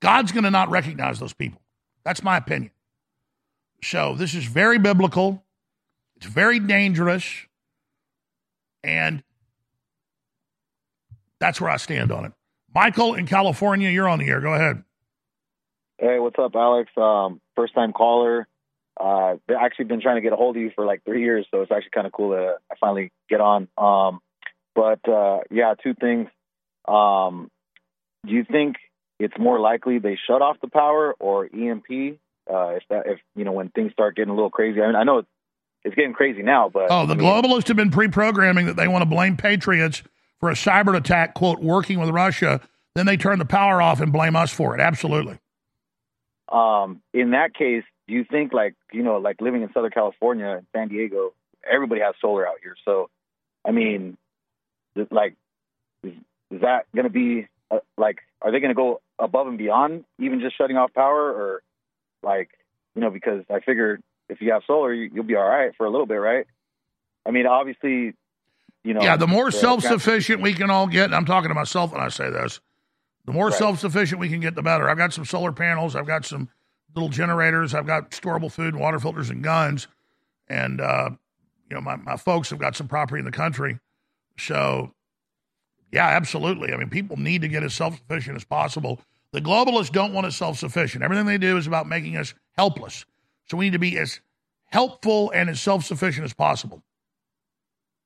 God's 0.00 0.32
going 0.32 0.44
to 0.44 0.50
not 0.50 0.70
recognize 0.70 1.18
those 1.18 1.32
people. 1.32 1.60
That's 2.04 2.22
my 2.22 2.36
opinion. 2.36 2.72
So 3.84 4.14
this 4.14 4.34
is 4.34 4.44
very 4.44 4.78
biblical. 4.78 5.44
It's 6.16 6.26
very 6.26 6.58
dangerous. 6.58 7.24
And 8.84 9.22
that's 11.38 11.60
where 11.60 11.70
I 11.70 11.76
stand 11.76 12.10
on 12.10 12.24
it. 12.24 12.32
Michael 12.74 13.14
in 13.14 13.26
California, 13.26 13.90
you're 13.90 14.08
on 14.08 14.18
the 14.18 14.28
air. 14.28 14.40
Go 14.40 14.54
ahead. 14.54 14.82
Hey, 15.98 16.18
what's 16.18 16.38
up, 16.38 16.52
Alex? 16.54 16.90
Um, 16.96 17.40
first 17.54 17.74
time 17.74 17.92
caller. 17.92 18.48
Uh, 18.98 19.36
actually 19.58 19.86
been 19.86 20.00
trying 20.00 20.16
to 20.16 20.20
get 20.20 20.32
a 20.32 20.36
hold 20.36 20.56
of 20.56 20.62
you 20.62 20.70
for 20.74 20.84
like 20.84 21.02
three 21.04 21.22
years, 21.22 21.46
so 21.50 21.62
it's 21.62 21.72
actually 21.72 21.90
kind 21.90 22.06
of 22.06 22.12
cool 22.12 22.30
that 22.30 22.56
I 22.70 22.74
finally 22.78 23.10
get 23.28 23.40
on. 23.40 23.68
Um, 23.78 24.20
but 24.74 25.06
uh, 25.08 25.40
yeah, 25.50 25.74
two 25.82 25.94
things. 25.94 26.28
Um, 26.86 27.50
do 28.26 28.32
you 28.32 28.44
think 28.44 28.76
it's 29.18 29.34
more 29.38 29.60
likely 29.60 29.98
they 29.98 30.18
shut 30.26 30.42
off 30.42 30.56
the 30.60 30.68
power 30.68 31.14
or 31.18 31.44
EMP? 31.44 32.18
Uh, 32.50 32.74
if 32.74 32.82
that, 32.90 33.06
if 33.06 33.20
you 33.36 33.44
know, 33.44 33.52
when 33.52 33.68
things 33.68 33.92
start 33.92 34.16
getting 34.16 34.30
a 34.30 34.34
little 34.34 34.50
crazy. 34.50 34.80
I 34.80 34.86
mean, 34.86 34.96
I 34.96 35.04
know 35.04 35.24
it's 35.84 35.94
getting 35.94 36.12
crazy 36.12 36.42
now, 36.42 36.68
but 36.68 36.88
oh, 36.90 37.06
the 37.06 37.14
I 37.14 37.16
mean, 37.16 37.26
globalists 37.26 37.68
have 37.68 37.76
been 37.76 37.90
pre-programming 37.90 38.66
that 38.66 38.76
they 38.76 38.88
want 38.88 39.02
to 39.02 39.06
blame 39.06 39.36
patriots 39.36 40.02
for 40.42 40.50
a 40.50 40.54
cyber 40.54 40.96
attack, 40.96 41.34
quote, 41.34 41.60
working 41.60 42.00
with 42.00 42.10
Russia. 42.10 42.60
Then 42.96 43.06
they 43.06 43.16
turn 43.16 43.38
the 43.38 43.44
power 43.44 43.80
off 43.80 44.00
and 44.00 44.12
blame 44.12 44.34
us 44.34 44.52
for 44.52 44.74
it. 44.74 44.80
Absolutely. 44.80 45.38
Um, 46.50 47.00
in 47.14 47.30
that 47.30 47.54
case, 47.54 47.84
do 48.08 48.14
you 48.14 48.24
think 48.24 48.52
like 48.52 48.74
you 48.92 49.04
know, 49.04 49.18
like 49.18 49.40
living 49.40 49.62
in 49.62 49.72
Southern 49.72 49.92
California, 49.92 50.62
San 50.74 50.88
Diego, 50.88 51.32
everybody 51.64 52.00
has 52.00 52.16
solar 52.20 52.46
out 52.46 52.56
here. 52.60 52.74
So, 52.84 53.08
I 53.64 53.70
mean, 53.70 54.18
like, 55.10 55.36
is, 56.02 56.12
is 56.50 56.60
that 56.62 56.86
going 56.94 57.04
to 57.04 57.10
be 57.10 57.46
uh, 57.70 57.78
like? 57.96 58.18
Are 58.42 58.50
they 58.50 58.58
going 58.58 58.70
to 58.70 58.74
go 58.74 59.00
above 59.20 59.46
and 59.46 59.56
beyond 59.56 60.04
even 60.18 60.40
just 60.40 60.58
shutting 60.58 60.76
off 60.76 60.92
power, 60.92 61.30
or 61.30 61.62
like 62.24 62.50
you 62.96 63.00
know? 63.00 63.10
Because 63.10 63.44
I 63.48 63.60
figured 63.60 64.02
if 64.28 64.40
you 64.40 64.52
have 64.52 64.62
solar, 64.66 64.92
you, 64.92 65.08
will 65.14 65.22
be 65.22 65.36
all 65.36 65.48
right 65.48 65.70
for 65.78 65.86
a 65.86 65.90
little 65.90 66.06
bit, 66.06 66.16
right? 66.16 66.46
I 67.24 67.30
mean, 67.30 67.46
obviously, 67.46 68.14
you 68.84 68.94
know. 68.94 69.02
Yeah, 69.02 69.16
the 69.16 69.26
more 69.26 69.50
self-sufficient 69.50 70.42
we 70.42 70.54
can 70.54 70.70
all 70.70 70.86
get. 70.86 71.12
I'm 71.12 71.24
talking 71.24 71.48
to 71.48 71.54
myself 71.54 71.92
when 71.92 72.00
I 72.00 72.08
say 72.08 72.30
this. 72.30 72.60
The 73.24 73.32
more 73.32 73.48
right. 73.48 73.54
self-sufficient 73.54 74.20
we 74.20 74.28
can 74.28 74.40
get, 74.40 74.54
the 74.54 74.62
better. 74.62 74.88
I've 74.88 74.98
got 74.98 75.12
some 75.12 75.24
solar 75.24 75.52
panels. 75.52 75.94
I've 75.94 76.06
got 76.06 76.24
some 76.24 76.48
little 76.94 77.08
generators. 77.08 77.74
I've 77.74 77.86
got 77.86 78.10
storable 78.10 78.50
food, 78.50 78.74
water 78.74 78.98
filters, 78.98 79.30
and 79.30 79.42
guns. 79.42 79.86
And, 80.48 80.80
uh, 80.80 81.10
you 81.70 81.76
know, 81.76 81.80
my, 81.80 81.96
my 81.96 82.16
folks 82.16 82.50
have 82.50 82.58
got 82.58 82.76
some 82.76 82.88
property 82.88 83.20
in 83.20 83.24
the 83.24 83.30
country. 83.30 83.78
So, 84.38 84.92
yeah, 85.92 86.06
absolutely. 86.08 86.72
I 86.72 86.76
mean, 86.76 86.90
people 86.90 87.16
need 87.16 87.42
to 87.42 87.48
get 87.48 87.62
as 87.62 87.74
self 87.74 87.96
sufficient 87.98 88.36
as 88.36 88.44
possible. 88.44 89.00
The 89.32 89.40
globalists 89.40 89.92
don't 89.92 90.12
want 90.12 90.26
us 90.26 90.36
self 90.36 90.58
sufficient. 90.58 91.04
Everything 91.04 91.26
they 91.26 91.38
do 91.38 91.56
is 91.56 91.66
about 91.66 91.86
making 91.86 92.16
us 92.16 92.34
helpless. 92.56 93.04
So 93.46 93.56
we 93.56 93.66
need 93.66 93.72
to 93.72 93.78
be 93.78 93.98
as 93.98 94.20
helpful 94.64 95.30
and 95.30 95.48
as 95.48 95.60
self 95.60 95.84
sufficient 95.84 96.24
as 96.24 96.34
possible. 96.34 96.82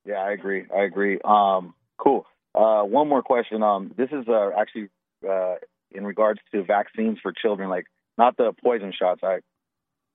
Yeah, 0.06 0.16
I 0.16 0.32
agree. 0.32 0.64
I 0.74 0.82
agree. 0.82 1.18
Um, 1.24 1.74
cool. 1.98 2.26
Uh, 2.54 2.82
one 2.82 3.08
more 3.08 3.22
question. 3.22 3.62
Um, 3.62 3.92
this 3.96 4.08
is 4.12 4.26
uh, 4.28 4.50
actually 4.58 4.88
uh, 5.28 5.56
in 5.90 6.04
regards 6.04 6.40
to 6.52 6.62
vaccines 6.62 7.18
for 7.22 7.32
children, 7.32 7.68
like 7.68 7.86
not 8.16 8.36
the 8.36 8.52
poison 8.62 8.92
shots. 8.98 9.20
I 9.22 9.40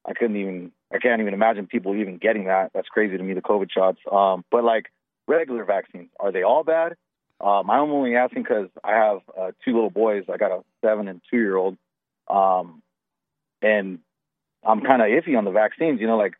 I 0.05 0.13
couldn't 0.13 0.37
even 0.37 0.71
I 0.93 0.97
can't 0.99 1.21
even 1.21 1.33
imagine 1.33 1.67
people 1.67 1.95
even 1.95 2.17
getting 2.17 2.45
that. 2.45 2.71
That's 2.73 2.87
crazy 2.87 3.17
to 3.17 3.23
me. 3.23 3.33
The 3.33 3.41
COVID 3.41 3.69
shots. 3.71 3.99
Um, 4.11 4.43
but 4.49 4.63
like 4.63 4.85
regular 5.27 5.65
vaccines, 5.65 6.09
are 6.19 6.31
they 6.31 6.43
all 6.43 6.63
bad? 6.63 6.93
Um, 7.39 7.69
I'm 7.69 7.91
only 7.91 8.15
asking 8.15 8.43
because 8.43 8.69
I 8.83 8.93
have 8.93 9.19
uh, 9.37 9.51
two 9.65 9.73
little 9.73 9.89
boys. 9.89 10.23
I 10.31 10.37
got 10.37 10.51
a 10.51 10.63
seven 10.83 11.07
and 11.07 11.21
two 11.29 11.37
year 11.37 11.57
old, 11.57 11.77
um, 12.29 12.81
and 13.61 13.99
I'm 14.63 14.81
kind 14.81 15.01
of 15.01 15.07
iffy 15.07 15.37
on 15.37 15.45
the 15.45 15.51
vaccines. 15.51 15.99
You 15.99 16.07
know, 16.07 16.17
like 16.17 16.33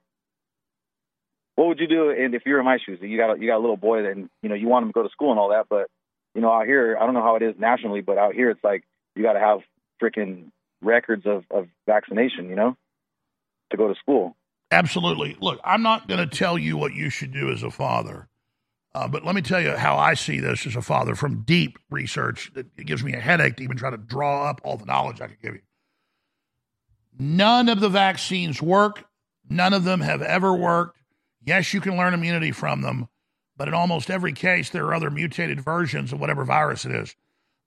what 1.62 1.68
would 1.68 1.80
you 1.80 1.88
do 1.88 2.10
and 2.10 2.34
if 2.34 2.42
you're 2.44 2.58
in 2.58 2.66
my 2.66 2.80
shoes? 2.84 2.98
You 3.02 3.18
got 3.18 3.38
a, 3.38 3.40
you 3.40 3.46
got 3.46 3.58
a 3.58 3.60
little 3.60 3.78
boy 3.78 4.02
then 4.02 4.32
you 4.42 4.50
know 4.50 4.56
you 4.56 4.68
want 4.68 4.84
him 4.84 4.90
to 4.90 4.94
go 4.94 5.04
to 5.04 5.10
school 5.10 5.30
and 5.30 5.40
all 5.40 5.50
that, 5.50 5.68
but 5.70 5.92
you 6.34 6.42
know 6.42 6.52
out 6.52 6.66
here 6.66 6.98
I 7.00 7.06
don't 7.06 7.14
know 7.14 7.22
how 7.22 7.36
it 7.36 7.44
is 7.44 7.54
nationally, 7.60 8.02
but 8.02 8.18
out 8.18 8.34
here 8.34 8.50
it's 8.50 8.64
like 8.64 8.84
you 9.16 9.22
got 9.22 9.34
to 9.34 9.40
have 9.40 9.60
freaking 10.02 10.50
records 10.82 11.28
of, 11.28 11.44
of 11.52 11.68
vaccination, 11.86 12.50
you 12.50 12.56
know, 12.56 12.76
to 13.70 13.78
go 13.78 13.88
to 13.88 13.94
school. 13.94 14.36
Absolutely. 14.72 15.38
Look, 15.40 15.60
I'm 15.64 15.84
not 15.84 16.08
going 16.08 16.28
to 16.28 16.36
tell 16.36 16.58
you 16.58 16.78
what 16.78 16.94
you 16.94 17.12
should 17.12 17.32
do 17.32 17.52
as 17.52 17.62
a 17.62 17.70
father, 17.70 18.28
uh, 18.96 19.08
but 19.08 19.24
let 19.24 19.36
me 19.36 19.44
tell 19.44 19.62
you 19.62 19.76
how 19.76 19.98
I 19.98 20.16
see 20.16 20.40
this 20.40 20.66
as 20.66 20.76
a 20.76 20.82
father 20.82 21.14
from 21.14 21.44
deep 21.44 21.78
research. 21.92 22.52
That 22.56 22.66
it 22.76 22.88
gives 22.88 23.04
me 23.04 23.14
a 23.14 23.20
headache 23.20 23.58
to 23.58 23.64
even 23.64 23.78
try 23.78 23.92
to 23.92 23.98
draw 23.98 24.50
up 24.50 24.62
all 24.64 24.78
the 24.78 24.86
knowledge 24.86 25.22
I 25.22 25.28
could 25.28 25.42
give 25.44 25.54
you. 25.54 25.62
None 27.20 27.70
of 27.70 27.82
the 27.82 27.90
vaccines 27.90 28.64
work. 28.64 29.04
None 29.48 29.74
of 29.74 29.84
them 29.84 30.02
have 30.02 30.24
ever 30.24 30.56
worked. 30.56 31.01
Yes, 31.44 31.74
you 31.74 31.82
can 31.82 31.98
learn 31.98 32.14
immunity 32.14 32.52
from 32.52 32.82
them, 32.82 33.08
but 33.58 33.68
in 33.68 33.74
almost 33.74 34.10
every 34.10 34.34
case, 34.34 34.70
there 34.70 34.86
are 34.86 34.94
other 34.94 35.10
mutated 35.10 35.62
versions 35.62 36.14
of 36.14 36.20
whatever 36.20 36.46
virus 36.46 36.86
it 36.86 36.92
is. 36.92 37.16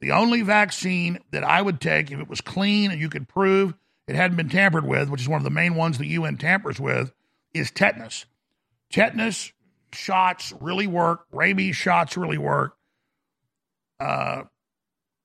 The 0.00 0.12
only 0.12 0.42
vaccine 0.42 1.18
that 1.30 1.44
I 1.44 1.62
would 1.62 1.80
take, 1.80 2.10
if 2.10 2.20
it 2.20 2.28
was 2.28 2.40
clean 2.40 2.90
and 2.90 3.00
you 3.00 3.08
could 3.08 3.28
prove 3.28 3.74
it 4.06 4.16
hadn't 4.16 4.36
been 4.36 4.50
tampered 4.50 4.86
with, 4.86 5.08
which 5.08 5.22
is 5.22 5.28
one 5.28 5.38
of 5.38 5.44
the 5.44 5.50
main 5.50 5.74
ones 5.76 5.98
the 5.98 6.06
UN 6.08 6.36
tampers 6.36 6.78
with, 6.78 7.12
is 7.54 7.70
tetanus. 7.70 8.26
Tetanus 8.90 9.52
shots 9.92 10.52
really 10.60 10.86
work, 10.86 11.24
rabies 11.32 11.76
shots 11.76 12.16
really 12.16 12.38
work. 12.38 12.76
Uh, 13.98 14.42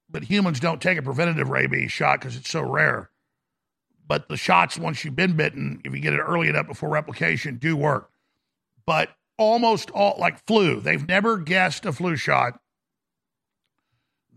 but 0.10 0.24
humans 0.24 0.60
don't 0.60 0.82
take 0.82 0.98
a 0.98 1.02
preventative 1.02 1.50
rabies 1.50 1.92
shot 1.92 2.20
because 2.20 2.36
it's 2.36 2.50
so 2.50 2.62
rare. 2.62 3.10
But 4.08 4.30
the 4.30 4.38
shots, 4.38 4.78
once 4.78 5.04
you've 5.04 5.16
been 5.16 5.36
bitten, 5.36 5.82
if 5.84 5.94
you 5.94 6.00
get 6.00 6.14
it 6.14 6.20
early 6.20 6.48
enough 6.48 6.68
before 6.68 6.90
replication, 6.90 7.58
do 7.58 7.76
work 7.76 8.09
but 8.90 9.12
almost 9.38 9.92
all 9.92 10.16
like 10.18 10.44
flu. 10.48 10.80
They've 10.80 11.08
never 11.08 11.38
guessed 11.38 11.86
a 11.86 11.94
flu 11.94 12.16
shot 12.16 12.60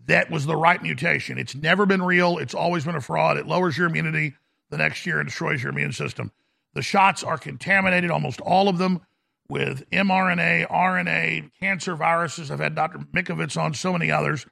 that 0.05 0.31
was 0.31 0.45
the 0.45 0.57
right 0.57 0.83
mutation. 0.83 1.39
It's 1.39 1.55
never 1.55 1.87
been 1.87 2.03
real. 2.03 2.37
It's 2.37 2.53
always 2.53 2.85
been 2.85 2.95
a 2.95 3.01
fraud. 3.01 3.39
It 3.39 3.47
lowers 3.47 3.79
your 3.79 3.87
immunity 3.87 4.35
the 4.69 4.77
next 4.77 5.07
year 5.07 5.21
and 5.21 5.27
destroys 5.27 5.63
your 5.63 5.73
immune 5.73 5.93
system. 5.93 6.33
The 6.75 6.83
shots 6.83 7.25
are 7.25 7.39
contaminated, 7.39 8.11
almost 8.11 8.43
all 8.43 8.69
of 8.69 8.77
them, 8.77 9.01
with 9.49 9.89
mRNA, 9.89 10.69
RNA, 10.69 11.53
cancer 11.59 11.97
viruses. 11.97 12.51
I've 12.51 12.61
had 12.61 12.75
Dr. 12.75 12.99
Mikovits 12.99 13.59
on, 13.59 13.73
so 13.73 13.95
many 13.95 14.11
others. 14.11 14.45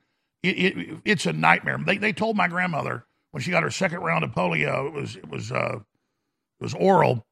It, 0.43 0.59
it, 0.59 0.97
it's 1.05 1.27
a 1.27 1.35
nightmare. 1.35 1.79
They, 1.85 1.99
they 1.99 2.15
told 2.15 2.39
my 2.39 2.49
grandmother 2.49 3.05
when 3.33 3.43
she 3.43 3.51
got 3.51 3.65
her 3.65 3.71
second 3.71 4.01
round 4.01 4.25
of 4.25 4.31
polio, 4.31 4.87
it 4.87 4.95
was 4.95 5.17
it 5.17 5.29
was 5.29 5.53
uh, 5.53 5.77
it 5.77 6.63
was 6.63 6.73
oral 6.73 7.27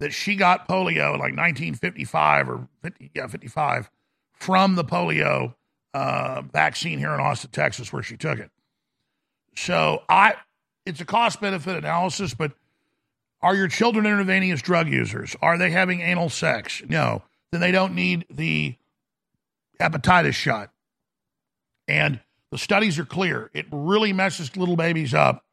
that 0.00 0.12
she 0.12 0.34
got 0.34 0.66
polio 0.66 1.14
in 1.14 1.20
like 1.20 1.36
1955 1.36 2.48
or 2.48 2.68
50, 2.82 3.10
yeah, 3.14 3.26
55 3.26 3.90
from 4.32 4.74
the 4.74 4.84
polio 4.84 5.54
uh, 5.94 6.42
vaccine 6.52 6.98
here 6.98 7.12
in 7.14 7.20
Austin, 7.20 7.50
Texas, 7.50 7.92
where 7.92 8.02
she 8.02 8.16
took 8.16 8.38
it. 8.38 8.50
So 9.54 10.02
I, 10.08 10.34
it's 10.86 11.00
a 11.00 11.04
cost 11.04 11.40
benefit 11.40 11.76
analysis, 11.76 12.34
but 12.34 12.52
are 13.42 13.54
your 13.54 13.68
children 13.68 14.06
intravenous 14.06 14.62
drug 14.62 14.88
users? 14.88 15.36
Are 15.42 15.58
they 15.58 15.70
having 15.70 16.00
anal 16.00 16.30
sex? 16.30 16.82
No. 16.88 17.22
Then 17.52 17.60
they 17.60 17.72
don't 17.72 17.94
need 17.94 18.24
the 18.30 18.76
hepatitis 19.78 20.34
shot. 20.34 20.70
And 21.86 22.20
the 22.50 22.58
studies 22.58 22.98
are 22.98 23.04
clear. 23.04 23.50
It 23.52 23.66
really 23.70 24.12
messes 24.12 24.56
little 24.56 24.76
babies 24.76 25.12
up 25.12 25.44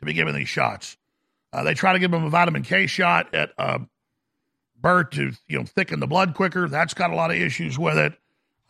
to 0.00 0.06
be 0.06 0.12
given 0.12 0.34
these 0.34 0.48
shots. 0.48 0.96
Uh, 1.52 1.64
they 1.64 1.74
try 1.74 1.92
to 1.92 1.98
give 1.98 2.10
them 2.10 2.24
a 2.24 2.30
vitamin 2.30 2.62
K 2.62 2.86
shot 2.86 3.34
at 3.34 3.52
uh, 3.58 3.80
birth 4.80 5.10
to 5.10 5.32
you 5.48 5.58
know 5.58 5.64
thicken 5.64 6.00
the 6.00 6.06
blood 6.06 6.34
quicker. 6.34 6.68
That's 6.68 6.94
got 6.94 7.10
a 7.10 7.14
lot 7.14 7.30
of 7.30 7.36
issues 7.36 7.78
with 7.78 7.98
it. 7.98 8.14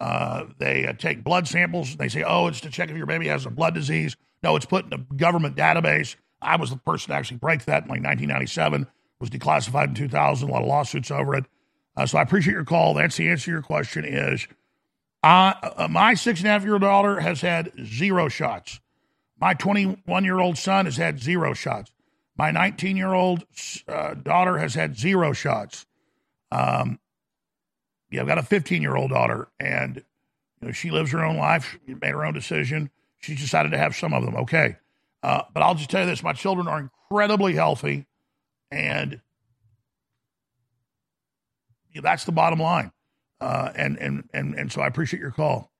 Uh, 0.01 0.47
they 0.59 0.87
uh, 0.87 0.95
take 0.95 1.23
blood 1.23 1.47
samples. 1.47 1.97
They 1.97 2.09
say, 2.09 2.23
oh, 2.23 2.47
it's 2.47 2.61
to 2.63 2.71
check 2.71 2.91
if 2.91 2.97
your 2.97 3.07
baby 3.07 3.29
has 3.29 3.45
a 3.45 3.51
blood 3.51 3.75
disease. 3.75 4.17
No, 4.43 4.57
it's 4.57 4.65
put 4.65 4.87
in 4.87 4.93
a 4.95 5.15
government 5.15 5.57
database. 5.57 6.17
I 6.41 6.57
was 6.57 6.71
the 6.71 6.77
person 6.77 7.11
to 7.11 7.15
actually 7.15 7.37
break 7.37 7.67
that 7.67 7.83
in 7.83 7.89
like 7.89 8.03
1997. 8.03 8.87
Was 9.21 9.29
declassified 9.29 9.89
in 9.89 9.95
2000. 9.95 10.49
A 10.49 10.53
lot 10.53 10.63
of 10.63 10.69
lawsuits 10.69 11.11
over 11.11 11.35
it. 11.35 11.45
Uh, 11.95 12.07
so 12.07 12.17
I 12.17 12.23
appreciate 12.23 12.55
your 12.55 12.65
call. 12.65 12.95
That's 12.95 13.17
the 13.17 13.29
answer 13.29 13.47
to 13.47 13.51
your 13.51 13.63
question. 13.63 14.07
Is 14.07 14.49
uh, 15.23 15.87
my 15.91 16.15
six 16.15 16.41
and 16.41 16.49
a 16.49 16.53
half 16.53 16.63
year 16.63 16.75
old 16.75 16.83
daughter 16.83 17.21
has 17.21 17.43
had 17.43 17.71
zero 17.85 18.29
shots. 18.29 18.81
My 19.39 19.53
21 19.53 20.25
year 20.25 20.39
old 20.39 20.57
son 20.57 20.87
has 20.87 20.97
had 20.97 21.21
zero 21.21 21.53
shots. 21.53 21.93
My 22.41 22.53
19 22.53 22.97
year 22.97 23.13
old 23.13 23.45
uh, 23.87 24.15
daughter 24.15 24.57
has 24.57 24.73
had 24.73 24.97
zero 24.97 25.35
shots. 25.35 25.85
Um, 26.51 26.99
yeah, 28.11 28.23
I've 28.23 28.27
got 28.27 28.39
a 28.39 28.43
15 28.43 28.81
year 28.81 28.97
old 28.97 29.11
daughter, 29.11 29.49
and 29.61 29.97
you 29.97 30.69
know 30.69 30.73
she 30.73 30.91
lives 30.91 31.11
her 31.11 31.23
own 31.23 31.37
life. 31.37 31.77
She 31.87 31.93
made 31.93 32.13
her 32.13 32.25
own 32.25 32.33
decision. 32.33 32.89
She 33.19 33.35
decided 33.35 33.73
to 33.73 33.77
have 33.77 33.95
some 33.95 34.15
of 34.15 34.25
them. 34.25 34.37
Okay, 34.37 34.77
uh, 35.23 35.43
but 35.53 35.63
I'll 35.63 35.75
just 35.75 35.91
tell 35.91 36.01
you 36.01 36.07
this: 36.07 36.23
my 36.23 36.33
children 36.33 36.67
are 36.67 36.79
incredibly 37.11 37.57
healthy, 37.57 38.07
and 38.71 39.21
yeah, 41.93 42.01
that's 42.01 42.25
the 42.25 42.33
bottom 42.33 42.59
line. 42.59 42.91
Uh, 43.39 43.71
and 43.75 43.99
and 43.99 44.31
and 44.33 44.55
and 44.55 44.73
so 44.73 44.81
I 44.81 44.87
appreciate 44.87 45.21
your 45.21 45.31
call. 45.31 45.71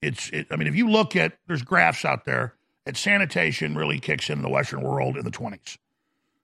It's 0.00 0.30
it, 0.30 0.46
I 0.50 0.56
mean, 0.56 0.66
if 0.66 0.76
you 0.76 0.88
look 0.88 1.14
at 1.14 1.36
there's 1.46 1.60
graphs 1.60 2.06
out 2.06 2.24
there 2.24 2.54
that 2.88 2.96
sanitation 2.96 3.76
really 3.76 4.00
kicks 4.00 4.30
in, 4.30 4.40
the 4.40 4.48
Western 4.48 4.80
world 4.80 5.18
in 5.18 5.22
the 5.22 5.30
20s. 5.30 5.76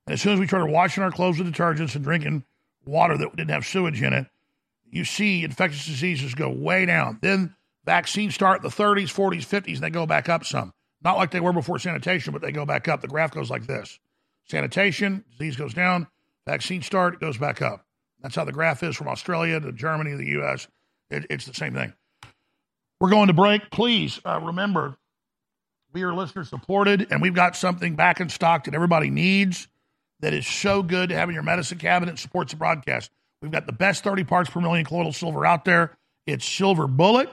And 0.07 0.13
as 0.13 0.21
soon 0.21 0.35
as 0.35 0.39
we 0.39 0.47
started 0.47 0.71
washing 0.71 1.03
our 1.03 1.11
clothes 1.11 1.39
with 1.39 1.51
detergents 1.51 1.95
and 1.95 2.05
drinking 2.05 2.45
water 2.85 3.17
that 3.17 3.35
didn't 3.35 3.49
have 3.49 3.65
sewage 3.65 4.03
in 4.03 4.13
it, 4.13 4.27
you 4.91 5.07
see 5.07 5.43
infectious 5.43 5.87
diseases 5.87 6.35
go 6.35 6.51
way 6.51 6.85
down. 6.85 7.19
Then 7.23 7.57
vaccines 7.87 8.35
start 8.35 8.59
in 8.59 8.69
the 8.69 8.69
30s, 8.69 9.05
40s, 9.05 9.47
50s, 9.47 9.77
and 9.77 9.83
they 9.85 9.89
go 9.89 10.05
back 10.05 10.29
up 10.29 10.45
some. 10.45 10.75
Not 11.03 11.17
like 11.17 11.31
they 11.31 11.41
were 11.41 11.55
before 11.55 11.79
sanitation, 11.79 12.35
but 12.35 12.43
they 12.43 12.53
go 12.53 12.67
back 12.67 12.89
up. 12.89 13.01
The 13.01 13.09
graph 13.09 13.31
goes 13.31 13.49
like 13.49 13.67
this 13.67 13.99
sanitation, 14.47 15.25
disease 15.39 15.57
goes 15.57 15.73
down, 15.73 16.07
vaccine 16.47 16.83
start, 16.83 17.21
goes 17.21 17.39
back 17.39 17.63
up. 17.63 17.87
That's 18.21 18.35
how 18.35 18.45
the 18.45 18.53
graph 18.53 18.83
is 18.83 18.97
from 18.97 19.09
Australia 19.09 19.61
to 19.61 19.73
Germany 19.73 20.11
to 20.11 20.19
the 20.19 20.29
U.S. 20.33 20.69
It, 21.09 21.25
it's 21.31 21.47
the 21.47 21.55
same 21.55 21.73
thing. 21.73 21.95
We're 23.01 23.09
going 23.09 23.29
to 23.29 23.33
break. 23.33 23.71
Please 23.71 24.21
uh, 24.27 24.41
remember 24.43 24.99
we 25.95 26.03
are 26.03 26.13
listener 26.13 26.45
supported, 26.45 27.07
and 27.11 27.23
we've 27.23 27.35
got 27.35 27.57
something 27.57 27.95
back 27.95 28.21
in 28.21 28.29
stock 28.29 28.65
that 28.65 28.75
everybody 28.75 29.09
needs 29.11 29.69
that 30.21 30.35
is 30.35 30.47
so 30.47 30.83
good 30.83 31.09
to 31.11 31.15
have 31.15 31.29
in 31.29 31.35
your 31.35 31.45
medicine 31.45 31.79
cabinet 31.79 32.19
supports 32.19 32.53
the 32.53 32.59
broadcast. 32.59 33.13
We've 33.41 33.53
got 33.53 33.67
the 33.67 33.73
best 33.73 34.03
30 34.03 34.25
parts 34.25 34.51
per 34.51 34.61
million 34.61 34.85
colloidal 34.85 35.13
silver 35.13 35.47
out 35.47 35.65
there. 35.65 35.97
It's 36.27 36.45
Silver 36.45 36.89
Bullet. 36.89 37.33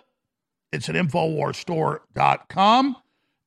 It's 0.71 0.87
at 0.89 0.95
InfoWarsStore.com. 0.95 2.97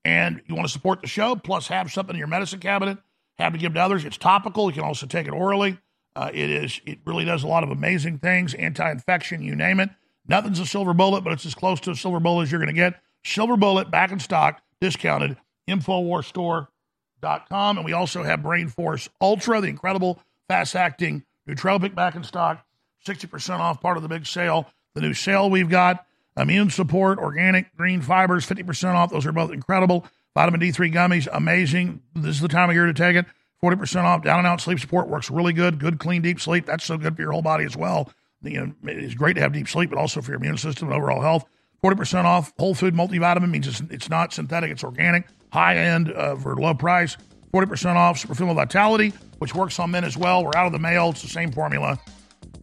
And 0.05 0.43
you 0.47 0.55
want 0.55 0.67
to 0.67 0.73
support 0.73 1.01
the 1.01 1.07
show, 1.07 1.37
plus 1.37 1.69
have 1.69 1.93
something 1.93 2.15
in 2.15 2.19
your 2.19 2.29
medicine 2.29 2.61
cabinet, 2.61 2.99
have 3.39 3.53
to 3.53 3.59
give 3.59 3.75
to 3.75 3.81
others. 3.81 4.05
It's 4.05 4.19
topical. 4.19 4.69
You 4.69 4.75
can 4.75 4.83
also 4.83 5.07
take 5.07 5.27
it 5.27 5.33
orally. 5.33 5.79
Uh, 6.17 6.31
it 6.35 6.51
is. 6.51 6.81
It 6.87 6.99
really 7.05 7.25
does 7.25 7.43
a 7.43 7.47
lot 7.47 7.63
of 7.63 7.71
amazing 7.71 8.19
things, 8.19 8.53
anti-infection, 8.55 9.43
you 9.43 9.55
name 9.55 9.81
it. 9.81 9.91
Nothing's 10.27 10.59
a 10.59 10.67
silver 10.67 10.93
bullet, 10.93 11.23
but 11.23 11.33
it's 11.33 11.47
as 11.47 11.55
close 11.55 11.81
to 11.81 11.93
a 11.93 11.95
silver 11.95 12.21
bullet 12.21 12.43
as 12.45 12.53
you're 12.53 12.61
going 12.61 12.67
to 12.67 12.75
get. 12.75 13.01
Silver 13.25 13.57
bullet 13.57 13.91
back 13.91 14.11
in 14.11 14.21
stock 14.21 14.61
discounted. 14.85 15.37
Infowarsstore.com. 15.69 17.79
And 17.79 17.85
we 17.85 17.95
also 17.95 18.23
have 18.23 18.43
Brain 18.43 18.69
Force 18.69 19.09
Ultra, 19.21 19.63
the 19.63 19.69
incredible 19.69 20.21
fast 20.47 20.77
acting 20.77 21.25
nootropic 21.49 21.95
back 21.95 22.15
in 22.15 22.23
stock. 22.23 22.67
60% 23.07 23.61
off 23.61 23.81
part 23.81 23.97
of 23.97 24.03
the 24.03 24.09
big 24.09 24.27
sale. 24.27 24.69
The 24.95 25.01
new 25.01 25.15
sale 25.15 25.51
we've 25.51 25.71
got 25.71 26.05
immune 26.37 26.71
support, 26.71 27.19
organic 27.19 27.75
green 27.77 28.03
fibers, 28.03 28.47
50% 28.47 28.95
off. 28.95 29.11
Those 29.11 29.27
are 29.27 29.33
both 29.33 29.53
incredible. 29.53 30.07
Vitamin 30.35 30.61
D3 30.61 30.93
gummies, 30.93 31.29
amazing. 31.33 32.03
This 32.15 32.37
is 32.37 32.43
the 32.43 32.49
time 32.49 32.69
of 32.69 32.75
year 32.75 32.87
to 32.87 32.95
take 32.95 33.17
it. 33.17 33.27
40% 33.63 34.05
off. 34.05 34.23
Down 34.23 34.39
and 34.39 34.47
out 34.47 34.61
sleep 34.61 34.81
support 34.81 35.09
works 35.09 35.31
really 35.31 35.55
good. 35.55 35.79
Good, 35.79 35.99
clean, 35.99 36.21
deep 36.21 36.41
sleep. 36.41 36.67
That's 36.67 36.85
so 36.85 36.99
good 36.99 37.17
for 37.17 37.23
your 37.23 37.33
whole 37.33 37.43
body 37.43 37.65
as 37.65 37.77
well. 37.77 38.13
You 38.43 38.61
know, 38.61 38.75
it's 38.85 39.15
great 39.15 39.35
to 39.35 39.41
have 39.41 39.53
deep 39.53 39.69
sleep, 39.69 39.91
but 39.91 39.99
also 39.99 40.21
for 40.21 40.33
your 40.33 40.41
immune 40.41 40.59
system 40.59 40.89
and 40.89 40.97
overall 40.97 41.23
health. 41.23 41.47
40% 41.85 42.25
off. 42.25 42.53
Whole 42.59 42.75
food 42.75 42.95
multivitamin 42.95 43.51
means 43.51 43.69
it's, 43.69 43.83
it's 43.91 44.09
not 44.09 44.33
synthetic, 44.33 44.71
it's 44.71 44.83
organic, 44.83 45.27
high 45.53 45.77
end 45.77 46.11
uh, 46.13 46.35
for 46.37 46.57
low 46.57 46.73
price. 46.73 47.19
40% 47.53 47.97
off 47.97 48.17
Super 48.19 48.35
Female 48.35 48.55
Vitality, 48.55 49.13
which 49.39 49.55
works 49.55 49.79
on 49.79 49.91
men 49.91 50.05
as 50.05 50.17
well. 50.17 50.43
We're 50.45 50.57
out 50.57 50.65
of 50.67 50.73
the 50.73 50.79
mail. 50.79 51.11
It's 51.11 51.21
the 51.23 51.29
same 51.29 51.53
formula. 51.53 51.99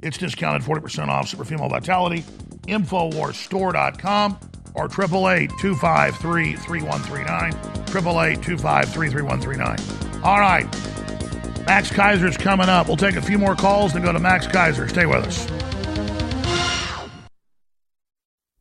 It's 0.01 0.17
discounted 0.17 0.63
40% 0.63 1.07
off 1.07 1.27
Super 1.29 1.45
Female 1.45 1.69
Vitality. 1.69 2.23
Infowarsstore.com 2.67 4.39
or 4.73 4.89
888-253-3139. 4.89 7.85
888-253-3139. 7.85 10.23
All 10.23 10.39
right. 10.39 10.65
Max 11.65 11.89
Keiser's 11.91 12.37
coming 12.37 12.69
up. 12.69 12.87
We'll 12.87 12.95
take 12.97 13.15
a 13.15 13.21
few 13.21 13.37
more 13.37 13.55
calls, 13.55 13.93
then 13.93 14.01
go 14.01 14.11
to 14.11 14.19
Max 14.19 14.47
Keiser. 14.47 14.89
Stay 14.89 15.05
with 15.05 15.23
us. 15.25 15.70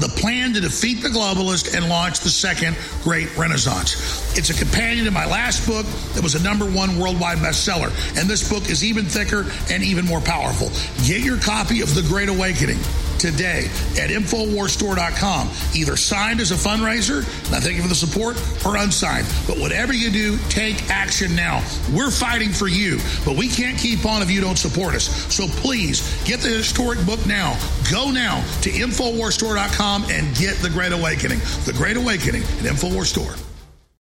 the 0.00 0.08
plan 0.08 0.54
to 0.54 0.60
defeat 0.60 1.02
the 1.02 1.08
globalist 1.08 1.74
and 1.76 1.88
launch 1.88 2.20
the 2.20 2.30
second 2.30 2.76
great 3.02 3.36
renaissance. 3.36 4.36
It's 4.36 4.50
a 4.50 4.54
companion 4.54 5.04
to 5.04 5.10
my 5.10 5.26
last 5.26 5.66
book 5.66 5.86
that 6.14 6.22
was 6.22 6.34
a 6.34 6.42
number 6.42 6.64
one 6.64 6.98
worldwide 6.98 7.38
bestseller. 7.38 7.90
And 8.18 8.28
this 8.28 8.48
book 8.48 8.68
is 8.70 8.84
even 8.84 9.04
thicker 9.04 9.46
and 9.70 9.82
even 9.82 10.04
more 10.06 10.20
powerful. 10.20 10.68
Get 11.06 11.22
your 11.22 11.38
copy 11.38 11.82
of 11.82 11.94
The 11.94 12.02
Great 12.02 12.28
Awakening 12.28 12.78
today 13.20 13.66
at 14.00 14.08
InfoWarsStore.com. 14.08 15.50
Either 15.74 15.96
signed 15.96 16.40
as 16.40 16.52
a 16.52 16.54
fundraiser, 16.54 17.18
and 17.46 17.54
I 17.54 17.60
thank 17.60 17.76
you 17.76 17.82
for 17.82 17.88
the 17.88 17.94
support, 17.94 18.40
or 18.64 18.76
unsigned. 18.76 19.26
But 19.46 19.58
whatever 19.58 19.92
you 19.92 20.10
do, 20.10 20.38
take 20.48 20.88
action 20.88 21.36
now. 21.36 21.62
We're 21.92 22.10
fighting 22.10 22.48
for 22.48 22.66
you, 22.66 22.98
but 23.26 23.36
we 23.36 23.48
can't 23.48 23.78
keep 23.78 24.06
on 24.06 24.22
if 24.22 24.30
you 24.30 24.40
don't 24.40 24.56
support 24.56 24.94
us. 24.94 25.04
So 25.32 25.46
please 25.46 26.00
get 26.24 26.40
the 26.40 26.48
historic 26.48 27.04
book 27.04 27.24
now. 27.26 27.58
Go 27.90 28.10
now 28.10 28.42
to 28.62 28.70
InfoWarsStore.com 28.70 29.89
and 29.90 30.36
get 30.36 30.56
The 30.56 30.70
Great 30.70 30.92
Awakening. 30.92 31.38
The 31.64 31.74
Great 31.76 31.96
Awakening 31.96 32.42
at 32.42 32.64
InfoWarsStore. 32.64 33.49